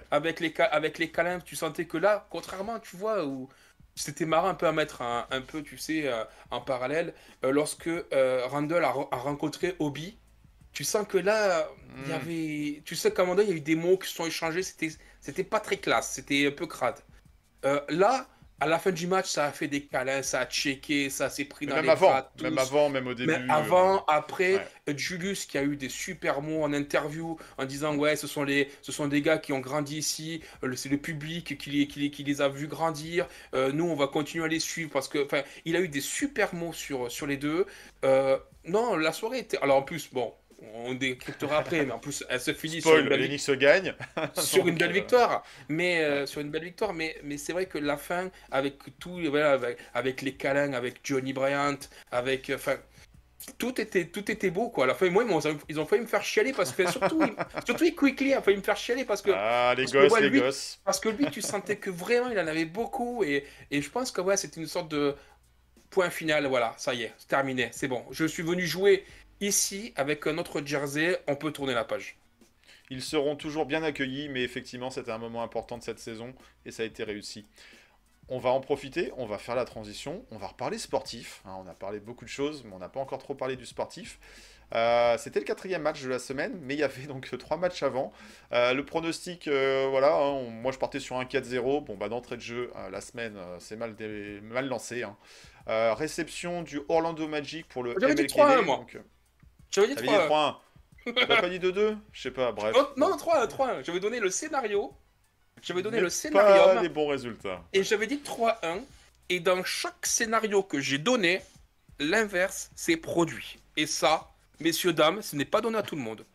Avec 0.09 0.39
les, 0.39 0.51
avec 0.71 0.97
les 0.97 1.11
câlins, 1.11 1.39
tu 1.39 1.55
sentais 1.55 1.85
que 1.85 1.97
là, 1.97 2.25
contrairement, 2.31 2.79
tu 2.79 2.97
vois, 2.97 3.25
où 3.25 3.47
c'était 3.93 4.25
marrant 4.25 4.47
un 4.47 4.55
peu 4.55 4.65
à 4.65 4.71
mettre 4.71 5.03
un, 5.03 5.27
un 5.29 5.41
peu, 5.41 5.61
tu 5.61 5.77
sais, 5.77 6.07
euh, 6.07 6.23
en 6.49 6.61
parallèle, 6.61 7.13
euh, 7.45 7.51
lorsque 7.51 7.87
euh, 7.87 8.41
Randall 8.47 8.83
a, 8.85 8.89
re- 8.91 9.07
a 9.11 9.17
rencontré 9.17 9.75
Obi, 9.77 10.17
tu 10.71 10.83
sens 10.83 11.05
que 11.07 11.19
là, 11.19 11.69
il 12.03 12.07
y 12.07 12.11
Mm. 12.11 12.15
avait. 12.15 12.81
Tu 12.85 12.95
sais 12.95 13.13
qu'à 13.13 13.21
un 13.21 13.25
moment 13.25 13.35
donné, 13.35 13.49
il 13.49 13.51
y 13.51 13.53
a 13.53 13.57
eu 13.57 13.61
des 13.61 13.75
mots 13.75 13.97
qui 13.99 14.09
se 14.09 14.15
sont 14.15 14.25
échangés, 14.25 14.63
c'était 14.63 14.89
c'était 15.19 15.43
pas 15.43 15.59
très 15.59 15.77
classe, 15.77 16.11
c'était 16.13 16.47
un 16.47 16.51
peu 16.51 16.65
crade. 16.65 16.99
Là, 17.89 18.27
à 18.59 18.67
la 18.67 18.79
fin 18.79 18.91
du 18.91 19.07
match, 19.07 19.29
ça 19.29 19.45
a 19.45 19.51
fait 19.51 19.67
des 19.67 19.85
câlins, 19.85 20.21
ça 20.23 20.39
a 20.41 20.45
checké, 20.45 21.09
ça 21.09 21.29
s'est 21.29 21.45
pris 21.45 21.67
dans 21.67 21.75
même 21.75 21.85
les 21.85 21.89
avant, 21.89 22.21
même 22.41 22.57
avant, 22.57 22.89
même 22.89 23.07
au 23.07 23.13
début. 23.13 23.31
Mais 23.31 23.37
euh, 23.37 23.47
avant, 23.49 24.05
après, 24.05 24.55
ouais. 24.55 24.67
euh, 24.89 24.93
Julius 24.97 25.45
qui 25.45 25.57
a 25.57 25.63
eu 25.63 25.75
des 25.75 25.89
super 25.89 26.41
mots 26.41 26.63
en 26.63 26.71
interview 26.73 27.37
en 27.57 27.65
disant 27.65 27.95
ouais, 27.97 28.15
ce 28.15 28.27
sont 28.27 28.43
les, 28.43 28.69
ce 28.81 28.91
sont 28.91 29.07
des 29.07 29.21
gars 29.21 29.37
qui 29.37 29.51
ont 29.53 29.59
grandi 29.59 29.97
ici, 29.97 30.41
euh, 30.63 30.75
c'est 30.75 30.89
le 30.89 30.97
public 30.97 31.57
qui 31.57 31.69
les, 31.71 31.87
qui 31.87 31.99
les, 31.99 32.11
qui 32.11 32.23
les 32.23 32.41
a 32.41 32.47
vus 32.49 32.67
grandir. 32.67 33.27
euh, 33.53 33.71
nous, 33.73 33.85
on 33.85 33.95
va 33.95 34.07
continuer 34.07 34.45
à 34.45 34.47
les 34.47 34.59
suivre 34.59 34.91
parce 34.91 35.07
que, 35.09 35.25
enfin, 35.25 35.41
il 35.65 35.75
a 35.75 35.81
eu 35.81 35.89
des 35.89 36.01
super 36.01 36.53
mots 36.55 36.73
sur 36.73 37.11
sur 37.11 37.27
les 37.27 37.37
deux. 37.37 37.65
Euh, 38.05 38.37
non, 38.65 38.95
la 38.95 39.11
soirée 39.11 39.39
était. 39.39 39.57
Alors 39.59 39.77
en 39.77 39.81
plus, 39.83 40.09
bon, 40.13 40.33
on 40.73 40.93
décryptera 40.93 41.57
après, 41.57 41.85
mais 41.85 41.91
en 41.91 41.99
plus, 41.99 42.23
elle 42.29 42.39
se 42.39 42.53
finit 42.53 42.81
sur 42.81 42.91
Spoil, 42.91 43.03
une 43.03 43.09
belle 43.09 43.39
se 43.39 43.51
gagnent. 43.51 43.93
sur 44.37 44.67
une 44.67 44.75
belle 44.75 44.91
victoire. 44.91 45.43
Mais 45.69 46.03
euh, 46.03 46.25
sur 46.25 46.41
une 46.41 46.49
belle 46.49 46.63
victoire 46.63 46.93
mais 46.93 47.15
mais 47.23 47.37
c'est 47.37 47.53
vrai 47.53 47.65
que 47.65 47.77
la 47.77 47.97
fin 47.97 48.29
avec 48.51 48.77
tout 48.99 49.19
voilà 49.29 49.53
avec, 49.53 49.77
avec 49.93 50.21
les 50.21 50.33
câlins 50.33 50.73
avec 50.73 50.99
Johnny 51.03 51.33
Bryant 51.33 51.77
avec 52.11 52.49
euh, 52.49 52.55
enfin 52.55 52.77
tout 53.57 53.79
était 53.81 54.05
tout 54.05 54.29
était 54.31 54.49
beau 54.49 54.69
quoi. 54.69 54.85
À 54.85 54.87
la 54.87 54.95
fin 54.95 55.09
moi 55.09 55.23
ils, 55.69 55.79
ont 55.79 55.85
failli 55.85 56.01
me 56.01 56.07
faire 56.07 56.23
chialer 56.23 56.53
parce 56.53 56.71
que 56.71 56.89
surtout 56.89 57.21
surtout 57.65 57.91
Quickly 57.95 58.33
a 58.33 58.41
failli 58.41 58.57
me 58.57 58.63
faire 58.63 58.77
chialer 58.77 59.05
parce 59.05 59.21
que 59.21 59.31
Ah, 59.33 59.73
les 59.77 59.85
que, 59.85 59.91
gosses, 59.91 60.11
ouais, 60.11 60.21
les 60.21 60.29
lui- 60.29 60.39
gosses. 60.39 60.79
parce 60.85 60.99
que 60.99 61.09
lui 61.09 61.25
tu 61.31 61.41
sentais 61.41 61.75
que 61.77 61.89
vraiment 61.89 62.29
il 62.29 62.39
en 62.39 62.47
avait 62.47 62.65
beaucoup 62.65 63.23
et, 63.23 63.45
et 63.71 63.81
je 63.81 63.89
pense 63.89 64.11
que 64.11 64.21
ouais 64.21 64.37
c'était 64.37 64.61
une 64.61 64.67
sorte 64.67 64.89
de 64.89 65.15
point 65.89 66.09
final. 66.09 66.47
Voilà 66.47 66.73
ça 66.77 66.93
y 66.93 67.03
est 67.03 67.13
c'est 67.17 67.27
terminé. 67.27 67.69
C'est 67.71 67.87
bon. 67.87 68.05
Je 68.11 68.25
suis 68.25 68.43
venu 68.43 68.65
jouer 68.65 69.05
ici 69.47 69.93
avec 69.95 70.25
un 70.27 70.37
autre 70.37 70.61
jersey 70.65 71.19
on 71.27 71.35
peut 71.35 71.51
tourner 71.51 71.73
la 71.73 71.83
page 71.85 72.17
Ils 72.89 73.01
seront 73.01 73.35
toujours 73.35 73.65
bien 73.65 73.83
accueillis, 73.83 74.29
mais 74.29 74.43
effectivement, 74.43 74.89
c'était 74.89 75.11
un 75.11 75.17
moment 75.17 75.43
important 75.43 75.77
de 75.77 75.83
cette 75.83 75.99
saison 75.99 76.33
et 76.65 76.71
ça 76.71 76.83
a 76.83 76.85
été 76.85 77.03
réussi. 77.03 77.45
On 78.29 78.39
va 78.39 78.51
en 78.51 78.61
profiter, 78.61 79.11
on 79.17 79.25
va 79.25 79.37
faire 79.37 79.55
la 79.55 79.65
transition, 79.65 80.25
on 80.31 80.37
va 80.37 80.47
reparler 80.47 80.77
sportif. 80.77 81.41
hein, 81.45 81.55
on 81.63 81.67
a 81.67 81.73
parlé 81.73 81.99
beaucoup 81.99 82.25
de 82.25 82.29
choses, 82.29 82.63
mais 82.65 82.73
on 82.73 82.79
n'a 82.79 82.89
pas 82.89 83.01
encore 83.01 83.19
trop 83.19 83.35
parlé 83.35 83.55
du 83.57 83.65
sportif. 83.65 84.19
Euh, 84.75 85.17
C'était 85.19 85.39
le 85.39 85.45
quatrième 85.45 85.81
match 85.83 86.01
de 86.03 86.09
la 86.09 86.19
semaine, 86.19 86.57
mais 86.61 86.75
il 86.75 86.79
y 86.79 86.83
avait 86.83 87.07
donc 87.07 87.29
trois 87.39 87.57
matchs 87.57 87.83
avant. 87.83 88.13
Euh, 88.53 88.73
le 88.73 88.85
pronostic, 88.85 89.47
euh, 89.47 89.87
voilà, 89.91 90.15
hein, 90.15 90.19
on- 90.31 90.49
moi 90.51 90.71
je 90.71 90.79
partais 90.79 90.99
sur 91.01 91.17
un 91.17 91.25
4-0. 91.25 91.81
Bon, 91.81 91.95
bah 91.97 92.09
d'entrée 92.09 92.37
de 92.37 92.41
jeu, 92.41 92.71
la 92.91 93.01
semaine, 93.01 93.37
c'est 93.59 93.75
mal, 93.77 93.95
dé- 93.95 94.41
mal 94.41 94.67
lancé. 94.67 95.03
hein. 95.03 95.17
Réception 95.95 96.63
du 96.63 96.79
Orlando 96.89 97.27
Magic 97.27 97.67
pour 97.67 97.83
le 97.83 97.97
MLK 98.01 98.27
3-1, 98.27 98.45
Day, 98.45 98.65
moi. 98.65 98.77
donc, 98.77 98.97
j'avais 99.73 99.87
dit 99.87 99.95
T'avais 99.95 100.25
trois- 100.25 100.63
dit 101.05 101.11
3-1. 101.11 101.13
T'as 101.27 101.41
pas 101.41 101.49
dit 101.49 101.59
2-2 101.59 101.97
Je 102.13 102.21
sais 102.21 102.31
pas, 102.31 102.51
bref. 102.51 102.73
Oh, 102.77 102.87
non, 102.97 103.15
3 103.17 103.45
3 103.47 103.81
J'avais 103.83 103.99
donné 103.99 104.19
le 104.19 104.29
scénario. 104.29 104.93
J'avais 105.61 105.81
donné 105.81 105.97
le 105.99 106.05
Pas 106.05 106.09
scénario. 106.09 106.81
les 106.81 106.89
bons 106.89 107.07
résultats. 107.07 107.61
Et 107.73 107.83
j'avais 107.83 108.07
dit 108.07 108.21
3-1. 108.23 108.81
Et 109.29 109.39
dans 109.39 109.63
chaque 109.63 110.05
scénario 110.05 110.63
que 110.63 110.79
j'ai 110.79 110.97
donné, 110.97 111.41
l'inverse, 111.99 112.71
c'est 112.75 112.97
produit. 112.97 113.57
Et 113.77 113.85
ça, 113.87 114.29
messieurs, 114.59 114.93
dames, 114.93 115.21
ce 115.21 115.35
n'est 115.35 115.45
pas 115.45 115.61
donné 115.61 115.77
à 115.77 115.83
tout 115.83 115.95
le 115.95 116.01
monde. 116.01 116.25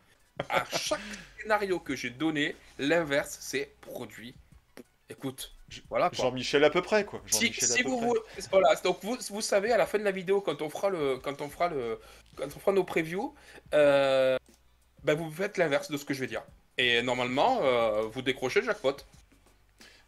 À 0.49 0.65
chaque 0.77 0.99
scénario 1.39 1.79
que 1.79 1.95
j'ai 1.95 2.09
donné, 2.09 2.55
l'inverse, 2.77 3.37
c'est 3.41 3.71
produit. 3.81 4.33
Écoute, 5.09 5.51
voilà. 5.89 6.09
Jean-Michel 6.13 6.63
à 6.63 6.69
peu 6.69 6.81
près, 6.81 7.05
quoi. 7.05 7.21
Si, 7.27 7.51
vous, 7.83 8.15
voilà, 8.51 8.75
donc 8.83 8.99
vous, 9.03 9.17
vous 9.29 9.41
savez 9.41 9.71
à 9.71 9.77
la 9.77 9.85
fin 9.85 9.97
de 9.97 10.03
la 10.03 10.11
vidéo 10.11 10.41
quand 10.41 10.61
on 10.61 10.69
fera 10.69 10.89
le 10.89 11.17
quand 11.17 11.41
on 11.41 11.49
fera 11.49 11.67
le 11.67 11.99
quand 12.35 12.45
on 12.45 12.59
fera 12.59 12.71
nos 12.71 12.83
previews, 12.83 13.33
euh, 13.73 14.37
ben 15.03 15.15
vous 15.15 15.31
faites 15.31 15.57
l'inverse 15.57 15.91
de 15.91 15.97
ce 15.97 16.05
que 16.05 16.13
je 16.13 16.21
vais 16.21 16.27
dire. 16.27 16.43
Et 16.77 17.01
normalement, 17.01 17.59
euh, 17.61 18.03
vous 18.11 18.21
décrochez 18.21 18.61
le 18.61 18.65
jackpot. 18.65 18.95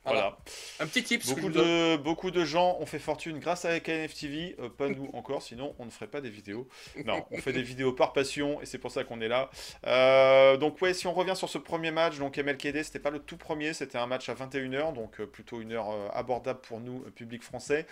Voilà. 0.04 0.38
Un 0.80 0.88
petit 0.88 1.04
tip. 1.04 1.26
Beaucoup 1.28 1.50
de, 1.50 1.98
beaucoup 1.98 2.32
de 2.32 2.44
gens 2.44 2.78
ont 2.80 2.86
fait 2.86 3.00
fortune 3.00 3.40
grâce 3.40 3.66
à 3.66 3.80
KNFTV, 3.80 4.56
euh, 4.60 4.70
pas 4.70 4.90
nous 4.90 5.10
encore, 5.14 5.42
sinon 5.42 5.76
on 5.78 5.86
ne 5.86 5.92
ferait 5.92 6.08
pas 6.08 6.22
des 6.22 6.30
vidéos. 6.30 6.68
Non, 7.06 7.24
on 7.32 7.38
fait 7.38 7.54
des 7.54 7.62
vidéos 7.72 7.94
par 7.94 8.14
passion 8.14 8.62
et 8.62 8.66
c'est 8.66 8.80
pour 8.80 8.92
ça 8.92 9.04
qu'on 9.04 9.22
est 9.22 9.28
là. 9.28 9.50
Euh, 9.86 10.58
donc 10.58 10.82
ouais, 10.82 10.94
si 10.94 11.08
on 11.08 11.14
revient 11.14 11.36
sur 11.36 11.50
ce 11.50 11.58
premier 11.58 11.92
match, 11.92 12.18
donc 12.18 12.38
MLKD, 12.38 12.84
c'était 12.84 13.00
pas 13.00 13.12
le 13.12 13.20
tout 13.20 13.38
premier, 13.38 13.74
c'était 13.74 13.98
un 13.98 14.08
match 14.08 14.30
à 14.30 14.34
21h, 14.34 14.94
donc 14.94 15.20
euh, 15.20 15.26
plutôt 15.26 15.62
une 15.62 15.74
heure 15.74 15.92
euh, 15.92 16.08
abordable 16.14 16.62
pour 16.62 16.80
nous, 16.80 17.02
public 17.16 17.44
français. 17.44 17.86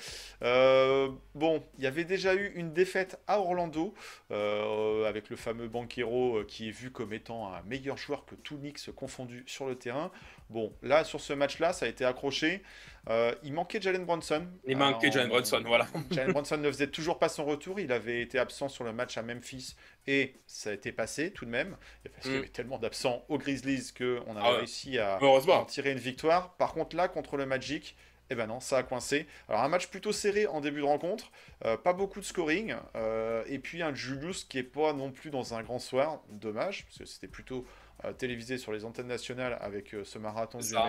Bon, 1.35 1.63
il 1.77 1.83
y 1.83 1.87
avait 1.87 2.03
déjà 2.03 2.33
eu 2.33 2.51
une 2.55 2.73
défaite 2.73 3.19
à 3.27 3.39
Orlando, 3.39 3.93
avec 4.29 5.29
le 5.29 5.35
fameux 5.35 5.67
Banquero 5.67 6.43
qui 6.47 6.69
est 6.69 6.71
vu 6.71 6.91
comme 6.91 7.13
étant 7.13 7.53
un 7.53 7.61
meilleur 7.63 7.97
joueur 7.97 8.25
que 8.25 8.35
tout 8.35 8.57
Knicks 8.57 8.91
confondu 8.95 9.43
sur 9.45 9.67
le 9.67 9.75
terrain. 9.75 10.11
Bon, 10.49 10.73
là, 10.81 11.03
sur 11.03 11.21
ce 11.21 11.31
match-là, 11.33 11.73
ça 11.73 11.85
a 11.85 11.89
été 11.89 11.98
accroché. 12.05 12.61
Euh, 13.09 13.33
il 13.43 13.53
manquait 13.53 13.81
Jalen 13.81 14.05
Brunson. 14.05 14.45
Il 14.65 14.77
manquait 14.77 15.11
Jalen 15.11 15.29
Brunson, 15.29 15.63
voilà. 15.65 15.87
Jalen 16.11 16.31
Brunson 16.33 16.57
ne 16.57 16.69
faisait 16.71 16.87
toujours 16.87 17.17
pas 17.17 17.29
son 17.29 17.45
retour. 17.45 17.79
Il 17.79 17.91
avait 17.91 18.21
été 18.21 18.37
absent 18.37 18.67
sur 18.69 18.83
le 18.83 18.93
match 18.93 19.17
à 19.17 19.23
Memphis 19.23 19.75
et 20.05 20.35
ça 20.45 20.69
a 20.69 20.73
été 20.73 20.91
passé 20.91 21.31
tout 21.31 21.45
de 21.45 21.49
même. 21.49 21.75
Parce 22.13 22.23
qu'il 22.25 22.33
y 22.33 22.35
Mm. 22.35 22.39
avait 22.39 22.47
tellement 22.49 22.77
d'absents 22.77 23.25
aux 23.29 23.37
Grizzlies 23.37 23.93
qu'on 23.97 24.35
a 24.35 24.41
Ah 24.43 24.51
ouais. 24.51 24.57
réussi 24.57 24.99
à 24.99 25.17
en 25.61 25.65
tirer 25.65 25.91
une 25.91 25.97
victoire. 25.97 26.53
Par 26.55 26.73
contre, 26.73 26.95
là, 26.95 27.07
contre 27.07 27.37
le 27.37 27.45
Magic, 27.45 27.95
eh 28.29 28.35
ben 28.35 28.45
non, 28.45 28.59
ça 28.59 28.77
a 28.77 28.83
coincé. 28.83 29.25
Alors, 29.47 29.63
un 29.63 29.69
match 29.69 29.87
plutôt 29.87 30.11
serré 30.11 30.45
en 30.45 30.61
début 30.61 30.81
de 30.81 30.85
rencontre. 30.85 31.31
euh, 31.65 31.77
pas 31.77 31.93
beaucoup 31.93 32.19
de 32.19 32.25
scoring. 32.25 32.75
euh, 32.95 33.43
et 33.47 33.57
puis, 33.57 33.81
un 33.81 33.95
Julius 33.95 34.43
qui 34.43 34.59
est 34.59 34.63
pas 34.63 34.93
non 34.93 35.11
plus 35.11 35.31
dans 35.31 35.55
un 35.55 35.63
grand 35.63 35.79
soir. 35.79 36.21
Dommage, 36.29 36.85
parce 36.85 36.99
que 36.99 37.05
c'était 37.05 37.27
plutôt 37.27 37.65
euh, 38.05 38.13
télévisé 38.13 38.57
sur 38.59 38.71
les 38.71 38.85
antennes 38.85 39.07
nationales 39.07 39.57
avec 39.61 39.95
ce 40.03 40.19
marathon 40.19 40.59
du 40.59 40.67
Ça. 40.67 40.83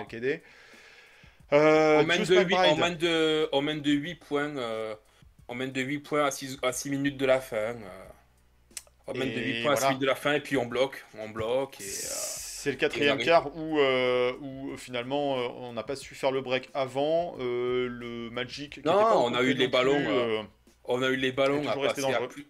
MLKD. 1.51 1.53
Euh, 1.53 1.99
on, 1.99 2.03
mène 2.05 2.25
de 2.25 2.35
8, 2.35 2.45
McBride. 2.45 2.73
on, 2.73 2.75
mène 2.77 2.97
de, 2.97 3.49
on 3.51 3.61
mène 3.61 3.81
de 3.81 3.91
8 3.91 4.15
points. 4.15 4.57
euh, 4.57 4.95
on 5.47 5.55
mène 5.55 5.71
de 5.71 5.81
8 5.81 5.99
points 5.99 6.25
à 6.25 6.31
6, 6.31 6.57
à 6.63 6.71
6 6.71 6.89
minutes 6.89 7.17
de 7.17 7.25
la 7.25 7.41
fin. 7.41 7.57
euh. 7.57 7.75
on 9.07 9.13
mène 9.13 9.29
de 9.33 9.39
Et 9.39 9.53
8 9.59 9.63
points 9.63 9.73
à 9.73 9.75
6 9.75 9.79
voilà. 9.81 9.87
minutes 9.89 10.01
de 10.01 10.07
la 10.07 10.15
fin 10.15 10.33
et 10.33 10.39
puis 10.39 10.57
on 10.57 10.65
bloque. 10.65 11.05
On 11.19 11.29
bloque. 11.29 11.79
Et, 11.81 11.83
euh, 11.83 11.87
C'est 11.87 12.71
le 12.71 12.77
quatrième 12.77 13.17
quart 13.17 13.55
où, 13.55 13.79
euh, 13.79 14.33
où 14.39 14.71
euh, 14.71 14.77
finalement 14.77 15.39
euh, 15.39 15.47
on 15.55 15.73
n'a 15.73 15.83
pas 15.83 15.95
su 15.95 16.15
faire 16.15 16.31
le 16.31 16.41
break 16.41 16.69
avant. 16.73 17.35
euh, 17.39 17.87
le 17.89 18.29
Magic. 18.29 18.73
qui 18.75 18.79
Non, 18.85 18.93
pas 18.93 19.17
on 19.17 19.33
a 19.33 19.41
eu 19.41 19.53
les 19.53 19.67
ballons, 19.67 19.95
plus, 19.97 20.07
euh, 20.09 20.43
On 20.85 21.01
a 21.01 21.09
eu 21.09 21.15
les 21.15 21.31
ballons 21.31 21.67
à 21.67 22.27
plus, 22.27 22.47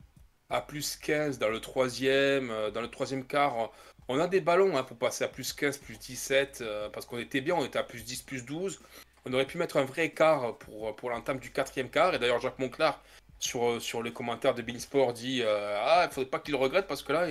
à 0.50 0.62
plus 0.62 0.98
15 0.98 1.40
dans 1.40 1.50
le 1.50 1.60
troisième, 1.62 2.52
euh, 2.52 2.70
dans 2.72 2.82
le 2.82 2.90
troisième 2.90 3.26
quart. 3.26 3.72
On 4.08 4.20
a 4.20 4.28
des 4.28 4.42
ballons 4.42 4.76
hein, 4.78 4.84
pour 4.84 4.98
passer 4.98 5.24
à 5.24 5.28
plus 5.28 5.54
15, 5.54 5.78
plus 5.78 5.98
17, 5.98 6.60
euh, 6.62 6.90
parce 6.90 7.06
qu'on 7.06 7.18
était 7.18 7.42
bien, 7.42 7.56
on 7.56 7.64
était 7.66 7.80
à 7.80 7.84
plus 7.84 8.04
10, 8.04 8.24
plus 8.24 8.46
12. 8.46 8.82
On 9.26 9.34
aurait 9.34 9.46
pu 9.46 9.58
mettre 9.58 9.78
un 9.78 9.86
vrai 9.86 10.10
quart 10.10 10.58
pour, 10.58 10.96
pour 10.96 11.10
l'entame 11.10 11.40
du 11.40 11.52
quatrième 11.52 11.90
quart. 11.90 12.14
Et 12.14 12.20
d'ailleurs, 12.20 12.40
Jacques 12.42 12.60
Monclar, 12.60 13.02
sur, 13.40 13.82
sur 13.82 14.04
les 14.04 14.12
commentaires 14.12 14.54
de 14.54 14.62
Beansport, 14.62 15.14
dit 15.14 15.42
euh, 15.44 15.78
Ah, 15.82 16.08
il 16.10 16.14
faudrait 16.14 16.30
pas 16.30 16.40
qu'il 16.40 16.56
regrette, 16.56 16.88
parce 16.88 17.04
que 17.04 17.14
là, 17.14 17.28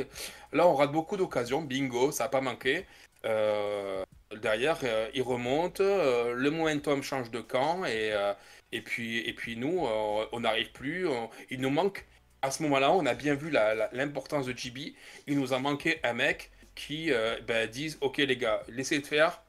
là 0.53 0.67
on 0.67 0.75
rate 0.75 0.93
beaucoup 0.93 1.17
d'occasions. 1.17 1.63
Bingo, 1.63 2.13
ça 2.13 2.25
n'a 2.25 2.29
pas 2.31 2.41
manqué. 2.41 2.87
Euh, 3.25 4.05
derrière, 4.41 4.79
euh, 4.85 5.09
il 5.15 5.23
remonte, 5.23 5.81
euh, 5.81 6.33
le 6.35 6.51
momentum 6.51 7.03
change 7.03 7.31
de 7.31 7.41
camp, 7.41 7.85
et, 7.85 8.13
euh, 8.13 8.33
et, 8.73 8.81
puis, 8.81 9.19
et 9.29 9.33
puis 9.35 9.57
nous, 9.57 9.85
euh, 9.87 10.25
on 10.33 10.41
n'arrive 10.41 10.73
plus. 10.73 11.07
on- 11.09 11.29
il 11.51 11.61
nous 11.61 11.71
manque, 11.71 12.07
à 12.43 12.51
ce 12.51 12.63
moment-là, 12.63 12.93
on 12.93 13.05
a 13.07 13.15
bien 13.15 13.35
vu 13.35 13.51
l'importance 13.93 14.47
de 14.47 14.57
JB. 14.57 14.95
Il 15.27 15.39
nous 15.39 15.53
a 15.53 15.59
manqué 15.59 16.01
un 16.05 16.13
mec 16.15 16.51
qui 16.81 17.13
euh, 17.13 17.39
ben, 17.47 17.69
dise 17.69 17.99
Ok, 18.01 18.19
les 18.19 18.37
gars, 18.37 18.63
laissez 18.69 19.01
faire. 19.01 19.43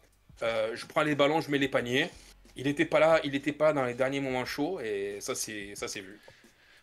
Euh, 0.43 0.75
je 0.75 0.85
prends 0.85 1.03
les 1.03 1.15
ballons, 1.15 1.41
je 1.41 1.49
mets 1.49 1.57
les 1.57 1.69
paniers. 1.69 2.09
Il 2.55 2.65
n'était 2.65 2.85
pas 2.85 2.99
là, 2.99 3.21
il 3.23 3.31
n'était 3.31 3.53
pas 3.53 3.71
dans 3.71 3.85
les 3.85 3.93
derniers 3.93 4.19
moments 4.19 4.45
chauds, 4.45 4.79
et 4.81 5.17
ça, 5.21 5.35
c'est 5.35 5.73
ça 5.75 5.87
c'est 5.87 6.01
vu. 6.01 6.19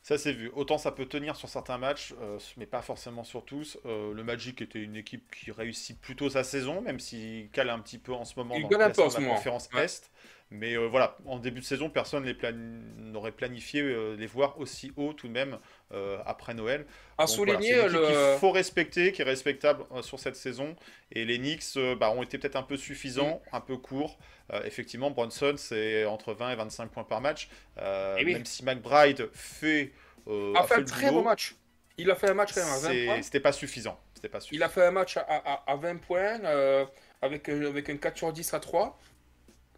Ça 0.02 0.16
c'est 0.16 0.32
vu. 0.32 0.50
Autant 0.54 0.78
ça 0.78 0.90
peut 0.92 1.04
tenir 1.04 1.37
sur 1.37 1.50
certains 1.50 1.76
matchs, 1.76 2.14
euh, 2.22 2.38
mais 2.56 2.64
pas 2.64 2.80
forcément 2.80 3.24
sur 3.24 3.44
tous. 3.44 3.78
Euh, 3.84 4.14
le 4.14 4.24
Magic 4.24 4.62
était 4.62 4.78
une 4.78 4.96
équipe 4.96 5.30
qui 5.34 5.52
réussit 5.52 6.00
plutôt 6.00 6.30
sa 6.30 6.44
saison, 6.44 6.80
même 6.80 6.98
s'il 6.98 7.50
cale 7.50 7.68
un 7.68 7.78
petit 7.80 7.98
peu 7.98 8.14
en 8.14 8.24
ce 8.24 8.34
moment 8.37 8.54
Il 8.56 8.62
dans 8.62 8.70
le 8.70 8.76
classement 8.76 9.20
de 9.20 9.26
la 9.26 9.34
conférence 9.34 9.68
ouais. 9.74 9.84
Est. 9.84 10.11
Mais 10.50 10.78
euh, 10.78 10.87
voilà, 10.87 11.18
en 11.26 11.38
début 11.38 11.61
de 11.61 11.66
saison, 11.66 11.90
personne 11.90 12.32
plan- 12.32 12.52
n'aurait 12.54 13.32
planifié 13.32 13.82
les 14.16 14.26
voir 14.26 14.58
aussi 14.58 14.92
haut 14.96 15.12
tout 15.12 15.28
de 15.28 15.32
même 15.32 15.58
euh, 15.92 16.18
après 16.27 16.55
Noël. 16.55 16.87
À 17.16 17.24
Donc 17.27 17.37
voilà, 17.37 17.53
souligner 17.55 17.79
équipe 17.79 17.92
le. 17.92 18.07
qu'il 18.07 18.38
faut 18.40 18.51
respecter, 18.51 19.12
qui 19.12 19.22
est 19.22 19.24
respectable 19.24 19.85
euh, 19.94 20.03
sur 20.03 20.18
cette 20.20 20.37
saison. 20.37 20.77
Et 21.12 21.24
les 21.24 21.38
Knicks 21.38 21.62
euh, 21.77 21.94
bah, 21.96 22.11
ont 22.11 22.22
été 22.22 22.38
peut-être 22.38 22.57
un 22.57 22.62
peu 22.62 22.77
suffisants, 22.77 23.40
Mm. 23.53 23.57
un 23.57 23.61
peu 23.61 23.77
courts. 23.77 24.18
Euh, 24.53 24.62
effectivement, 24.64 25.11
Bronson, 25.11 25.55
c'est 25.57 26.05
entre 26.05 26.33
20 26.35 26.51
et 26.53 26.57
25 26.57 26.90
points 26.90 27.05
par 27.05 27.20
match. 27.20 27.48
Euh, 27.79 28.16
Eh 28.18 28.24
oui. 28.24 28.33
Même 28.35 28.44
si 28.44 28.64
McBride 28.64 29.29
fait, 29.33 29.92
euh, 30.29 30.55
a 30.55 30.62
fait 30.64 30.74
fait 30.77 30.81
un 30.81 30.85
très 30.85 31.09
boulot, 31.09 31.22
bon 31.22 31.29
match. 31.29 31.55
Il 31.96 32.11
a 32.11 32.14
fait 32.14 32.29
un 32.31 32.35
match 32.35 32.53
quand 32.55 32.61
même 32.64 32.72
à 32.74 32.79
20 32.79 32.88
c'est- 32.90 33.05
points. 33.07 33.22
C'était 33.22 33.40
pas 33.40 33.53
suffisant. 33.53 33.98
C'était 34.14 34.29
pas 34.29 34.38
Il 34.38 34.42
suffisant. 34.42 34.66
a 34.66 34.68
fait 34.68 34.85
un 34.87 34.90
match 34.90 35.16
à, 35.16 35.20
à- 35.22 35.64
à 35.72 35.77
20 35.77 35.96
points 36.01 36.40
euh, 36.44 36.85
avec, 37.22 37.48
un- 37.48 37.64
avec 37.66 37.88
un 37.90 37.96
4 37.96 38.16
sur 38.16 38.33
10 38.33 38.53
à 38.55 38.61
3. 38.61 38.98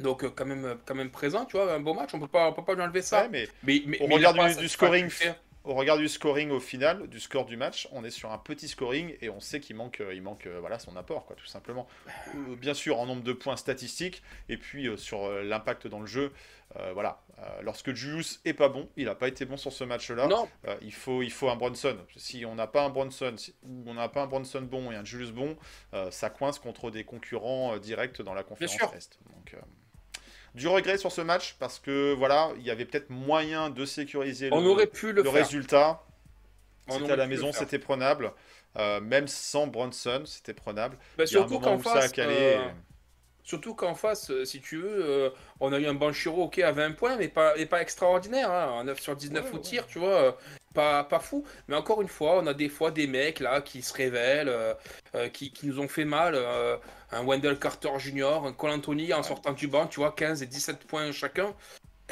Donc 0.01 0.25
euh, 0.25 0.31
quand 0.35 0.46
même, 0.46 0.77
quand 0.87 0.94
même 0.94 1.11
présent, 1.11 1.44
tu 1.44 1.57
vois, 1.57 1.73
un 1.75 1.81
beau 1.81 1.92
match, 1.94 2.11
on 2.14 2.20
peut 2.20 2.27
pas, 2.29 2.49
on 2.49 2.53
peut 2.53 2.64
pas 2.64 2.75
lui 2.75 2.83
enlever 2.83 3.03
ça. 3.03 3.23
Ouais, 3.23 3.29
mais 3.31 3.49
mais, 3.62 3.83
mais, 3.87 3.99
Au 4.01 4.07
mais 4.09 4.14
il 4.16 4.27
regard 4.27 4.49
du- 4.49 4.57
du 4.57 4.68
scoring. 4.68 5.11
Au 5.64 5.75
regard 5.75 5.99
du 5.99 6.09
scoring 6.09 6.51
au 6.51 6.61
final, 6.61 7.07
du 7.09 7.20
score 7.20 7.44
du 7.46 7.57
match, 7.57 7.88
on 7.92 8.05
est 8.05 8.11
sur 8.11 8.33
un 8.33 8.38
petit 8.38 8.68
scoring 8.68 9.14
et 9.20 9.29
on 9.31 9.40
sait 9.40 9.61
qu'il 9.61 9.77
manque, 9.77 10.01
euh, 10.01 10.14
il 10.14 10.23
manque 10.23 10.46
euh, 10.46 10.59
voilà, 10.61 10.79
son 10.79 10.96
apport, 10.96 11.27
quoi, 11.27 11.37
tout 11.37 11.46
simplement. 11.46 11.87
Euh, 12.35 12.57
bien 12.57 12.75
sûr, 12.75 12.99
en 12.99 13.07
nombre 13.07 13.23
de 13.23 13.33
points 13.33 13.57
statistiques 13.57 14.23
et 14.49 14.57
puis 14.57 14.88
euh, 14.88 14.96
sur 14.96 15.25
euh, 15.25 15.42
l'impact 15.42 15.87
dans 15.87 16.01
le 16.01 16.07
jeu. 16.07 16.33
euh, 16.77 16.92
voilà. 16.92 17.20
Lorsque 17.62 17.94
Julius 17.94 18.38
est 18.44 18.53
pas 18.53 18.68
bon, 18.68 18.87
il 18.99 19.07
n'a 19.07 19.14
pas 19.14 19.27
été 19.27 19.46
bon 19.46 19.57
sur 19.57 19.73
ce 19.73 19.83
match-là. 19.83 20.27
Non, 20.27 20.46
il, 20.83 20.92
faut, 20.92 21.23
il 21.23 21.31
faut 21.33 21.49
un 21.49 21.57
Bronson. 21.57 21.96
Si 22.16 22.44
on 22.44 22.55
n'a 22.55 22.66
pas 22.66 22.85
un 22.85 22.90
Bronson, 22.90 23.33
si- 23.38 23.55
ou 23.62 23.83
on 23.87 23.94
n'a 23.94 24.11
pas 24.11 24.20
un 24.25 24.27
Bronson 24.27 24.61
bon 24.61 24.92
et 24.92 24.94
un 24.94 25.05
Julius 25.07 25.31
bon, 25.33 25.57
ça 26.11 26.29
coince 26.29 26.59
contre 26.59 26.90
des 26.90 27.05
concurrents 27.05 27.79
directs 27.79 28.20
dans 28.20 28.35
la 28.35 28.42
conférence. 28.42 28.77
Est. 28.94 29.18
Donc, 29.33 29.57
du 30.55 30.69
regret 30.69 30.99
sur 30.99 31.13
ce 31.13 31.21
match 31.21 31.57
parce 31.59 31.79
que 31.79 32.13
voilà, 32.15 32.51
il 32.59 32.63
y 32.65 32.71
avait 32.71 32.85
peut-être 32.87 33.11
moyen 33.11 33.71
de 33.71 33.85
sécuriser 33.85 34.51
on 34.51 34.61
le, 34.61 34.67
aurait 34.67 34.87
pu 34.87 35.13
le, 35.13 35.23
le 35.23 35.31
faire. 35.31 35.31
résultat. 35.31 36.07
On 36.89 36.99
C'était 36.99 37.13
à 37.13 37.17
la 37.17 37.27
le 37.27 37.27
maison, 37.27 37.53
c'était 37.53 37.79
prenable. 37.79 38.33
Euh, 38.77 39.01
même 39.01 39.29
sans 39.29 39.67
Bronson, 39.67 40.25
c'était 40.27 40.55
prenable. 40.55 40.99
Bah, 41.17 41.27
Il 41.31 41.35
y 41.35 41.39
a 41.39 41.43
un 41.43 41.49
surtout 41.49 41.49
moment 41.49 41.77
qu'en 41.77 41.77
où 41.77 41.83
ça 41.85 42.03
a 42.05 42.09
face, 42.09 42.11
calé. 42.11 42.57
euh, 42.57 42.71
surtout 43.43 43.75
qu'en 43.75 43.95
face, 43.95 44.31
euh, 44.31 44.45
si 44.45 44.61
tu 44.61 44.77
veux, 44.79 45.05
euh, 45.05 45.31
on 45.61 45.73
a 45.73 45.79
eu 45.81 45.87
un 45.87 45.95
Banchiro 45.95 46.45
ok 46.45 46.59
à 46.61 46.73
20 46.73 46.93
points, 46.93 47.17
mais 47.17 47.29
pas, 47.29 47.57
et 47.59 47.67
pas 47.67 47.83
extraordinaire, 47.83 48.51
hein, 48.51 48.81
un 48.81 48.85
9 48.85 49.01
sur 49.01 49.17
19 49.17 49.53
Ouais, 49.53 49.55
au 49.55 49.59
ouais. 49.59 49.61
tir, 49.61 49.87
tu 49.87 49.99
vois, 49.99 50.39
pas, 50.74 51.04
pas 51.04 51.20
fou. 51.20 51.44
Mais 51.68 51.76
encore 51.76 52.02
une 52.02 52.09
fois, 52.09 52.38
on 52.38 52.46
a 52.46 52.54
des 52.54 52.68
fois 52.68 52.90
des 52.90 53.06
mecs 53.06 53.40
là 53.40 53.61
qui 53.61 53.83
se 53.83 53.92
révèlent, 53.92 54.48
euh, 54.48 54.74
euh, 55.14 55.28
qui, 55.28 55.52
qui 55.52 55.66
nous 55.66 55.80
ont 55.80 55.88
fait 55.88 56.04
mal. 56.04 56.35
euh, 56.35 56.76
un 57.12 57.24
Wendell 57.24 57.59
Carter 57.59 57.90
Jr., 57.98 58.44
un 58.46 58.52
Cole 58.52 58.70
Anthony 58.70 59.12
en 59.12 59.22
sortant 59.24 59.52
du 59.52 59.66
banc, 59.66 59.87
tu 59.88 59.98
vois, 60.00 60.12
15 60.12 60.42
et 60.42 60.46
17 60.46 60.85
points 60.87 61.11
chacun. 61.12 61.54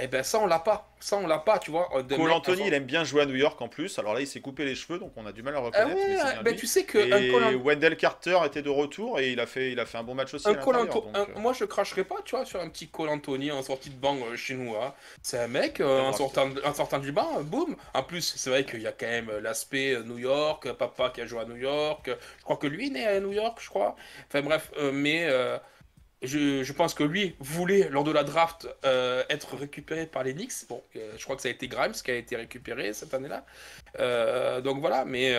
Eh 0.00 0.06
ben 0.06 0.22
ça, 0.22 0.38
on 0.38 0.46
l'a 0.46 0.58
pas. 0.58 0.88
Ça, 1.00 1.16
on 1.16 1.26
l'a 1.26 1.38
pas, 1.38 1.58
tu 1.61 1.70
vois. 1.70 1.88
De 2.08 2.16
Cole 2.16 2.32
Anthony, 2.32 2.66
il 2.66 2.74
aime 2.74 2.84
bien 2.84 3.04
jouer 3.04 3.22
à 3.22 3.26
New 3.26 3.37
York 3.37 3.61
en 3.62 3.68
plus. 3.68 3.98
Alors 4.00 4.14
là, 4.14 4.20
il 4.20 4.26
s'est 4.26 4.40
coupé 4.40 4.64
les 4.64 4.74
cheveux, 4.74 4.98
donc 4.98 5.12
on 5.16 5.24
a 5.26 5.32
du 5.32 5.42
mal 5.44 5.54
à 5.54 5.58
le 5.61 5.62
Ah 5.62 5.66
reconnaître. 5.66 5.94
mais 6.08 6.16
c'est 6.16 6.24
ouais, 6.24 6.32
bien 6.32 6.42
ben 6.42 6.56
tu 6.56 6.66
sais 6.66 6.84
que 6.84 6.98
Et 6.98 7.30
Cole 7.30 7.54
Wendell 7.56 7.96
Carter 7.96 8.38
était 8.44 8.62
de 8.62 8.68
retour 8.68 9.20
et 9.20 9.30
il 9.30 9.38
a 9.38 9.46
fait, 9.46 9.70
il 9.70 9.78
a 9.78 9.87
fait 9.87 9.98
un 9.98 10.02
bon 10.02 10.14
match 10.14 10.34
aussi. 10.34 10.48
Un 10.48 10.52
à 10.52 10.54
Cole 10.56 10.74
l'intérieur, 10.76 10.96
Anto- 11.06 11.06
donc, 11.12 11.16
un- 11.16 11.37
euh, 11.37 11.40
moi 11.40 11.52
je 11.52 11.64
cracherai 11.64 12.02
pas, 12.04 12.16
tu 12.24 12.34
vois, 12.34 12.44
sur 12.44 12.61
un 12.61 12.68
petit 12.68 12.88
Cole 12.88 13.11
Anthony 13.11 13.52
en 13.52 13.62
sortie 13.62 13.90
de 13.90 13.96
banc 13.96 14.16
euh, 14.30 14.37
chez 14.37 14.54
nous. 14.54 14.74
hein. 14.76 14.92
C'est 15.22 15.38
un 15.38 15.48
mec, 15.48 15.80
euh, 15.80 16.00
en, 16.00 16.12
sortant, 16.12 16.48
en 16.64 16.74
sortant 16.74 16.98
du 16.98 17.12
banc, 17.12 17.38
euh, 17.38 17.42
boum. 17.42 17.76
En 17.94 18.02
plus, 18.02 18.34
c'est 18.37 18.50
vrai 18.50 18.64
qu'il 18.64 18.82
y 18.82 18.87
a 18.88 18.92
quand 18.92 19.06
même 19.06 19.28
euh, 19.30 19.40
l'aspect 19.40 19.94
euh, 19.94 20.02
New 20.02 20.18
York, 20.18 20.66
euh, 20.66 20.74
papa 20.74 21.11
qui 21.14 21.20
a 21.20 21.26
joué 21.26 21.40
à 21.40 21.44
New 21.44 21.56
York. 21.56 22.08
euh, 22.08 22.16
Je 22.38 22.44
crois 22.44 22.56
que 22.56 22.66
lui 22.66 22.88
est 22.88 22.90
né 22.90 23.06
à 23.06 23.20
New 23.20 23.32
York, 23.32 23.58
je 23.61 23.68
crois. 23.68 23.94
Enfin 24.28 24.42
bref, 24.42 24.70
euh, 24.78 24.90
mais 24.92 25.26
euh, 25.28 25.58
je, 26.22 26.62
je 26.64 26.72
pense 26.72 26.94
que 26.94 27.04
lui 27.04 27.37
voulait, 27.38 27.88
lors 27.90 28.02
de 28.04 28.11
la 28.11 28.24
draft, 28.24 28.68
euh, 28.85 29.22
être 29.28 29.57
récupéré 29.57 30.07
par 30.07 30.24
les 30.24 30.35
Knicks. 30.35 30.66
Bon, 30.68 30.83
euh, 30.96 31.12
je 31.16 31.22
crois 31.24 31.37
que 31.37 31.42
ça 31.42 31.48
a 31.48 31.52
été 31.52 31.68
Grimes 31.68 31.92
qui 31.92 32.11
a 32.11 32.14
été 32.16 32.35
récupéré 32.37 32.92
cette 32.92 33.14
année-là. 33.14 33.44
Euh, 34.00 34.61
donc 34.61 34.81
voilà, 34.81 35.04
mais, 35.04 35.35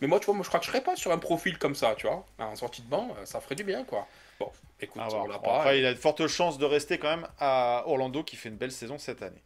mais 0.00 0.06
moi, 0.06 0.20
tu 0.20 0.26
vois, 0.26 0.34
moi 0.34 0.44
je 0.44 0.48
cracherais 0.50 0.80
pas 0.82 0.96
sur 0.96 1.10
un 1.12 1.18
profil 1.18 1.58
comme 1.58 1.74
ça, 1.74 1.94
tu 1.96 2.06
vois. 2.06 2.24
En 2.38 2.54
sortie 2.56 2.82
de 2.82 2.88
banc, 2.88 3.14
ça 3.24 3.40
ferait 3.40 3.54
du 3.56 3.64
bien, 3.64 3.84
quoi. 3.84 4.06
Bon, 4.40 4.50
écoute, 4.80 5.02
on 5.12 5.26
l'a 5.26 5.38
Bon, 5.38 5.44
pas. 5.44 5.56
après, 5.58 5.78
il 5.78 5.86
a 5.86 5.92
de 5.94 5.98
fortes 5.98 6.26
chances 6.26 6.56
de 6.58 6.64
rester 6.66 6.98
quand 6.98 7.10
même 7.16 7.26
à 7.38 7.82
Orlando 7.86 8.22
qui 8.24 8.36
fait 8.36 8.48
une 8.48 8.56
belle 8.56 8.72
saison 8.72 8.98
cette 8.98 9.22
année. 9.22 9.42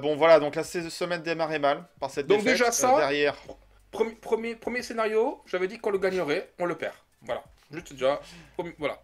Bon 0.00 0.16
voilà, 0.16 0.40
donc 0.40 0.54
la 0.54 0.64
semaine 0.64 1.22
démarrait 1.22 1.58
mal 1.58 1.84
par 2.00 2.10
cette 2.10 2.26
Donc 2.26 2.38
défaite. 2.38 2.52
déjà 2.58 2.72
ça- 2.72 2.96
derrière, 2.96 3.36
Premier, 3.90 4.14
premier, 4.16 4.54
premier 4.56 4.82
scénario, 4.82 5.40
j'avais 5.46 5.68
dit 5.68 5.78
qu'on 5.78 5.90
le 5.90 5.98
gagnerait, 5.98 6.50
on 6.58 6.64
le 6.64 6.74
perd. 6.74 6.94
Voilà. 7.22 7.44
Juste 7.70 7.92
déjà. 7.92 8.20
voilà. 8.78 9.00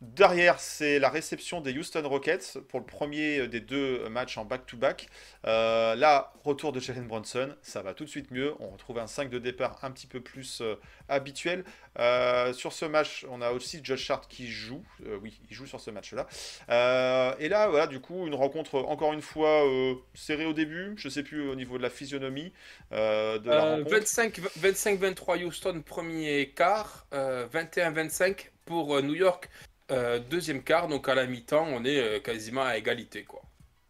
Derrière, 0.00 0.60
c'est 0.60 0.98
la 0.98 1.10
réception 1.10 1.60
des 1.60 1.76
Houston 1.76 2.00
Rockets 2.08 2.56
pour 2.70 2.80
le 2.80 2.86
premier 2.86 3.46
des 3.48 3.60
deux 3.60 4.08
matchs 4.08 4.38
en 4.38 4.46
back-to-back. 4.46 5.08
Euh, 5.46 5.94
là, 5.94 6.32
retour 6.42 6.72
de 6.72 6.80
Jalen 6.80 7.06
Brunson, 7.06 7.54
ça 7.60 7.82
va 7.82 7.92
tout 7.92 8.04
de 8.06 8.08
suite 8.08 8.30
mieux. 8.30 8.54
On 8.60 8.70
retrouve 8.70 8.98
un 8.98 9.06
5 9.06 9.28
de 9.28 9.38
départ 9.38 9.78
un 9.84 9.90
petit 9.90 10.06
peu 10.06 10.22
plus 10.22 10.62
euh, 10.62 10.76
habituel. 11.10 11.64
Euh, 11.98 12.54
sur 12.54 12.72
ce 12.72 12.86
match, 12.86 13.26
on 13.28 13.42
a 13.42 13.50
aussi 13.50 13.80
Josh 13.84 14.10
Hart 14.10 14.26
qui 14.26 14.48
joue. 14.48 14.82
Euh, 15.04 15.18
oui, 15.20 15.38
il 15.50 15.54
joue 15.54 15.66
sur 15.66 15.80
ce 15.80 15.90
match-là. 15.90 16.26
Euh, 16.70 17.34
et 17.38 17.50
là, 17.50 17.68
voilà, 17.68 17.86
du 17.86 18.00
coup, 18.00 18.26
une 18.26 18.34
rencontre 18.34 18.76
encore 18.76 19.12
une 19.12 19.20
fois 19.20 19.66
euh, 19.68 19.94
serrée 20.14 20.46
au 20.46 20.54
début. 20.54 20.94
Je 20.96 21.10
sais 21.10 21.22
plus 21.22 21.46
au 21.46 21.54
niveau 21.54 21.76
de 21.76 21.82
la 21.82 21.90
physionomie 21.90 22.54
euh, 22.92 23.38
de 23.38 23.52
la 23.52 23.66
Euh, 23.66 23.76
rencontre. 23.76 23.90
25 23.90 24.40
25-23 24.56 25.44
Houston, 25.44 25.82
premier 25.84 26.52
quart. 26.56 27.06
euh, 27.12 27.46
21-25 27.48 28.50
pour 28.64 28.96
euh, 28.96 29.02
New 29.02 29.14
York, 29.14 29.50
euh, 29.90 30.18
deuxième 30.18 30.62
quart. 30.62 30.88
Donc 30.88 31.08
à 31.08 31.14
la 31.14 31.26
mi-temps, 31.26 31.66
on 31.68 31.84
est 31.84 31.98
euh, 31.98 32.20
quasiment 32.20 32.62
à 32.62 32.76
égalité. 32.76 33.24
quoi. 33.24 33.42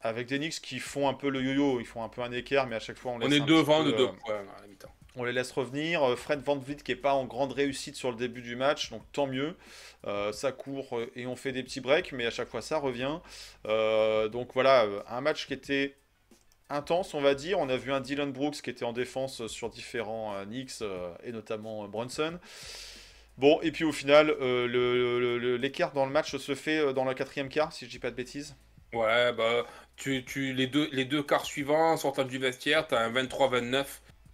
Avec 0.03 0.27
des 0.29 0.39
Knicks 0.39 0.61
qui 0.61 0.79
font 0.79 1.09
un 1.09 1.15
peu 1.15 1.29
le 1.29 1.43
yo-yo, 1.43 1.81
ils 1.81 1.87
font 1.87 2.03
un 2.03 2.09
peu 2.09 2.23
un 2.23 2.33
équerre, 2.33 2.67
mais 2.67 2.77
à 2.77 2.81
chaque 2.81 2.97
fois 2.97 3.13
on, 3.13 3.17
On 3.17 3.19
laisse 3.19 3.35
est 3.35 3.45
devant 3.45 3.85
de 3.85 3.91
deux 3.93 4.05
euh, 4.05 4.13
points 4.13 4.35
à 4.35 4.63
la 4.63 4.67
mi-temps. 4.67 4.89
On 5.17 5.25
les 5.25 5.33
laisse 5.33 5.51
revenir. 5.51 6.17
Fred 6.17 6.41
Van 6.41 6.57
Vliet 6.57 6.77
qui 6.77 6.93
est 6.93 6.97
pas 6.97 7.15
en 7.15 7.25
grande 7.25 7.53
réussite 7.53 7.97
sur 7.97 8.11
le 8.11 8.17
début 8.17 8.43
du 8.43 8.55
match, 8.57 8.91
donc 8.91 9.03
tant 9.13 9.27
mieux. 9.27 9.57
Euh, 10.07 10.33
ça 10.33 10.53
court 10.53 10.99
et 11.15 11.27
on 11.27 11.37
fait 11.37 11.53
des 11.53 11.63
petits 11.63 11.81
breaks, 11.81 12.13
mais 12.13 12.27
à 12.27 12.31
chaque 12.31 12.49
fois 12.49 12.63
ça 12.63 12.79
revient. 12.79 13.19
Euh, 13.67 14.29
donc 14.29 14.51
voilà, 14.55 14.87
un 15.09 15.21
match 15.21 15.47
qui 15.47 15.53
était 15.53 15.97
intense, 16.71 17.13
on 17.13 17.21
va 17.21 17.35
dire. 17.35 17.59
On 17.59 17.69
a 17.69 17.77
vu 17.77 17.93
un 17.93 18.01
Dylan 18.01 18.33
Brooks 18.33 18.63
qui 18.63 18.71
était 18.71 18.85
en 18.85 18.93
défense 18.93 19.47
sur 19.49 19.69
différents 19.69 20.35
euh, 20.37 20.45
Knicks 20.45 20.83
et 21.25 21.33
notamment 21.33 21.87
Brunson. 21.89 22.39
Bon, 23.41 23.59
et 23.63 23.73
puis 23.73 23.85
au 23.85 23.93
final, 23.93 24.31
euh, 24.41 25.57
l'écart 25.59 25.93
dans 25.93 26.05
le 26.05 26.13
match 26.13 26.37
se 26.37 26.55
fait 26.55 26.79
euh, 26.79 26.93
dans 26.93 27.05
le 27.05 27.15
quatrième 27.15 27.49
quart, 27.49 27.73
si 27.73 27.87
je 27.87 27.91
dis 27.91 27.99
pas 27.99 28.11
de 28.11 28.17
bêtises. 28.17 28.55
Ouais, 28.93 29.33
bah, 29.33 29.65
tu, 29.97 30.23
les, 30.53 30.67
deux, 30.67 30.89
les 30.93 31.05
deux 31.05 31.23
quarts 31.23 31.45
suivants, 31.47 31.97
sortant 31.97 32.25
du 32.25 32.39
vestiaire, 32.39 32.87
tu 32.89 32.95
as 32.95 33.01
un 33.01 33.13
23-29 33.13 33.87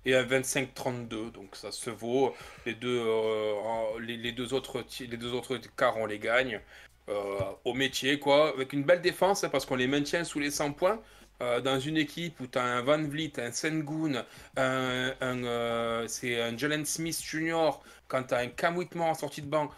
et 0.06 0.14
un 0.16 0.24
25-32. 0.24 1.30
Donc 1.32 1.56
ça 1.56 1.70
se 1.72 1.90
vaut. 1.90 2.34
Les 2.64 2.74
deux, 2.74 2.98
euh, 3.06 4.00
les, 4.00 4.32
deux 4.32 4.54
autres, 4.54 4.84
les 5.00 5.16
deux 5.18 5.34
autres 5.34 5.58
quarts, 5.76 5.98
on 5.98 6.06
les 6.06 6.18
gagne. 6.18 6.60
euh, 7.08 7.40
au 7.64 7.74
métier, 7.74 8.18
quoi. 8.20 8.50
Avec 8.50 8.72
une 8.74 8.84
belle 8.84 9.02
défense, 9.02 9.44
hein, 9.44 9.50
parce 9.50 9.66
qu'on 9.66 9.76
les 9.76 9.88
maintient 9.88 10.24
sous 10.24 10.40
les 10.40 10.50
100 10.52 10.72
points. 10.74 11.00
dans 11.40 11.78
une 11.80 11.98
équipe 11.98 12.40
où 12.40 12.46
tu 12.46 12.58
as 12.58 12.64
un 12.64 12.82
Van 12.82 13.02
Vliet, 13.02 13.38
un 13.40 13.52
Sengun, 13.52 14.24
un, 14.56 16.06
c'est 16.08 16.40
un 16.40 16.56
Jalen 16.56 16.84
Smith 16.86 17.20
Jr., 17.22 17.72
quand 18.08 18.22
tu 18.24 18.34
as 18.34 18.38
un 18.38 18.48
Cam 18.48 18.76
Whitmore 18.76 19.08
en 19.08 19.14
sortie 19.14 19.42
de 19.42 19.46
banc, 19.48 19.68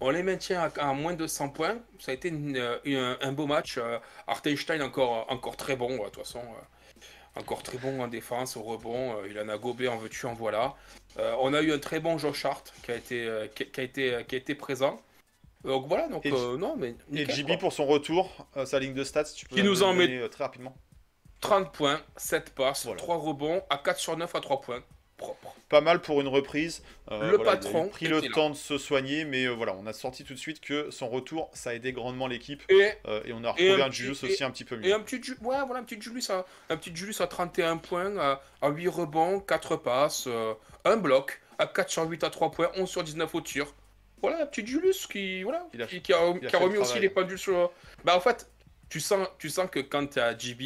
on 0.00 0.10
les 0.10 0.22
maintient 0.22 0.60
à, 0.62 0.88
à 0.90 0.92
moins 0.92 1.14
de 1.14 1.26
100 1.26 1.48
points. 1.50 1.78
Ça 1.98 2.10
a 2.10 2.14
été 2.14 2.28
une- 2.28 2.78
une- 2.84 3.16
un 3.20 3.32
beau 3.32 3.46
match. 3.46 3.78
euh, 3.78 3.98
Hartenstein 4.26 4.82
encore, 4.82 5.26
encore 5.30 5.56
très 5.56 5.76
bon, 5.76 5.96
de 5.96 6.04
toute 6.04 6.16
façon. 6.16 6.40
euh, 6.40 7.00
encore 7.38 7.62
très 7.62 7.76
bon 7.78 8.00
en 8.02 8.08
défense, 8.08 8.56
au 8.56 8.62
rebond. 8.62 9.16
euh, 9.18 9.28
il 9.28 9.38
en 9.38 9.48
a 9.50 9.58
gobé, 9.58 9.88
en 9.88 9.96
veux-tu, 9.98 10.24
en 10.26 10.32
voilà. 10.34 10.74
Euh, 11.18 11.34
on 11.40 11.52
a 11.54 11.60
eu 11.62 11.72
un 11.72 11.78
très 11.78 12.00
bon 12.00 12.16
Josh 12.18 12.44
Hart 12.46 12.72
qui 12.82 12.92
a 12.92 12.96
été, 12.96 13.50
qui, 13.54 13.66
qui 13.70 13.80
a 13.80 13.82
été, 13.82 14.24
qui 14.26 14.34
a 14.34 14.38
été 14.38 14.54
présent. 14.54 15.00
Donc 15.64 15.86
voilà, 15.88 16.08
donc 16.08 16.24
Et- 16.24 16.32
euh, 16.32 16.56
non, 16.56 16.76
mais. 16.76 16.90
Et 16.90 16.96
nickel, 17.10 17.34
JB 17.34 17.46
quoi. 17.48 17.56
pour 17.58 17.72
son 17.72 17.86
retour, 17.86 18.46
euh, 18.56 18.64
sa 18.66 18.78
ligne 18.78 18.94
de 18.94 19.04
stats, 19.04 19.24
tu 19.24 19.46
peux 19.46 19.56
Qui 19.56 19.62
nous 19.62 19.82
en 19.82 19.92
met- 19.94 20.28
très 20.28 20.44
rapidement. 20.44 20.74
30 21.40 21.72
points, 21.72 22.00
7 22.16 22.54
passes, 22.54 22.84
Voilà. 22.86 22.98
3 22.98 23.16
rebonds, 23.16 23.62
à 23.68 23.76
4 23.78 23.98
sur 23.98 24.16
9 24.16 24.34
à 24.34 24.40
3 24.40 24.60
points. 24.60 24.82
Propre. 25.18 25.54
pas 25.70 25.80
mal 25.80 26.00
pour 26.02 26.20
une 26.20 26.28
reprise. 26.28 26.82
Euh, 27.10 27.30
Le 27.30 27.36
voilà, 27.38 27.52
il 27.52 27.54
a 27.54 27.60
patron 27.62 27.88
pris 27.88 28.06
le 28.06 28.20
là. 28.20 28.28
temps 28.34 28.50
de 28.50 28.54
se 28.54 28.76
soigner, 28.76 29.24
mais 29.24 29.46
euh, 29.46 29.52
voilà, 29.52 29.74
on 29.74 29.86
a 29.86 29.92
sorti 29.94 30.24
tout 30.24 30.34
de 30.34 30.38
suite 30.38 30.60
que 30.60 30.90
son 30.90 31.08
retour, 31.08 31.50
ça 31.54 31.70
a 31.70 31.74
aidé 31.74 31.92
grandement 31.92 32.26
l'équipe. 32.26 32.62
Et 32.68 32.90
euh, 33.06 33.22
et 33.24 33.32
on 33.32 33.42
a 33.44 33.54
Et 33.56 33.68
retrouvé 33.70 33.82
un 33.82 33.90
Julius 33.90 34.22
et- 34.22 34.26
aussi 34.26 34.44
un 34.44 34.50
petit 34.50 34.64
peu 34.64 34.74
Et 34.76 34.78
mieux. 34.88 34.94
un 34.94 35.00
petit, 35.00 35.22
Ju- 35.22 35.38
ouais, 35.40 35.56
voilà, 35.64 35.80
un 35.80 35.84
petit 35.84 36.00
Julius 36.00 36.28
à, 36.30 36.44
un 36.68 36.76
petit 36.76 36.94
Julius 36.94 37.20
à 37.22 37.26
31 37.26 37.78
points, 37.78 38.16
à, 38.18 38.42
à 38.60 38.68
8 38.68 38.88
rebonds, 38.88 39.40
4 39.40 39.76
passes, 39.76 40.28
un 40.84 40.96
bloc, 40.98 41.40
à 41.58 41.66
4 41.66 41.88
sur 41.90 42.02
8 42.08 42.22
à 42.24 42.30
3 42.30 42.50
points, 42.50 42.70
11 42.76 42.88
sur 42.88 43.02
19 43.02 43.34
au 43.34 43.40
tir. 43.40 43.66
Voilà, 44.20 44.42
un 44.42 44.46
petit 44.46 44.66
Julius 44.66 45.06
qui, 45.06 45.42
voilà, 45.44 45.66
a- 45.80 45.86
qui, 45.86 46.02
qui 46.02 46.12
a, 46.12 46.18
il 46.28 46.36
a 46.36 46.38
qui 46.40 46.46
a 46.46 46.50
fait 46.50 46.58
le 46.58 46.64
remis 46.64 46.78
aussi 46.78 46.98
les 47.00 47.08
pendules 47.10 47.38
sur... 47.38 47.70
Bah 48.04 48.16
en 48.16 48.20
fait, 48.20 48.50
tu 48.90 49.00
sens, 49.00 49.26
tu 49.38 49.48
sens 49.50 49.68
que 49.70 49.80
quand 49.80 50.06
tu 50.08 50.20
as 50.20 50.36
JB, 50.36 50.60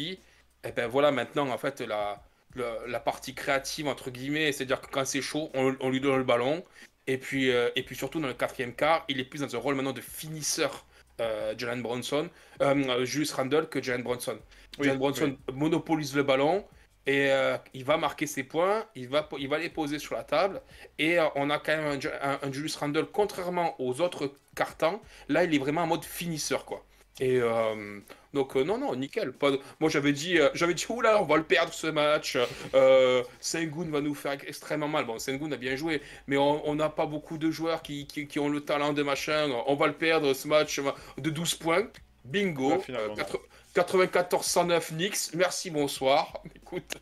eh 0.63 0.71
ben 0.73 0.87
voilà, 0.87 1.11
maintenant, 1.11 1.49
en 1.49 1.57
fait, 1.57 1.79
la, 1.81 2.21
la, 2.55 2.87
la 2.87 2.99
partie 2.99 3.33
créative, 3.35 3.87
entre 3.87 4.09
guillemets, 4.11 4.51
c'est-à-dire 4.51 4.81
que 4.81 4.87
quand 4.91 5.05
c'est 5.05 5.21
chaud, 5.21 5.49
on, 5.53 5.75
on 5.79 5.89
lui 5.89 5.99
donne 6.01 6.17
le 6.17 6.23
ballon. 6.23 6.63
Et 7.07 7.17
puis, 7.17 7.51
euh, 7.51 7.69
et 7.75 7.83
puis 7.83 7.95
surtout, 7.95 8.19
dans 8.19 8.27
le 8.27 8.33
quatrième 8.33 8.73
quart, 8.75 9.05
il 9.09 9.19
est 9.19 9.25
plus 9.25 9.41
dans 9.41 9.55
un 9.55 9.59
rôle 9.59 9.75
maintenant 9.75 9.93
de 9.93 10.01
finisseur, 10.01 10.85
euh, 11.19 11.53
Jalen 11.57 11.81
Bronson, 11.81 12.29
euh, 12.61 13.05
Julius 13.05 13.33
Randle, 13.33 13.67
que 13.69 13.81
Jalen 13.81 14.03
Bronson. 14.03 14.37
Oui, 14.77 14.85
Jalen 14.85 14.99
Bronson 14.99 15.37
monopolise 15.53 16.15
le 16.15 16.23
ballon 16.23 16.65
et 17.07 17.31
euh, 17.31 17.57
il 17.73 17.83
va 17.83 17.97
marquer 17.97 18.27
ses 18.27 18.43
points, 18.43 18.85
il 18.95 19.09
va, 19.09 19.27
il 19.39 19.49
va 19.49 19.57
les 19.57 19.69
poser 19.69 19.97
sur 19.99 20.15
la 20.15 20.23
table. 20.23 20.61
Et 20.99 21.19
euh, 21.19 21.25
on 21.35 21.49
a 21.49 21.57
quand 21.57 21.75
même 21.75 21.85
un, 21.85 21.99
Ju- 21.99 22.09
un- 22.21 22.39
un 22.41 22.51
Julius 22.51 22.75
Randle, 22.75 23.07
contrairement 23.11 23.75
aux 23.81 24.01
autres 24.01 24.33
cartons, 24.55 25.01
là 25.27 25.43
il 25.43 25.53
est 25.55 25.59
vraiment 25.59 25.81
en 25.81 25.87
mode 25.87 26.05
finisseur 26.05 26.65
quoi. 26.65 26.85
Et 27.19 27.39
euh, 27.41 27.99
donc 28.33 28.55
euh, 28.55 28.63
non 28.63 28.77
non 28.77 28.95
nickel. 28.95 29.33
Pas 29.33 29.51
de- 29.51 29.59
Moi 29.79 29.89
j'avais 29.89 30.13
dit 30.13 30.37
euh, 30.39 30.49
j'avais 30.53 30.73
dit 30.73 30.85
oula 30.89 31.21
on 31.21 31.25
va 31.25 31.37
le 31.37 31.43
perdre 31.43 31.73
ce 31.73 31.87
match. 31.87 32.37
Euh, 32.73 33.23
Sengun 33.39 33.89
va 33.89 34.01
nous 34.01 34.15
faire 34.15 34.37
extrêmement 34.47 34.87
mal. 34.87 35.05
Bon 35.05 35.19
Sengun 35.19 35.51
a 35.51 35.57
bien 35.57 35.75
joué, 35.75 36.01
mais 36.27 36.37
on 36.37 36.75
n'a 36.75 36.89
pas 36.89 37.05
beaucoup 37.05 37.37
de 37.37 37.51
joueurs 37.51 37.81
qui, 37.81 38.07
qui, 38.07 38.27
qui 38.27 38.39
ont 38.39 38.49
le 38.49 38.61
talent 38.61 38.93
de 38.93 39.03
machin. 39.03 39.49
On 39.67 39.75
va 39.75 39.87
le 39.87 39.93
perdre 39.93 40.33
ce 40.33 40.47
match 40.47 40.79
de 41.17 41.29
12 41.29 41.55
points. 41.55 41.87
Bingo. 42.23 42.73
Ouais, 42.73 42.79
finalement, 42.79 43.13
Euh, 43.13 43.15
quatre- 43.15 43.39
94-109 43.73 44.89
Knicks, 44.93 45.33
merci, 45.33 45.71
bonsoir. 45.71 46.33
Écoute. 46.55 46.97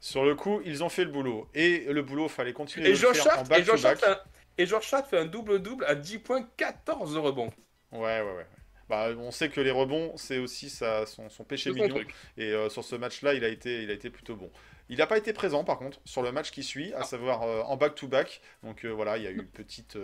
Sur 0.00 0.24
le 0.24 0.34
coup, 0.34 0.60
ils 0.64 0.82
ont 0.82 0.88
fait 0.88 1.04
le 1.04 1.10
boulot. 1.10 1.48
Et 1.54 1.84
le 1.92 2.02
boulot, 2.02 2.28
fallait 2.28 2.52
continuer 2.52 2.86
Et 2.86 2.88
de 2.88 2.94
le 2.94 3.00
Josh 3.00 3.18
faire 3.22 3.26
en 3.34 3.36
Hart, 3.40 3.52
et 3.52 3.62
Josh 3.64 3.82
back-to-back. 3.82 4.02
Hart, 4.02 4.04
fait 4.04 4.10
un- 4.10 4.32
et 4.58 4.66
Josh 4.66 4.92
Hart 4.92 5.06
fait 5.08 5.18
un 5.18 5.24
double-double 5.26 5.84
à 5.84 5.94
10 5.94 6.18
points, 6.18 6.42
14 6.56 7.16
rebonds. 7.18 7.52
Ouais, 7.92 8.00
ouais, 8.00 8.22
ouais. 8.22 8.46
Bah, 8.88 9.08
on 9.18 9.30
sait 9.30 9.48
que 9.48 9.60
les 9.60 9.70
rebonds, 9.72 10.12
c'est 10.16 10.38
aussi 10.38 10.70
sa- 10.70 11.06
son, 11.06 11.28
son 11.28 11.42
péché 11.44 11.72
mignon. 11.72 11.88
truc. 11.88 12.14
Et 12.38 12.52
euh, 12.52 12.68
sur 12.68 12.84
ce 12.84 12.94
match-là, 12.96 13.34
il, 13.34 13.44
a 13.44 13.48
été- 13.48 13.82
il 13.82 13.90
a 13.90 13.94
été 13.94 14.10
plutôt 14.10 14.36
bon. 14.36 14.50
Il 14.88 14.98
n'a 14.98 15.06
pas 15.08 15.18
été 15.18 15.32
présent, 15.32 15.64
par 15.64 15.78
contre, 15.78 15.98
sur 16.04 16.22
le 16.22 16.30
match 16.30 16.52
qui 16.52 16.62
suit, 16.62 16.92
à 16.94 17.02
savoir 17.02 17.42
euh, 17.42 17.62
en 17.62 17.76
back-to-back. 17.76 18.40
Donc 18.62 18.84
euh, 18.84 18.90
voilà, 18.90 19.16
il 19.18 19.24
y 19.24 19.26
a 19.26 19.30
eu 19.30 19.38
une 19.38 19.46
petite, 19.46 19.96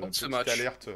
alerte 0.51 0.89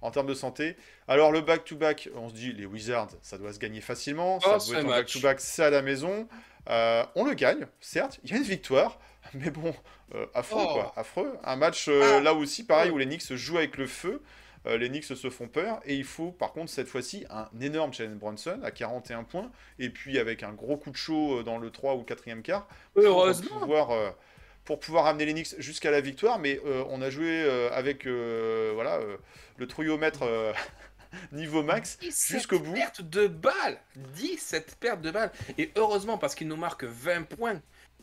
en 0.00 0.10
termes 0.10 0.26
de 0.26 0.34
santé. 0.34 0.76
Alors 1.08 1.30
le 1.32 1.42
back-to-back, 1.42 2.08
on 2.14 2.30
se 2.30 2.34
dit, 2.34 2.52
les 2.54 2.64
Wizards, 2.66 3.10
ça 3.20 3.36
doit 3.36 3.52
se 3.52 3.58
gagner 3.58 3.82
facilement. 3.82 4.38
Oh, 4.46 4.58
ça 4.58 4.70
doit 4.72 4.80
être 4.80 4.86
match. 4.86 4.96
back-to-back, 5.12 5.40
c'est 5.40 5.64
à 5.64 5.70
la 5.70 5.82
maison. 5.82 6.26
On 6.66 7.24
le 7.24 7.34
gagne, 7.34 7.66
certes, 7.80 8.18
il 8.24 8.30
y 8.30 8.34
a 8.34 8.36
une 8.38 8.42
victoire. 8.42 8.98
Mais 9.34 9.50
bon, 9.50 9.74
euh, 10.14 10.26
affreux 10.34 10.62
Oh. 10.64 10.72
quoi, 10.74 10.92
affreux. 10.96 11.38
Un 11.44 11.56
match 11.56 11.86
euh, 11.88 12.18
Ah. 12.18 12.20
là 12.20 12.34
aussi, 12.34 12.64
pareil, 12.64 12.90
où 12.90 12.98
les 12.98 13.06
Knicks 13.06 13.34
jouent 13.34 13.56
avec 13.58 13.76
le 13.78 13.86
feu. 13.86 14.22
Euh, 14.66 14.78
les 14.78 14.88
Knicks 14.88 15.04
se 15.04 15.30
font 15.30 15.48
peur 15.48 15.80
et 15.84 15.94
il 15.94 16.04
faut 16.04 16.32
par 16.32 16.52
contre 16.52 16.70
cette 16.70 16.88
fois-ci 16.88 17.24
un 17.30 17.48
énorme 17.60 17.92
Jalen 17.92 18.16
Brunson 18.16 18.60
à 18.62 18.70
41 18.70 19.24
points 19.24 19.50
et 19.78 19.90
puis 19.90 20.18
avec 20.18 20.42
un 20.42 20.52
gros 20.52 20.76
coup 20.76 20.90
de 20.90 20.96
chaud 20.96 21.40
euh, 21.40 21.42
dans 21.42 21.58
le 21.58 21.70
3 21.70 21.94
ou 21.96 22.02
4e 22.02 22.42
quart 22.42 22.66
pour 22.94 23.02
Heureusement. 23.04 23.60
pouvoir, 23.60 23.90
euh, 23.90 24.10
pour 24.64 24.80
pouvoir 24.80 25.06
amener 25.06 25.26
les 25.26 25.32
Knicks 25.34 25.54
jusqu'à 25.58 25.90
la 25.90 26.00
victoire. 26.00 26.38
Mais 26.38 26.60
euh, 26.64 26.84
on 26.88 27.02
a 27.02 27.10
joué 27.10 27.42
euh, 27.44 27.70
avec 27.72 28.06
euh, 28.06 28.72
voilà, 28.74 28.96
euh, 28.96 29.16
le 29.58 29.66
trouillomètre 29.66 30.22
euh, 30.22 30.52
niveau 31.32 31.62
max 31.62 31.98
17 31.98 32.36
jusqu'au 32.38 32.58
bout. 32.58 32.72
pertes 32.72 33.02
de 33.02 33.26
balles 33.26 33.78
17 34.14 34.76
pertes 34.80 35.02
de 35.02 35.10
balles 35.10 35.30
Et 35.58 35.72
heureusement, 35.76 36.16
parce 36.18 36.34
qu'il 36.34 36.48
nous 36.48 36.56
marque 36.56 36.84
20 36.84 37.24
points 37.24 37.60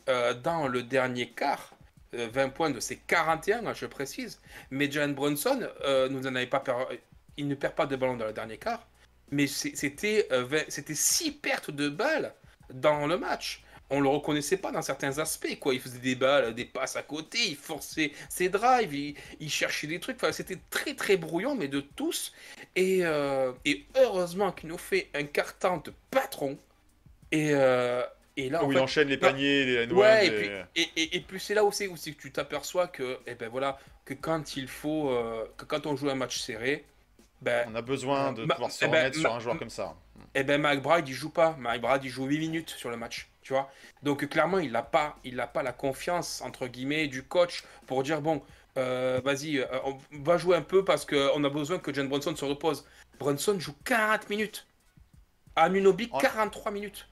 euh, 0.08 0.34
dans 0.34 0.68
le 0.68 0.82
dernier 0.82 1.28
quart. 1.30 1.74
Euh, 2.14 2.28
20 2.32 2.50
points 2.50 2.70
de 2.70 2.80
ses 2.80 2.96
41, 2.96 3.66
hein, 3.66 3.74
je 3.74 3.86
précise. 3.86 4.40
Mais 4.70 4.90
Jalen 4.90 5.14
Brunson 5.14 5.68
euh, 5.84 6.08
nous 6.08 6.22
pas 6.46 6.60
per- 6.60 6.98
il 7.36 7.48
ne 7.48 7.54
perd 7.54 7.74
pas 7.74 7.86
de 7.86 7.96
ballon 7.96 8.16
dans 8.16 8.26
le 8.26 8.32
dernier 8.32 8.58
quart. 8.58 8.86
Mais 9.30 9.46
c'était 9.46 10.28
euh, 10.30 10.44
20 10.44 10.64
c'était 10.68 10.94
6 10.94 11.32
pertes 11.32 11.70
de 11.70 11.88
balles 11.88 12.34
dans 12.72 13.06
le 13.06 13.18
match. 13.18 13.64
On 13.90 14.00
le 14.00 14.08
reconnaissait 14.08 14.56
pas 14.56 14.72
dans 14.72 14.80
certains 14.80 15.18
aspects. 15.18 15.58
Quoi. 15.58 15.74
Il 15.74 15.80
faisait 15.80 15.98
des 15.98 16.14
balles, 16.14 16.54
des 16.54 16.64
passes 16.64 16.96
à 16.96 17.02
côté, 17.02 17.38
il 17.48 17.56
forçait 17.56 18.12
ses 18.30 18.48
drives, 18.48 18.94
il, 19.38 19.50
cherchait 19.50 19.86
des 19.86 20.00
trucs. 20.00 20.18
C'était 20.32 20.58
très 20.70 20.94
très 20.94 21.18
brouillon, 21.18 21.54
mais 21.54 21.68
de 21.68 21.80
tous. 21.80 22.32
Et, 22.74 23.00
euh, 23.02 23.52
et 23.66 23.84
heureusement 23.96 24.52
qu'il 24.52 24.70
nous 24.70 24.78
fait 24.78 25.10
un 25.14 25.24
carton 25.24 25.78
de 25.78 25.92
patron. 26.10 26.56
Et, 27.32 27.50
euh, 27.52 28.02
et 28.36 28.48
là, 28.48 28.62
en 28.62 28.66
Où 28.66 28.72
il 28.72 28.76
fait, 28.78 28.82
enchaîne 28.84 29.08
les 29.08 29.16
paniers, 29.18 29.64
les 29.64 29.74
n 29.82 29.92
Ouais, 29.92 30.26
et 30.26 30.30
puis, 30.30 30.50
et, 30.76 30.88
et, 30.96 31.16
et 31.16 31.20
puis 31.20 31.38
c'est 31.40 31.54
là 31.54 31.64
aussi 31.64 31.86
où 31.86 31.96
c'est 31.96 32.12
que 32.12 32.20
tu 32.22 32.32
t'aperçois 32.32 32.86
que, 32.88 33.18
eh 33.26 33.34
ben 33.34 33.48
voilà, 33.48 33.78
que 34.04 34.14
quand 34.14 34.56
il 34.56 34.68
faut, 34.68 35.10
euh, 35.10 35.44
que 35.56 35.64
quand 35.64 35.86
on 35.86 35.96
joue 35.96 36.08
un 36.10 36.14
match 36.14 36.38
serré, 36.38 36.84
Ben, 37.42 37.66
On 37.68 37.74
a 37.74 37.82
besoin 37.82 38.32
de 38.32 38.44
Ma- 38.44 38.54
pouvoir 38.54 38.70
se 38.70 38.84
eh 38.84 38.88
ben, 38.88 38.98
remettre 38.98 39.18
sur 39.18 39.28
ma- 39.30 39.36
un 39.36 39.40
joueur 39.40 39.58
comme 39.58 39.68
ça. 39.70 39.94
eh 40.34 40.44
ben 40.44 40.60
McBride 40.62 41.08
il 41.08 41.12
joue 41.14 41.30
pas. 41.30 41.56
McBride 41.58 42.04
il 42.04 42.08
joue 42.10 42.24
8 42.26 42.38
minutes 42.38 42.70
sur 42.70 42.88
le 42.88 42.96
match, 42.96 43.28
tu 43.42 43.52
vois. 43.52 43.68
Donc 44.04 44.24
clairement 44.28 44.60
il 44.60 44.70
n'a 44.70 44.82
pas, 44.82 45.16
il 45.24 45.38
a 45.40 45.46
pas 45.48 45.62
la 45.64 45.72
confiance 45.72 46.40
entre 46.42 46.68
guillemets 46.68 47.08
du 47.08 47.24
coach 47.24 47.64
pour 47.88 48.04
dire 48.04 48.20
bon, 48.22 48.40
euh, 48.78 49.20
vas-y, 49.24 49.58
euh, 49.58 49.66
on 49.84 49.98
va 50.22 50.38
jouer 50.38 50.56
un 50.56 50.62
peu 50.62 50.84
parce 50.84 51.04
qu'on 51.04 51.42
a 51.44 51.48
besoin 51.50 51.78
que 51.80 51.92
John 51.92 52.08
Brunson 52.08 52.34
se 52.36 52.44
repose. 52.44 52.86
Brunson 53.18 53.58
joue 53.58 53.74
40 53.84 54.30
minutes. 54.30 54.64
Anunobi 55.56 56.08
Ouais. 56.12 56.20
43 56.20 56.70
minutes. 56.70 57.06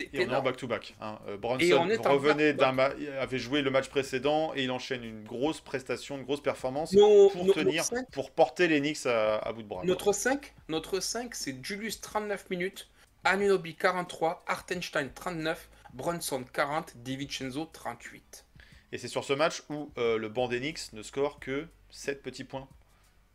Et 0.00 0.26
on 0.26 0.30
est 0.30 0.34
en 0.34 0.42
back-to-back. 0.42 0.94
hein. 1.00 1.18
Euh, 1.26 1.36
Bronson 1.38 1.86
revenait 2.04 2.52
d'un 2.52 2.72
ma- 2.72 2.92
avait 3.18 3.38
joué 3.38 3.62
le 3.62 3.70
match 3.70 3.88
précédent 3.88 4.52
et 4.54 4.64
il 4.64 4.70
enchaîne 4.70 5.02
une 5.04 5.24
grosse 5.24 5.60
prestation, 5.62 6.18
une 6.18 6.24
grosse 6.24 6.42
performance 6.42 6.92
Nos- 6.92 7.30
pour 7.30 7.46
nos- 7.46 7.54
tenir, 7.54 7.82
nos 7.92 8.04
pour 8.12 8.30
porter 8.30 8.68
les 8.68 8.80
Knicks 8.80 9.06
à, 9.06 9.38
à 9.38 9.52
bout 9.52 9.62
de 9.62 9.68
bras. 9.68 9.82
Notre 9.84 10.12
5, 10.12 10.54
notre 10.68 11.00
5 11.00 11.34
c'est 11.34 11.64
Julius 11.64 12.00
39 12.02 12.50
minutes, 12.50 12.88
Anunobi 13.24 13.74
43, 13.74 14.44
Hartenstein 14.46 15.10
39, 15.14 15.68
Brunson 15.94 16.44
40, 16.52 16.92
DiVincenzo 16.98 17.64
38. 17.72 18.44
Et 18.92 18.98
c'est 18.98 19.08
sur 19.08 19.24
ce 19.24 19.32
match 19.32 19.62
où 19.70 19.90
euh, 19.96 20.18
le 20.18 20.28
banc 20.28 20.48
des 20.48 20.60
Knicks 20.60 20.92
ne 20.92 21.02
score 21.02 21.40
que 21.40 21.66
7 21.90 22.22
petits 22.22 22.44
points. 22.44 22.68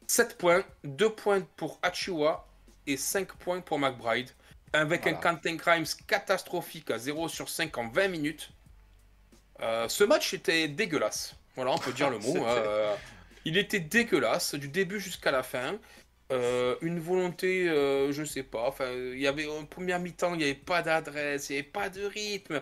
7 0.08 0.38
points, 0.38 0.64
2 0.84 1.10
points 1.10 1.42
pour 1.58 1.80
Achiwa 1.82 2.48
et 2.86 2.98
5 2.98 3.34
points 3.34 3.62
pour 3.62 3.80
McBride. 3.80 4.30
Avec 4.74 5.06
un. 5.08 5.14
Quentin 5.14 5.56
Grimes 5.56 5.86
catastrophique 6.08 6.92
à 6.92 6.98
0 6.98 7.28
sur 7.28 7.50
5 7.50 7.78
en 7.78 7.90
20 7.90 8.08
minutes. 8.08 8.52
Euh, 9.62 9.88
ce 9.90 10.04
match 10.04 10.34
était 10.34 10.68
dégueulasse. 10.68 11.36
Voilà, 11.56 11.72
on 11.72 11.78
peut 11.78 11.92
dire 11.94 12.10
le 12.10 12.20
mot. 12.20 12.36
Euh, 12.48 12.96
il 13.44 13.58
était 13.58 13.80
dégueulasse 13.80 14.54
du 14.56 14.68
début 14.68 15.00
jusqu'à 15.00 15.32
la 15.32 15.42
fin. 15.44 15.78
Euh, 16.32 16.76
une 16.82 17.00
volonté, 17.00 17.66
je 17.66 18.24
sais 18.24 18.44
pas. 18.44 18.68
Enfin, 18.68 18.92
il 18.92 19.20
y 19.20 19.28
avait 19.28 19.48
en 19.48 19.66
première 19.66 20.00
mi-temps, 20.00 20.34
il 20.36 20.38
n'y 20.38 20.44
avait 20.44 20.54
pas 20.54 20.82
d'adresse, 20.84 21.50
il 21.50 21.54
n'y 21.54 21.60
avait 21.60 21.68
pas 21.68 21.90
de 21.90 22.06
rythme. 22.06 22.62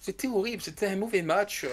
C'était 0.00 0.28
horrible, 0.28 0.60
c'était 0.60 0.88
un 0.88 0.96
mauvais 0.96 1.22
match. 1.22 1.64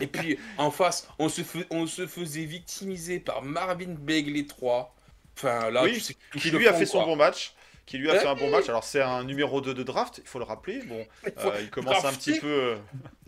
Et 0.00 0.06
puis 0.06 0.38
en 0.58 0.70
face, 0.70 1.08
on 1.18 1.28
se, 1.28 1.42
fais- 1.42 1.66
on 1.70 1.86
se 1.86 2.06
faisait 2.06 2.44
victimiser 2.44 3.18
par 3.18 3.42
Marvin 3.42 3.94
Bagley 3.98 4.46
3. 4.46 4.94
Enfin 5.36 5.70
là, 5.70 5.82
Oui, 5.82 5.94
tu 5.94 6.00
sais 6.00 6.16
plus 6.30 6.40
Qui 6.40 6.50
lui 6.50 6.68
a 6.68 6.74
fait 6.74 6.86
son 6.86 7.04
bon 7.04 7.16
match. 7.16 7.54
Qui 7.86 7.98
lui 7.98 8.08
a 8.08 8.12
Ouais. 8.14 8.18
fait 8.20 8.26
un 8.28 8.34
bon 8.36 8.50
match. 8.50 8.68
Alors 8.68 8.84
c'est 8.84 9.00
un 9.02 9.24
numéro 9.24 9.60
2 9.60 9.74
de 9.74 9.82
draft, 9.82 10.18
il 10.22 10.28
faut 10.28 10.38
le 10.38 10.44
rappeler. 10.44 10.80
Bon, 10.86 11.04
Faut- 11.36 11.48
euh, 11.48 11.60
il 11.60 11.70
commence 11.70 12.04
un 12.04 12.12
petit 12.12 12.38
peu. 12.38 12.46
euh, 12.46 12.76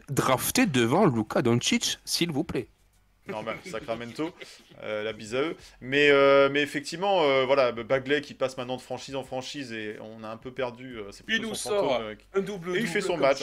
Drafté 0.09 0.66
devant 0.66 1.07
Luka 1.07 1.42
Doncic, 1.42 1.98
s'il 2.05 2.30
vous 2.30 2.44
plaît. 2.44 2.68
Normal, 3.28 3.57
Sacramento, 3.64 4.34
euh, 4.82 5.05
la 5.05 5.12
bise 5.12 5.34
à 5.36 5.42
eux. 5.42 5.57
Mais, 5.80 6.11
euh, 6.11 6.48
mais 6.50 6.61
effectivement, 6.61 7.22
euh, 7.22 7.44
voilà, 7.44 7.70
Bagley 7.70 8.20
qui 8.20 8.34
passe 8.34 8.57
maintenant 8.57 8.76
de 8.76 8.82
franchise 8.82 9.14
en 9.14 9.22
franchise 9.22 9.72
et 9.72 9.96
on 10.00 10.24
a 10.24 10.28
un 10.28 10.36
peu 10.36 10.50
perdu. 10.53 10.98
euh, 10.98 11.05
c'est 11.12 11.22
Il 11.28 11.40
nous 11.42 11.55
son 11.55 11.70
sort 11.70 11.88
fantôme, 11.92 12.07
euh, 12.09 12.14
qui- 12.16 12.26
Un 12.34 12.40
double 12.40 12.76
Et 12.76 12.80
il 12.80 12.86
fait 12.88 13.00
son 13.00 13.16
match. 13.16 13.40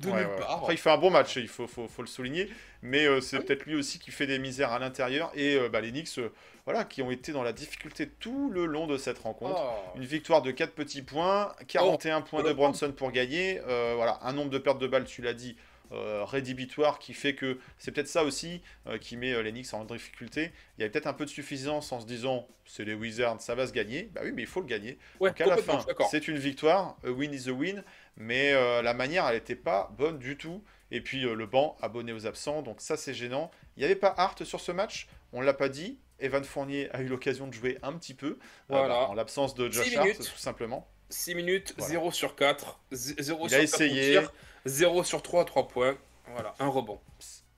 de 0.00 0.10
ouais, 0.10 0.24
part. 0.38 0.50
Après, 0.58 0.74
il 0.74 0.76
fait 0.78 0.90
un 0.90 0.98
bon 0.98 1.10
match, 1.10 1.36
il 1.36 1.46
faut, 1.46 1.68
faut, 1.68 1.86
faut 1.86 2.02
le 2.02 2.08
souligner. 2.08 2.50
Mais 2.82 3.06
euh, 3.06 3.20
c'est 3.20 3.38
peut-être 3.38 3.64
lui 3.66 3.76
aussi 3.76 4.00
qui 4.00 4.10
fait 4.10 4.26
des 4.26 4.40
misères 4.40 4.72
à 4.72 4.80
l'intérieur. 4.80 5.30
Et 5.36 5.54
euh, 5.54 5.68
bah, 5.68 5.80
les 5.80 5.92
Knicks, 5.92 6.18
euh, 6.18 6.32
voilà, 6.64 6.84
qui 6.84 7.02
ont 7.02 7.10
été 7.10 7.32
dans 7.32 7.42
la 7.42 7.52
difficulté 7.52 8.08
tout 8.08 8.50
le 8.50 8.66
long 8.66 8.86
de 8.86 8.96
cette 8.96 9.18
rencontre. 9.18 9.60
Oh. 9.60 9.96
Une 9.96 10.04
victoire 10.04 10.42
de 10.42 10.50
4 10.50 10.72
petits 10.72 11.02
points, 11.02 11.52
41 11.68 12.20
points 12.22 12.42
de 12.42 12.50
oh. 12.50 12.54
Bronson 12.54 12.92
pour 12.92 13.10
gagner. 13.10 13.60
euh, 13.66 13.94
voilà, 13.96 14.18
un 14.22 14.32
nombre 14.32 14.50
de 14.50 14.58
pertes 14.58 14.78
de 14.78 14.86
balles, 14.86 15.04
tu 15.04 15.22
l'as 15.22 15.34
dit, 15.34 15.56
euh, 15.92 16.24
rédhibitoire 16.24 16.98
qui 16.98 17.12
fait 17.12 17.34
que 17.34 17.58
c'est 17.76 17.90
peut-être 17.90 18.08
ça 18.08 18.24
aussi 18.24 18.62
euh, 18.86 18.96
qui 18.96 19.18
met 19.18 19.34
euh, 19.34 19.42
les 19.42 19.52
Knicks 19.52 19.74
en 19.74 19.84
difficulté. 19.84 20.50
Il 20.76 20.80
y 20.80 20.84
avait 20.84 20.90
peut-être 20.90 21.06
un 21.06 21.12
peu 21.12 21.26
de 21.26 21.30
suffisance 21.30 21.92
en 21.92 22.00
se 22.00 22.06
disant 22.06 22.48
c'est 22.64 22.86
les 22.86 22.94
Wizards, 22.94 23.42
ça 23.42 23.54
va 23.54 23.66
se 23.66 23.74
gagner. 23.74 24.08
Bah 24.14 24.22
oui, 24.24 24.32
mais 24.32 24.40
il 24.40 24.48
faut 24.48 24.60
le 24.60 24.66
gagner. 24.66 24.96
Ouais, 25.20 25.30
Donc 25.30 25.40
à 25.42 25.46
la 25.46 25.58
fin, 25.58 25.84
c'est 26.10 26.28
une 26.28 26.38
victoire, 26.38 26.96
a 27.04 27.10
win 27.10 27.34
is 27.34 27.50
a 27.50 27.52
win, 27.52 27.84
mais 28.16 28.52
la 28.82 28.94
manière, 28.94 29.26
elle 29.26 29.34
n'était 29.34 29.56
pas 29.56 29.92
bonne 29.98 30.18
du 30.18 30.38
tout. 30.38 30.62
Et 30.90 31.00
puis 31.02 31.20
le 31.22 31.46
banc 31.46 31.76
abonné 31.82 32.12
aux 32.12 32.26
absents, 32.26 32.62
donc 32.62 32.80
ça 32.80 32.96
c'est 32.96 33.12
gênant. 33.12 33.50
Il 33.76 33.80
n'y 33.80 33.84
avait 33.84 33.96
pas 33.96 34.14
Hart 34.16 34.44
sur 34.44 34.60
ce 34.60 34.72
match, 34.72 35.08
on 35.32 35.42
l'a 35.42 35.54
pas 35.54 35.68
dit. 35.68 35.98
Evan 36.22 36.44
Fournier 36.44 36.88
a 36.92 37.02
eu 37.02 37.06
l'occasion 37.08 37.46
de 37.48 37.52
jouer 37.52 37.78
un 37.82 37.92
petit 37.94 38.14
peu, 38.14 38.26
euh, 38.26 38.36
Voilà. 38.68 38.88
bah, 38.88 39.08
en 39.10 39.14
l'absence 39.14 39.54
de 39.54 39.70
Josh 39.70 39.94
Hart, 39.96 40.16
tout 40.16 40.22
simplement. 40.38 40.88
6 41.10 41.34
minutes, 41.34 41.74
Voilà. 41.76 41.90
0 41.92 42.10
sur 42.12 42.34
4, 42.36 42.80
0 42.90 43.18
Il 43.18 43.24
sur 43.50 43.58
a 43.58 43.60
4 43.60 43.62
essayé. 43.62 44.20
0 44.64 45.04
sur 45.04 45.22
3, 45.22 45.44
3 45.44 45.68
points. 45.68 45.96
Voilà, 46.28 46.54
un 46.58 46.68
rebond. 46.68 47.00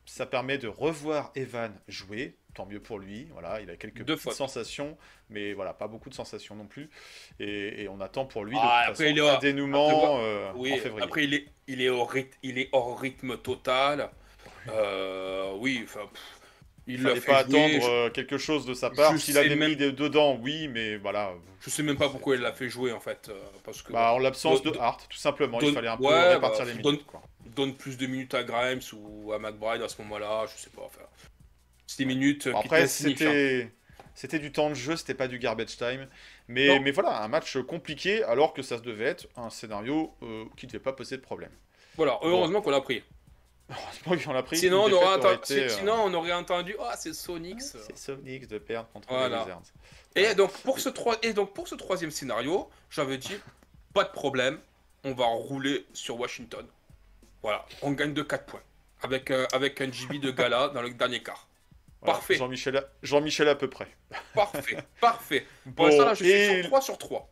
Ça 0.07 0.27
permet 0.27 0.59
de 0.59 0.67
revoir 0.69 1.31
Evan 1.35 1.73
jouer, 1.89 2.37
tant 2.55 2.67
mieux 2.67 2.81
pour 2.81 2.99
lui. 2.99 3.27
Voilà, 3.33 3.61
il 3.61 3.69
a 3.71 3.77
quelques 3.77 4.03
Deux 4.05 4.17
petites 4.17 4.33
sensations, 4.33 4.97
mais 5.29 5.53
voilà, 5.55 5.75
pas 5.75 5.87
beaucoup 5.89 6.09
de 6.09 6.15
sensations 6.15 6.55
non 6.55 6.67
plus. 6.67 6.89
Et, 7.41 7.83
et 7.83 7.89
on 7.89 8.01
attend 8.01 8.25
pour 8.25 8.45
lui 8.45 8.55
de 8.55 8.61
Ah, 8.63 8.85
toute 8.87 8.93
après, 8.93 9.05
façon, 9.05 9.17
il 9.17 9.19
est- 9.19 9.29
un 9.29 9.39
dénouement 9.39 9.89
après, 10.15 10.25
euh, 10.25 10.53
Oui, 10.57 10.73
en 10.73 10.77
février. 10.79 11.03
après 11.05 11.25
il 11.25 11.35
est, 11.35 11.47
il, 11.67 11.83
est 11.83 11.89
au 11.89 12.05
rythme, 12.05 12.37
il 12.43 12.59
est 12.59 12.69
hors 12.73 12.99
rythme 12.99 13.37
total. 13.39 14.11
Euh, 14.69 15.53
oui, 15.59 15.83
enfin, 15.85 16.07
pff, 16.13 16.41
il 16.87 17.03
l'a 17.03 17.11
fallait 17.11 17.21
pas 17.23 17.45
jouer. 17.49 17.59
attendre 17.75 17.89
euh, 17.91 18.11
quelque 18.11 18.39
chose 18.39 18.67
de 18.67 18.75
sa 18.75 18.91
part. 18.91 19.19
S'il 19.19 19.39
avait 19.39 19.57
même- 19.57 19.71
mis 19.71 19.77
dedans, 19.77 20.37
oui, 20.41 20.69
mais 20.69 20.97
voilà. 20.97 21.33
Je 21.61 21.71
sais 21.71 21.83
même 21.83 21.97
pas 21.97 22.09
pourquoi 22.09 22.37
il 22.37 22.43
l'a 22.43 22.53
fait 22.53 22.69
jouer 22.69 22.93
en 22.93 23.01
fait. 23.01 23.29
euh, 23.31 23.41
parce 23.65 23.81
que 23.83 23.93
Bah, 23.93 24.13
en 24.13 24.19
l'absence 24.19 24.63
de 24.63 24.71
Donne- 24.71 24.81
Hart, 24.83 25.07
tout 25.09 25.17
simplement, 25.17 25.59
il 25.61 25.67
donne- 25.67 25.75
fallait 25.75 25.89
un 25.89 25.97
peu 25.97 26.05
ouais, 26.05 26.35
répartir 26.35 26.65
bah, 26.67 26.73
les 26.75 26.83
donne- 26.83 26.93
minutes. 26.93 27.07
quoi. 27.07 27.23
donne 27.47 27.75
plus 27.75 27.97
de 27.97 28.07
minutes 28.07 28.35
à 28.35 28.43
Grimes 28.43 28.81
ou 28.95 29.33
à 29.33 29.39
McBride 29.39 29.81
à 29.83 29.89
ce 29.89 30.01
moment-là, 30.03 30.45
je 30.55 30.61
sais 30.61 30.71
pas. 30.71 30.83
Enfin, 30.85 31.01
des 31.99 32.05
minutes. 32.05 32.49
Bon, 32.49 32.59
qui 32.61 32.67
après, 32.67 32.83
hein. 32.83 32.87
c'était 32.87 33.71
c'était 34.17 34.39
du 34.39 34.53
temps 34.53 34.69
de 34.71 34.75
jeu, 34.75 34.97
c'était 34.97 35.15
pas 35.15 35.29
du 35.29 35.39
garbage 35.39 35.77
time. 35.77 36.07
Mais, 36.49 36.69
Non. 36.69 36.81
mais 36.81 36.91
voilà, 36.91 37.23
un 37.23 37.29
match 37.29 37.57
compliqué, 37.63 38.23
alors 38.25 38.53
que 38.55 38.63
ça 38.63 38.79
devait 38.79 39.07
être 39.07 39.27
un 39.37 39.51
scénario 39.51 40.13
euh, 40.23 40.45
qui 40.57 40.67
ne 40.67 40.71
devait 40.73 40.83
pas 40.83 40.93
poser 40.93 41.17
de 41.17 41.23
problème. 41.23 41.51
Voilà, 41.97 42.19
heureusement 42.23 42.61
qu'on 42.61 42.71
l'a 42.71 42.81
pris. 42.81 43.03
Heureusement 43.71 44.17
qu'ils 44.17 44.29
en 44.29 44.35
a 44.37 44.43
pris. 44.43 44.57
Sinon, 44.59 44.85
on 44.85 44.93
aurait 44.93 45.35
été, 45.35 45.65
euh, 45.65 45.69
sinon, 45.69 45.95
on 46.05 46.15
aurait 46.15 46.33
entendu, 46.33 46.77
ah, 46.81 46.95
c'est 46.99 47.15
Sonics. 47.15 47.63
C'est 47.63 47.97
Sonics 47.97 48.47
de 48.47 48.59
perdre 48.59 48.89
contre 48.93 49.09
Voilà. 49.09 49.29
les 49.39 49.43
Wizards. 49.45 49.63
Et 50.17 50.35
donc, 50.35 50.53
pour 50.63 50.79
ce 50.79 50.89
troi- 50.91 51.17
et 51.23 51.33
donc 51.33 51.55
pour 51.55 51.67
ce 51.67 51.75
troisième 51.75 52.11
scénario, 52.11 52.69
j'avais 52.91 53.17
dit, 53.19 53.37
pas 53.95 54.05
de 54.05 54.11
problème, 54.11 54.59
on 55.05 55.13
va 55.15 55.25
rouler 55.27 55.87
sur 55.93 56.19
Washington. 56.21 56.67
Voilà, 57.43 57.65
on 57.83 57.93
gagne 57.93 58.13
de 58.15 58.23
4 58.23 58.47
points. 58.47 58.63
Avec, 59.03 59.31
euh, 59.31 59.47
avec 59.53 59.81
un 59.81 59.91
GB 59.91 60.19
de 60.19 60.31
gala 60.31 60.69
dans 60.69 60.81
le 60.83 60.91
dernier 60.91 61.23
quart. 61.23 61.47
Voilà, 62.01 62.19
Parfait. 62.19 62.37
Jean-Michel 62.37 62.77
à... 62.77 62.85
Jean-Michel 63.03 63.49
à 63.49 63.55
peu 63.55 63.69
près. 63.69 63.89
Parfait, 64.35 64.79
parfait. 65.01 65.47
Pour 65.65 65.73
Bon, 65.73 65.87
l'instant, 65.87 66.05
là, 66.07 66.15
je 66.15 66.25
suis 66.25 66.47
sur 66.63 66.69
3 66.69 66.81
sur 66.81 66.99
3. 66.99 67.29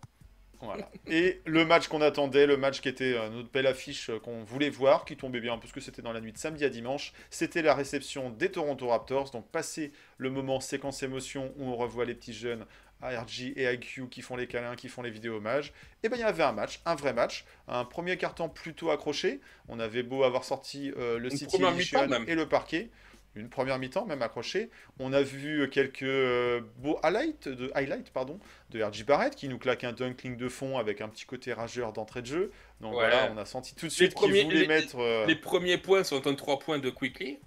Voilà. 0.63 0.89
Et 1.09 1.41
le 1.45 1.65
match 1.65 1.89
qu'on 1.89 2.01
attendait, 2.01 2.47
le 2.47 2.57
match 2.57 2.81
qui 2.81 2.89
était 2.89 3.15
euh, 3.15 3.29
notre 3.31 3.51
belle 3.51 3.67
affiche 3.67 4.11
euh, 4.11 4.21
qu'on 4.21 4.45
voulait 4.45 4.71
voir, 4.71 5.05
qui 5.05 5.17
tombait 5.17 5.41
bien, 5.41 5.59
puisque 5.59 5.83
c'était 5.83 6.03
dans 6.03 6.13
la 6.13 6.21
nuit 6.21 6.33
de 6.33 6.39
samedi 6.39 6.65
à 6.65 6.69
dimanche, 6.69 7.13
c'était 7.31 7.63
la 7.63 7.75
réception 7.75 8.31
des 8.31 8.51
Toronto 8.51 8.89
Raptors. 8.89 9.31
Donc, 9.33 9.51
passer 9.51 9.93
le 10.19 10.31
moment 10.31 10.61
séquence 10.61 11.03
émotion 11.03 11.53
où 11.57 11.65
on 11.65 11.77
revoit 11.77 12.05
les 12.05 12.15
petits 12.15 12.33
jeunes 12.33 12.65
ARG 13.03 13.53
et 13.57 13.73
IQ 13.73 14.09
qui 14.09 14.23
font 14.23 14.37
les 14.37 14.47
câlins, 14.47 14.77
qui 14.77 14.89
font 14.89 15.03
les 15.03 15.11
vidéos 15.11 15.37
hommages. 15.37 15.73
Et 16.03 16.09
bien, 16.09 16.17
il 16.17 16.21
y 16.21 16.25
avait 16.25 16.45
un 16.45 16.53
match, 16.53 16.81
un 16.87 16.95
vrai 16.95 17.13
match. 17.13 17.45
Un 17.67 17.85
premier 17.85 18.17
carton 18.17 18.49
plutôt 18.49 18.91
accroché. 18.91 19.41
On 19.69 19.81
avait 19.81 20.05
beau 20.05 20.23
avoir 20.23 20.45
sorti 20.45 20.93
euh, 20.97 21.19
le 21.19 21.31
Une 21.31 21.37
City 21.37 21.63
Edition 21.63 22.09
et 22.27 22.35
le 22.35 22.49
parquet. 22.49 22.91
Une 23.35 23.49
première 23.49 23.79
mi-temps, 23.79 24.05
même 24.05 24.21
accroché. 24.21 24.69
On 24.99 25.13
a 25.15 25.23
vu 25.23 25.69
quelques 25.71 26.03
euh, 26.03 26.61
beaux 26.79 26.99
highlights 27.03 27.49
de, 27.49 27.71
highlights, 27.75 28.11
pardon, 28.11 28.39
de 28.71 28.83
RJ 28.83 29.05
Barrett 29.07 29.35
qui 29.35 29.49
nous 29.49 29.59
claque 29.59 29.85
un 29.85 29.93
dunkling 29.93 30.37
de 30.37 30.49
fond 30.49 30.77
avec 30.79 31.01
un 31.01 31.09
petit 31.09 31.25
côté 31.25 31.53
rageur 31.55 31.93
d'entrée 31.95 32.21
de 32.21 32.27
jeu. 32.27 32.53
Donc 32.83 32.93
Ouais. 32.93 32.99
voilà, 33.09 33.33
on 33.33 33.39
a 33.39 33.47
senti 33.47 33.75
tout 33.75 33.87
de 33.87 33.91
suite 33.93 34.13
qu'il 34.15 34.29
voulait 34.29 34.45
les- 34.61 34.67
mettre 34.67 34.99
euh, 34.99 35.25
Les 35.27 35.35
premiers 35.37 35.79
points 35.79 36.05
sont 36.05 36.27
un 36.27 36.35
3 36.35 36.59
points 36.59 36.79
de 36.79 36.91
Quickly. 36.91 37.39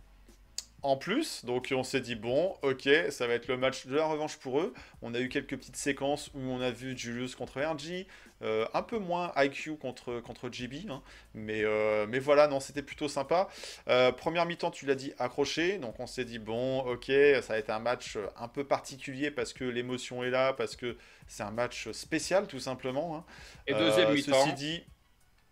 en 0.82 0.98
plus. 0.98 1.44
Donc 1.46 1.72
on 1.76 1.84
s'est 1.84 2.00
dit, 2.02 2.16
bon, 2.16 2.56
ok, 2.62 2.88
ça 3.10 3.26
va 3.28 3.34
être 3.34 3.48
le 3.48 3.58
match 3.58 3.88
de 3.88 3.96
la 3.96 4.06
revanche 4.06 4.38
pour 4.38 4.60
eux. 4.60 4.74
On 5.02 5.14
a 5.16 5.20
eu 5.20 5.30
quelques 5.30 5.58
petites 5.58 5.76
séquences 5.78 6.30
où 6.36 6.40
on 6.40 6.62
a 6.62 6.70
vu 6.72 6.96
Julius 6.98 7.36
contre 7.36 7.60
RJ, 7.62 8.06
euh, 8.42 8.66
un 8.74 8.82
peu 8.82 9.00
moins 9.00 9.32
IQ 9.38 9.78
contre, 9.78 10.20
contre 10.20 10.50
GB. 10.52 10.86
hein. 10.90 11.02
Mais, 11.34 11.64
euh, 11.64 12.06
mais 12.10 12.20
voilà, 12.20 12.48
non, 12.48 12.60
c'était 12.60 12.82
plutôt 12.82 13.08
sympa. 13.08 13.48
Euh, 13.88 14.12
première 14.12 14.46
mi-temps, 14.46 14.72
tu 14.72 14.86
l'as 14.86 14.96
dit, 14.96 15.14
accroché. 15.20 15.78
Donc 15.78 16.00
on 16.00 16.08
s'est 16.08 16.26
dit, 16.26 16.40
bon, 16.40 16.80
ok, 16.80 17.06
ça 17.42 17.54
va 17.54 17.58
être 17.58 17.70
un 17.70 17.80
match 17.80 18.18
un 18.38 18.48
peu 18.48 18.64
particulier 18.66 19.32
parce 19.32 19.54
que 19.54 19.64
l'émotion 19.64 20.24
est 20.24 20.30
là, 20.30 20.54
parce 20.54 20.76
que 20.76 20.98
c'est 21.28 21.44
un 21.44 21.52
match 21.52 21.90
spécial 21.92 22.48
tout 22.48 22.60
simplement. 22.60 23.16
hein. 23.16 23.24
Et 23.68 23.74
deuxième 23.74 24.14
mi-temps. 24.14 24.44
Ceci 24.44 24.54
dit, 24.54 24.84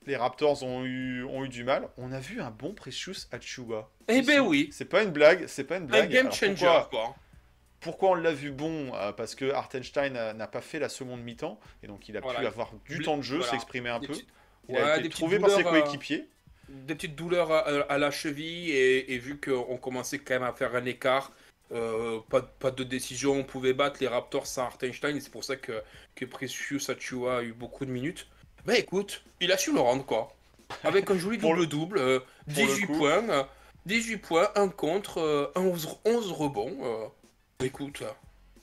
les 0.05 0.17
Raptors 0.17 0.63
ont 0.63 0.83
eu, 0.83 1.23
ont 1.23 1.45
eu 1.45 1.49
du 1.49 1.63
mal. 1.63 1.87
On 1.97 2.11
a 2.11 2.19
vu 2.19 2.41
un 2.41 2.51
bon 2.51 2.73
Precious 2.73 3.27
Achua. 3.31 3.89
Eh 4.09 4.21
ben 4.21 4.41
oui, 4.41 4.67
C'est 4.73 4.83
pas 4.85 5.01
une 5.03 5.11
blague, 5.11 5.45
c'est 5.47 5.63
pas 5.63 5.77
une 5.77 5.83
un 5.83 5.87
blague. 5.87 6.09
game 6.09 6.25
Alors, 6.25 6.35
changer. 6.35 6.55
pourquoi, 6.55 6.87
quoi. 6.91 7.15
Pourquoi 7.83 8.11
on 8.11 8.15
l'a 8.15 8.31
vu 8.33 8.51
bon 8.51 8.91
Euh, 8.95 9.11
Parce 9.11 9.35
que 9.35 9.51
Hartenstein 9.51 10.33
n'a 10.33 10.47
pas 10.47 10.61
fait 10.61 10.79
la 10.79 10.89
seconde 10.89 11.21
mi-temps 11.21 11.59
et 11.83 11.87
donc 11.87 12.07
il 12.09 12.17
a 12.17 12.21
pu 12.21 12.27
avoir 12.45 12.71
du 12.89 12.99
temps 13.01 13.17
de 13.17 13.21
jeu, 13.21 13.37
voilà. 13.37 13.51
s'exprimer 13.51 13.89
un 13.89 13.99
Des 13.99 14.07
peu. 14.07 14.13
petites- 14.13 14.29
Il 14.69 14.75
ouais, 14.75 14.81
a 14.81 14.97
été 14.97 15.09
trouvé 15.09 15.39
par 15.39 15.49
ses 15.49 15.59
euh, 15.65 15.69
coéquipiers. 15.69 16.27
des 16.69 16.95
petites 16.95 17.15
douleurs 17.15 17.51
à, 17.51 17.59
à 17.91 17.97
la 17.97 18.11
cheville 18.11 18.71
et, 18.71 19.13
et 19.13 19.17
vu 19.17 19.37
qu'on 19.39 19.77
commençait 19.77 20.19
quand 20.19 20.35
même 20.35 20.43
à 20.43 20.53
faire 20.53 20.75
un 20.75 20.85
écart, 20.85 21.31
Euh, 21.71 22.19
pas, 22.29 22.41
de- 22.41 22.47
pas 22.59 22.69
de 22.71 22.83
décision, 22.83 23.33
on 23.33 23.43
pouvait 23.43 23.73
battre 23.73 23.97
les 23.99 24.07
Raptors 24.07 24.45
sans 24.45 24.63
Hartenstein, 24.65 25.15
et 25.15 25.19
c'est 25.21 25.31
pour 25.31 25.43
ça 25.43 25.55
que, 25.55 25.81
que 26.13 26.23
Precious 26.25 26.91
Achua 26.91 27.37
a 27.39 27.41
eu 27.43 27.51
beaucoup 27.53 27.83
de 27.85 27.89
minutes. 27.91 28.27
Bah 28.65 28.77
écoute, 28.77 29.23
il 29.39 29.51
a 29.51 29.57
su 29.57 29.73
le 29.73 29.79
rendre 29.79 30.05
quoi. 30.05 30.35
Avec 30.83 31.09
un 31.09 31.17
joli 31.17 31.37
Pour 31.39 31.55
le- 31.55 31.65
double-double, 31.65 31.97
euh, 31.97 32.19
pour 32.53 32.65
le 32.67 32.73
18 32.73 32.85
coup. 32.85 32.97
points, 32.99 33.29
euh, 33.29 33.43
18 33.87 34.17
points, 34.17 34.49
un 34.55 34.69
contre, 34.69 35.17
euh, 35.19 35.51
11, 35.55 35.97
11 36.05 36.31
rebonds. 36.31 37.11
Écoute, 37.63 38.01
euh, 38.01 38.11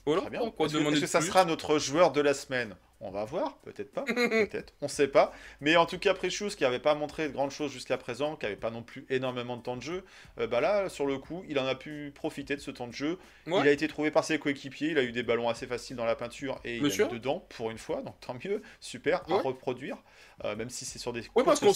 voilà, 0.05 0.21
Très 0.21 0.31
bien. 0.31 0.41
Est-ce 0.41 1.01
que, 1.01 1.05
ça 1.07 1.19
plus 1.19 1.27
sera 1.27 1.45
notre 1.45 1.79
joueur 1.79 2.11
de 2.11 2.21
la 2.21 2.33
semaine? 2.33 2.75
On 3.03 3.09
va 3.09 3.25
voir, 3.25 3.57
peut-être 3.63 3.91
pas, 3.91 4.03
peut-être, 4.05 4.73
on 4.79 4.87
sait 4.87 5.07
pas. 5.07 5.33
Mais 5.59 5.75
en 5.75 5.87
tout 5.87 5.97
cas, 5.97 6.13
Precious, 6.13 6.49
qui 6.49 6.63
n'avait 6.63 6.79
pas 6.79 6.93
montré 6.93 7.27
de 7.27 7.33
grandes 7.33 7.49
choses 7.49 7.71
jusqu'à 7.71 7.97
présent, 7.97 8.35
qui 8.35 8.45
n'avait 8.45 8.55
pas 8.55 8.69
non 8.69 8.83
plus 8.83 9.07
énormément 9.09 9.57
de 9.57 9.63
temps 9.63 9.75
de 9.75 9.81
jeu, 9.81 10.05
euh, 10.39 10.45
bah 10.45 10.61
là, 10.61 10.87
sur 10.87 11.07
le 11.07 11.17
coup, 11.17 11.43
il 11.49 11.57
en 11.57 11.65
a 11.65 11.73
pu 11.73 12.11
profiter 12.13 12.55
de 12.55 12.61
ce 12.61 12.69
temps 12.69 12.85
de 12.85 12.93
jeu. 12.93 13.17
Ouais. 13.47 13.61
Il 13.61 13.67
a 13.67 13.71
été 13.71 13.87
trouvé 13.87 14.11
par 14.11 14.23
ses 14.23 14.37
coéquipiers, 14.37 14.91
il 14.91 14.99
a 14.99 15.03
eu 15.03 15.11
des 15.11 15.23
ballons 15.23 15.49
assez 15.49 15.65
faciles 15.65 15.95
dans 15.95 16.05
la 16.05 16.15
peinture 16.15 16.59
et 16.63 16.75
il 16.75 16.83
Monsieur 16.83 17.05
mis 17.05 17.13
dedans 17.13 17.43
pour 17.49 17.71
une 17.71 17.79
fois, 17.79 18.03
donc 18.03 18.19
tant 18.19 18.35
mieux, 18.35 18.61
super, 18.79 19.23
à 19.31 19.37
reproduire, 19.37 19.97
euh, 20.43 20.55
même 20.55 20.69
si 20.69 20.85
c'est 20.85 20.97
sur 20.99 21.13
des 21.13 21.21
Oui, 21.35 21.43
parce 21.45 21.59
qu'on 21.59 21.67
que- 21.67 21.73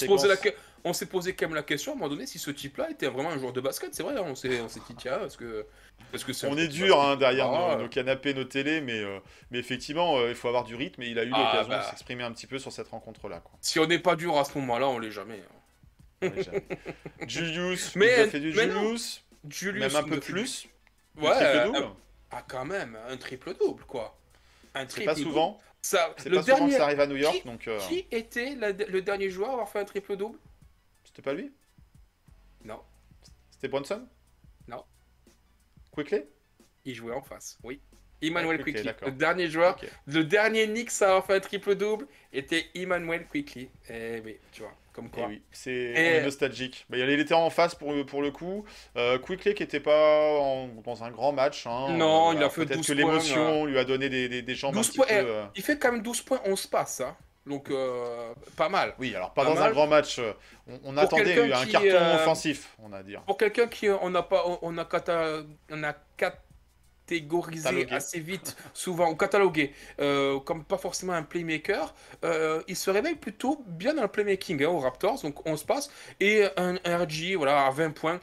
s'est 0.94 1.06
posé 1.06 1.36
quand 1.36 1.46
même 1.48 1.56
la 1.56 1.64
question 1.64 1.92
à 1.92 1.96
un 1.96 1.98
moment 2.00 2.10
donné 2.10 2.26
si 2.26 2.40
ce 2.40 2.50
type-là 2.52 2.90
était 2.90 3.08
vraiment 3.08 3.30
un 3.32 3.38
joueur 3.38 3.54
de 3.54 3.62
basket. 3.62 3.94
C'est 3.94 4.04
vrai, 4.04 4.16
hein, 4.18 4.24
on 4.26 4.36
s'est 4.36 4.50
dit 4.50 4.96
tiens, 4.98 5.18
parce 5.20 5.38
que 5.38 5.66
parce 6.12 6.24
que 6.24 6.32
On 6.48 6.58
est 6.58 6.68
dur 6.68 7.00
hein, 7.02 7.16
derrière 7.16 7.50
Ah, 7.52 7.78
nos, 7.80 7.88
canapés, 7.88 8.34
nos 8.34 8.44
télés, 8.44 8.82
mais, 8.82 9.00
euh, 9.00 9.20
mais 9.52 9.60
effectivement, 9.60 10.18
euh, 10.18 10.30
il 10.30 10.36
faut 10.36 10.48
avoir 10.48 10.64
du 10.64 10.76
rythme 10.76 11.02
et 11.04 11.08
il 11.08 11.20
a 11.20 11.24
eu 11.24 11.32
Ah, 11.34 11.40
l'occasion 11.52 11.70
bah. 11.70 11.80
de 11.80 11.86
s'exprimer 11.86 12.24
un 12.24 12.32
petit 12.32 12.48
peu 12.48 12.60
sur 12.60 12.72
cette 12.72 12.88
rencontre-là. 12.90 13.42
Si 13.62 13.80
on 13.80 13.86
n'est 13.88 14.00
pas 14.00 14.16
dur 14.16 14.38
à 14.38 14.44
ce 14.46 14.58
moment-là, 14.58 14.88
on 14.88 15.00
l'est 15.00 15.12
jamais. 15.12 15.42
hein. 15.42 15.56
On 16.22 16.26
est 16.28 16.44
jamais. 16.44 16.64
Julius, 17.28 17.96
Mais- 17.96 18.14
il 18.18 18.22
a 18.22 18.28
fait 18.28 18.40
du 18.40 18.54
mais 18.54 18.68
non. 18.68 18.82
Julius, 18.82 19.24
Julius 19.50 19.94
même 19.94 19.96
un 19.96 20.08
peu 20.08 20.20
plus. 20.20 20.68
Ouais, 21.18 21.30
un- 21.30 21.94
ah 22.32 22.44
quand 22.48 22.66
même, 22.66 22.98
un 23.10 23.18
triple 23.18 23.54
double 23.58 23.84
quoi. 23.86 24.18
Un 24.74 24.86
triple 24.86 25.06
pas 25.08 25.16
souvent, 25.16 25.60
Ça, 25.86 26.16
c'est 26.18 26.30
le 26.30 26.38
pas 26.38 26.42
souvent 26.42 26.56
que 26.56 26.60
dernier. 26.62 26.78
ça 26.78 26.84
arrive 26.86 27.00
à 27.00 27.06
New 27.06 27.16
York, 27.16 27.36
qui- 27.36 27.48
donc 27.48 27.68
euh, 27.68 27.78
Qui 27.88 28.08
était 28.10 28.56
la- 28.56 28.72
le 28.72 29.02
dernier 29.04 29.30
joueur 29.30 29.50
à 29.50 29.54
avoir 29.54 29.70
fait 29.70 29.80
un 29.80 29.86
triple 29.86 30.16
double? 30.16 30.40
C'était 31.04 31.22
pas 31.22 31.34
lui? 31.34 31.52
Non, 32.64 32.82
C'était 33.52 33.68
Bronson 33.68 34.08
Non. 34.68 34.84
Quickly? 35.92 36.24
Il 36.86 36.96
jouait 36.96 37.14
en 37.14 37.22
face. 37.22 37.58
Oui. 37.64 37.80
Emmanuel 38.22 38.58
Ouais, 38.58 38.64
Quickley, 38.64 38.82
Quickly. 38.94 39.06
Le 39.06 39.12
dernier 39.12 39.48
joueur, 39.48 39.80
le 40.08 40.24
dernier 40.24 40.66
Knicks 40.68 41.02
à 41.02 41.06
avoir 41.10 41.26
fait 41.28 41.36
un 41.36 41.40
triple 41.40 41.76
double 41.76 42.08
était 42.34 42.66
Emmanuel 42.74 43.28
Quickly. 43.28 43.70
Eh 43.90 44.22
oui, 44.26 44.38
tu 44.52 44.62
vois, 44.64 44.74
comme 44.96 45.10
Eh 45.18 45.22
oui, 45.26 45.42
c'est 45.52 46.22
nostalgique. 46.24 46.86
Bah, 46.90 46.98
il 46.98 47.10
était 47.20 47.34
en 47.34 47.50
face 47.50 47.76
pour, 47.76 47.94
pour 48.06 48.22
le 48.22 48.32
coup. 48.32 48.64
Euh, 48.96 49.20
Quickly 49.20 49.54
qui 49.54 49.64
était 49.64 49.80
pas 49.82 50.40
en- 50.40 50.70
dans 50.86 51.04
un 51.04 51.12
grand 51.12 51.34
match. 51.34 51.68
hein. 51.68 51.90
Non, 51.92 52.32
Euh, 52.32 52.36
il 52.36 52.44
a 52.44 52.50
fait 52.50 52.66
Peut-être 52.66 52.78
12 52.78 52.88
que 52.88 52.94
l'émotion 52.94 53.66
lui 53.66 53.78
a 53.78 53.84
donné 53.84 54.10
des, 54.10 54.30
des, 54.30 54.42
des 54.42 54.56
jambes 54.56 54.74
12 54.74 54.86
un 54.88 54.90
petit 54.90 54.98
points, 54.98 55.08
peu. 55.08 55.14
eh, 55.14 55.18
euh, 55.18 55.44
Il 55.56 55.62
fait 55.64 55.78
quand 55.78 55.92
même 55.92 56.02
12 56.02 56.22
points, 56.22 56.40
11 56.46 56.66
passes. 56.68 57.02
Hein. 57.02 57.16
Donc, 57.46 57.70
euh, 57.70 58.34
pas 58.58 58.70
mal. 58.70 58.96
Oui, 58.98 59.14
alors 59.16 59.32
pas 59.34 59.44
Pas 59.44 59.54
dans 59.54 59.62
un 59.62 59.70
grand 59.70 59.86
match. 59.86 60.18
euh, 60.18 60.34
On, 60.68 60.80
on 60.86 60.98
attendait 60.98 61.54
un 61.54 61.64
qui, 61.66 61.72
carton 61.74 61.88
euh, 61.92 62.16
offensif, 62.16 62.76
on 62.82 62.92
a 62.92 63.04
dire. 63.04 63.22
Pour 63.22 63.38
quelqu'un 63.38 63.68
qui 63.68 63.88
euh, 63.88 63.98
on 64.02 64.10
n'a 64.10 64.24
pas, 64.24 64.44
on- 64.64 64.78
a, 64.80 64.86
cata- 64.86 65.44
on 65.70 65.84
a 65.84 65.94
catégorisé 67.06 67.88
assez 67.92 68.20
vite, 68.20 68.56
souvent, 68.74 69.10
ou 69.12 69.16
catalogué, 69.16 69.74
euh, 70.00 70.40
comme 70.40 70.64
pas 70.64 70.78
forcément 70.78 71.14
un 71.14 71.24
playmaker, 71.24 71.94
euh, 72.24 72.62
il 72.68 72.76
se 72.76 72.90
réveille 72.90 73.16
plutôt 73.16 73.64
bien 73.68 73.94
dans 73.94 74.02
le 74.02 74.08
playmaking 74.08 74.64
hein, 74.64 74.70
aux 74.70 74.80
Raptors, 74.80 75.22
donc 75.22 75.46
11 75.48 75.64
passes, 75.64 75.90
et 76.20 76.46
un 76.58 76.76
RG 76.86 77.36
voilà, 77.36 77.66
à 77.66 77.72
20 77.72 77.92
points. 77.92 78.20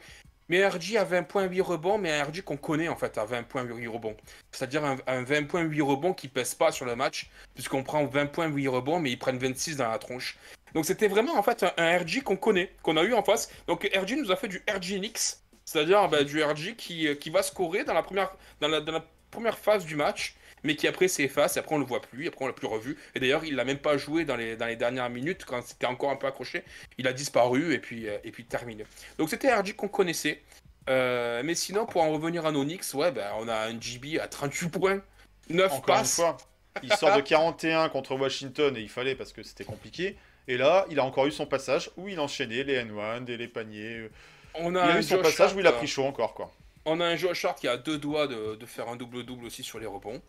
Mais 0.49 0.67
RG 0.67 0.97
à 0.97 1.05
20 1.05 1.23
points 1.23 1.45
8 1.45 1.61
rebonds, 1.61 1.97
mais 1.97 2.11
un 2.11 2.25
RG 2.25 2.41
qu'on 2.43 2.57
connaît 2.57 2.89
en 2.89 2.97
fait 2.97 3.17
à 3.17 3.23
20 3.23 3.43
points 3.43 3.63
8 3.63 3.87
rebonds. 3.87 4.15
C'est-à-dire 4.51 4.83
un, 4.83 4.97
un 5.07 5.23
20 5.23 5.47
points 5.47 5.61
8 5.61 5.81
rebonds 5.81 6.13
qui 6.13 6.27
pèse 6.27 6.53
pas 6.53 6.73
sur 6.73 6.85
le 6.85 6.97
match, 6.97 7.29
puisqu'on 7.53 7.81
prend 7.81 8.05
20 8.05 8.25
points 8.25 8.47
8 8.47 8.67
rebonds, 8.67 8.99
mais 8.99 9.11
ils 9.11 9.17
prennent 9.17 9.37
26 9.37 9.77
dans 9.77 9.87
la 9.87 9.97
tronche. 9.97 10.37
Donc 10.73 10.85
c'était 10.85 11.07
vraiment 11.07 11.37
en 11.37 11.43
fait 11.43 11.63
un, 11.63 11.71
un 11.77 11.97
RG 11.97 12.23
qu'on 12.23 12.35
connaît, 12.35 12.73
qu'on 12.83 12.97
a 12.97 13.03
eu 13.03 13.13
en 13.13 13.23
face. 13.23 13.49
Donc 13.67 13.89
RG 13.95 14.17
nous 14.17 14.31
a 14.31 14.35
fait 14.35 14.49
du 14.49 14.61
RG 14.69 14.99
Nix, 14.99 15.42
c'est-à-dire 15.73 16.07
bah, 16.07 16.23
du 16.23 16.43
RG 16.43 16.75
qui, 16.77 17.07
euh, 17.07 17.15
qui 17.15 17.31
va 17.31 17.41
scorer 17.41 17.83
dans 17.83 17.95
la, 17.95 18.03
première, 18.03 18.31
dans, 18.61 18.67
la, 18.67 18.79
dans 18.79 18.91
la 18.91 19.03
première 19.31 19.57
phase 19.57 19.85
du 19.85 19.95
match, 19.95 20.35
mais 20.63 20.75
qui 20.75 20.87
après 20.87 21.07
s'efface, 21.07 21.57
et 21.57 21.59
après 21.59 21.73
on 21.73 21.79
le 21.79 21.85
voit 21.85 21.99
plus, 21.99 22.27
après 22.27 22.45
on 22.45 22.47
l'a 22.47 22.53
plus 22.53 22.67
revu. 22.67 22.95
Et 23.15 23.19
d'ailleurs 23.19 23.43
il 23.43 23.55
l'a 23.55 23.65
même 23.65 23.79
pas 23.79 23.97
joué 23.97 24.23
dans 24.23 24.35
les, 24.35 24.55
dans 24.55 24.67
les 24.67 24.75
dernières 24.75 25.09
minutes, 25.09 25.45
quand 25.45 25.63
c'était 25.63 25.87
encore 25.87 26.11
un 26.11 26.15
peu 26.15 26.27
accroché, 26.27 26.63
il 26.99 27.07
a 27.07 27.13
disparu 27.13 27.73
et 27.73 27.79
puis, 27.79 28.07
euh, 28.07 28.17
et 28.23 28.31
puis 28.31 28.45
terminé. 28.45 28.85
Donc 29.17 29.31
c'était 29.31 29.51
RG 29.51 29.75
qu'on 29.75 29.87
connaissait. 29.87 30.43
Euh, 30.89 31.41
mais 31.43 31.55
sinon, 31.55 31.87
pour 31.87 32.03
en 32.03 32.11
revenir 32.11 32.45
à 32.45 32.51
nos 32.51 32.63
Knicks, 32.63 32.93
ouais, 32.93 33.11
bah, 33.11 33.33
on 33.39 33.47
a 33.47 33.67
un 33.67 33.79
GB 33.81 34.19
à 34.19 34.27
38 34.27 34.69
points, 34.69 35.01
9 35.49 35.71
Encore 35.71 35.77
une 35.77 36.01
passes. 36.01 36.15
fois, 36.17 36.37
il 36.83 36.93
sort 36.93 37.15
de 37.15 37.21
41 37.21 37.89
contre 37.89 38.15
Washington 38.15 38.77
et 38.77 38.81
il 38.81 38.89
fallait 38.89 39.15
parce 39.15 39.33
que 39.33 39.41
c'était 39.41 39.63
compliqué. 39.63 40.17
Et 40.47 40.57
là, 40.57 40.85
il 40.91 40.99
a 40.99 41.05
encore 41.05 41.25
eu 41.25 41.31
son 41.31 41.47
passage 41.47 41.89
où 41.97 42.09
il 42.09 42.19
enchaînait 42.19 42.63
les 42.63 42.83
N1 42.83 43.27
et 43.27 43.37
les 43.37 43.47
paniers. 43.47 44.09
On 44.55 44.71
Il 44.71 44.77
a, 44.77 44.83
a 44.85 44.91
un 44.93 44.99
eu 44.99 45.03
son 45.03 45.15
Josh 45.15 45.23
passage 45.23 45.53
où 45.55 45.59
il 45.59 45.67
a 45.67 45.71
pris 45.71 45.87
chaud 45.87 46.03
encore, 46.05 46.33
quoi. 46.33 46.51
On 46.85 46.99
a 46.99 47.05
un 47.05 47.15
Josh 47.15 47.45
Hart 47.45 47.57
qui 47.59 47.67
a 47.67 47.77
deux 47.77 47.97
doigts 47.97 48.27
de, 48.27 48.55
de 48.55 48.65
faire 48.65 48.89
un 48.89 48.95
double-double 48.95 49.45
aussi 49.45 49.63
sur 49.63 49.79
les 49.79 49.85
rebonds. 49.85 50.21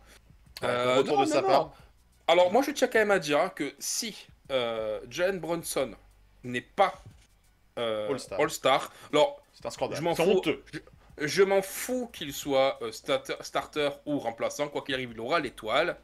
Ouais, 0.62 0.68
Euh, 0.68 0.96
retour 0.98 1.16
non, 1.16 1.22
de 1.24 1.26
non, 1.28 1.32
sa 1.34 1.40
non. 1.42 1.48
part. 1.48 1.72
Alors 2.26 2.52
moi 2.52 2.62
je 2.62 2.70
tiens 2.70 2.86
quand 2.88 2.98
même 3.00 3.10
à 3.10 3.18
dire 3.18 3.52
que 3.54 3.74
si 3.78 4.26
euh, 4.50 5.00
Jalen 5.10 5.40
Brunson 5.40 5.90
n'est 6.42 6.60
pas 6.62 7.02
euh, 7.78 8.16
All-Star. 8.38 8.92
Alors 9.12 9.42
C'est 9.52 9.66
un 9.66 9.70
scandale. 9.70 9.98
Je 9.98 10.02
m'en 10.02 10.14
fous. 10.14 10.22
honteux. 10.22 10.64
je 11.18 11.42
m'en 11.42 11.60
fous 11.60 12.08
qu'il 12.12 12.32
soit 12.32 12.78
euh, 12.82 12.92
starter, 12.92 13.34
starter 13.40 13.90
ou 14.06 14.18
remplaçant, 14.20 14.68
quoi 14.68 14.82
qu'il 14.82 14.94
arrive, 14.94 15.10
il 15.12 15.20
aura 15.20 15.40
l'étoile. 15.40 15.96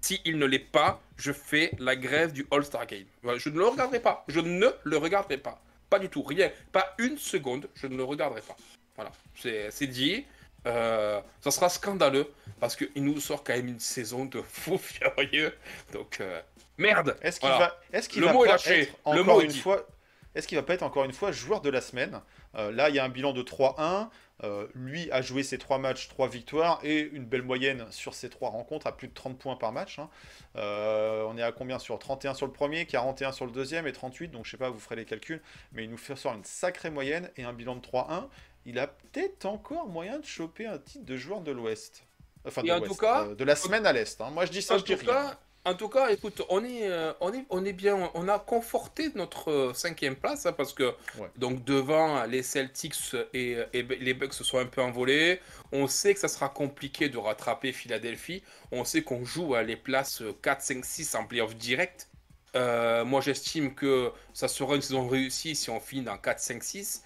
Si 0.00 0.20
il 0.24 0.38
ne 0.38 0.46
l'est 0.46 0.58
pas, 0.58 1.00
je 1.16 1.32
fais 1.32 1.72
la 1.78 1.96
grève 1.96 2.32
du 2.32 2.46
All-Star 2.50 2.86
Game. 2.86 3.06
Je 3.36 3.48
ne 3.50 3.58
le 3.58 3.66
regarderai 3.66 4.00
pas. 4.00 4.24
Je 4.28 4.40
ne 4.40 4.68
le 4.84 4.96
regarderai 4.96 5.38
pas. 5.38 5.60
Pas 5.90 5.98
du 5.98 6.08
tout. 6.08 6.22
Rien. 6.22 6.50
Pas 6.72 6.94
une 6.98 7.18
seconde. 7.18 7.68
Je 7.74 7.86
ne 7.86 7.96
le 7.96 8.04
regarderai 8.04 8.40
pas. 8.42 8.56
Voilà. 8.96 9.10
C'est 9.34 9.86
dit. 9.86 10.24
Euh, 10.66 11.20
ça 11.40 11.50
sera 11.50 11.68
scandaleux 11.68 12.30
parce 12.60 12.74
qu'il 12.76 12.90
nous 13.04 13.20
sort 13.20 13.44
quand 13.44 13.54
même 13.54 13.68
une 13.68 13.80
saison 13.80 14.24
de 14.24 14.42
fou 14.48 14.76
furieux. 14.76 15.56
Donc, 15.92 16.18
euh, 16.20 16.40
merde. 16.76 17.16
Est-ce 17.22 17.38
qu'il 17.40 17.48
Voilà. 17.48 17.66
va, 17.66 17.80
est-ce 17.98 18.08
qu'il 18.08 18.20
Le 18.20 18.26
va 18.26 18.32
mot 18.32 18.44
pas 18.44 18.52
lâché. 18.52 18.80
être 18.82 18.92
Le 19.14 19.20
encore 19.22 19.36
mot 19.36 19.40
une 19.40 19.48
dit. 19.48 19.60
fois, 19.60 19.86
est-ce 20.34 20.46
qu'il 20.48 20.58
va 20.58 20.62
pas 20.64 20.74
être 20.74 20.82
encore 20.82 21.04
une 21.04 21.12
fois 21.12 21.32
joueur 21.32 21.60
de 21.60 21.70
la 21.70 21.80
semaine? 21.80 22.20
Euh, 22.56 22.70
Là, 22.72 22.88
il 22.90 22.96
y 22.96 22.98
a 22.98 23.04
un 23.04 23.08
bilan 23.08 23.32
de 23.32 23.42
3-1. 23.42 24.08
Euh, 24.44 24.68
lui 24.74 25.10
a 25.10 25.20
joué 25.20 25.42
ses 25.42 25.58
trois 25.58 25.78
matchs, 25.78 26.08
trois 26.08 26.28
victoires 26.28 26.78
et 26.84 27.00
une 27.00 27.24
belle 27.24 27.42
moyenne 27.42 27.86
sur 27.90 28.14
ses 28.14 28.28
trois 28.30 28.50
rencontres 28.50 28.86
à 28.86 28.96
plus 28.96 29.08
de 29.08 29.12
30 29.14 29.36
points 29.36 29.56
par 29.56 29.72
match. 29.72 29.98
hein. 29.98 30.08
Euh, 30.56 31.24
on 31.28 31.36
est 31.36 31.42
à 31.42 31.50
combien 31.52 31.78
sur 31.78 31.98
31 31.98 32.34
sur 32.34 32.46
le 32.46 32.52
premier, 32.52 32.86
41 32.86 33.32
sur 33.32 33.46
le 33.46 33.52
deuxième 33.52 33.86
et 33.86 33.92
38. 33.92 34.28
Donc 34.28 34.44
je 34.46 34.50
sais 34.52 34.56
pas, 34.56 34.70
vous 34.70 34.78
ferez 34.78 34.96
les 34.96 35.04
calculs, 35.04 35.42
mais 35.72 35.84
il 35.84 35.90
nous 35.90 35.96
fait 35.98 36.14
sort 36.16 36.34
une 36.34 36.44
sacrée 36.44 36.90
moyenne 36.90 37.30
et 37.36 37.44
un 37.44 37.52
bilan 37.52 37.76
de 37.76 37.80
3-1. 37.80 38.28
Il 38.64 38.78
a 38.78 38.86
peut-être 38.86 39.44
encore 39.46 39.88
moyen 39.88 40.18
de 40.18 40.24
choper 40.24 40.66
un 40.66 40.78
titre 40.78 41.04
de 41.04 41.16
joueur 41.16 41.40
de 41.40 41.50
l'Ouest. 41.52 42.04
Enfin, 42.46 42.62
de 42.62 42.70
en 42.70 42.76
l'Ouest, 42.78 42.92
tout 42.92 42.96
cas- 42.96 43.24
euh, 43.24 43.34
de 43.34 43.44
la 43.44 43.56
semaine 43.56 43.86
à 43.86 43.92
l'Est. 43.92 44.20
hein. 44.20 44.30
Moi, 44.30 44.46
je 44.46 44.52
dis 44.52 44.62
ça, 44.62 44.74
en 44.74 44.78
je 44.78 44.84
dis 44.84 44.94
tout 44.96 45.00
rien. 45.04 45.12
cas, 45.30 45.38
en 45.68 45.74
tout 45.74 45.88
cas, 45.88 46.08
écoute, 46.10 46.42
on 46.48 46.64
est, 46.64 46.88
euh, 46.90 47.12
on 47.20 47.32
est, 47.32 47.44
on 47.50 47.64
est 47.64 47.72
bien, 47.72 48.10
on 48.14 48.28
a 48.28 48.38
conforté 48.38 49.10
notre 49.14 49.50
euh, 49.50 49.74
cinquième 49.74 50.16
place 50.16 50.46
hein, 50.46 50.52
parce 50.52 50.72
que 50.72 50.94
Ouais. 51.18 51.28
donc 51.36 51.64
devant 51.64 52.24
les 52.24 52.42
Celtics 52.42 53.14
et, 53.34 53.56
et 53.72 53.82
les 53.82 54.14
Bucks 54.14 54.34
se 54.34 54.44
sont 54.44 54.58
un 54.58 54.66
peu 54.66 54.82
envolés. 54.82 55.40
On 55.72 55.86
sait 55.86 56.14
que 56.14 56.20
ça 56.20 56.28
sera 56.28 56.48
compliqué 56.48 57.08
de 57.08 57.18
rattraper 57.18 57.72
Philadelphie. 57.72 58.42
On 58.72 58.84
sait 58.84 59.02
qu'on 59.02 59.24
joue 59.24 59.54
à 59.54 59.62
les 59.62 59.76
places 59.76 60.22
4, 60.42 60.62
5, 60.62 60.84
6 60.84 61.14
en 61.14 61.24
playoff 61.26 61.54
direct. 61.56 62.08
Euh, 62.56 63.04
moi, 63.04 63.20
j'estime 63.20 63.74
que 63.74 64.10
ça 64.32 64.48
sera 64.48 64.74
une 64.76 64.82
saison 64.82 65.06
réussie 65.08 65.54
si 65.54 65.70
on 65.70 65.80
finit 65.80 66.02
dans 66.02 66.16
4, 66.18 66.40
5, 66.40 66.62
6. 66.64 67.04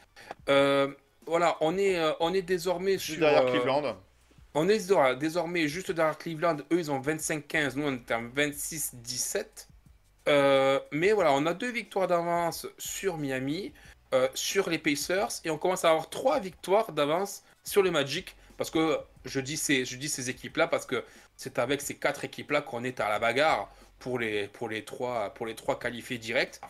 Euh, 0.49 0.89
voilà, 1.27 1.57
on 1.61 1.77
est, 1.79 1.99
euh, 1.99 2.13
on 2.21 2.33
est 2.35 2.43
désormais 2.43 2.99
sur. 2.99 3.19
derrière 3.21 3.47
euh, 3.47 3.51
Cleveland. 3.51 3.97
On 4.55 4.69
est 4.69 4.87
désormais- 5.19 5.69
juste 5.69 5.91
derrière 5.93 6.19
Cleveland. 6.19 6.59
Eux, 6.73 6.79
ils 6.79 6.91
ont 6.91 7.01
25-15. 7.01 7.77
Nous, 7.77 7.87
on 7.87 7.95
est 7.95 8.13
en 8.13 8.23
26-17. 8.29 9.69
Euh, 10.29 10.79
mais 10.93 11.13
voilà, 11.13 11.33
on 11.33 11.47
a 11.47 11.55
deux 11.55 11.71
victoires 11.71 12.07
d'avance 12.07 12.67
sur 12.79 13.19
Miami, 13.19 13.73
euh, 14.15 14.29
sur 14.35 14.71
les 14.71 14.79
Pacers, 14.79 15.29
et 15.45 15.51
on 15.51 15.59
commence 15.59 15.85
à 15.85 15.91
avoir 15.91 16.11
trois 16.11 16.39
victoires 16.39 16.93
d'avance 16.93 17.43
sur 17.65 17.83
le 17.83 17.91
Magic. 17.91 18.37
Parce 18.57 18.71
que 18.71 18.99
je 19.25 19.41
dis 19.41 19.57
ces, 19.57 19.85
je 19.85 19.97
dis 19.97 20.09
ces 20.09 20.31
équipes-là 20.31 20.69
parce 20.69 20.87
que 20.87 21.03
c'est 21.37 21.59
avec 21.59 21.81
ces 21.81 21.97
quatre 21.97 22.25
équipes-là 22.25 22.61
qu'on 22.61 22.85
est 22.85 23.01
à 23.01 23.09
la 23.09 23.19
bagarre 23.19 23.69
pour 23.99 24.19
les, 24.19 24.47
pour 24.49 24.69
les, 24.69 24.85
trois, 24.85 25.31
pour 25.31 25.47
les 25.47 25.55
trois 25.57 25.79
qualifiés 25.79 26.19
directs. 26.19 26.61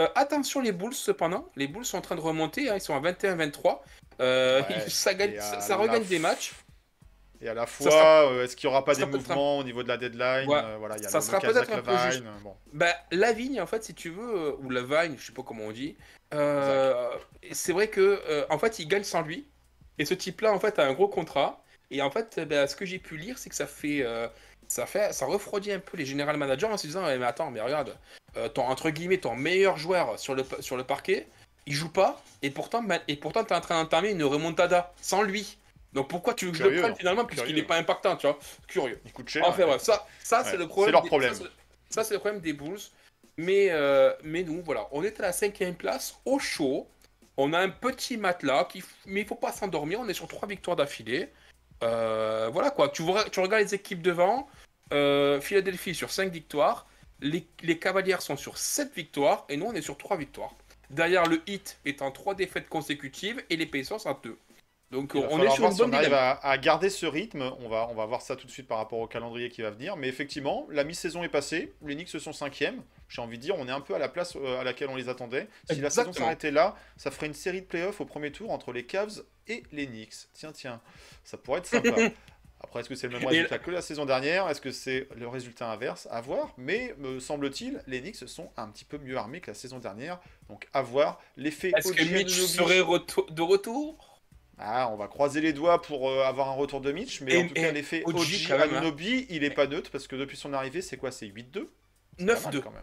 Euh, 0.00 0.08
attention 0.14 0.60
les 0.62 0.72
Bulls 0.72 0.94
cependant, 0.94 1.46
les 1.56 1.66
Bulls 1.66 1.84
sont 1.84 1.98
en 1.98 2.02
train 2.02 2.16
de 2.16 2.20
remonter, 2.22 2.70
hein, 2.70 2.76
ils 2.76 2.80
sont 2.80 2.94
à 2.94 3.00
21-23. 3.00 3.82
Euh, 4.20 4.62
Ouais, 4.62 4.84
ça, 4.88 5.12
gagne, 5.12 5.32
et 5.32 5.40
ça, 5.40 5.58
à 5.58 5.60
ça 5.60 5.76
la 5.76 5.82
regagne 5.82 6.02
f- 6.04 6.08
des 6.08 6.18
matchs. 6.18 6.54
Et 7.42 7.48
à 7.48 7.54
la 7.54 7.66
fois, 7.66 7.90
sera- 7.90 8.26
euh, 8.30 8.44
est-ce 8.44 8.54
qu'il 8.54 8.68
n'y 8.68 8.72
aura 8.74 8.84
pas 8.84 8.94
ça 8.94 9.00
des 9.04 9.10
mouvements 9.10 9.58
au 9.58 9.64
niveau 9.64 9.82
de 9.82 9.88
la 9.88 9.96
deadline 9.96 10.48
Ouais, 10.48 10.60
Euh, 10.62 10.76
Voilà, 10.78 10.96
il 10.96 11.02
y 11.02 11.06
a 11.06 11.08
ça 11.08 11.18
le 11.18 11.24
sera 11.24 11.40
peut-être 11.40 11.72
un 11.72 11.82
peu 11.82 11.96
juste. 12.10 12.22
Bon. 12.44 12.54
Bah, 12.72 12.94
la 13.10 13.32
vigne, 13.32 13.60
en 13.60 13.66
fait, 13.66 13.82
si 13.82 13.94
tu 13.94 14.10
veux, 14.10 14.36
euh, 14.36 14.52
ou 14.62 14.70
la 14.70 14.82
vigne, 14.82 15.16
je 15.18 15.26
sais 15.26 15.32
pas 15.32 15.42
comment 15.42 15.64
on 15.64 15.72
dit, 15.72 15.96
c'est 17.52 17.72
vrai 17.72 17.88
que, 17.88 18.46
en 18.50 18.58
fait, 18.58 18.78
il 18.78 18.86
gagne 18.88 19.04
sans 19.04 19.22
lui. 19.22 19.46
Et 19.98 20.04
ce 20.04 20.14
type-là, 20.14 20.52
en 20.52 20.60
fait, 20.60 20.78
a 20.78 20.84
un 20.86 20.92
gros 20.92 21.08
contrat. 21.08 21.62
Et 21.90 22.00
en 22.00 22.10
fait, 22.10 22.40
ben, 22.48 22.66
ce 22.66 22.76
que 22.76 22.86
j'ai 22.86 22.98
pu 22.98 23.16
lire, 23.16 23.38
c'est 23.38 23.50
que 23.50 23.56
ça 23.56 23.66
fait, 23.66 24.06
ça 24.68 24.86
fait, 24.86 25.12
ça 25.12 25.26
refroidit 25.26 25.72
un 25.72 25.78
peu 25.80 25.96
les 25.96 26.06
général 26.06 26.36
managers 26.36 26.66
en 26.66 26.76
se 26.78 26.86
disant, 26.86 27.06
Eh, 27.08 27.18
mais 27.18 27.26
attends, 27.26 27.50
mais 27.50 27.60
regarde, 27.60 27.96
euh, 28.36 28.48
ton 28.48 28.62
entre 28.62 28.88
guillemets 28.88 29.18
ton 29.18 29.34
meilleur 29.36 29.76
joueur 29.76 30.18
sur 30.18 30.34
le 30.34 30.42
sur 30.60 30.78
le 30.78 30.84
parquet, 30.84 31.26
il 31.66 31.74
joue 31.74 31.90
pas, 31.90 32.22
et 32.40 32.48
pourtant, 32.50 32.82
et 33.08 33.16
pourtant, 33.16 33.44
t'es 33.44 33.54
en 33.54 33.60
train 33.60 33.82
d'entamer 33.82 34.10
une 34.12 34.24
remontada 34.24 34.92
sans 35.02 35.22
lui. 35.22 35.58
Donc 35.92 36.08
pourquoi 36.08 36.34
tu 36.34 36.46
veux 36.46 36.52
que 36.52 36.58
je 36.58 36.64
le 36.64 36.80
prenne 36.80 36.96
finalement 36.96 37.24
puisqu'il 37.24 37.54
n'est 37.54 37.62
pas 37.62 37.76
impactant, 37.76 38.16
tu 38.16 38.26
vois 38.26 38.38
Curieux. 38.66 39.00
Il 39.04 39.12
coûte 39.12 39.28
cher. 39.28 39.42
Enfin 39.46 39.66
bref, 39.66 39.82
ça, 39.82 40.06
ça 40.22 40.42
c'est 40.44 40.56
le 40.56 40.66
problème. 40.66 40.88
c'est 40.88 40.92
leur 40.92 41.02
des- 41.02 41.08
problème. 41.08 41.34
Ça, 41.90 42.02
c'est- 42.04 42.14
le 42.14 42.20
problème 42.20 42.40
des 42.40 42.52
Bulls. 42.54 42.78
Mais, 43.38 43.68
euh, 43.70 44.12
mais 44.24 44.42
nous, 44.42 44.62
voilà, 44.62 44.88
on 44.92 45.02
est 45.02 45.18
à 45.20 45.22
la 45.22 45.32
cinquième 45.32 45.74
place, 45.74 46.18
au 46.24 46.38
chaud. 46.38 46.86
On 47.38 47.52
a 47.54 47.58
un 47.58 47.70
petit 47.70 48.18
matelas, 48.18 48.64
qui... 48.64 48.82
mais 49.06 49.22
il 49.22 49.26
faut 49.26 49.34
pas 49.34 49.52
s'endormir. 49.52 50.00
On 50.00 50.08
est 50.08 50.14
sur 50.14 50.28
trois 50.28 50.46
victoires 50.48 50.76
d'affilée. 50.76 51.30
Euh, 51.82 52.48
voilà 52.52 52.70
quoi. 52.70 52.88
Tu, 52.90 53.02
vois, 53.02 53.24
tu 53.30 53.40
regardes 53.40 53.62
les 53.62 53.74
équipes 53.74 54.02
devant. 54.02 54.48
Euh, 54.92 55.40
Philadelphie 55.40 55.94
sur 55.94 56.10
5 56.10 56.30
victoires. 56.30 56.86
Les, 57.20 57.46
les 57.62 57.78
Cavaliers 57.78 58.16
sont 58.20 58.36
sur 58.36 58.58
7 58.58 58.94
victoires. 58.94 59.46
Et 59.48 59.56
nous, 59.56 59.66
on 59.66 59.72
est 59.74 59.82
sur 59.82 59.96
3 59.96 60.16
victoires. 60.18 60.54
Derrière, 60.90 61.24
le 61.26 61.40
Heat 61.46 61.78
est 61.86 62.02
en 62.02 62.10
3 62.10 62.34
défaites 62.34 62.68
consécutives. 62.68 63.42
Et 63.48 63.56
les 63.56 63.66
Pacers 63.66 64.06
en 64.06 64.18
2. 64.22 64.36
Donc, 64.92 65.14
on 65.14 65.42
est 65.42 65.50
sur 65.50 65.64
une 65.66 65.74
bonne 65.76 65.90
dynamique. 65.90 66.12
à, 66.12 66.32
à 66.46 66.58
garder 66.58 66.90
ce 66.90 67.06
rythme. 67.06 67.50
On 67.60 67.68
va, 67.68 67.88
on 67.90 67.94
va 67.94 68.04
voir 68.06 68.20
ça 68.22 68.36
tout 68.36 68.46
de 68.46 68.52
suite 68.52 68.68
par 68.68 68.78
rapport 68.78 68.98
au 69.00 69.06
calendrier 69.06 69.48
qui 69.48 69.62
va 69.62 69.70
venir. 69.70 69.96
Mais 69.96 70.06
effectivement, 70.06 70.66
la 70.70 70.84
mi-saison 70.84 71.24
est 71.24 71.28
passée. 71.30 71.72
Les 71.84 71.94
Knicks 71.94 72.08
sont 72.10 72.32
cinquième. 72.32 72.82
J'ai 73.08 73.20
envie 73.22 73.38
de 73.38 73.42
dire, 73.42 73.56
on 73.58 73.66
est 73.68 73.72
un 73.72 73.80
peu 73.80 73.94
à 73.94 73.98
la 73.98 74.08
place 74.08 74.36
euh, 74.36 74.60
à 74.60 74.64
laquelle 74.64 74.88
on 74.90 74.96
les 74.96 75.08
attendait. 75.08 75.48
Si 75.70 75.80
la 75.80 75.90
saison 75.90 76.12
s'arrêtait 76.12 76.50
là, 76.50 76.76
ça 76.96 77.10
ferait 77.10 77.26
une 77.26 77.34
série 77.34 77.62
de 77.62 77.66
playoffs 77.66 78.00
au 78.00 78.04
premier 78.04 78.32
tour 78.32 78.50
entre 78.50 78.72
les 78.72 78.84
Cavs 78.84 79.22
et 79.48 79.62
les 79.72 79.86
Knicks. 79.86 80.14
Tiens, 80.34 80.52
tiens, 80.52 80.80
ça 81.24 81.36
pourrait 81.36 81.58
être 81.60 81.66
sympa. 81.66 81.96
Après, 82.64 82.80
est-ce 82.80 82.88
que 82.88 82.94
c'est 82.94 83.08
le 83.08 83.14
même 83.18 83.26
résultat 83.26 83.58
que 83.58 83.70
la 83.72 83.82
saison 83.82 84.04
dernière? 84.04 84.48
Est-ce 84.48 84.60
que 84.60 84.70
c'est 84.70 85.08
le 85.16 85.26
résultat 85.26 85.68
inverse? 85.72 86.06
À 86.12 86.20
voir. 86.20 86.54
Mais 86.56 86.94
me 86.98 87.18
semble-t-il, 87.18 87.82
les 87.88 88.00
Knicks 88.00 88.28
sont 88.28 88.50
un 88.56 88.68
petit 88.68 88.84
peu 88.84 88.98
mieux 88.98 89.16
armés 89.16 89.40
que 89.40 89.50
la 89.50 89.54
saison 89.54 89.78
dernière. 89.78 90.20
Donc 90.48 90.68
à 90.72 90.80
voir. 90.82 91.20
L'effet 91.36 91.72
Est-ce 91.76 91.92
que 91.92 92.04
Mitch 92.04 92.30
serait 92.40 92.80
retou- 92.80 93.28
de 93.32 93.42
retour? 93.42 94.11
Ah, 94.58 94.88
on 94.92 94.96
va 94.96 95.08
croiser 95.08 95.40
les 95.40 95.52
doigts 95.52 95.80
pour 95.82 96.08
euh, 96.10 96.24
avoir 96.24 96.48
un 96.48 96.54
retour 96.54 96.80
de 96.80 96.92
Mitch, 96.92 97.20
mais 97.22 97.32
Et- 97.34 97.38
en 97.42 97.46
tout 97.48 97.54
et 97.56 97.60
cas, 97.62 97.72
l'effet 97.72 98.02
OG, 98.04 98.14
OG, 98.16 98.48
même, 98.50 98.74
hein. 98.74 98.94
Il 99.28 99.44
est 99.44 99.50
pas 99.50 99.66
neutre 99.66 99.90
parce 99.90 100.06
que 100.06 100.16
depuis 100.16 100.36
son 100.36 100.52
arrivée, 100.52 100.82
c'est 100.82 100.96
quoi 100.96 101.10
C'est 101.10 101.26
8-2 101.26 101.68
C'est 102.18 102.26
pas 102.26 102.32
mal, 102.34 102.42
9-2. 102.52 102.60
quand 102.60 102.70
même. 102.70 102.82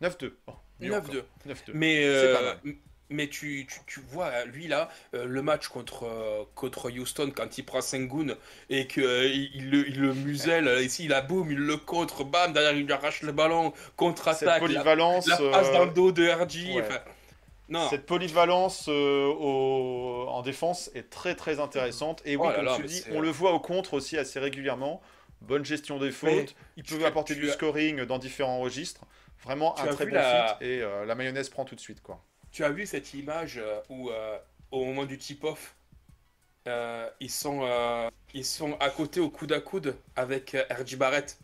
9-2. 0.00 0.32
Oh, 0.46 0.52
mieux 0.80 0.90
9-2. 0.92 0.96
encore. 0.96 1.14
9-2. 1.46 1.72
Mais, 1.74 2.00
pas 2.02 2.08
euh, 2.08 2.42
mal. 2.64 2.74
mais 3.10 3.28
tu, 3.28 3.66
tu, 3.68 3.80
tu 3.86 4.00
vois, 4.00 4.44
lui 4.46 4.66
là, 4.68 4.88
euh, 5.14 5.26
le 5.26 5.42
match 5.42 5.68
contre, 5.68 6.04
euh, 6.06 6.44
contre 6.54 6.90
Houston, 6.90 7.32
quand 7.34 7.58
il 7.58 7.64
prend 7.64 7.80
Sengun 7.82 8.36
et 8.70 8.86
qu'il 8.86 9.02
il, 9.02 9.74
il 9.74 10.00
le, 10.00 10.14
muselle, 10.14 10.68
euh, 10.68 10.82
ici 10.82 11.04
il 11.04 11.12
a 11.12 11.20
boum, 11.20 11.50
il 11.50 11.58
le 11.58 11.76
contre, 11.76 12.24
bam, 12.24 12.52
derrière 12.52 12.72
il 12.72 12.86
lui 12.86 12.92
arrache 12.92 13.22
le 13.22 13.32
ballon, 13.32 13.74
contre-attaque, 13.96 14.46
la, 14.46 14.58
polyvalence, 14.60 15.26
la 15.26 15.36
passe 15.36 15.68
euh, 15.68 15.72
dans 15.72 15.84
le 15.84 15.90
dos 15.90 16.12
de 16.12 16.26
RG. 16.28 16.76
ouais. 16.76 16.88
Non, 17.70 17.88
cette 17.88 18.04
polyvalence 18.06 18.86
euh, 18.88 19.26
au- 19.26 20.26
en 20.28 20.42
défense 20.42 20.90
est 20.94 21.08
très 21.08 21.34
très 21.34 21.58
intéressante. 21.60 22.20
Et 22.24 22.36
oui, 22.36 22.42
Oh 22.46 22.50
là 22.50 22.56
comme 22.56 22.64
là, 22.66 22.76
tu 22.76 22.82
mais 22.82 22.88
dis, 22.88 23.04
on 23.12 23.20
le 23.20 23.30
voit 23.30 23.52
au 23.52 23.60
contre 23.60 23.94
aussi 23.94 24.18
assez 24.18 24.38
régulièrement. 24.40 25.00
Bonne 25.40 25.64
gestion 25.64 25.98
des 25.98 26.06
Mais 26.06 26.12
fautes. 26.12 26.54
Il 26.76 26.82
tu 26.82 26.96
peut 26.98 27.06
apporter 27.06 27.34
du 27.34 27.48
as- 27.48 27.52
scoring 27.54 28.04
dans 28.04 28.18
différents 28.18 28.60
registres. 28.60 29.00
Vraiment 29.42 29.72
Tu 29.72 29.82
un 29.88 29.94
très 29.94 30.04
bon 30.04 30.14
la- 30.14 30.58
fit. 30.60 30.64
Et 30.66 30.82
euh, 30.82 31.06
la 31.06 31.14
mayonnaise 31.14 31.48
prend 31.48 31.64
tout 31.64 31.74
de 31.74 31.80
suite. 31.80 32.02
quoi. 32.02 32.22
tu 32.52 32.62
as 32.64 32.70
vu 32.70 32.84
cette 32.84 33.14
image 33.14 33.56
euh, 33.58 33.80
où, 33.88 34.10
euh, 34.10 34.36
au 34.70 34.84
moment 34.84 35.06
du 35.06 35.16
tip-off, 35.16 35.74
euh, 36.68 37.08
ils, 37.20 37.30
sont, 37.30 37.60
euh, 37.62 38.10
ils 38.34 38.44
sont 38.44 38.76
à 38.80 38.90
côté 38.90 39.18
au 39.20 39.30
coude 39.30 39.52
à 39.52 39.60
coude 39.60 39.96
avec 40.16 40.54
euh, 40.54 40.64
RG 40.70 40.96
Barrett. 40.96 41.38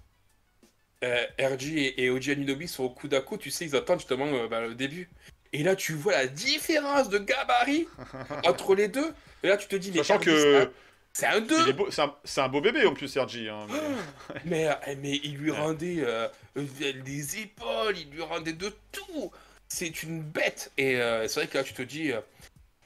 Euh, 1.04 1.24
RG 1.38 1.76
et, 1.78 2.04
et 2.04 2.08
Anunoby 2.10 2.68
sont 2.68 2.84
au 2.84 2.90
coude 2.90 3.14
à 3.14 3.20
coude, 3.20 3.40
tu 3.40 3.50
sais, 3.50 3.64
ils 3.66 3.76
attendent 3.76 3.98
justement 4.00 4.26
euh, 4.26 4.48
bah, 4.48 4.60
le 4.60 4.74
début. 4.74 5.08
Et 5.53 5.62
là, 5.62 5.76
tu 5.76 5.92
vois 5.94 6.12
la 6.12 6.26
différence 6.26 7.09
de 7.09 7.18
gabarit 7.18 7.86
entre 8.47 8.74
les 8.74 8.88
deux. 8.88 9.12
Et 9.42 9.49
là, 9.49 9.57
tu 9.57 9.68
te 9.68 9.76
dis, 9.76 9.90
mais 9.90 9.99
Sachant 9.99 10.18
que 10.18 10.70
c'est 11.12 11.26
un 11.26 11.36
il 11.38 11.47
2 11.47 11.68
est 11.68 11.72
beau- 11.72 11.88
c'est 12.24 12.40
un, 12.40 12.49
beau 12.49 12.61
bébé 12.61 12.84
en 12.84 12.92
plus, 12.94 13.09
Sergi. 13.09 13.49
hein, 13.49 13.66
mais- 13.70 14.40
mais, 14.44 14.68
euh, 14.68 14.94
mais 15.01 15.20
il 15.24 15.36
lui 15.36 15.51
rendait 15.51 16.01
euh, 16.01 16.28
euh, 16.59 16.92
des 17.05 17.38
épaules, 17.40 17.97
il 17.97 18.11
lui 18.11 18.22
rendait 18.22 18.53
de 18.53 18.72
tout. 18.92 19.30
C'est 19.68 20.03
une 20.03 20.20
bête. 20.22 20.70
Et 20.76 20.97
euh, 20.97 21.26
c'est 21.28 21.40
vrai 21.40 21.49
que 21.49 21.57
là, 21.59 21.64
tu 21.64 21.72
te 21.74 21.82
dis. 21.82 22.12
euh, 22.12 22.20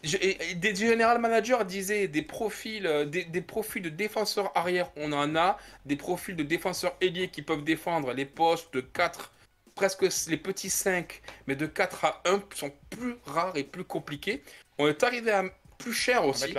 je- 0.04 0.16
et- 0.16 0.50
et 0.50 0.54
des 0.54 0.74
général 0.74 1.18
managers 1.18 1.64
disaient 1.66 2.06
des 2.08 2.22
profils, 2.22 2.88
des, 3.08 3.24
des 3.24 3.40
profils 3.42 3.82
de 3.82 3.88
défenseurs 3.90 4.50
arrière, 4.56 4.90
on 4.96 5.12
en 5.12 5.34
a. 5.36 5.58
Des 5.84 5.96
profils 5.96 6.36
de 6.36 6.42
défenseurs 6.44 6.94
ailiers 7.00 7.28
qui 7.28 7.42
peuvent 7.42 7.64
défendre 7.64 8.12
les 8.12 8.24
postes 8.26 8.72
de 8.74 8.80
4, 8.80 9.32
presque 9.80 10.28
les 10.28 10.36
petits 10.36 10.68
5, 10.68 11.22
mais 11.46 11.56
de 11.56 11.64
4 11.64 12.04
à 12.04 12.20
1 12.26 12.42
sont 12.54 12.70
plus 12.90 13.16
rares 13.24 13.56
et 13.56 13.64
plus 13.64 13.84
compliqués. 13.84 14.42
On 14.76 14.86
est 14.86 15.02
arrivé 15.02 15.30
à 15.30 15.44
plus 15.78 15.94
cher 15.94 16.26
aussi. 16.26 16.42
c'est 16.42 16.52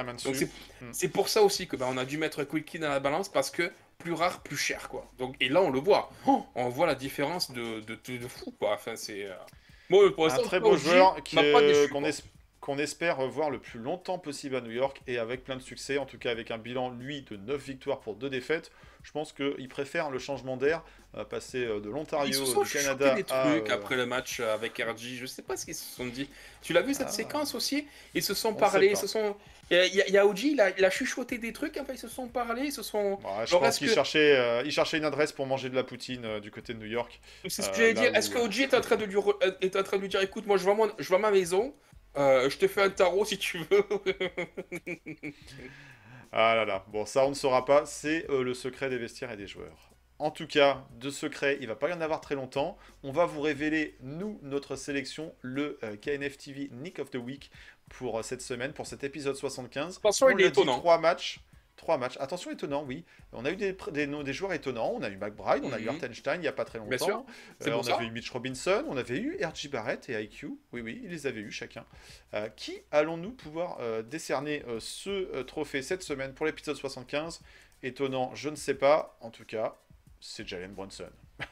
Hmm. 0.82 0.90
c'est 0.92 1.10
pour 1.10 1.30
ça 1.30 1.44
aussi 1.44 1.68
que 1.68 1.76
bah, 1.76 1.86
on 1.88 1.98
a 1.98 2.06
dû 2.06 2.18
mettre 2.18 2.44
Quickie 2.44 2.80
dans 2.80 2.90
la 2.90 3.00
balance 3.00 3.30
parce 3.30 3.52
que 3.52 3.72
plus 4.00 4.14
rare, 4.14 4.42
plus 4.42 4.58
cher 4.58 4.90
quoi. 4.90 5.06
Donc 5.20 5.36
et 5.40 5.50
là 5.50 5.62
on 5.62 5.70
le 5.70 5.80
voit, 5.80 6.10
Oh, 6.26 6.44
on 6.56 6.70
voit 6.70 6.88
la 6.88 6.96
différence 6.96 7.52
de 7.52 7.82
de, 7.82 7.96
de, 8.04 8.18
de 8.18 8.28
fou 8.28 8.52
quoi. 8.58 8.74
Enfin 8.74 8.96
c'est 8.96 9.26
euh, 9.26 10.10
pour 10.10 10.26
un 10.26 10.38
très 10.38 10.60
beau 10.60 10.76
joueur 10.76 11.16
qu'on 12.62 12.78
espère 12.78 13.28
voir 13.28 13.50
le 13.50 13.60
plus 13.60 13.80
longtemps 13.80 14.20
possible 14.20 14.56
à 14.56 14.62
New 14.62 14.72
York 14.72 15.02
et 15.08 15.18
avec 15.18 15.44
plein 15.44 15.58
de 15.58 15.62
succès, 15.62 15.98
en 15.98 16.06
tout 16.06 16.18
cas 16.18 16.32
avec 16.32 16.52
un 16.52 16.58
bilan, 16.60 16.92
lui, 16.92 17.24
de 17.24 17.36
9 17.36 17.62
victoires 17.62 18.00
pour 18.00 18.16
2 18.16 18.30
défaites. 18.30 18.72
Je 19.04 19.12
pense 19.12 19.34
qu'il 19.34 19.68
préfère 19.68 20.12
le 20.12 20.20
changement 20.20 20.58
d'air, 20.58 20.84
passer 21.30 21.66
euh, 21.66 21.80
de 21.80 21.90
l'Ontario, 21.90 22.46
chutés 22.64 22.80
Canada 22.80 23.16
des 23.16 23.24
trucs 23.24 23.70
euh, 23.70 23.74
après 23.74 23.96
le 23.96 24.06
match 24.06 24.40
avec 24.40 24.78
RG. 24.78 25.18
Je 25.20 25.26
sais 25.26 25.42
pas 25.42 25.58
ce 25.58 25.66
qu'ils 25.66 25.76
se 25.76 25.84
sont 25.96 26.06
dit. 26.06 26.30
Tu 26.62 26.74
l'as 26.74 26.82
vu 26.82 26.94
cette 26.94 27.08
Ah. 27.10 27.12
séquence 27.12 27.54
aussi? 27.56 27.86
Ils 28.14 28.24
se 28.24 28.34
sont 28.34 28.54
parlé, 28.54 28.88
ils 28.92 28.98
se 28.98 29.08
sont. 29.08 29.36
Il 29.74 29.78
y, 30.10 30.18
a- 30.18 30.26
OG, 30.26 30.40
il 30.44 30.60
a, 30.62 30.70
il 30.78 30.84
a 30.84 30.90
chuchoté 30.90 31.38
des 31.38 31.54
trucs. 31.54 31.78
Enfin 31.78 31.94
ils 31.94 31.98
se 32.00 32.10
sont 32.10 32.28
parlé, 32.28 32.64
ils 32.66 32.72
se 32.74 32.84
sont. 32.84 33.20
je 33.22 33.28
Alors, 33.28 33.62
pense 33.62 33.78
qu'il 33.78 33.88
que- 33.88 33.94
cherchait, 33.94 34.36
euh, 34.38 34.64
il 34.66 34.72
cherchait 34.72 34.98
une 34.98 35.06
adresse 35.06 35.32
pour 35.32 35.46
manger 35.46 35.70
de 35.70 35.76
la 35.76 35.84
poutine 35.84 36.26
euh, 36.26 36.40
du 36.42 36.52
côté 36.52 36.74
de 36.74 36.80
New 36.80 36.88
York. 36.92 37.20
C'est 37.48 37.62
ce 37.62 37.70
que 37.70 37.76
j'allais 37.78 37.94
dire. 37.94 38.12
où- 38.12 38.16
Est-ce 38.16 38.30
que 38.30 38.38
OG 38.38 38.60
est 38.62 38.74
en 38.74 38.82
train 38.82 38.98
de 38.98 39.06
lui 39.06 39.16
re- 39.16 39.38
est 39.62 39.76
en 39.78 39.84
train 39.84 39.98
de 39.98 40.02
lui 40.02 40.10
dire 40.10 40.22
écoute 40.22 40.46
moi 40.46 40.58
je 40.58 40.64
vends 40.66 40.76
mon- 40.76 40.92
je 41.00 41.08
vends 41.10 41.20
ma 41.20 41.32
maison. 41.32 41.74
euh, 42.18 42.50
je 42.50 42.58
te 42.58 42.68
fais 42.68 42.82
un 42.82 42.90
tarot 42.90 43.24
si 43.24 43.38
tu 43.38 43.60
veux. 43.60 43.86
Ah 46.34 46.56
là 46.56 46.66
là, 46.66 46.86
bon 46.88 47.06
ça 47.06 47.26
on 47.26 47.30
ne 47.30 47.34
saura 47.36 47.66
pas, 47.66 47.86
c'est 47.86 48.26
le 48.30 48.54
secret 48.54 48.90
des 48.90 48.98
vestiaires 48.98 49.32
et 49.32 49.38
des 49.38 49.48
joueurs. 49.48 49.91
En 50.22 50.30
tout 50.32 50.46
cas, 50.46 50.86
de 51.00 51.10
secret, 51.10 51.58
il 51.62 51.68
va 51.68 51.76
pas 51.76 51.90
y 51.90 51.94
en 51.94 52.00
avoir 52.02 52.22
très 52.22 52.36
longtemps. 52.36 52.78
On 53.02 53.12
va 53.12 53.26
vous 53.26 53.42
révéler, 53.42 53.96
nous, 54.02 54.40
notre 54.44 54.76
sélection, 54.76 55.34
le 55.42 55.80
euh, 55.84 55.96
KNF 55.98 56.38
TV 56.38 56.70
Nick 56.72 57.00
of 57.00 57.10
the 57.10 57.16
Week 57.16 57.50
pour 57.90 58.20
euh, 58.20 58.22
cette 58.22 58.44
semaine, 58.44 58.72
pour 58.72 58.86
cet 58.86 59.04
épisode 59.04 59.36
75. 59.36 59.98
Attention, 59.98 60.28
On 60.28 60.30
il 60.38 60.42
est 60.42 60.50
étonnant. 60.50 60.78
Trois 60.78 61.00
matchs. 61.00 61.40
Trois 61.76 61.98
matchs. 61.98 62.18
Attention, 62.20 62.52
étonnant, 62.52 62.84
oui. 62.84 63.04
On 63.34 63.44
a 63.46 63.52
eu 63.52 63.56
des, 63.56 63.76
des, 63.92 64.06
des 64.06 64.34
joueurs 64.34 64.54
étonnants. 64.54 64.92
On 64.96 65.02
a 65.02 65.10
eu 65.10 65.18
McBride, 65.18 65.64
on 65.66 65.74
a 65.74 65.80
eu 65.80 65.84
Mhm. 65.86 65.90
Hartenstein 65.90 66.36
il 66.36 66.42
n'y 66.42 66.48
a 66.48 66.52
pas 66.52 66.66
très 66.66 66.78
longtemps. 66.78 66.90
Bien 66.90 67.00
sûr. 67.00 67.24
C'est 67.60 67.72
Euh, 67.72 67.78
on 67.78 67.82
ça. 67.82 67.96
avait 67.96 68.06
eu 68.06 68.12
Mitch 68.12 68.30
Robinson, 68.30 68.86
on 68.88 68.98
avait 68.98 69.18
eu 69.18 69.44
RJ 69.44 69.70
Barrett 69.72 70.08
et 70.08 70.22
IQ. 70.22 70.50
Oui, 70.74 70.82
oui, 70.82 71.02
ils 71.04 71.10
les 71.10 71.26
avaient 71.26 71.42
eu 71.42 71.50
chacun. 71.52 71.84
Euh, 72.36 72.48
qui 72.50 72.78
allons-nous 72.92 73.32
pouvoir 73.32 73.78
euh, 73.80 74.04
décerner 74.04 74.64
ce 74.80 75.42
trophée 75.42 75.82
cette 75.82 76.04
semaine 76.04 76.34
pour 76.36 76.46
l'épisode 76.46 76.76
75 76.76 77.42
Étonnant, 77.82 78.36
je 78.36 78.50
ne 78.50 78.56
sais 78.56 78.76
pas. 78.76 79.18
En 79.22 79.32
tout 79.32 79.46
cas, 79.46 79.76
c'est 80.22 80.48
Jalen 80.48 80.74
Brunson. 80.74 81.10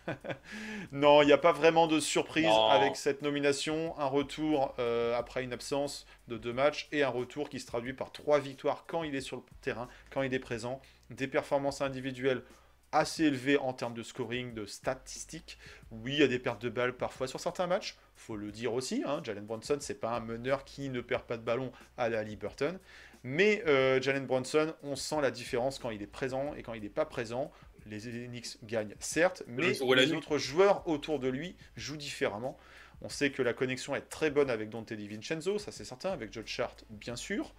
non, 0.92 1.24
il 1.24 1.26
n'y 1.26 1.34
a 1.34 1.38
pas 1.38 1.52
vraiment 1.52 1.88
de 1.88 2.00
surprise 2.00 2.46
Non. 2.46 2.68
avec 2.70 2.96
cette 2.96 3.22
nomination. 3.22 3.98
Un 4.00 4.06
retour 4.06 4.74
euh, 4.80 5.18
après 5.18 5.44
une 5.44 5.52
absence 5.52 6.06
de 6.28 6.38
deux 6.38 6.54
matchs 6.54 6.88
et 6.92 7.04
un 7.04 7.10
retour 7.10 7.50
qui 7.50 7.60
se 7.60 7.66
traduit 7.66 7.94
par 7.94 8.12
trois 8.12 8.40
victoires 8.40 8.86
quand 8.88 9.04
il 9.04 9.16
est 9.16 9.22
sur 9.22 9.38
le 9.38 9.44
terrain, 9.62 9.90
quand 10.12 10.22
il 10.22 10.34
est 10.34 10.40
présent. 10.40 10.82
Des 11.10 11.28
performances 11.28 11.82
individuelles 11.82 12.44
assez 12.92 13.26
élevées 13.26 13.58
en 13.58 13.74
termes 13.74 13.94
de 13.94 14.04
scoring, 14.04 14.54
de 14.54 14.66
statistiques. 14.66 15.58
Oui, 15.92 16.14
il 16.14 16.20
y 16.20 16.24
a 16.24 16.28
des 16.28 16.40
pertes 16.40 16.62
de 16.62 16.70
balles 16.70 16.96
parfois 16.96 17.28
sur 17.28 17.40
certains 17.40 17.68
matchs. 17.68 17.98
faut 18.16 18.36
le 18.36 18.52
dire 18.52 18.74
aussi. 18.74 19.04
Hein, 19.06 19.22
Jalen 19.24 19.46
Brunson, 19.46 19.78
c'est 19.80 20.00
pas 20.00 20.16
un 20.16 20.20
meneur 20.20 20.66
qui 20.66 20.90
ne 20.90 21.02
perd 21.02 21.24
pas 21.24 21.38
de 21.38 21.44
ballon 21.44 21.72
à 21.98 22.10
la 22.10 22.24
Liberton. 22.24 22.80
Mais 23.24 23.64
euh, 23.68 24.02
Jalen 24.02 24.26
Brunson, 24.26 24.74
on 24.82 24.96
sent 24.96 25.22
la 25.22 25.32
différence 25.32 25.78
quand 25.78 25.90
il 25.90 26.02
est 26.02 26.08
présent 26.08 26.54
et 26.56 26.64
quand 26.64 26.74
il 26.74 26.82
n'est 26.84 26.90
pas 26.90 27.06
présent. 27.06 27.52
Les 27.86 28.28
Knicks 28.28 28.58
gagnent, 28.64 28.96
certes, 29.00 29.44
mais 29.48 29.74
les 29.74 30.14
autres 30.14 30.38
joueurs 30.38 30.88
autour 30.88 31.20
de 31.20 31.28
lui 31.28 31.56
jouent 31.76 31.98
différemment. 31.98 32.58
On 33.02 33.10
sait 33.10 33.32
que 33.32 33.42
la 33.42 33.54
connexion 33.54 33.96
est 33.96 34.10
très 34.10 34.30
bonne 34.30 34.50
avec 34.50 34.70
Dante 34.70 34.92
DiVincenzo, 34.92 35.58
ça 35.58 35.72
c'est 35.72 35.86
certain, 35.86 36.12
avec 36.12 36.34
Joe 36.34 36.46
Chart, 36.46 36.76
bien 36.90 37.16
sûr. 37.16 37.54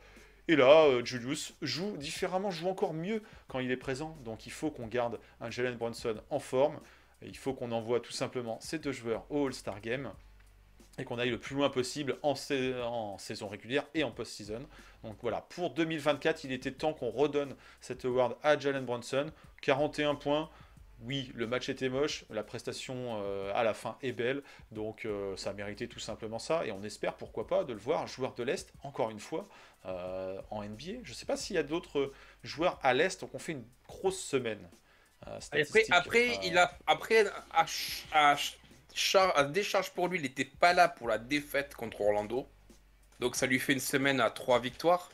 Et 0.48 0.56
là, 0.56 0.86
euh, 0.86 1.04
Julius 1.04 1.54
joue 1.62 1.96
différemment, 1.96 2.50
joue 2.50 2.68
encore 2.68 2.92
mieux 2.92 3.22
quand 3.46 3.60
il 3.60 3.70
est 3.70 3.76
présent. 3.76 4.18
Donc 4.24 4.46
il 4.46 4.52
faut 4.52 4.70
qu'on 4.70 4.86
garde 4.88 5.20
un 5.40 5.50
Jalen 5.50 5.76
Brunson 5.76 6.16
en 6.28 6.40
forme. 6.40 6.80
Et 7.22 7.28
il 7.28 7.36
faut 7.36 7.52
qu'on 7.54 7.70
envoie 7.72 8.00
tout 8.00 8.12
simplement 8.12 8.58
ces 8.60 8.78
deux 8.78 8.92
joueurs 8.92 9.26
au 9.30 9.46
All-Star 9.46 9.80
Game. 9.80 10.10
Et 10.98 11.04
qu'on 11.04 11.18
aille 11.18 11.30
le 11.30 11.38
plus 11.38 11.56
loin 11.56 11.70
possible 11.70 12.16
en, 12.22 12.34
sa- 12.34 12.86
en 12.86 13.16
saison 13.18 13.48
régulière 13.48 13.84
et 13.94 14.04
en 14.04 14.10
post-season. 14.10 14.66
Donc 15.02 15.16
voilà, 15.22 15.40
pour 15.48 15.70
2024, 15.70 16.44
il 16.44 16.52
était 16.52 16.72
temps 16.72 16.92
qu'on 16.92 17.10
redonne 17.10 17.54
cet 17.80 18.04
award 18.04 18.36
à 18.42 18.58
Jalen 18.58 18.84
Brunson. 18.84 19.30
41 19.62 20.14
points. 20.14 20.50
Oui, 21.02 21.32
le 21.34 21.46
match 21.46 21.70
était 21.70 21.88
moche, 21.88 22.26
la 22.28 22.42
prestation 22.42 23.22
euh, 23.22 23.50
à 23.54 23.64
la 23.64 23.72
fin 23.72 23.96
est 24.02 24.12
belle, 24.12 24.42
donc 24.70 25.06
euh, 25.06 25.34
ça 25.34 25.48
a 25.48 25.52
mérité 25.54 25.88
tout 25.88 25.98
simplement 25.98 26.38
ça, 26.38 26.66
et 26.66 26.72
on 26.72 26.82
espère, 26.82 27.14
pourquoi 27.16 27.46
pas, 27.46 27.64
de 27.64 27.72
le 27.72 27.78
voir 27.78 28.06
joueur 28.06 28.34
de 28.34 28.42
l'Est, 28.42 28.70
encore 28.82 29.08
une 29.08 29.18
fois, 29.18 29.48
euh, 29.86 30.38
en 30.50 30.62
NBA. 30.62 31.00
Je 31.02 31.10
ne 31.10 31.14
sais 31.14 31.24
pas 31.24 31.38
s'il 31.38 31.56
y 31.56 31.58
a 31.58 31.62
d'autres 31.62 32.12
joueurs 32.42 32.78
à 32.82 32.92
l'Est, 32.92 33.18
donc 33.22 33.34
on 33.34 33.38
fait 33.38 33.52
une 33.52 33.64
grosse 33.88 34.20
semaine. 34.20 34.68
Après, 35.50 35.86
après, 35.90 36.38
il 36.42 36.58
a, 36.58 36.78
après 36.86 37.24
à, 37.52 37.64
à 38.12 38.36
char- 38.94 39.36
à 39.36 39.44
décharge 39.44 39.90
pour 39.90 40.08
lui, 40.08 40.18
il 40.18 40.22
n'était 40.22 40.44
pas 40.44 40.72
là 40.72 40.88
pour 40.88 41.08
la 41.08 41.18
défaite 41.18 41.74
contre 41.74 42.00
Orlando. 42.00 42.46
Donc 43.20 43.36
ça 43.36 43.46
lui 43.46 43.58
fait 43.60 43.72
une 43.74 43.80
semaine 43.80 44.20
à 44.20 44.30
trois 44.30 44.60
victoires. 44.60 45.10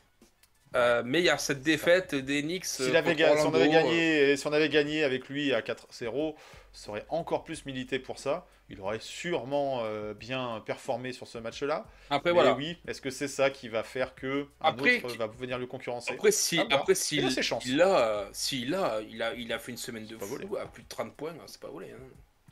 Euh, 0.74 1.02
mais 1.06 1.20
il 1.20 1.24
y 1.24 1.30
a 1.30 1.38
cette 1.38 1.62
défaite 1.62 2.14
des 2.14 2.42
Knicks. 2.42 2.64
S'il 2.66 2.94
euh, 2.94 2.98
avait 2.98 3.16
si, 3.16 3.24
on 3.24 3.28
Orlando, 3.30 3.56
avait 3.56 3.68
euh, 3.68 3.72
gagné, 3.72 4.36
si 4.36 4.46
on 4.46 4.52
avait 4.52 4.68
gagné 4.68 5.04
avec 5.04 5.28
lui 5.28 5.54
à 5.54 5.62
4-0, 5.62 6.34
ça 6.72 6.90
aurait 6.90 7.06
encore 7.08 7.44
plus 7.44 7.64
milité 7.66 7.98
pour 7.98 8.18
ça. 8.18 8.46
Il 8.68 8.80
aurait 8.80 8.98
sûrement 9.00 9.82
euh, 9.84 10.12
bien 10.12 10.60
performé 10.66 11.12
sur 11.12 11.28
ce 11.28 11.38
match-là. 11.38 11.86
Après, 12.10 12.30
Mais 12.30 12.34
voilà. 12.34 12.54
oui, 12.54 12.76
est-ce 12.88 13.00
que 13.00 13.10
c'est 13.10 13.28
ça 13.28 13.48
qui 13.48 13.68
va 13.68 13.84
faire 13.84 14.14
que 14.16 14.48
un 14.60 14.68
Après, 14.70 14.98
autre 15.04 15.16
va 15.16 15.28
venir 15.28 15.58
le 15.58 15.66
concurrencer? 15.66 16.14
Après, 16.14 16.32
si, 16.32 16.58
après, 16.68 16.92
Il 16.92 16.96
s'il 16.96 17.24
a 17.24 17.30
ses 17.30 17.42
chances. 17.44 17.64
il 17.64 17.80
a, 17.80 17.98
euh, 18.24 18.28
s'il 18.32 18.74
a, 18.74 19.00
il 19.08 19.22
a, 19.22 19.34
il 19.34 19.52
a 19.52 19.58
fait 19.60 19.70
une 19.70 19.78
semaine 19.78 20.06
de 20.06 20.18
fou 20.18 20.26
volé. 20.26 20.48
à 20.60 20.66
plus 20.66 20.82
de 20.82 20.88
30 20.88 21.14
points, 21.14 21.30
hein, 21.30 21.44
c'est 21.46 21.60
pas 21.60 21.68
volé. 21.70 21.92
hein. 21.92 22.02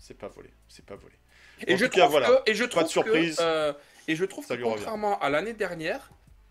C'est 0.06 0.18
pas 0.18 0.28
volé, 0.28 0.50
c'est 0.68 0.84
pas 0.84 0.96
volé. 0.96 1.14
Et 1.66 1.72
En 1.74 1.76
je 1.78 1.86
cas, 1.86 2.00
trouve 2.00 2.10
voilà. 2.10 2.28
que, 2.44 2.50
et 2.50 2.54
je 2.54 2.64
Pas 2.64 2.68
de 2.68 2.72
trouve 2.88 2.88
surprise. 2.90 3.36
que, 3.36 3.42
euh, 3.42 3.72
et 4.06 4.14
je 4.16 4.24
trouve 4.26 4.44
Ça 4.44 4.52
que 4.54 4.58
lui 4.58 4.64
revient. 4.66 4.76
contrairement 4.76 5.18
à 5.20 5.30
l'année 5.30 5.54
dernière, 5.54 6.10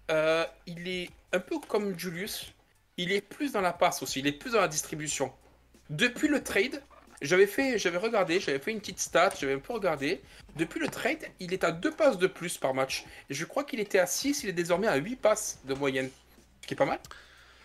euh, 0.10 0.44
il 0.66 0.88
est 0.88 1.10
un 1.34 1.40
peu 1.40 1.60
comme 1.60 1.98
Julius. 2.00 2.52
Il 2.98 3.12
est 3.12 3.22
plus 3.22 3.52
dans 3.52 3.62
la 3.62 3.72
passe 3.72 4.02
aussi. 4.02 4.22
Il 4.22 4.28
est 4.28 4.32
plus 4.32 4.54
dans 4.54 4.62
la 4.62 4.68
distribution. 4.68 5.32
Depuis 5.92 6.28
le 6.30 6.42
trade, 6.42 6.82
j'avais 7.22 7.46
fait, 7.46 7.78
j'avais 7.78 8.00
regardé, 8.00 8.40
j'avais 8.40 8.58
fait 8.58 8.72
une 8.72 8.80
petite 8.80 9.00
stat, 9.00 9.30
j'avais 9.40 9.54
un 9.54 9.60
peu 9.60 9.74
regardé. 9.74 10.20
Depuis 10.56 10.80
le 10.80 10.88
trade, 10.88 11.24
il 11.40 11.54
est 11.54 11.64
à 11.64 11.72
deux 11.72 11.92
passes 11.92 12.18
de 12.18 12.26
plus 12.26 12.58
par 12.58 12.74
match. 12.74 13.06
Et 13.30 13.36
je 13.36 13.46
crois 13.46 13.64
qu'il 13.66 13.80
était 13.80 14.00
à 14.00 14.08
6, 14.08 14.42
il 14.44 14.50
est 14.50 14.54
désormais 14.54 14.88
à 14.88 14.96
8 14.96 15.16
passes 15.18 15.60
de 15.66 15.76
moyenne. 15.76 16.10
Ce 16.62 16.68
qui 16.68 16.74
est 16.74 16.78
pas 16.78 16.86
mal. 16.86 17.00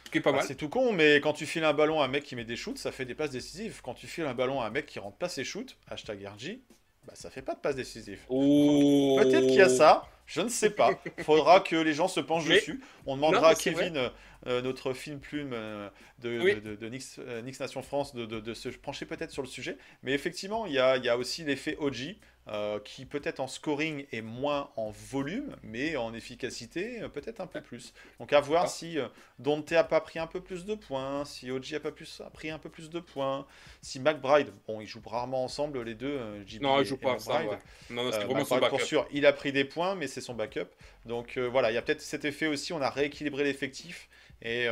Ce 0.09 0.13
qui 0.13 0.19
est 0.19 0.23
pas 0.23 0.33
mal. 0.33 0.43
c'est 0.47 0.55
tout 0.55 0.69
con, 0.71 0.93
mais 0.93 1.17
quand 1.21 1.35
tu 1.35 1.45
files 1.45 1.65
un 1.65 1.75
ballon 1.75 2.01
à 2.01 2.07
un 2.07 2.09
mec 2.09 2.25
qui 2.25 2.35
met 2.35 2.45
des 2.45 2.57
shoots, 2.57 2.79
ça 2.79 2.91
fait 2.93 3.05
des 3.05 3.15
passes 3.15 3.31
décisives. 3.31 3.81
Quand 3.83 3.93
tu 3.95 4.07
files 4.07 4.25
un 4.25 4.35
ballon 4.35 4.61
à 4.61 4.67
un 4.67 4.71
mec 4.71 4.87
qui 4.87 4.99
rentre 4.99 5.19
pas 5.19 5.29
ses 5.29 5.45
shoots, 5.45 5.77
hashtag 5.89 6.25
RG, 6.27 6.61
bah 7.07 7.13
ça 7.15 7.29
fait 7.31 7.43
pas 7.43 7.55
de 7.55 7.61
passes 7.61 7.77
décisives. 7.77 8.21
Oh. 8.31 9.19
Peut-être 9.23 9.47
qu'il 9.47 9.55
y 9.57 9.61
a 9.61 9.69
ça, 9.69 10.07
je 10.27 10.41
ne 10.41 10.49
sais 10.49 10.71
pas. 10.71 10.99
Faudra 11.21 11.61
que 11.61 11.77
les 11.77 11.93
gens 11.93 12.09
se 12.09 12.21
penchent 12.21 12.49
Mais- 12.49 12.57
dessus. 12.57 12.81
On 13.07 13.17
demandera 13.17 13.41
Non, 13.43 13.49
à 13.49 13.55
Kevin, 13.55 13.97
euh, 13.97 14.09
euh, 14.47 14.63
notre 14.63 14.93
film 14.95 15.19
plume 15.21 15.51
euh, 15.53 15.89
de, 16.21 16.39
Oui. 16.41 16.55
de, 16.55 16.61
de- 16.61 16.77
de 16.77 16.89
Nix, 16.89 17.19
euh, 17.19 17.43
Nix 17.43 17.61
Nation 17.61 17.83
France, 17.83 18.15
de, 18.15 18.55
se 18.55 18.69
pencher 18.71 19.05
peut-être 19.07 19.31
sur 19.31 19.43
le 19.43 19.49
sujet. 19.49 19.77
Mais 20.03 20.13
effectivement, 20.13 20.65
il 20.67 20.73
y 20.73 20.79
a, 20.79 20.97
il 20.97 21.05
y 21.05 21.09
a 21.09 21.17
aussi 21.19 21.45
l'effet 21.45 21.77
OG, 21.79 22.17
euh, 22.49 22.79
qui 22.81 23.05
peut-être 23.05 23.41
en 23.41 23.47
scoring 23.47 24.07
est 24.11 24.23
moins 24.23 24.71
en 24.77 24.91
volume, 24.91 25.55
mais 25.63 25.97
en 25.97 26.15
efficacité 26.15 27.03
euh, 27.03 27.09
peut-être 27.09 27.41
un 27.41 27.47
peu 27.47 27.61
plus. 27.61 27.93
Donc 28.21 28.33
à 28.33 28.41
voir 28.41 28.65
Ah. 28.65 28.69
si 28.69 28.99
euh, 28.99 29.09
Dante 29.39 29.71
a 29.73 29.85
pas 29.85 30.01
pris 30.01 30.19
un 30.19 30.27
peu 30.27 30.41
plus 30.41 30.65
de 30.65 30.75
points, 30.75 31.25
si 31.27 31.51
OG 31.51 31.75
a 31.75 31.81
pas 31.81 31.93
plus, 31.93 32.23
a 32.25 32.31
pris 32.31 32.51
un 32.51 32.59
peu 32.59 32.71
plus 32.71 32.89
de 32.91 33.01
points, 33.01 33.47
si 33.83 34.01
McBride, 34.01 34.51
bon, 34.67 34.81
ils 34.81 34.87
jouent 34.87 35.03
rarement 35.07 35.45
ensemble 35.45 35.83
les 35.83 35.95
deux, 35.95 36.19
JB 36.47 36.63
Non, 36.63 36.79
et- 36.79 36.83
il 36.83 36.87
joue 36.87 36.95
et 36.95 36.99
pas 36.99 37.19
ça. 37.19 37.33
McBride. 37.41 37.51
ouais. 37.51 37.59
Non, 37.95 38.05
non, 38.05 38.13
c'est 38.13 38.25
vraiment 38.25 38.45
son 38.45 38.55
McBride, 38.55 38.71
pour 38.71 38.79
backup. 38.79 38.87
sûr, 38.87 39.07
il 39.13 39.27
a 39.27 39.33
pris 39.33 39.53
des 39.53 39.65
points, 39.65 39.95
mais 39.95 40.07
c'est 40.07 40.21
son 40.23 40.35
backup. 40.35 40.69
Donc 41.05 41.37
voilà, 41.39 41.71
il 41.71 41.75
y 41.75 41.79
a 41.79 41.83
peut-être 41.83 42.01
cet 42.03 42.25
effet 42.25 42.47
aussi, 42.47 42.73
on 42.73 42.81
a 42.81 42.89
rééquilibré 42.91 43.45
l'effectif. 43.45 44.09
Et 44.41 44.69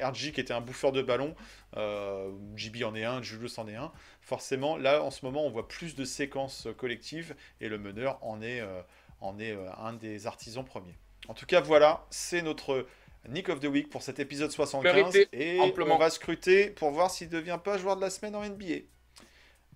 RG, 0.00 0.32
qui 0.32 0.40
était 0.40 0.52
un 0.52 0.60
bouffeur 0.60 0.92
de 0.92 1.02
ballon, 1.02 1.34
euh, 1.76 2.30
JB 2.56 2.82
en 2.84 2.94
est 2.94 3.04
un, 3.04 3.22
Julius 3.22 3.58
en 3.58 3.68
est 3.68 3.76
un. 3.76 3.92
Forcément, 4.20 4.76
là, 4.76 5.02
en 5.02 5.10
ce 5.10 5.24
moment, 5.24 5.44
on 5.44 5.50
voit 5.50 5.68
plus 5.68 5.94
de 5.94 6.04
séquences 6.04 6.68
collectives, 6.76 7.34
et 7.60 7.68
le 7.68 7.78
meneur 7.78 8.18
en 8.22 8.42
est, 8.42 8.60
euh, 8.60 8.82
en 9.20 9.38
est 9.38 9.52
euh, 9.52 9.70
un 9.78 9.92
des 9.92 10.26
artisans 10.26 10.64
premiers. 10.64 10.96
En 11.28 11.34
tout 11.34 11.46
cas, 11.46 11.60
voilà, 11.60 12.06
c'est 12.10 12.42
notre 12.42 12.86
Nick 13.28 13.48
of 13.48 13.60
the 13.60 13.66
Week 13.66 13.88
pour 13.88 14.02
cet 14.02 14.18
épisode 14.18 14.50
75. 14.50 14.94
Mérité, 14.94 15.28
et 15.32 15.60
amplement. 15.60 15.96
on 15.96 15.98
va 15.98 16.10
scruter 16.10 16.70
pour 16.70 16.90
voir 16.90 17.10
s'il 17.10 17.28
ne 17.28 17.32
devient 17.32 17.58
pas 17.62 17.78
joueur 17.78 17.96
de 17.96 18.02
la 18.02 18.10
semaine 18.10 18.36
en 18.36 18.44
NBA. 18.44 18.86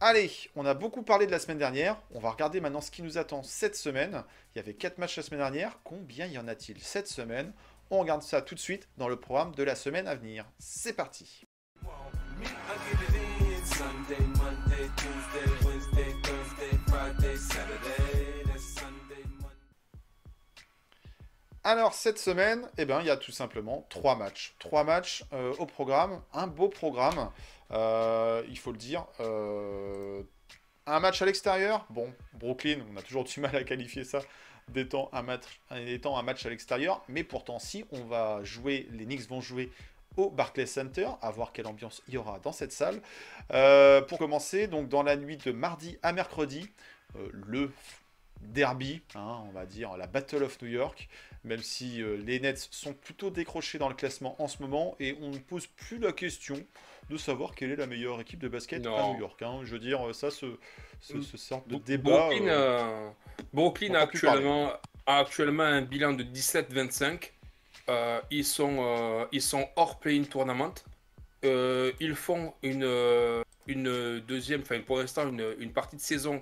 Allez, 0.00 0.30
on 0.54 0.64
a 0.64 0.74
beaucoup 0.74 1.02
parlé 1.02 1.26
de 1.26 1.32
la 1.32 1.40
semaine 1.40 1.58
dernière. 1.58 2.00
On 2.14 2.20
va 2.20 2.30
regarder 2.30 2.60
maintenant 2.60 2.80
ce 2.80 2.90
qui 2.90 3.02
nous 3.02 3.18
attend 3.18 3.42
cette 3.42 3.74
semaine. 3.74 4.22
Il 4.54 4.58
y 4.58 4.60
avait 4.60 4.74
4 4.74 4.98
matchs 4.98 5.16
la 5.16 5.24
semaine 5.24 5.40
dernière. 5.40 5.80
Combien 5.82 6.26
y 6.26 6.38
en 6.38 6.46
a-t-il 6.46 6.80
cette 6.80 7.08
semaine? 7.08 7.52
On 7.90 8.00
regarde 8.00 8.22
ça 8.22 8.42
tout 8.42 8.54
de 8.54 8.60
suite 8.60 8.86
dans 8.98 9.08
le 9.08 9.16
programme 9.16 9.54
de 9.54 9.62
la 9.62 9.74
semaine 9.74 10.06
à 10.08 10.14
venir. 10.14 10.44
C'est 10.58 10.92
parti. 10.92 11.46
Alors 21.64 21.94
cette 21.94 22.18
semaine, 22.18 22.68
eh 22.76 22.84
ben, 22.84 23.00
il 23.00 23.06
y 23.06 23.10
a 23.10 23.16
tout 23.16 23.32
simplement 23.32 23.86
3 23.88 24.16
matchs. 24.16 24.54
3 24.58 24.84
matchs 24.84 25.24
euh, 25.32 25.54
au 25.58 25.64
programme. 25.64 26.20
Un 26.34 26.46
beau 26.46 26.68
programme, 26.68 27.30
euh, 27.72 28.42
il 28.48 28.58
faut 28.58 28.72
le 28.72 28.78
dire. 28.78 29.06
Euh, 29.20 30.22
un 30.86 31.00
match 31.00 31.22
à 31.22 31.26
l'extérieur. 31.26 31.86
Bon, 31.90 32.12
Brooklyn, 32.34 32.80
on 32.92 32.96
a 32.96 33.02
toujours 33.02 33.24
du 33.24 33.40
mal 33.40 33.56
à 33.56 33.64
qualifier 33.64 34.04
ça 34.04 34.20
d'étant 34.70 35.08
un 35.12 35.22
match, 35.22 35.60
étant 35.86 36.18
un 36.18 36.22
match 36.22 36.44
à 36.46 36.50
l'extérieur. 36.50 37.02
Mais 37.08 37.24
pourtant, 37.24 37.58
si 37.58 37.84
on 37.90 38.04
va 38.04 38.42
jouer, 38.44 38.88
les 38.92 39.04
Knicks 39.04 39.28
vont 39.28 39.40
jouer 39.40 39.70
au 40.16 40.30
Barclays 40.30 40.66
Center, 40.66 41.08
à 41.22 41.30
voir 41.30 41.52
quelle 41.52 41.66
ambiance 41.66 42.02
il 42.08 42.14
y 42.14 42.16
aura 42.16 42.40
dans 42.40 42.52
cette 42.52 42.72
salle. 42.72 43.00
Euh, 43.52 44.02
pour 44.02 44.18
commencer, 44.18 44.66
donc 44.66 44.88
dans 44.88 45.02
la 45.02 45.16
nuit 45.16 45.36
de 45.36 45.52
mardi 45.52 45.96
à 46.02 46.12
mercredi, 46.12 46.68
euh, 47.16 47.28
le 47.32 47.72
derby, 48.40 49.02
hein, 49.14 49.42
on 49.46 49.50
va 49.50 49.66
dire 49.66 49.96
la 49.96 50.06
Battle 50.06 50.42
of 50.42 50.60
New 50.62 50.68
York, 50.68 51.08
même 51.44 51.62
si 51.62 52.02
euh, 52.02 52.16
les 52.16 52.40
Nets 52.40 52.68
sont 52.70 52.92
plutôt 52.94 53.30
décrochés 53.30 53.78
dans 53.78 53.88
le 53.88 53.94
classement 53.94 54.40
en 54.42 54.48
ce 54.48 54.60
moment 54.62 54.96
et 55.00 55.16
on 55.20 55.30
ne 55.30 55.38
pose 55.38 55.66
plus 55.66 55.98
la 55.98 56.12
question 56.12 56.56
de 57.10 57.16
savoir 57.16 57.54
quelle 57.54 57.70
est 57.70 57.76
la 57.76 57.86
meilleure 57.86 58.20
équipe 58.20 58.40
de 58.40 58.48
basket 58.48 58.86
à. 58.86 59.12
New 59.12 59.20
York. 59.20 59.40
hein. 59.42 59.60
Je 59.64 59.72
veux 59.72 59.78
dire, 59.78 60.14
ça, 60.14 60.30
ce, 60.30 60.46
ce, 61.00 61.20
ce 61.22 61.36
sort 61.36 61.64
de 61.66 61.76
débat. 61.76 62.28
Brooklyn, 62.28 62.48
euh, 62.48 62.78
euh, 62.80 63.10
Brooklyn 63.52 63.94
a 63.94 64.00
actuellement, 64.00 64.72
a 65.06 65.18
actuellement 65.18 65.62
un 65.64 65.82
bilan 65.82 66.12
de 66.12 66.22
17-25. 66.24 67.30
Euh, 67.88 68.20
ils, 68.30 68.44
sont, 68.44 68.76
euh, 68.80 69.24
ils 69.32 69.40
sont 69.40 69.66
hors 69.76 69.98
play-in 69.98 70.24
tournament. 70.24 70.74
Euh, 71.44 71.92
ils 72.00 72.14
font 72.16 72.52
une, 72.62 72.82
euh, 72.84 73.42
une 73.66 74.18
deuxième, 74.20 74.60
enfin 74.62 74.80
pour 74.80 74.98
l'instant, 74.98 75.26
une, 75.28 75.54
une 75.58 75.72
partie 75.72 75.96
de 75.96 76.00
saison 76.02 76.34
euh, 76.36 76.40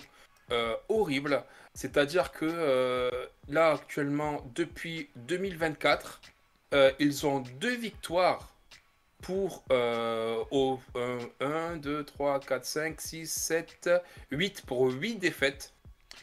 horrible. 0.89 1.43
C'est-à-dire 1.77 2.31
que 2.31 2.45
euh, 2.45 3.11
là, 3.49 3.73
actuellement, 3.73 4.43
depuis 4.55 5.09
2024, 5.15 6.21
euh, 6.73 6.91
ils 6.97 7.27
ont 7.27 7.43
deux 7.59 7.75
victoires 7.75 8.51
pour 9.21 9.63
euh, 9.71 10.43
au, 10.49 10.79
1, 11.39 11.77
2, 11.77 12.03
3, 12.03 12.39
4, 12.39 12.65
5, 12.65 12.99
6, 12.99 13.27
7, 13.31 13.91
8 14.31 14.63
pour 14.65 14.91
8 14.91 15.17
défaites. 15.17 15.71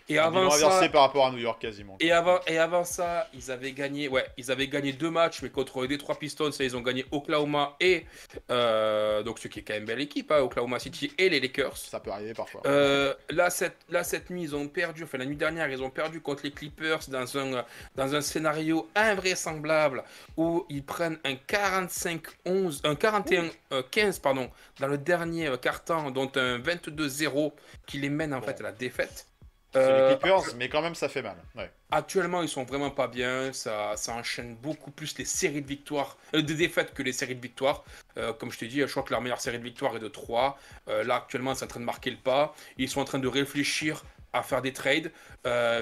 Et 0.09 0.19
avant 0.19 0.45
bilan 0.45 0.51
ça, 0.51 0.67
inversé 0.67 0.89
par 0.91 1.03
rapport 1.03 1.27
à 1.27 1.31
New 1.31 1.39
York 1.39 1.61
quasiment. 1.61 1.97
et 2.01 2.13
avant, 2.13 2.41
et 2.47 2.59
avant 2.59 2.85
ça, 2.85 3.29
ils 3.35 3.51
avaient 3.51 3.73
gagné, 3.73 4.09
ouais, 4.09 4.27
ils 4.37 4.51
avaient 4.51 4.69
gagné 4.69 4.93
deux 4.93 5.11
matchs, 5.11 5.41
mais 5.43 5.51
contre 5.51 5.83
les 5.83 5.89
Detroit 5.89 6.19
Pistons, 6.19 6.53
ça, 6.53 6.65
ils 6.65 6.77
ont 6.77 6.81
gagné 6.81 7.05
Oklahoma 7.11 7.77
et 7.81 8.05
euh, 8.51 9.23
donc 9.23 9.39
ce 9.39 9.49
qui 9.49 9.61
est 9.61 9.63
quand 9.63 9.75
même 9.75 9.85
belle 9.87 10.01
équipe, 10.01 10.31
hein, 10.33 10.41
Oklahoma 10.41 10.79
City 10.79 11.13
et 11.19 11.29
les 11.29 11.41
Lakers. 11.41 11.77
Ça 11.77 12.01
peut 12.01 12.11
arriver 12.11 12.35
parfois. 12.35 12.63
Euh, 12.67 13.15
là, 13.31 13.51
cette, 13.51 13.77
là, 13.89 14.05
cette 14.05 14.31
nuit, 14.31 14.43
ils 14.43 14.55
ont 14.57 14.69
perdu, 14.69 15.05
enfin 15.05 15.19
la 15.19 15.27
nuit 15.27 15.37
dernière, 15.37 15.69
ils 15.71 15.83
ont 15.83 15.91
perdu 15.91 16.21
contre 16.21 16.43
les 16.45 16.51
Clippers 16.53 17.01
dans 17.09 17.39
un, 17.39 17.65
dans 17.97 18.15
un 18.15 18.21
scénario 18.21 18.89
invraisemblable 18.95 20.05
où 20.37 20.67
ils 20.69 20.85
prennent 20.85 21.19
un 21.25 21.35
45-11, 21.35 22.81
un 22.85 22.95
41-15, 22.95 24.21
pardon, 24.21 24.51
dans 24.81 24.89
le 24.89 24.99
dernier 24.99 25.49
euh, 25.49 25.57
quart-temps, 25.57 26.11
dont 26.11 26.31
un 26.37 26.59
22-0 26.59 27.53
qui 27.87 27.99
les 27.99 28.09
mène 28.11 28.35
en 28.35 28.41
Bon. 28.41 28.47
fait 28.47 28.61
à 28.61 28.65
la 28.65 28.73
défaite. 28.73 29.29
Euh, 29.77 30.11
les 30.11 30.17
Clippers, 30.17 30.55
mais 30.57 30.69
quand 30.69 30.83
même 30.83 30.95
ça 30.95 31.09
fait 31.09 31.23
mal. 31.23 31.37
Ouais. 31.55 31.71
Actuellement, 31.91 32.43
ils 32.43 32.49
sont 32.49 32.65
vraiment 32.65 32.91
pas 32.91 33.07
bien. 33.09 33.53
Ça, 33.53 33.93
ça 33.97 34.13
enchaîne 34.13 34.57
beaucoup 34.57 34.91
plus 34.91 35.17
les 35.19 35.25
séries 35.25 35.63
de 35.63 35.67
victoires, 35.67 36.17
euh, 36.35 36.43
de 36.43 36.55
défaites 36.55 36.95
que 36.95 37.03
les 37.03 37.13
séries 37.13 37.37
de 37.37 37.41
victoires. 37.41 37.85
Euh, 38.17 38.33
comme 38.33 38.51
je 38.51 38.59
t'ai 38.59 38.67
dit, 38.69 38.81
je 38.81 38.87
crois 38.87 39.03
que 39.03 39.11
leur 39.11 39.21
meilleure 39.21 39.41
série 39.41 39.59
de 39.59 39.65
victoires 39.65 39.97
est 39.97 40.01
de 40.01 40.09
3. 40.09 40.59
Euh, 40.89 41.05
là, 41.05 41.17
actuellement, 41.17 41.55
c'est 41.55 41.65
en 41.65 41.69
train 41.69 41.81
de 41.81 41.85
marquer 41.85 42.11
le 42.11 42.17
pas. 42.17 42.55
Ils 42.79 42.89
sont 42.89 43.01
en 43.01 43.05
train 43.05 43.19
de 43.19 43.29
réfléchir 43.29 44.05
à 44.33 44.43
faire 44.43 44.63
des 44.63 44.73
trades. 44.73 45.13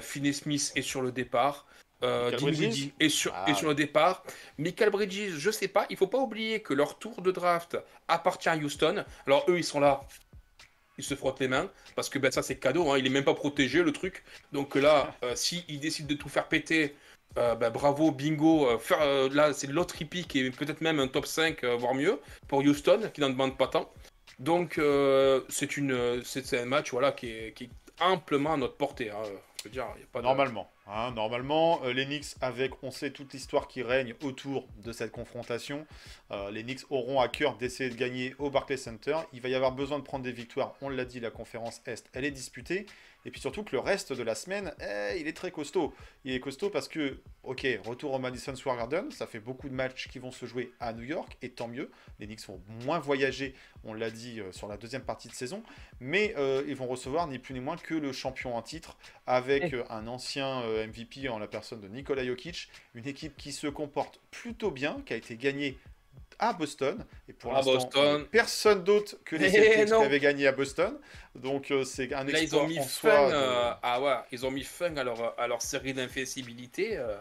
Finney 0.02 0.32
Smith 0.32 0.72
est 0.76 0.82
sur 0.82 1.00
le 1.02 1.12
départ. 1.12 1.66
Euh, 2.02 2.36
Dinwiddie 2.36 2.92
est 2.98 3.08
sur, 3.08 3.32
Ah. 3.34 3.44
est 3.48 3.54
sur 3.54 3.68
le 3.68 3.74
départ. 3.74 4.24
Michael 4.58 4.90
Bridges, 4.90 5.34
je 5.38 5.50
sais 5.50 5.68
pas. 5.68 5.86
Il 5.88 5.96
faut 5.96 6.06
pas 6.08 6.18
oublier 6.18 6.60
que 6.60 6.74
leur 6.74 6.98
tour 6.98 7.22
de 7.22 7.30
draft 7.30 7.78
appartient 8.08 8.48
à 8.48 8.56
Houston. 8.56 9.04
Alors 9.26 9.44
eux, 9.48 9.58
ils 9.58 9.64
sont 9.64 9.80
là. 9.80 10.00
Il 11.02 11.04
se 11.04 11.14
frotte 11.16 11.40
les 11.40 11.48
mains, 11.48 11.68
parce 11.96 12.08
que 12.08 12.18
ben, 12.18 12.30
ça 12.30 12.42
c'est 12.42 12.58
cadeau, 12.58 12.90
hein, 12.90 12.98
il 12.98 13.06
est 13.06 13.10
même 13.10 13.24
pas 13.24 13.34
protégé 13.34 13.82
le 13.82 13.92
truc. 13.92 14.22
Donc 14.52 14.74
là, 14.76 15.14
euh, 15.24 15.34
si 15.34 15.64
il 15.68 15.80
décide 15.80 16.06
de 16.06 16.14
tout 16.14 16.28
faire 16.28 16.48
péter, 16.48 16.94
euh, 17.38 17.54
ben, 17.56 17.70
bravo, 17.70 18.10
bingo, 18.12 18.66
euh, 18.68 18.78
faire, 18.78 19.00
euh, 19.02 19.28
là 19.32 19.52
c'est 19.52 19.66
l'autre 19.68 20.00
hippie 20.00 20.24
qui 20.26 20.40
est 20.40 20.50
peut-être 20.50 20.80
même 20.82 21.00
un 21.00 21.08
top 21.08 21.26
5, 21.26 21.64
euh, 21.64 21.76
voire 21.76 21.94
mieux, 21.94 22.20
pour 22.48 22.60
Houston, 22.60 23.10
qui 23.12 23.20
n'en 23.20 23.30
demande 23.30 23.56
pas 23.58 23.68
tant. 23.68 23.90
Donc 24.38 24.78
euh, 24.78 25.40
c'est 25.48 25.76
une, 25.76 26.22
c'est 26.24 26.44
c'est 26.46 26.60
un 26.60 26.66
match 26.66 26.90
voilà, 26.92 27.12
qui, 27.12 27.28
est, 27.30 27.52
qui 27.54 27.64
est 27.64 27.70
amplement 28.00 28.54
à 28.54 28.56
notre 28.56 28.76
portée. 28.76 29.10
hein. 29.10 29.22
Normalement. 30.22 30.70
hein, 30.86 31.10
normalement, 31.12 31.80
euh, 31.84 31.92
les 31.92 32.04
Knicks, 32.06 32.34
avec, 32.40 32.72
on 32.82 32.90
sait 32.90 33.10
toute 33.10 33.32
l'histoire 33.32 33.68
qui 33.68 33.82
règne 33.82 34.14
autour 34.22 34.66
de 34.84 34.92
cette 34.92 35.12
confrontation, 35.12 35.86
euh, 36.30 36.50
les 36.50 36.62
Knicks 36.62 36.82
auront 36.90 37.20
à 37.20 37.28
cœur 37.28 37.56
d'essayer 37.56 37.90
de 37.90 37.94
gagner 37.94 38.34
au 38.38 38.50
Barclays 38.50 38.76
Center. 38.76 39.16
Il 39.32 39.40
va 39.40 39.48
y 39.48 39.54
avoir 39.54 39.72
besoin 39.72 39.98
de 39.98 40.04
prendre 40.04 40.24
des 40.24 40.32
victoires. 40.32 40.74
On 40.82 40.88
l'a 40.88 41.04
dit, 41.04 41.20
la 41.20 41.30
conférence 41.30 41.80
Est, 41.86 42.08
elle 42.12 42.24
est 42.24 42.30
disputée. 42.30 42.86
Et 43.24 43.30
puis 43.30 43.40
surtout 43.40 43.62
que 43.62 43.72
le 43.72 43.80
reste 43.80 44.12
de 44.12 44.22
la 44.22 44.34
semaine, 44.34 44.72
eh, 44.80 45.18
il 45.20 45.28
est 45.28 45.36
très 45.36 45.50
costaud. 45.50 45.94
Il 46.24 46.32
est 46.32 46.40
costaud 46.40 46.70
parce 46.70 46.88
que, 46.88 47.18
ok, 47.44 47.66
retour 47.84 48.12
au 48.12 48.18
Madison 48.18 48.54
Square 48.54 48.76
Garden, 48.76 49.10
ça 49.10 49.26
fait 49.26 49.40
beaucoup 49.40 49.68
de 49.68 49.74
matchs 49.74 50.08
qui 50.08 50.18
vont 50.18 50.30
se 50.30 50.46
jouer 50.46 50.72
à 50.80 50.92
New 50.92 51.04
York, 51.04 51.36
et 51.42 51.50
tant 51.50 51.68
mieux. 51.68 51.90
Les 52.18 52.26
Knicks 52.26 52.46
vont 52.46 52.60
moins 52.84 52.98
voyager, 52.98 53.54
on 53.84 53.94
l'a 53.94 54.10
dit, 54.10 54.40
euh, 54.40 54.52
sur 54.52 54.68
la 54.68 54.76
deuxième 54.76 55.02
partie 55.02 55.28
de 55.28 55.34
saison. 55.34 55.62
Mais 56.00 56.34
euh, 56.36 56.64
ils 56.66 56.76
vont 56.76 56.86
recevoir 56.86 57.28
ni 57.28 57.38
plus 57.38 57.54
ni 57.54 57.60
moins 57.60 57.76
que 57.76 57.94
le 57.94 58.12
champion 58.12 58.56
en 58.56 58.62
titre, 58.62 58.96
avec 59.26 59.72
euh, 59.72 59.84
un 59.90 60.06
ancien 60.08 60.62
MVP 60.86 61.28
en 61.28 61.38
la 61.38 61.46
personne 61.46 61.80
de 61.80 61.88
Nikola 61.88 62.24
Jokic. 62.24 62.70
Une 62.94 63.06
équipe 63.06 63.36
qui 63.36 63.52
se 63.52 63.66
comporte 63.66 64.20
plutôt 64.30 64.70
bien, 64.70 65.00
qui 65.06 65.12
a 65.12 65.16
été 65.16 65.36
gagnée 65.36 65.78
à 66.38 66.52
Boston. 66.52 67.04
Et 67.28 67.32
pour 67.32 67.52
l'instant, 67.52 67.88
euh, 67.96 68.18
personne 68.30 68.84
d'autre 68.84 69.16
que 69.24 69.36
les 69.36 69.46
Eh 69.48 69.50
Celtics 69.52 69.84
qui 69.86 69.90
non. 69.90 70.02
avaient 70.02 70.20
gagné 70.20 70.46
à 70.46 70.52
Boston. 70.52 70.98
Donc 71.34 71.70
euh, 71.70 71.84
c'est 71.84 72.12
un 72.12 72.24
Là, 72.24 72.30
ils 72.38 72.42
exploit 72.44 72.64
ont 72.64 72.68
mis 72.68 72.78
en 72.78 72.82
fin, 72.82 72.88
soi. 72.88 73.28
de- 73.30 73.34
euh, 73.34 73.70
ah 73.82 74.00
ouais, 74.02 74.16
ils 74.32 74.44
ont 74.46 74.50
mis 74.50 74.64
fin 74.64 74.96
à 74.96 75.04
leur, 75.04 75.38
à 75.38 75.46
leur 75.46 75.62
série 75.62 75.94
d'infaillibilité. 75.94 76.96
euh. 76.98 77.16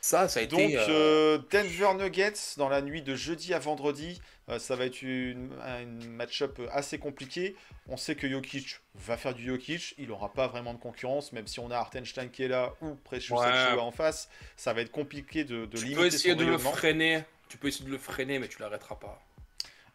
Ça, 0.00 0.28
ça 0.28 0.40
a 0.40 0.46
Donc 0.46 0.60
été. 0.60 0.76
euh, 0.88 1.38
Denver 1.50 1.94
Nuggets 1.98 2.32
dans 2.58 2.68
la 2.68 2.80
nuit 2.80 3.02
de 3.02 3.16
jeudi 3.16 3.52
à 3.54 3.58
vendredi, 3.58 4.20
ça 4.58 4.76
va 4.76 4.84
être 4.84 5.02
une, 5.02 5.50
une 5.82 6.08
match-up 6.08 6.60
assez 6.70 6.98
compliqué. 6.98 7.56
On 7.88 7.96
sait 7.96 8.14
que 8.14 8.28
Jokic 8.28 8.76
va 8.94 9.16
faire 9.16 9.34
du 9.34 9.44
Jokic, 9.44 9.96
il 9.98 10.06
n'aura 10.08 10.32
pas 10.32 10.46
vraiment 10.46 10.74
de 10.74 10.78
concurrence, 10.78 11.32
même 11.32 11.48
si 11.48 11.58
on 11.58 11.72
a 11.72 11.76
Hartenstein 11.76 12.30
qui 12.30 12.44
est 12.44 12.48
là 12.48 12.72
ou 12.82 12.94
Precious 12.94 13.34
Ouais. 13.34 13.78
En 13.80 13.90
face, 13.90 14.28
ça 14.56 14.72
va 14.72 14.82
être 14.82 14.92
compliqué 14.92 15.42
de, 15.42 15.66
de 15.66 15.76
tu 15.76 15.84
limiter 15.86 16.00
peux 16.00 16.06
essayer 16.06 16.34
son 16.34 16.40
de 16.40 16.44
le 16.44 16.58
freiner. 16.58 17.24
Tu 17.48 17.58
peux 17.58 17.68
essayer 17.68 17.84
de 17.86 17.90
le 17.90 17.98
freiner, 17.98 18.38
mais 18.38 18.48
tu 18.48 18.60
l'arrêteras 18.60 18.96
pas. 18.96 19.20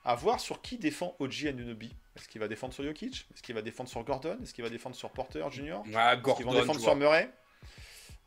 À 0.03 0.15
voir 0.15 0.39
sur 0.39 0.61
qui 0.61 0.77
défend 0.77 1.15
OG 1.19 1.47
Anunoby. 1.47 1.93
Est-ce 2.17 2.27
qu'il 2.27 2.41
va 2.41 2.47
défendre 2.47 2.73
sur 2.73 2.83
Jokic? 2.83 3.27
Est-ce 3.33 3.41
qu'il 3.43 3.55
va 3.55 3.61
défendre 3.61 3.89
sur 3.89 4.03
Gordon? 4.03 4.37
Est-ce 4.41 4.53
qu'il 4.53 4.63
va 4.63 4.69
défendre 4.69 4.95
sur 4.95 5.09
Porter 5.11 5.43
Jr. 5.51 5.61
Ouais, 5.85 5.93
Est-ce 5.93 6.35
qu'ils 6.35 6.45
vont 6.45 6.51
Gordon, 6.51 6.53
défendre 6.53 6.79
sur. 6.79 6.95
Murray? 6.95 7.29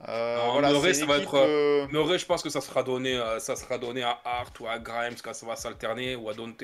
Euh, 0.08 0.36
Non, 0.36 0.52
voilà, 0.52 0.70
Murray, 0.70 0.94
c'est 0.94 1.00
ça 1.00 1.04
une 1.04 1.10
va 1.10 1.16
équipe, 1.16 1.28
être, 1.28 1.34
euh, 1.36 1.84
euh, 1.84 1.88
Murray, 1.88 2.18
je 2.18 2.26
pense 2.26 2.42
que 2.42 2.50
ça 2.50 2.60
sera 2.60 2.82
donné, 2.82 3.16
euh, 3.16 3.38
ça 3.38 3.56
sera 3.56 3.78
donné 3.78 4.02
à 4.02 4.20
Hart 4.24 4.58
ou 4.60 4.66
à 4.68 4.78
Grimes 4.78 5.14
quand 5.22 5.34
ça 5.34 5.46
va 5.46 5.56
s'alterner 5.56 6.16
ou 6.16 6.28
à 6.28 6.34
Dante. 6.34 6.62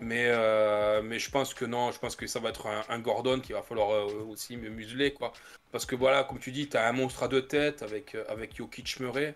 Mais, 0.00 0.26
euh, 0.28 1.02
mais 1.02 1.18
je 1.18 1.28
pense 1.30 1.54
que 1.54 1.64
non, 1.64 1.90
je 1.90 1.98
pense 1.98 2.14
que 2.14 2.26
ça 2.28 2.38
va 2.38 2.50
être 2.50 2.66
un, 2.68 2.84
un 2.88 2.98
Gordon 3.00 3.40
qu'il 3.40 3.54
va 3.56 3.62
falloir 3.62 3.90
euh, 3.92 4.26
aussi 4.28 4.56
me 4.56 4.68
museler 4.68 5.12
quoi. 5.12 5.32
Parce 5.72 5.86
que 5.86 5.96
voilà, 5.96 6.22
comme 6.22 6.38
tu 6.38 6.52
dis, 6.52 6.68
tu 6.68 6.76
as 6.76 6.86
un 6.86 6.92
monstre 6.92 7.24
à 7.24 7.28
deux 7.28 7.46
têtes 7.46 7.82
avec, 7.82 8.14
euh, 8.14 8.24
avec 8.28 8.56
Jokic 8.56 9.00
Murray. 9.00 9.34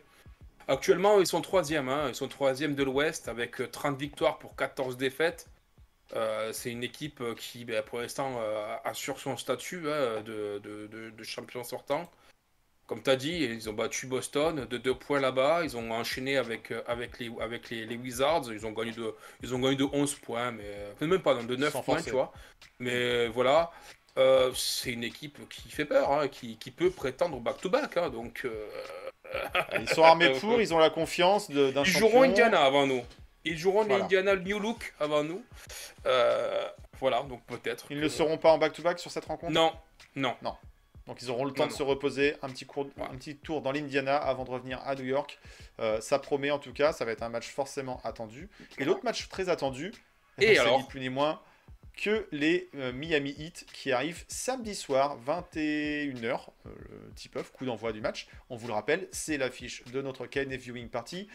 Actuellement, 0.69 1.19
ils 1.21 1.27
sont 1.27 1.41
troisième, 1.41 1.89
hein, 1.89 2.07
ils 2.09 2.15
sont 2.15 2.29
troisième 2.29 2.75
de 2.75 2.83
l'Ouest 2.85 3.29
avec 3.29 3.61
euh, 3.61 3.69
30 3.69 3.99
victoires 3.99 4.39
pour 4.39 4.55
14 4.57 4.97
défaites. 4.97 5.49
Euh, 6.15 6.53
c'est 6.53 6.71
une 6.71 6.83
équipe 6.85 7.21
euh, 7.21 7.35
qui, 7.35 7.65
ben, 7.65 7.83
pour 7.83 7.99
l'instant, 8.01 8.37
euh, 8.41 8.77
assure 8.85 9.19
son 9.19 9.37
statut 9.37 9.91
hein, 9.91 10.21
de, 10.23 10.59
de- 10.63 10.87
de- 10.87 11.11
de 11.11 11.25
champion 11.25 11.65
sortant. 11.65 12.11
Comme 12.87 13.03
tu 13.03 13.09
as 13.11 13.17
dit, 13.17 13.39
ils 13.45 13.71
ont 13.71 13.73
battu 13.73 14.07
Boston 14.07 14.67
de 14.69 14.77
deux 14.77 14.95
points 14.95 15.21
là-bas. 15.21 15.63
Ils 15.65 15.77
ont 15.77 15.91
enchaîné 15.93 16.37
avec, 16.37 16.71
euh, 16.73 16.83
avec, 16.87 17.19
les, 17.19 17.31
avec 17.41 17.71
les, 17.71 17.87
les 17.87 17.97
Wizards. 17.97 18.53
Ils 18.53 18.67
ont, 18.67 18.73
gagné 18.73 18.93
de, 18.93 19.15
ils 19.43 19.55
ont 19.55 19.59
gagné 19.59 19.77
de 19.77 19.85
11 19.91 20.15
points, 20.17 20.51
mais 20.51 20.65
euh, 20.67 21.07
même 21.07 21.23
pas, 21.23 21.35
non, 21.35 21.45
de 21.45 21.57
9 21.57 21.73
Sans 21.73 21.83
points, 21.83 21.95
forcer. 21.97 22.11
tu 22.11 22.17
vois. 22.17 22.33
Mais 22.79 22.93
euh, 22.95 23.29
voilà, 23.33 23.71
Euh, 24.19 24.53
c'est 24.55 24.93
une 24.93 25.05
équipe 25.05 25.49
qui 25.49 25.71
fait 25.71 25.87
peur, 25.87 26.13
hein, 26.13 26.29
qui, 26.29 26.59
qui 26.59 26.71
peut 26.71 26.91
prétendre 26.91 27.41
back-to-back. 27.41 27.97
hein, 27.97 28.11
donc, 28.11 28.43
euh, 28.45 28.69
Ils 29.81 29.89
sont 29.89 30.03
armés 30.03 30.31
pour, 30.39 30.61
ils 30.61 30.73
ont 30.75 30.79
la 30.79 30.91
confiance 30.91 31.51
d'un 31.51 31.69
ils 31.69 31.75
champion. 31.87 31.99
joueront 32.01 32.23
Indiana 32.23 32.63
avant 32.63 32.87
nous. 32.87 33.03
Ils 33.45 33.59
joueront 33.59 33.85
Voilà. 33.85 33.99
l'Indiana 34.05 34.37
New 34.37 34.59
Look 34.59 34.95
avant 35.01 35.25
nous. 35.25 35.43
Euh, 36.07 36.67
voilà, 37.01 37.23
donc 37.23 37.43
peut-être. 37.47 37.87
Ils 37.91 37.99
que- 37.99 38.05
ne 38.05 38.09
seront 38.09 38.39
pas 38.39 38.53
en 38.53 38.59
back-to-back 38.59 38.99
sur 38.99 39.11
cette 39.11 39.25
rencontre? 39.25 39.53
Non, 39.53 39.73
non. 40.17 40.35
Donc 41.09 41.21
ils 41.21 41.31
auront 41.31 41.45
le 41.45 41.51
temps 41.53 41.65
Non, 41.65 41.67
de 41.67 41.73
non. 41.73 41.79
se 41.79 41.83
reposer, 41.83 42.37
un 42.43 42.49
petit, 42.49 42.65
cours, 42.65 42.87
Ouais. 42.97 43.05
un 43.13 43.17
petit 43.17 43.37
tour 43.37 43.61
dans 43.61 43.73
l'Indiana 43.73 44.17
avant 44.17 44.45
de 44.45 44.51
revenir 44.51 44.81
à 44.87 44.95
New 44.95 45.05
York. 45.05 45.41
Euh, 45.81 46.01
ça 46.01 46.21
promet 46.21 46.53
en 46.53 46.61
tout 46.61 46.73
cas, 46.73 46.93
ça 46.93 47.05
va 47.05 47.11
être 47.11 47.25
un 47.25 47.29
match 47.29 47.49
forcément 47.49 48.01
attendu. 48.05 48.49
Et 48.79 48.85
l'autre 48.85 49.01
match 49.03 49.29
très 49.29 49.49
attendu, 49.49 49.93
Et 50.39 50.57
alors 50.59 50.79
ni 50.79 50.85
plus 50.87 51.01
ni 51.01 51.09
moins 51.09 51.41
que 51.97 52.27
les 52.33 52.69
euh, 52.75 52.93
Miami 52.93 53.35
Heat 53.39 53.67
qui 53.73 53.93
arrivent 53.93 54.25
samedi 54.29 54.75
soir, 54.75 55.19
21h, 55.27 56.25
euh, 56.25 56.71
le 56.89 57.13
tip-off, 57.15 57.53
coup 57.53 57.65
d'envoi 57.65 57.93
du 57.93 58.01
match. 58.01 58.29
On 58.51 58.57
vous 58.57 58.67
le 58.67 58.73
rappelle, 58.73 59.09
c'est 59.13 59.39
l'affiche 59.39 59.85
de 59.85 60.03
notre 60.03 60.27
KNF 60.27 60.61
Viewing 60.61 60.89
Party. 60.89 61.29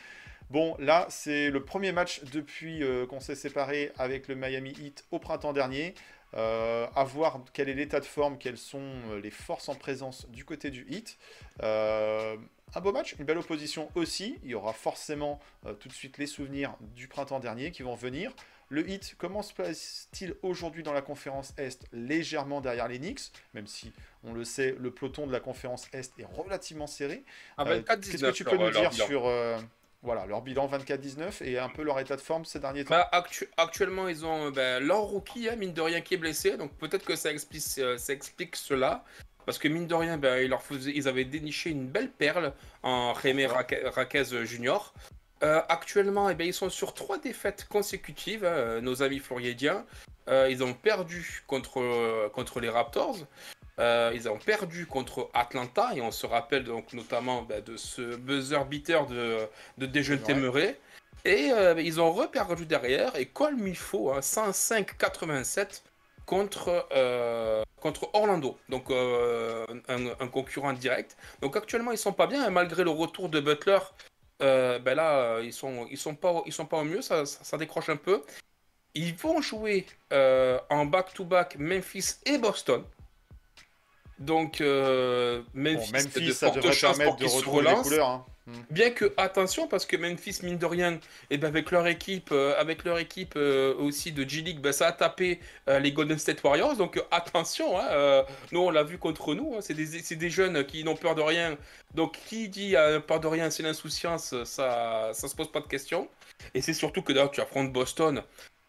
Bon, 0.49 0.76
là, 0.80 1.05
c'est 1.10 1.49
le 1.49 1.64
premier 1.64 1.91
match 1.91 2.24
depuis 2.32 2.84
euh, 2.84 3.05
qu'on 3.05 3.20
s'est 3.20 3.36
séparé 3.36 3.91
avec 3.97 4.28
le 4.28 4.36
Miami 4.36 4.72
Heat 4.72 5.05
au 5.12 5.20
printemps 5.20 5.53
dernier. 5.53 5.93
À 6.34 7.03
voir 7.05 7.39
quel 7.53 7.68
est 7.68 7.74
l'état 7.74 7.99
de 7.99 8.05
forme, 8.05 8.38
quelles 8.38 8.60
sont 8.60 8.91
les 9.24 9.32
forces 9.32 9.70
en 9.70 9.76
présence 9.76 10.30
du 10.30 10.45
côté 10.45 10.70
du 10.70 10.86
Heat. 10.88 11.18
Un 11.62 12.82
beau 12.82 12.91
match, 12.91 13.16
une 13.18 13.26
belle 13.26 13.39
opposition 13.39 13.89
aussi. 13.95 14.38
Il 14.43 14.51
y 14.51 14.53
aura 14.53 14.74
forcément 14.74 15.39
tout 15.80 15.88
de 15.88 15.93
suite 15.93 16.20
les 16.20 16.28
souvenirs 16.28 16.76
du 16.95 17.08
printemps 17.08 17.39
dernier 17.39 17.72
qui 17.72 17.82
vont 17.82 17.95
venir. 17.95 18.34
Le 18.70 18.88
Heat, 18.89 19.15
comment 19.18 19.41
se 19.43 19.53
passe-t-il 19.53 20.36
aujourd'hui 20.41 20.84
dans 20.84 20.91
la 20.93 21.01
conférence 21.01 21.53
Est 21.57 21.86
Légèrement 21.93 22.59
derrière 22.59 22.88
les 22.89 22.99
Knicks, 22.99 23.32
même 23.53 23.68
si 23.68 23.93
on 24.26 24.34
le 24.34 24.43
sait, 24.43 24.76
le 24.78 24.91
peloton 24.91 25.26
de 25.26 25.32
la 25.32 25.39
conférence 25.39 25.88
Est 25.93 26.11
est 26.20 26.26
relativement 26.26 26.88
serré. 26.88 27.24
Ah, 27.57 27.63
Euh, 27.65 27.82
24-19, 27.82 28.11
Qu'est-ce 28.11 28.26
que 28.26 28.32
tu 28.32 28.43
peux 28.43 28.57
nous 28.57 28.70
dire 28.72 28.89
bilan. 28.89 29.05
sur 29.05 29.26
euh, 29.28 29.57
voilà, 30.03 30.26
leur 30.26 30.41
bilan 30.41 30.68
24-19 30.68 31.43
et 31.45 31.57
un 31.57 31.70
peu 31.70 31.82
leur 31.84 31.97
état 32.01 32.18
de 32.18 32.22
forme 32.22 32.43
ces 32.43 32.59
derniers 32.59 32.84
temps? 32.84 32.89
Bah, 32.95 33.07
actu- 33.13 33.47
actuellement, 33.55 34.09
ils 34.09 34.26
ont 34.26 34.51
ben, 34.51 34.84
leur 34.84 34.99
rookie, 35.01 35.47
hein, 35.47 35.55
mine 35.55 35.72
de 35.74 35.82
rien, 35.82 36.01
qui 36.01 36.15
est 36.15 36.18
blessé. 36.18 36.57
Donc 36.57 36.74
peut-être 36.74 37.05
que 37.05 37.15
ça 37.15 37.32
explique, 37.32 37.63
euh, 37.78 37.97
ça 37.97 38.11
explique 38.11 38.57
cela. 38.57 39.05
Parce 39.45 39.59
que 39.59 39.70
mine 39.70 39.88
de 39.88 39.95
rien, 39.95 40.18
ben, 40.18 40.43
ils, 40.43 40.49
leur 40.49 40.61
faisaient- 40.61 40.91
ils 40.93 41.07
avaient 41.07 41.24
déniché 41.24 41.70
une 41.70 41.88
belle 41.88 42.11
perle 42.11 42.51
en 42.84 43.13
Rémé 43.13 43.45
Raque- 43.45 43.82
Raquez 43.86 44.26
Junior. 44.45 44.93
Euh, 45.44 45.62
actuellement, 45.70 46.30
eh 46.30 46.36
ben, 46.36 46.48
ils 46.48 46.54
sont 46.54 46.70
sur 46.70 46.94
trois 46.94 47.20
défaites 47.20 47.68
consécutives, 47.70 48.44
hein, 48.44 48.82
nos 48.82 49.04
amis 49.04 49.20
floridiens. 49.20 49.86
Euh, 50.30 50.48
ils 50.50 50.64
ont 50.64 50.74
perdu 50.74 51.44
contre, 51.48 51.80
euh, 51.80 52.30
contre 52.30 52.60
les 52.60 52.70
Raptors. 52.70 53.18
Ils 53.80 54.28
ont 54.28 54.40
perdu 54.40 54.88
contre 54.88 55.30
Atlanta 55.36 55.92
et 55.96 56.02
on 56.02 56.12
se 56.12 56.26
rappelle 56.26 56.64
donc 56.64 56.94
notamment 56.94 57.44
ben, 57.44 57.64
de 57.64 57.78
ce 57.78 58.16
buzzer 58.16 58.66
beater 58.66 59.06
de, 59.06 59.48
de 59.78 59.88
Ouais. 60.00 60.34
Murray. 60.34 60.80
Et 61.26 61.52
euh, 61.52 61.80
ils 61.80 62.02
ont 62.02 62.12
reperdu 62.12 62.66
derrière 62.66 63.16
et 63.16 63.28
comme 63.28 63.68
il 63.68 63.78
faut, 63.78 64.12
hein, 64.12 64.22
105-87 64.22 65.84
contre, 66.26 66.88
contre 67.80 68.10
Orlando, 68.14 68.58
donc 68.68 68.90
un, 68.90 70.08
un 70.20 70.28
concurrent 70.28 70.74
direct. 70.74 71.16
Donc 71.42 71.56
actuellement 71.56 71.92
ils 71.92 71.98
sont 71.98 72.14
pas 72.14 72.28
bien, 72.28 72.46
hein, 72.46 72.50
malgré 72.50 72.84
le 72.84 72.90
retour 72.90 73.30
de 73.30 73.40
Butler. 73.40 73.80
Euh, 74.42 74.80
ben 74.80 74.96
là, 74.96 75.18
euh, 75.18 75.42
ils 75.44 75.54
sont, 75.54 75.88
ils 75.90 75.98
sont 75.98 76.16
pas, 76.16 76.42
ils 76.46 76.54
sont 76.54 76.66
pas 76.66 76.78
au 76.78 76.84
mieux, 76.84 77.02
ça, 77.02 77.26
ça, 77.26 77.44
ça 77.44 77.58
décroche 77.58 77.90
un 77.90 77.96
peu. 77.98 78.22
Ils 78.94 79.14
vont 79.16 79.42
jouer 79.42 79.86
euh, 80.12 80.60
en 80.70 80.86
back-to-back 80.86 81.58
Memphis 81.60 82.16
et 82.26 82.38
Boston. 82.38 82.84
Donc 84.20 84.62
euh, 84.62 85.42
Bon, 85.54 85.62
Memphis, 85.62 85.90
a 85.96 86.02
Memphis, 86.04 86.26
de 86.28 86.32
ça 86.32 86.50
devrait 86.50 86.76
permettre 86.76 87.12
pour 87.12 87.16
de 87.18 87.26
retrouver 87.26 87.62
les 87.70 87.76
couleurs. 87.84 88.10
hein. 88.10 88.26
Bien 88.70 88.91
que 88.91 89.14
attention 89.18 89.68
parce 89.68 89.86
que 89.86 89.98
Memphis 89.98 90.39
mine 90.43 90.58
de 90.58 90.66
rien 90.66 91.00
et 91.30 91.38
ben 91.38 91.50
avec 91.50 91.70
leur 91.72 91.86
équipe 91.86 92.30
euh, 92.32 92.58
avec 92.58 92.86
leur 92.86 92.98
équipe 92.98 93.34
euh, 93.36 93.76
aussi 93.76 94.14
de 94.14 94.28
G 94.28 94.41
League 94.41 94.60
ben, 94.60 94.72
ça 94.72 94.88
a 94.88 94.91
tapé 94.93 95.41
euh, 95.68 95.80
les 95.80 95.91
Golden 95.91 96.18
State 96.18 96.41
Warriors. 96.43 96.78
Donc 96.78 97.04
attention 97.12 97.78
hein, 97.78 98.24
nous 98.54 98.62
on 98.62 98.70
l'a 98.70 98.84
vu 98.84 98.98
contre 98.98 99.36
nous 99.36 99.56
hein, 99.56 99.60
c'est 99.60 99.74
des, 99.74 100.16
des 100.16 100.30
jeunes 100.30 100.66
qui 100.66 100.84
n'ont 100.86 100.95
peur 100.95 101.16
de 101.16 101.22
rien. 101.22 101.58
Donc 101.93 102.20
qui 102.28 102.48
dit 102.48 102.76
peur 103.06 103.20
de 103.20 103.28
rien 103.28 103.50
c'est 103.50 103.64
l'insouciance 103.64 104.34
ça 104.45 105.12
ça 105.14 105.28
se 105.28 105.36
pose 105.36 105.52
pas 105.52 105.60
de 105.60 105.68
questions. 105.68 106.08
Et 106.54 106.62
c'est 106.62 106.74
surtout 106.74 107.02
que 107.02 107.12
d'ailleurs 107.12 107.32
tu 107.32 107.41
affrontes 107.41 107.74
Boston. 107.74 108.24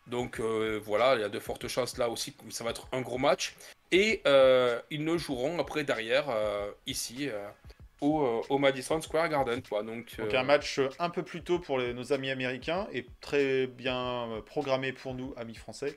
Donc 0.08 0.40
voilà 0.40 1.14
il 1.14 1.20
y 1.20 1.24
a 1.24 1.28
de 1.28 1.38
fortes 1.38 1.68
chances 1.68 1.98
là 1.98 2.08
aussi 2.08 2.32
que 2.32 2.50
ça 2.50 2.64
va 2.64 2.70
être 2.70 2.88
un 2.90 3.00
gros 3.00 3.18
match. 3.18 3.54
Et 3.92 4.22
ils 4.90 5.04
ne 5.04 5.16
joueront 5.16 5.60
après 5.60 5.84
derrière 5.84 6.26
ici 6.88 7.30
au, 8.00 8.22
euh, 8.22 8.40
au 8.48 8.58
Madison 8.58 9.00
Square 9.00 9.28
Garden. 9.28 9.60
Quoi. 9.62 9.82
Donc, 9.82 10.16
euh, 10.18 10.30
un 10.32 10.44
match 10.44 10.78
euh, 10.78 10.88
un 10.98 11.10
peu 11.10 11.22
plus 11.22 11.42
tôt 11.42 11.58
pour 11.58 11.78
nos 11.78 12.12
amis 12.12 12.30
américains 12.30 12.86
et 12.92 13.06
très 13.20 13.66
bien 13.66 14.28
programmé 14.46 14.92
pour 14.92 15.14
nous, 15.14 15.34
amis 15.36 15.54
français. 15.54 15.96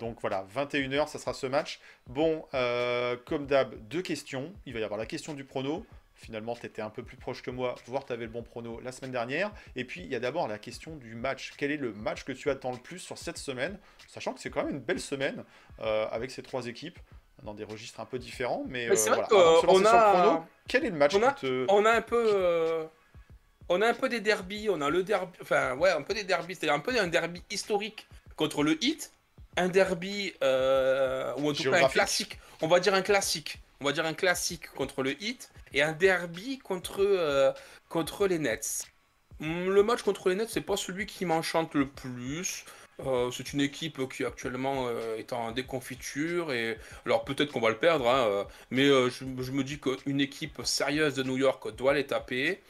Donc 0.00 0.20
voilà, 0.20 0.46
21h, 0.54 1.08
ça 1.08 1.18
sera 1.18 1.32
ce 1.32 1.46
match. 1.46 1.80
Bon, 2.06 2.44
comme 3.26 3.46
d'hab, 3.46 3.74
deux 3.88 4.02
questions. 4.02 4.52
Il 4.66 4.72
va 4.72 4.80
y 4.80 4.84
avoir 4.84 4.98
la 4.98 5.06
question 5.06 5.34
du 5.34 5.44
prono. 5.44 5.86
Finalement, 6.14 6.54
tu 6.54 6.66
étais 6.66 6.82
un 6.82 6.90
peu 6.90 7.02
plus 7.02 7.16
proche 7.16 7.40
que 7.40 7.50
moi, 7.50 7.76
voire 7.86 8.04
tu 8.04 8.12
avais 8.12 8.26
le 8.26 8.30
bon 8.30 8.42
prono 8.42 8.78
la 8.80 8.92
semaine 8.92 9.12
dernière. 9.12 9.50
Et 9.74 9.84
puis, 9.84 10.02
il 10.02 10.08
y 10.08 10.14
a 10.14 10.20
d'abord 10.20 10.48
la 10.48 10.58
question 10.58 10.96
du 10.96 11.14
match. 11.14 11.54
Quel 11.56 11.70
est 11.70 11.78
le 11.78 11.92
match 11.94 12.24
que 12.24 12.32
tu 12.32 12.50
attends 12.50 12.72
le 12.72 12.78
plus 12.78 12.98
sur 12.98 13.16
cette 13.16 13.38
semaine? 13.38 13.78
Sachant 14.06 14.34
que 14.34 14.40
c'est 14.40 14.50
quand 14.50 14.64
même 14.64 14.74
une 14.74 14.82
belle 14.82 15.00
semaine 15.00 15.44
avec 15.78 16.30
ces 16.30 16.42
trois 16.42 16.66
équipes 16.66 16.98
dans 17.42 17.54
des 17.54 17.64
registres 17.64 18.00
un 18.00 18.04
peu 18.04 18.18
différents. 18.18 18.64
Mais, 18.68 18.86
Mais 18.88 18.96
c'est 18.96 19.10
euh, 19.10 19.14
vrai 19.14 19.26
voilà, 19.30 19.60
qu'on 19.60 19.84
a- 19.84 20.02
prono, 20.02 20.44
quel 20.68 20.84
est 20.84 20.90
le 20.90 20.96
match 20.96 21.14
on 21.14 21.22
a- 21.22 21.32
te... 21.32 21.66
on 21.68 21.84
a 21.84 21.92
un 21.92 22.02
peu. 22.02 22.22
euh, 22.34 22.84
On 23.72 23.80
a 23.82 23.86
un 23.88 23.94
peu 23.94 24.08
des 24.08 24.20
derbies, 24.20 24.68
on 24.68 24.80
a 24.80 24.90
le 24.90 25.02
derby, 25.04 25.38
enfin 25.42 25.76
ouais, 25.76 25.90
un 25.90 26.02
peu 26.02 26.12
des 26.12 26.24
derbies, 26.24 26.54
c'est-à-dire 26.56 26.74
un 26.74 26.80
peu 26.80 26.98
un 26.98 27.06
derby 27.06 27.40
historique 27.50 28.08
contre 28.34 28.64
le 28.64 28.82
hit, 28.84 29.12
un 29.56 29.68
derby 29.68 30.34
euh, 30.42 31.32
ou 31.36 31.50
en 31.50 31.52
tout 31.52 31.62
cas 31.70 31.84
un 31.84 31.88
classique, 31.88 32.38
on 32.62 32.66
va 32.68 32.80
dire 32.80 32.94
un 32.94 33.02
classique, 33.02 33.60
on 33.80 33.84
va 33.84 33.92
dire 33.92 34.04
un 34.06 34.14
classique 34.14 34.68
contre 34.74 35.02
le 35.04 35.12
hit 35.22 35.50
et 35.72 35.82
un 35.82 35.92
derby 35.92 36.58
contre 36.58 36.96
euh, 37.00 37.52
contre 37.88 38.26
les 38.26 38.40
Nets. 38.40 38.86
Hum, 39.40 39.70
Le 39.70 39.82
match 39.84 40.02
contre 40.02 40.28
les 40.30 40.34
Nets, 40.34 40.48
c'est 40.50 40.60
pas 40.60 40.76
celui 40.76 41.06
qui 41.06 41.24
m'enchante 41.24 41.74
le 41.74 41.88
plus. 41.88 42.64
Euh, 43.06 43.30
c'est 43.30 43.52
une 43.52 43.60
équipe 43.60 44.08
qui 44.08 44.24
actuellement 44.24 44.86
euh, 44.88 45.16
est 45.16 45.32
en 45.32 45.52
déconfiture 45.52 46.52
et 46.52 46.76
alors 47.06 47.24
peut-être 47.24 47.52
qu'on 47.52 47.60
va 47.60 47.70
le 47.70 47.78
perdre, 47.78 48.08
hein, 48.08 48.26
euh, 48.26 48.44
mais 48.70 48.86
je, 48.86 49.24
je 49.38 49.52
me 49.52 49.64
dis 49.64 49.78
qu'une 49.80 50.20
équipe 50.20 50.60
sérieuse 50.64 51.14
de 51.14 51.22
New 51.22 51.36
York 51.36 51.74
doit 51.76 51.94
les 51.94 52.06
taper. 52.06 52.62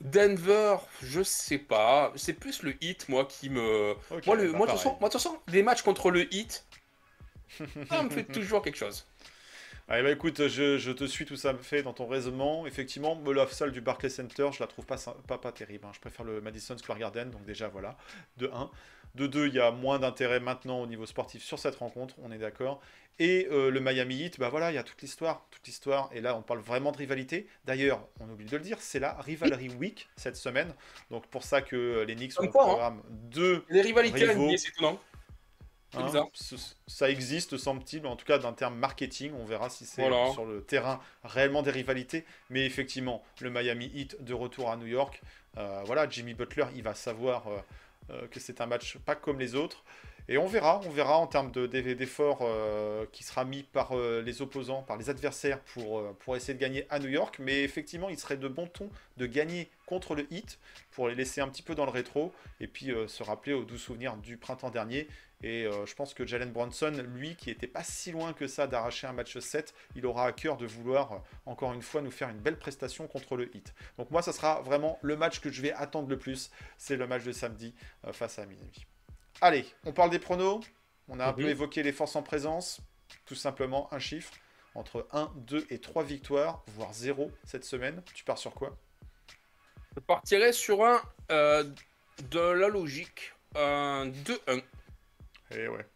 Denver, 0.00 0.76
je 1.02 1.22
sais 1.22 1.58
pas, 1.58 2.12
c'est 2.16 2.32
plus 2.34 2.62
le 2.62 2.74
hit 2.82 3.08
moi 3.08 3.26
qui 3.26 3.50
me. 3.50 3.94
Moi, 4.26 4.36
le, 4.36 4.52
bah, 4.52 4.58
moi, 4.58 4.66
de 4.66 4.72
toute 4.72 4.78
pareil. 4.78 4.78
façon, 4.78 4.96
moi, 5.00 5.08
de 5.08 5.12
toute 5.12 5.22
façon, 5.22 5.38
les 5.48 5.62
matchs 5.62 5.82
contre 5.82 6.10
le 6.10 6.32
hit, 6.34 6.64
ça 7.90 8.02
me 8.02 8.10
fait 8.10 8.24
toujours 8.24 8.62
quelque 8.62 8.76
chose. 8.76 9.06
Allez, 9.92 10.04
bah 10.04 10.12
écoute, 10.12 10.46
je, 10.46 10.78
je 10.78 10.92
te 10.92 11.04
suis 11.04 11.24
tout 11.24 11.34
ça 11.34 11.52
fait 11.54 11.82
dans 11.82 11.92
ton 11.92 12.06
raisonnement. 12.06 12.64
Effectivement, 12.64 13.16
me 13.16 13.32
la 13.32 13.48
salle 13.48 13.72
du 13.72 13.80
Barclays 13.80 14.08
Center, 14.08 14.48
je 14.52 14.60
la 14.60 14.68
trouve 14.68 14.86
pas, 14.86 14.96
pas, 15.26 15.36
pas 15.36 15.50
terrible. 15.50 15.84
hein. 15.84 15.90
Je 15.92 15.98
préfère 15.98 16.24
le 16.24 16.40
Madison 16.40 16.78
Square 16.78 16.96
Garden, 16.98 17.28
donc 17.30 17.44
déjà 17.44 17.66
voilà, 17.66 17.96
de 18.36 18.48
1. 18.54 18.70
De 19.16 19.26
2, 19.26 19.48
il 19.48 19.54
y 19.54 19.58
a 19.58 19.72
moins 19.72 19.98
d'intérêt 19.98 20.38
maintenant 20.38 20.80
au 20.80 20.86
niveau 20.86 21.04
sportif 21.06 21.42
sur 21.42 21.58
cette 21.58 21.74
rencontre, 21.74 22.14
on 22.22 22.30
est 22.30 22.38
d'accord. 22.38 22.80
Et 23.18 23.48
euh, 23.50 23.68
le 23.68 23.80
Miami 23.80 24.22
Heat, 24.22 24.38
bah 24.38 24.48
voilà, 24.48 24.70
il 24.70 24.76
y 24.76 24.78
a 24.78 24.84
toute 24.84 25.02
l'histoire, 25.02 25.44
toute 25.50 25.66
l'histoire. 25.66 26.08
Et 26.12 26.20
là, 26.20 26.36
on 26.36 26.42
parle 26.42 26.60
vraiment 26.60 26.92
de 26.92 26.96
rivalité. 26.96 27.48
D'ailleurs, 27.64 28.06
on 28.20 28.30
oublie 28.30 28.46
de 28.46 28.56
le 28.56 28.62
dire, 28.62 28.78
c'est 28.80 29.00
la 29.00 29.14
Rivalry 29.14 29.68
Week 29.70 30.08
cette 30.16 30.36
semaine. 30.36 30.72
Donc 31.10 31.26
pour 31.26 31.42
ça 31.42 31.60
que 31.60 31.74
euh, 31.74 32.04
les 32.04 32.14
Knicks 32.14 32.40
ont 32.40 32.46
quoi, 32.46 32.62
hein. 32.62 32.68
programme 32.68 33.02
deux 33.10 33.64
Les 33.68 33.82
rivalités 33.82 34.24
Rivaux. 34.24 34.56
C'est 34.56 34.68
étonnant. 34.68 35.00
Hein, 35.94 36.04
bizarre. 36.06 36.28
ça 36.86 37.10
existe, 37.10 37.56
semble-t-il, 37.56 38.06
en 38.06 38.14
tout 38.16 38.24
cas 38.24 38.38
d'un 38.38 38.52
terme 38.52 38.76
marketing. 38.76 39.32
On 39.38 39.44
verra 39.44 39.70
si 39.70 39.84
c'est 39.86 40.02
Voilà. 40.08 40.32
sur 40.32 40.44
le 40.44 40.62
terrain 40.62 41.00
réellement 41.24 41.62
des 41.62 41.70
rivalités. 41.72 42.24
Mais 42.48 42.64
effectivement, 42.64 43.24
le 43.40 43.50
Miami 43.50 43.90
Heat 43.94 44.22
de 44.22 44.34
retour 44.34 44.70
à 44.70 44.76
New 44.76 44.86
York. 44.86 45.20
euh, 45.58 45.82
voilà, 45.84 46.08
Jimmy 46.08 46.34
Butler, 46.34 46.66
il 46.76 46.82
va 46.84 46.94
savoir 46.94 47.48
euh, 47.48 47.58
euh, 48.10 48.28
que 48.28 48.38
c'est 48.38 48.60
un 48.60 48.66
match 48.66 48.98
pas 48.98 49.16
comme 49.16 49.40
les 49.40 49.56
autres. 49.56 49.82
Et 50.28 50.38
on 50.38 50.46
verra, 50.46 50.80
on 50.86 50.90
verra 50.90 51.16
en 51.18 51.26
termes 51.26 51.50
de- 51.50 51.66
d'e- 51.66 51.94
d'efforts 51.96 52.44
qui 53.10 53.24
sera 53.24 53.44
mis 53.44 53.64
par 53.64 53.96
les 53.96 54.42
opposants, 54.42 54.82
par 54.82 54.96
les 54.96 55.10
adversaires 55.10 55.58
pour, 55.74 56.04
pour 56.18 56.36
essayer 56.36 56.54
de 56.54 56.60
gagner 56.60 56.86
à 56.88 57.00
New 57.00 57.08
York. 57.08 57.38
Mais 57.40 57.64
effectivement, 57.64 58.08
il 58.08 58.16
serait 58.18 58.36
de 58.36 58.46
bon 58.46 58.68
ton 58.68 58.88
de 59.16 59.26
gagner 59.26 59.68
contre 59.86 60.14
le 60.14 60.32
Heat 60.32 60.60
pour 60.92 61.08
les 61.08 61.16
laisser 61.16 61.40
un 61.40 61.48
petit 61.48 61.62
peu 61.62 61.74
dans 61.74 61.84
le 61.84 61.90
rétro 61.90 62.32
et 62.60 62.68
puis 62.68 62.92
se 63.08 63.22
rappeler 63.24 63.54
aux 63.54 63.64
doux 63.64 63.78
souvenirs 63.78 64.16
du 64.18 64.36
printemps 64.36 64.70
dernier. 64.70 65.08
Et 65.42 65.64
euh, 65.64 65.86
je 65.86 65.94
pense 65.94 66.12
que 66.12 66.26
Jalen 66.26 66.52
Bronson, 66.52 66.92
lui, 67.14 67.34
qui 67.34 67.50
était 67.50 67.66
pas 67.66 67.82
si 67.82 68.12
loin 68.12 68.32
que 68.32 68.46
ça 68.46 68.66
d'arracher 68.66 69.06
un 69.06 69.12
match 69.12 69.38
7, 69.38 69.74
il 69.96 70.04
aura 70.04 70.26
à 70.26 70.32
cœur 70.32 70.56
de 70.56 70.66
vouloir, 70.66 71.12
euh, 71.12 71.18
encore 71.46 71.72
une 71.72 71.82
fois, 71.82 72.02
nous 72.02 72.10
faire 72.10 72.28
une 72.28 72.38
belle 72.38 72.58
prestation 72.58 73.06
contre 73.06 73.36
le 73.36 73.54
Heat. 73.56 73.74
Donc 73.96 74.10
moi, 74.10 74.20
ça 74.20 74.32
sera 74.32 74.60
vraiment 74.60 74.98
le 75.02 75.16
match 75.16 75.40
que 75.40 75.50
je 75.50 75.62
vais 75.62 75.72
attendre 75.72 76.08
le 76.08 76.18
plus. 76.18 76.50
C'est 76.76 76.96
le 76.96 77.06
match 77.06 77.24
de 77.24 77.32
samedi 77.32 77.74
euh, 78.06 78.12
face 78.12 78.38
à 78.38 78.44
Miami. 78.44 78.86
Allez, 79.40 79.64
on 79.84 79.92
parle 79.92 80.10
des 80.10 80.18
pronos. 80.18 80.60
On 81.08 81.18
a 81.18 81.26
un 81.26 81.32
peu 81.32 81.48
évoqué 81.48 81.82
les 81.82 81.92
forces 81.92 82.16
en 82.16 82.22
présence. 82.22 82.80
Tout 83.24 83.34
simplement 83.34 83.92
un 83.92 83.98
chiffre. 83.98 84.32
Entre 84.74 85.08
1, 85.12 85.32
2 85.36 85.66
et 85.70 85.80
3 85.80 86.04
victoires, 86.04 86.62
voire 86.68 86.92
0 86.92 87.32
cette 87.44 87.64
semaine. 87.64 88.02
Tu 88.14 88.22
pars 88.22 88.38
sur 88.38 88.54
quoi? 88.54 88.76
Je 89.96 90.00
partirais 90.00 90.52
sur 90.52 90.84
un 90.84 91.00
euh, 91.32 91.64
de 92.30 92.38
la 92.38 92.68
logique, 92.68 93.32
un 93.56 94.06
2-1. 94.08 94.62
Eh 95.56 95.68
ouais. 95.68 95.86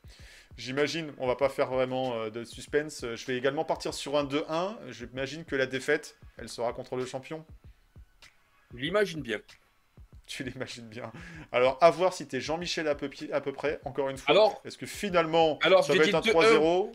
J'imagine, 0.57 1.13
on 1.19 1.27
va 1.27 1.35
pas 1.37 1.49
faire 1.49 1.69
vraiment 1.69 2.15
euh, 2.15 2.31
de 2.31 2.45
suspense. 2.45 3.03
Euh, 3.05 3.17
Je 3.17 3.27
vais 3.27 3.37
également 3.37 3.65
partir 3.65 3.93
sur 3.93 4.17
un 4.17 4.25
2-1. 4.25 4.77
J'imagine 4.91 5.45
que 5.45 5.57
la 5.57 5.67
défaite, 5.67 6.17
elle 6.39 6.49
sera 6.49 6.73
contre 6.73 6.97
le 6.97 7.05
champion. 7.07 7.45
Je 8.73 8.79
l'imagine 8.79 9.21
bien. 9.21 9.39
Tu 10.27 10.43
l'imagines 10.45 10.89
bien. 10.89 11.13
Alors, 11.53 11.77
à 11.83 11.91
voir 11.91 12.13
si 12.15 12.27
t'es 12.27 12.41
Jean-Michel 12.41 12.89
à 12.89 12.95
peu, 12.95 13.09
pi- 13.11 13.31
à 13.33 13.41
peu 13.41 13.53
près, 13.53 13.79
encore 13.85 14.09
une 14.09 14.17
fois. 14.17 14.31
Alors- 14.31 14.63
Est-ce 14.65 14.79
que 14.79 14.87
finalement, 14.87 15.59
Alors, 15.63 15.85
ça 15.85 15.95
va 15.95 16.05
être 16.05 16.15
un 16.15 16.21
2-1. 16.21 16.31
3-0 16.33 16.93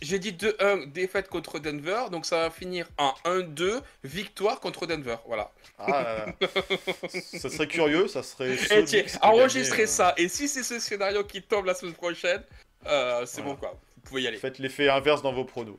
J'ai 0.00 0.18
dit 0.18 0.32
2-1 0.32 0.90
défaite 0.92 1.28
contre 1.28 1.58
Denver, 1.58 2.04
donc 2.10 2.24
ça 2.24 2.38
va 2.38 2.50
finir 2.50 2.88
en 2.96 3.12
1-2 3.24 3.82
victoire 4.04 4.60
contre 4.60 4.86
Denver. 4.86 5.16
Voilà. 5.26 5.50
Ah, 5.78 6.26
ça 7.08 7.50
serait 7.50 7.68
curieux, 7.68 8.08
ça 8.08 8.22
serait... 8.22 8.52
Et 8.52 8.56
Sonics 8.56 8.86
tiens, 8.86 9.02
qui 9.02 9.18
enregistrez 9.20 9.82
euh, 9.82 9.86
ça. 9.86 10.14
Et 10.16 10.28
si 10.28 10.48
c'est 10.48 10.62
ce 10.62 10.78
scénario 10.78 11.24
qui 11.24 11.42
tombe 11.42 11.66
la 11.66 11.74
semaine 11.74 11.94
prochaine, 11.94 12.42
euh, 12.86 13.26
c'est 13.26 13.42
Voilà. 13.42 13.54
bon 13.54 13.60
quoi. 13.60 13.78
Vous 13.96 14.10
pouvez 14.10 14.22
y 14.22 14.26
aller. 14.28 14.38
Faites 14.38 14.58
l'effet 14.60 14.88
inverse 14.88 15.20
dans 15.20 15.32
vos 15.32 15.44
pronos. 15.44 15.78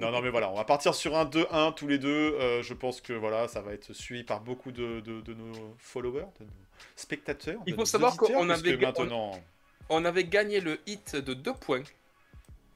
Non, 0.00 0.10
non, 0.10 0.20
mais 0.20 0.30
voilà, 0.30 0.50
on 0.50 0.56
va 0.56 0.64
partir 0.64 0.94
sur 0.94 1.16
un 1.16 1.24
2-1 1.24 1.74
tous 1.74 1.86
les 1.86 1.98
deux. 1.98 2.08
Euh, 2.34 2.62
je 2.62 2.74
pense 2.74 3.00
que 3.00 3.12
voilà, 3.12 3.46
ça 3.48 3.60
va 3.62 3.72
être 3.72 3.92
suivi 3.92 4.24
par 4.24 4.40
beaucoup 4.40 4.72
de, 4.72 5.00
de- 5.00 5.20
de 5.20 5.32
nos 5.34 5.76
followers, 5.78 6.26
de 6.40 6.44
nos 6.44 6.50
spectateurs. 6.96 7.60
Il 7.66 7.74
faut 7.74 7.84
savoir 7.84 8.16
qu'on 8.16 8.50
avait- 8.50 8.76
maintenant. 8.76 9.40
On 9.88 10.04
avait 10.04 10.24
gagné 10.24 10.60
le 10.60 10.78
hit 10.86 11.16
de 11.16 11.32
2 11.34 11.54
points. 11.54 11.82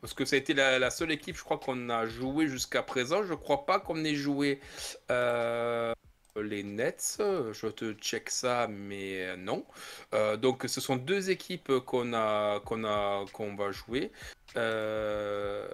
Parce 0.02 0.14
que 0.14 0.24
ça 0.24 0.34
a 0.36 0.38
été 0.40 0.52
la, 0.52 0.78
la 0.80 0.90
seule 0.90 1.12
équipe, 1.12 1.36
je 1.36 1.44
crois, 1.44 1.58
qu'on 1.58 1.88
a 1.88 2.06
joué 2.06 2.48
jusqu'à 2.48 2.82
présent. 2.82 3.22
Je 3.22 3.34
crois 3.34 3.64
pas 3.64 3.78
qu'on 3.78 4.04
ait 4.04 4.16
joué 4.16 4.58
euh, 5.12 5.92
les 6.34 6.64
Nets. 6.64 7.18
Je 7.52 7.68
te 7.68 7.92
check 7.94 8.28
ça, 8.28 8.66
mais 8.68 9.22
euh, 9.22 9.36
non. 9.36 9.64
Euh, 10.12 10.36
donc, 10.36 10.64
ce 10.66 10.80
sont 10.80 10.96
deux 10.96 11.30
équipes 11.30 11.78
qu'on 11.86 12.12
a, 12.14 12.58
qu'on 12.64 12.82
a, 12.84 13.24
qu'on 13.32 13.54
va 13.54 13.70
jouer. 13.70 14.10
Euh, 14.56 15.68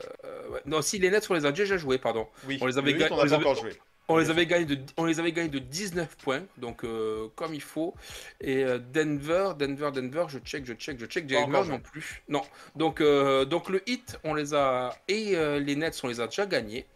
ouais. 0.51 0.61
Non, 0.66 0.83
si 0.83 0.99
les 0.99 1.11
Nets, 1.11 1.26
on 1.31 1.35
les 1.35 1.47
a 1.47 1.51
déjà 1.53 1.79
joués, 1.79 1.97
pardon. 1.99 2.29
Oui, 2.47 2.59
on 2.61 2.66
les 2.66 2.76
avait 2.79 2.93
huit, 2.93 3.07
on 3.11 3.24
les 3.24 3.33
avait- 3.33 3.45
encore 3.45 3.55
joué. 3.57 3.72
On 4.11 4.17
les 4.17 4.31
avait 4.31 4.47
gagnés 4.47 4.65
de, 4.65 4.79
on 4.97 5.05
les 5.05 5.21
avait 5.21 5.33
gagnés 5.33 5.51
de 5.51 5.59
19 5.59 6.17
points, 6.17 6.43
donc 6.57 6.83
euh, 6.85 7.29
comme 7.37 7.53
il 7.55 7.61
faut. 7.61 7.95
Et 8.41 8.65
euh, 8.65 8.79
Denver, 8.79 9.51
Denver, 9.59 9.91
Denver, 9.93 10.25
je 10.29 10.39
check, 10.39 10.65
je 10.65 10.73
check, 10.73 10.99
je 10.99 11.05
check. 11.07 11.27
Denver 11.27 11.43
encore 11.45 11.67
non 11.67 11.79
plus. 11.79 12.23
Non. 12.29 12.43
Donc, 12.75 13.01
euh, 13.03 13.45
donc 13.45 13.69
le 13.69 13.83
hit, 13.89 14.19
on 14.25 14.33
les 14.35 14.55
a 14.55 14.97
et 15.09 15.37
les 15.61 15.77
Nets, 15.77 16.01
on 16.03 16.09
les 16.09 16.21
a 16.21 16.27
déjà 16.27 16.47
gagnés. 16.47 16.87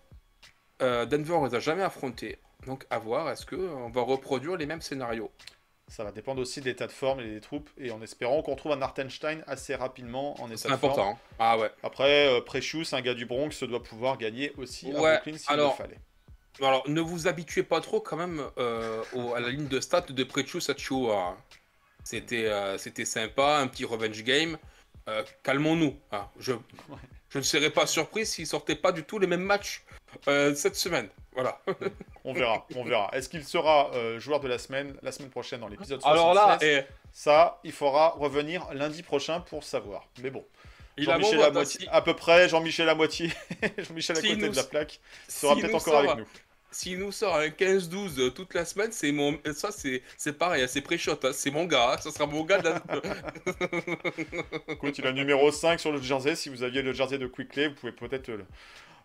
Denver, 0.80 1.34
on 1.34 1.44
les 1.46 1.54
a 1.54 1.60
jamais 1.60 1.82
affrontés. 1.82 2.38
Donc 2.66 2.86
à 2.90 2.98
voir, 2.98 3.30
est-ce 3.30 3.44
que 3.46 3.56
on 3.56 3.90
va 3.90 4.00
reproduire 4.02 4.56
les 4.56 4.66
mêmes 4.66 4.80
scénarios? 4.80 5.30
Ça 5.88 6.04
va 6.04 6.12
dépendre 6.12 6.40
aussi 6.40 6.60
de 6.60 6.64
l'état 6.66 6.86
de 6.86 6.92
forme 6.92 7.20
et 7.20 7.24
des 7.28 7.40
troupes, 7.40 7.68
et 7.76 7.90
en 7.90 8.00
espérant 8.00 8.40
qu'on 8.42 8.52
retrouve 8.52 8.72
un 8.72 8.80
Artenstein 8.80 9.42
assez 9.46 9.74
rapidement 9.74 10.40
en 10.40 10.46
état 10.50 10.70
de 10.70 10.76
forme. 10.76 10.92
important. 10.92 11.10
hein. 11.10 11.18
Ah 11.38 11.58
ouais. 11.58 11.70
Après, 11.82 12.40
Precious, 12.46 12.84
un 12.94 13.02
gars 13.02 13.12
du 13.14 13.26
Bronx, 13.26 13.62
doit 13.64 13.82
pouvoir 13.82 14.16
gagner 14.16 14.52
aussi 14.56 14.90
à 14.90 14.98
Ouais, 15.00 15.14
Brooklyn 15.16 15.36
s'il 15.36 15.52
alors- 15.52 15.72
le 15.78 15.84
fallait. 15.84 15.98
Alors, 16.60 16.88
ne 16.88 17.00
vous 17.00 17.26
habituez 17.28 17.62
pas 17.62 17.80
trop 17.80 18.00
quand 18.00 18.16
même 18.16 18.42
euh, 18.58 19.02
au- 19.14 19.34
à 19.34 19.40
la 19.40 19.48
ligne 19.48 19.68
de 19.68 19.80
stats 19.80 20.02
de 20.02 20.24
Precious 20.24 20.70
Achua. 20.70 21.16
hein. 21.16 21.36
C'était 22.04 22.46
euh, 22.46 22.76
c'était 22.78 23.04
sympa, 23.04 23.58
un 23.58 23.66
petit 23.68 23.84
revenge 23.84 24.22
game. 24.24 24.58
Euh, 25.08 25.22
Calmons-nous. 25.42 25.96
hein. 26.12 26.28
Je, 26.38 26.52
je 27.30 27.38
ne 27.38 27.42
serais 27.42 27.70
pas 27.70 27.86
surpris 27.86 28.26
s'il 28.26 28.46
sortait 28.46 28.76
pas 28.76 28.92
du 28.92 29.04
tout 29.04 29.18
les 29.18 29.26
mêmes 29.26 29.42
matchs 29.44 29.82
cette 30.54 30.76
semaine. 30.76 31.08
Voilà. 31.32 31.60
On 32.24 32.34
verra, 32.34 32.64
on 32.76 32.84
verra. 32.84 33.10
Est-ce 33.14 33.28
qu'il 33.28 33.42
sera 33.44 33.90
joueur 34.18 34.38
de 34.38 34.46
la 34.46 34.56
semaine, 34.58 34.94
la 35.02 35.10
semaine 35.10 35.30
prochaine 35.30 35.58
dans 35.60 35.66
l'épisode 35.66 36.00
76 36.00 36.20
Alors 36.20 36.34
là, 36.34 36.58
eh, 36.62 36.82
Ça, 37.12 37.58
il 37.64 37.72
faudra 37.72 38.10
revenir 38.10 38.72
lundi 38.74 39.02
prochain 39.02 39.40
pour 39.40 39.64
savoir. 39.64 40.06
Mais 40.22 40.30
bon, 40.30 40.44
il 40.96 41.08
a 41.10 41.14
Jean-Michel 41.14 41.38
mon 41.52 41.60
à 41.60 41.64
si- 41.64 41.88
à 41.90 42.02
peu 42.02 42.14
près, 42.14 42.48
Jean-Michel 42.48 42.88
à 42.88 42.94
moitié, 42.94 43.30
Jean-Michel 43.78 44.16
à 44.16 44.20
Si 44.20 44.28
côté 44.28 44.40
nous- 44.40 44.48
de 44.50 44.56
la 44.56 44.64
plaque, 44.64 45.00
sera 45.28 45.56
peut-être 45.56 45.74
encore 45.74 45.98
avec 45.98 46.16
nous. 46.16 46.26
S'il 46.74 46.98
nous 47.00 47.12
sort 47.12 47.36
un 47.36 47.48
15-12 47.48 48.18
euh, 48.18 48.30
toute 48.30 48.54
la 48.54 48.64
semaine, 48.64 48.92
c'est 48.92 49.12
mon, 49.12 49.38
ça 49.54 49.70
c'est, 49.70 50.00
c'est 50.16 50.32
pareil, 50.38 50.62
hein, 50.62 50.66
c'est 50.66 50.80
pré-shot, 50.80 51.18
hein, 51.22 51.30
c'est 51.34 51.50
mon 51.50 51.66
gars, 51.66 51.92
hein, 51.92 51.96
ça 51.98 52.10
sera 52.10 52.24
mon 52.26 52.44
gars. 52.44 52.60
de 52.62 52.70
la- 52.70 52.82
Écoute, 54.68 54.98
il 54.98 55.06
a 55.06 55.12
numéro 55.12 55.50
5 55.52 55.78
sur 55.78 55.92
le 55.92 56.00
jersey. 56.00 56.34
Si 56.34 56.48
vous 56.48 56.62
aviez 56.62 56.80
le 56.82 56.92
jersey 56.94 57.18
de 57.18 57.26
Quickley, 57.26 57.68
vous 57.68 57.74
pouvez 57.74 57.92
peut-être 57.92 58.28
le, 58.28 58.44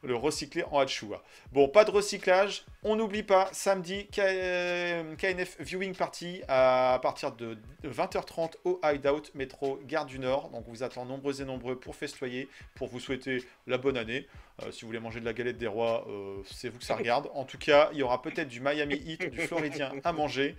le 0.04 0.16
recycler 0.16 0.64
en 0.72 0.80
Hachua. 0.80 1.24
Bon, 1.52 1.68
pas 1.68 1.84
de 1.86 1.92
recyclage. 1.92 2.66
On 2.84 2.96
n'oublie 2.96 3.24
pas, 3.24 3.50
samedi, 3.52 4.08
K- 4.12 4.20
euh, 4.22 5.16
KNF 5.16 5.58
Viewing 5.60 5.96
Party 5.96 6.42
à 6.48 7.00
partir 7.02 7.32
de 7.34 7.58
20h30 7.84 8.54
au 8.64 8.80
Hideout 8.84 9.24
Métro 9.34 9.80
Gare 9.86 10.06
du 10.06 10.20
Nord. 10.20 10.50
Donc, 10.50 10.66
on 10.68 10.72
vous 10.72 10.84
attend 10.84 11.06
nombreux 11.06 11.42
et 11.42 11.46
nombreux 11.46 11.80
pour 11.80 11.96
festoyer, 11.96 12.48
pour 12.76 12.88
vous 12.88 13.00
souhaiter 13.00 13.44
la 13.66 13.78
bonne 13.78 13.98
année. 13.98 14.28
Euh, 14.64 14.72
si 14.72 14.82
vous 14.82 14.88
voulez 14.88 15.00
manger 15.00 15.20
de 15.20 15.26
la 15.26 15.34
galette 15.34 15.58
des 15.58 15.68
rois, 15.68 16.06
euh, 16.10 16.38
c'est 16.46 16.70
vous 16.70 16.80
que 16.80 16.84
ça 16.86 16.96
regarde. 16.96 17.30
En 17.36 17.44
tout 17.44 17.58
cas, 17.60 17.90
il 17.94 18.00
y 18.00 18.04
aura 18.04 18.22
peut-être 18.22 18.48
du 18.48 18.60
Miami 18.60 18.96
Heat, 18.96 19.30
du 19.30 19.42
Floridien 19.42 19.92
à 20.04 20.12
manger. 20.14 20.56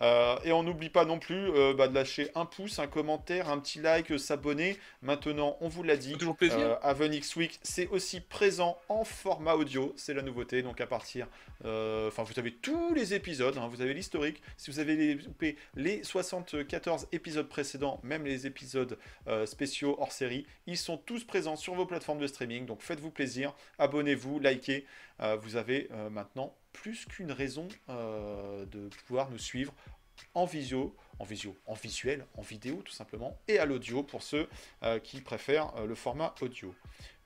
Euh, 0.00 0.36
et 0.44 0.52
on 0.52 0.62
n'oublie 0.62 0.90
pas 0.90 1.04
non 1.04 1.18
plus 1.18 1.50
bah, 1.74 1.88
de 1.88 1.94
lâcher 1.94 2.30
un 2.36 2.44
pouce, 2.44 2.78
un 2.78 2.86
commentaire, 2.86 3.48
un 3.48 3.58
petit 3.58 3.80
like, 3.80 4.16
s'abonner. 4.18 4.76
Maintenant, 5.02 5.56
on 5.60 5.68
vous 5.68 5.82
l'a 5.82 5.96
dit, 5.96 6.12
Toujours 6.12 6.36
plaisir. 6.36 6.58
euh, 6.58 6.76
Haven 6.82 7.12
X 7.12 7.34
Week, 7.36 7.58
c'est 7.62 7.88
aussi 7.88 8.20
présent 8.20 8.78
en 8.88 9.04
format 9.04 9.54
audio. 9.54 9.92
C'est 9.96 10.14
la 10.14 10.22
nouveauté. 10.22 10.62
Donc 10.62 10.80
à 10.80 10.86
partir, 10.86 11.26
enfin 11.64 12.22
vous 12.22 12.38
avez 12.38 12.52
tous 12.52 12.94
les 12.94 13.14
épisodes, 13.14 13.56
hein, 13.58 13.68
vous 13.68 13.80
avez 13.82 13.94
l'historique. 13.94 14.40
Si 14.56 14.70
vous 14.70 14.78
avez 14.78 15.14
loupé 15.14 15.56
les 15.74 16.04
74 16.04 17.08
épisodes 17.10 17.48
précédents, 17.48 17.98
même 18.04 18.24
les 18.24 18.46
épisodes 18.46 18.98
spéciaux 19.46 19.96
hors 19.98 20.12
série, 20.12 20.46
ils 20.66 20.76
sont 20.76 20.96
tous 20.96 21.24
présents 21.24 21.56
sur 21.56 21.74
vos 21.74 21.86
plateformes 21.86 22.20
de 22.20 22.26
streaming. 22.26 22.66
Donc 22.66 22.82
faites-vous 22.82 23.10
plaisir, 23.10 23.37
abonnez-vous, 23.78 24.38
likez. 24.38 24.86
Euh, 25.20 25.36
vous 25.36 25.56
avez 25.56 25.88
euh, 25.92 26.10
maintenant 26.10 26.54
plus 26.72 27.06
qu'une 27.06 27.32
raison 27.32 27.66
euh, 27.88 28.64
de 28.66 28.88
pouvoir 29.06 29.30
nous 29.30 29.38
suivre 29.38 29.74
en 30.34 30.44
visio, 30.44 30.94
en 31.18 31.24
visio, 31.24 31.56
en 31.66 31.74
visuel, 31.74 32.26
en 32.36 32.42
vidéo 32.42 32.82
tout 32.84 32.92
simplement, 32.92 33.38
et 33.48 33.58
à 33.58 33.66
l'audio 33.66 34.02
pour 34.02 34.22
ceux 34.22 34.48
euh, 34.82 34.98
qui 34.98 35.20
préfèrent 35.20 35.74
euh, 35.76 35.86
le 35.86 35.94
format 35.94 36.34
audio. 36.40 36.74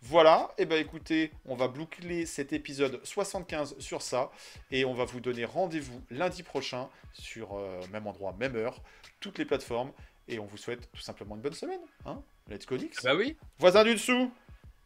Voilà, 0.01 0.51
et 0.59 0.66
ben 0.66 0.80
écoutez, 0.80 1.30
on 1.44 1.55
va 1.55 1.68
boucler 1.68 2.26
cet 2.26 2.52
épisode 2.52 3.01
75 3.05 3.78
sur 3.78 4.02
ça, 4.02 4.30
et 4.70 4.84
on 4.84 4.94
va 4.94 5.05
vous 5.05 5.20
donner 5.20 5.44
rendez-vous 5.44 6.02
lundi 6.10 6.43
prochain 6.43 6.89
sur 7.12 7.56
euh, 7.56 7.80
même 7.93 8.06
endroit, 8.06 8.34
même 8.39 8.56
heure, 8.56 8.80
toutes 9.20 9.39
les 9.39 9.44
plateformes, 9.44 9.93
et 10.28 10.39
on 10.39 10.47
vous 10.47 10.56
souhaite 10.56 10.90
tout 10.93 11.02
simplement 11.02 11.36
une 11.36 11.43
bonne 11.43 11.52
semaine. 11.52 11.80
Hein 12.05 12.22
Let's 12.48 12.66
go 12.66 12.76
Nix. 12.76 13.02
Bah 13.05 13.14
oui. 13.14 13.36
Voisin 13.59 13.84
du 13.84 13.93
dessous, 13.93 14.32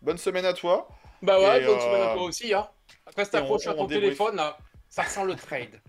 bonne 0.03 0.19
semaine 0.19 0.45
à 0.45 0.53
toi. 0.53 0.89
Bah 1.23 1.39
ouais, 1.39 1.63
semaine 1.63 2.03
à 2.03 2.11
euh, 2.11 2.15
toi 2.15 2.23
aussi, 2.25 2.53
hein. 2.55 2.69
Après, 3.07 3.25
si 3.25 3.31
t'accroches 3.31 3.67
à 3.67 3.75
on 3.75 3.79
ton 3.79 3.87
téléphone, 3.87 4.37
là, 4.37 4.59
ça 4.89 5.05
sent 5.05 5.25
le 5.25 5.35
trade. 5.35 5.81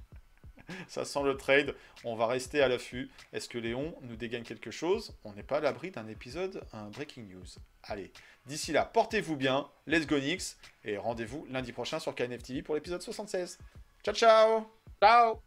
Ça 0.88 1.06
sent 1.06 1.24
le 1.24 1.38
trade. 1.38 1.76
On 2.04 2.16
va 2.16 2.28
rester 2.28 2.62
à 2.62 2.68
l'affût. 2.68 3.10
Est-ce 3.32 3.48
que 3.48 3.58
Léon 3.58 3.96
nous 4.02 4.18
dégaine 4.18 4.44
quelque 4.44 4.70
chose? 4.70 5.16
On 5.24 5.32
n'est 5.32 5.44
pas 5.44 5.58
à 5.58 5.62
l'abri 5.62 5.92
d'un 5.92 6.08
épisode, 6.08 6.62
un 6.74 6.90
breaking 6.90 7.24
news. 7.24 7.46
Allez, 7.84 8.12
d'ici 8.46 8.74
là, 8.74 8.84
portez-vous 8.84 9.38
bien. 9.38 9.70
Let's 9.86 10.08
go 10.08 10.20
Nix. 10.20 10.58
Et 10.84 10.98
rendez-vous 10.98 11.48
lundi 11.50 11.72
prochain 11.72 12.00
sur 12.00 12.14
KNF 12.14 12.44
TV 12.44 12.62
pour 12.64 12.76
l'épisode 12.76 13.02
76. 13.02 13.58
Ciao, 14.04 14.14
ciao 14.14 14.68
Ciao 15.02 15.42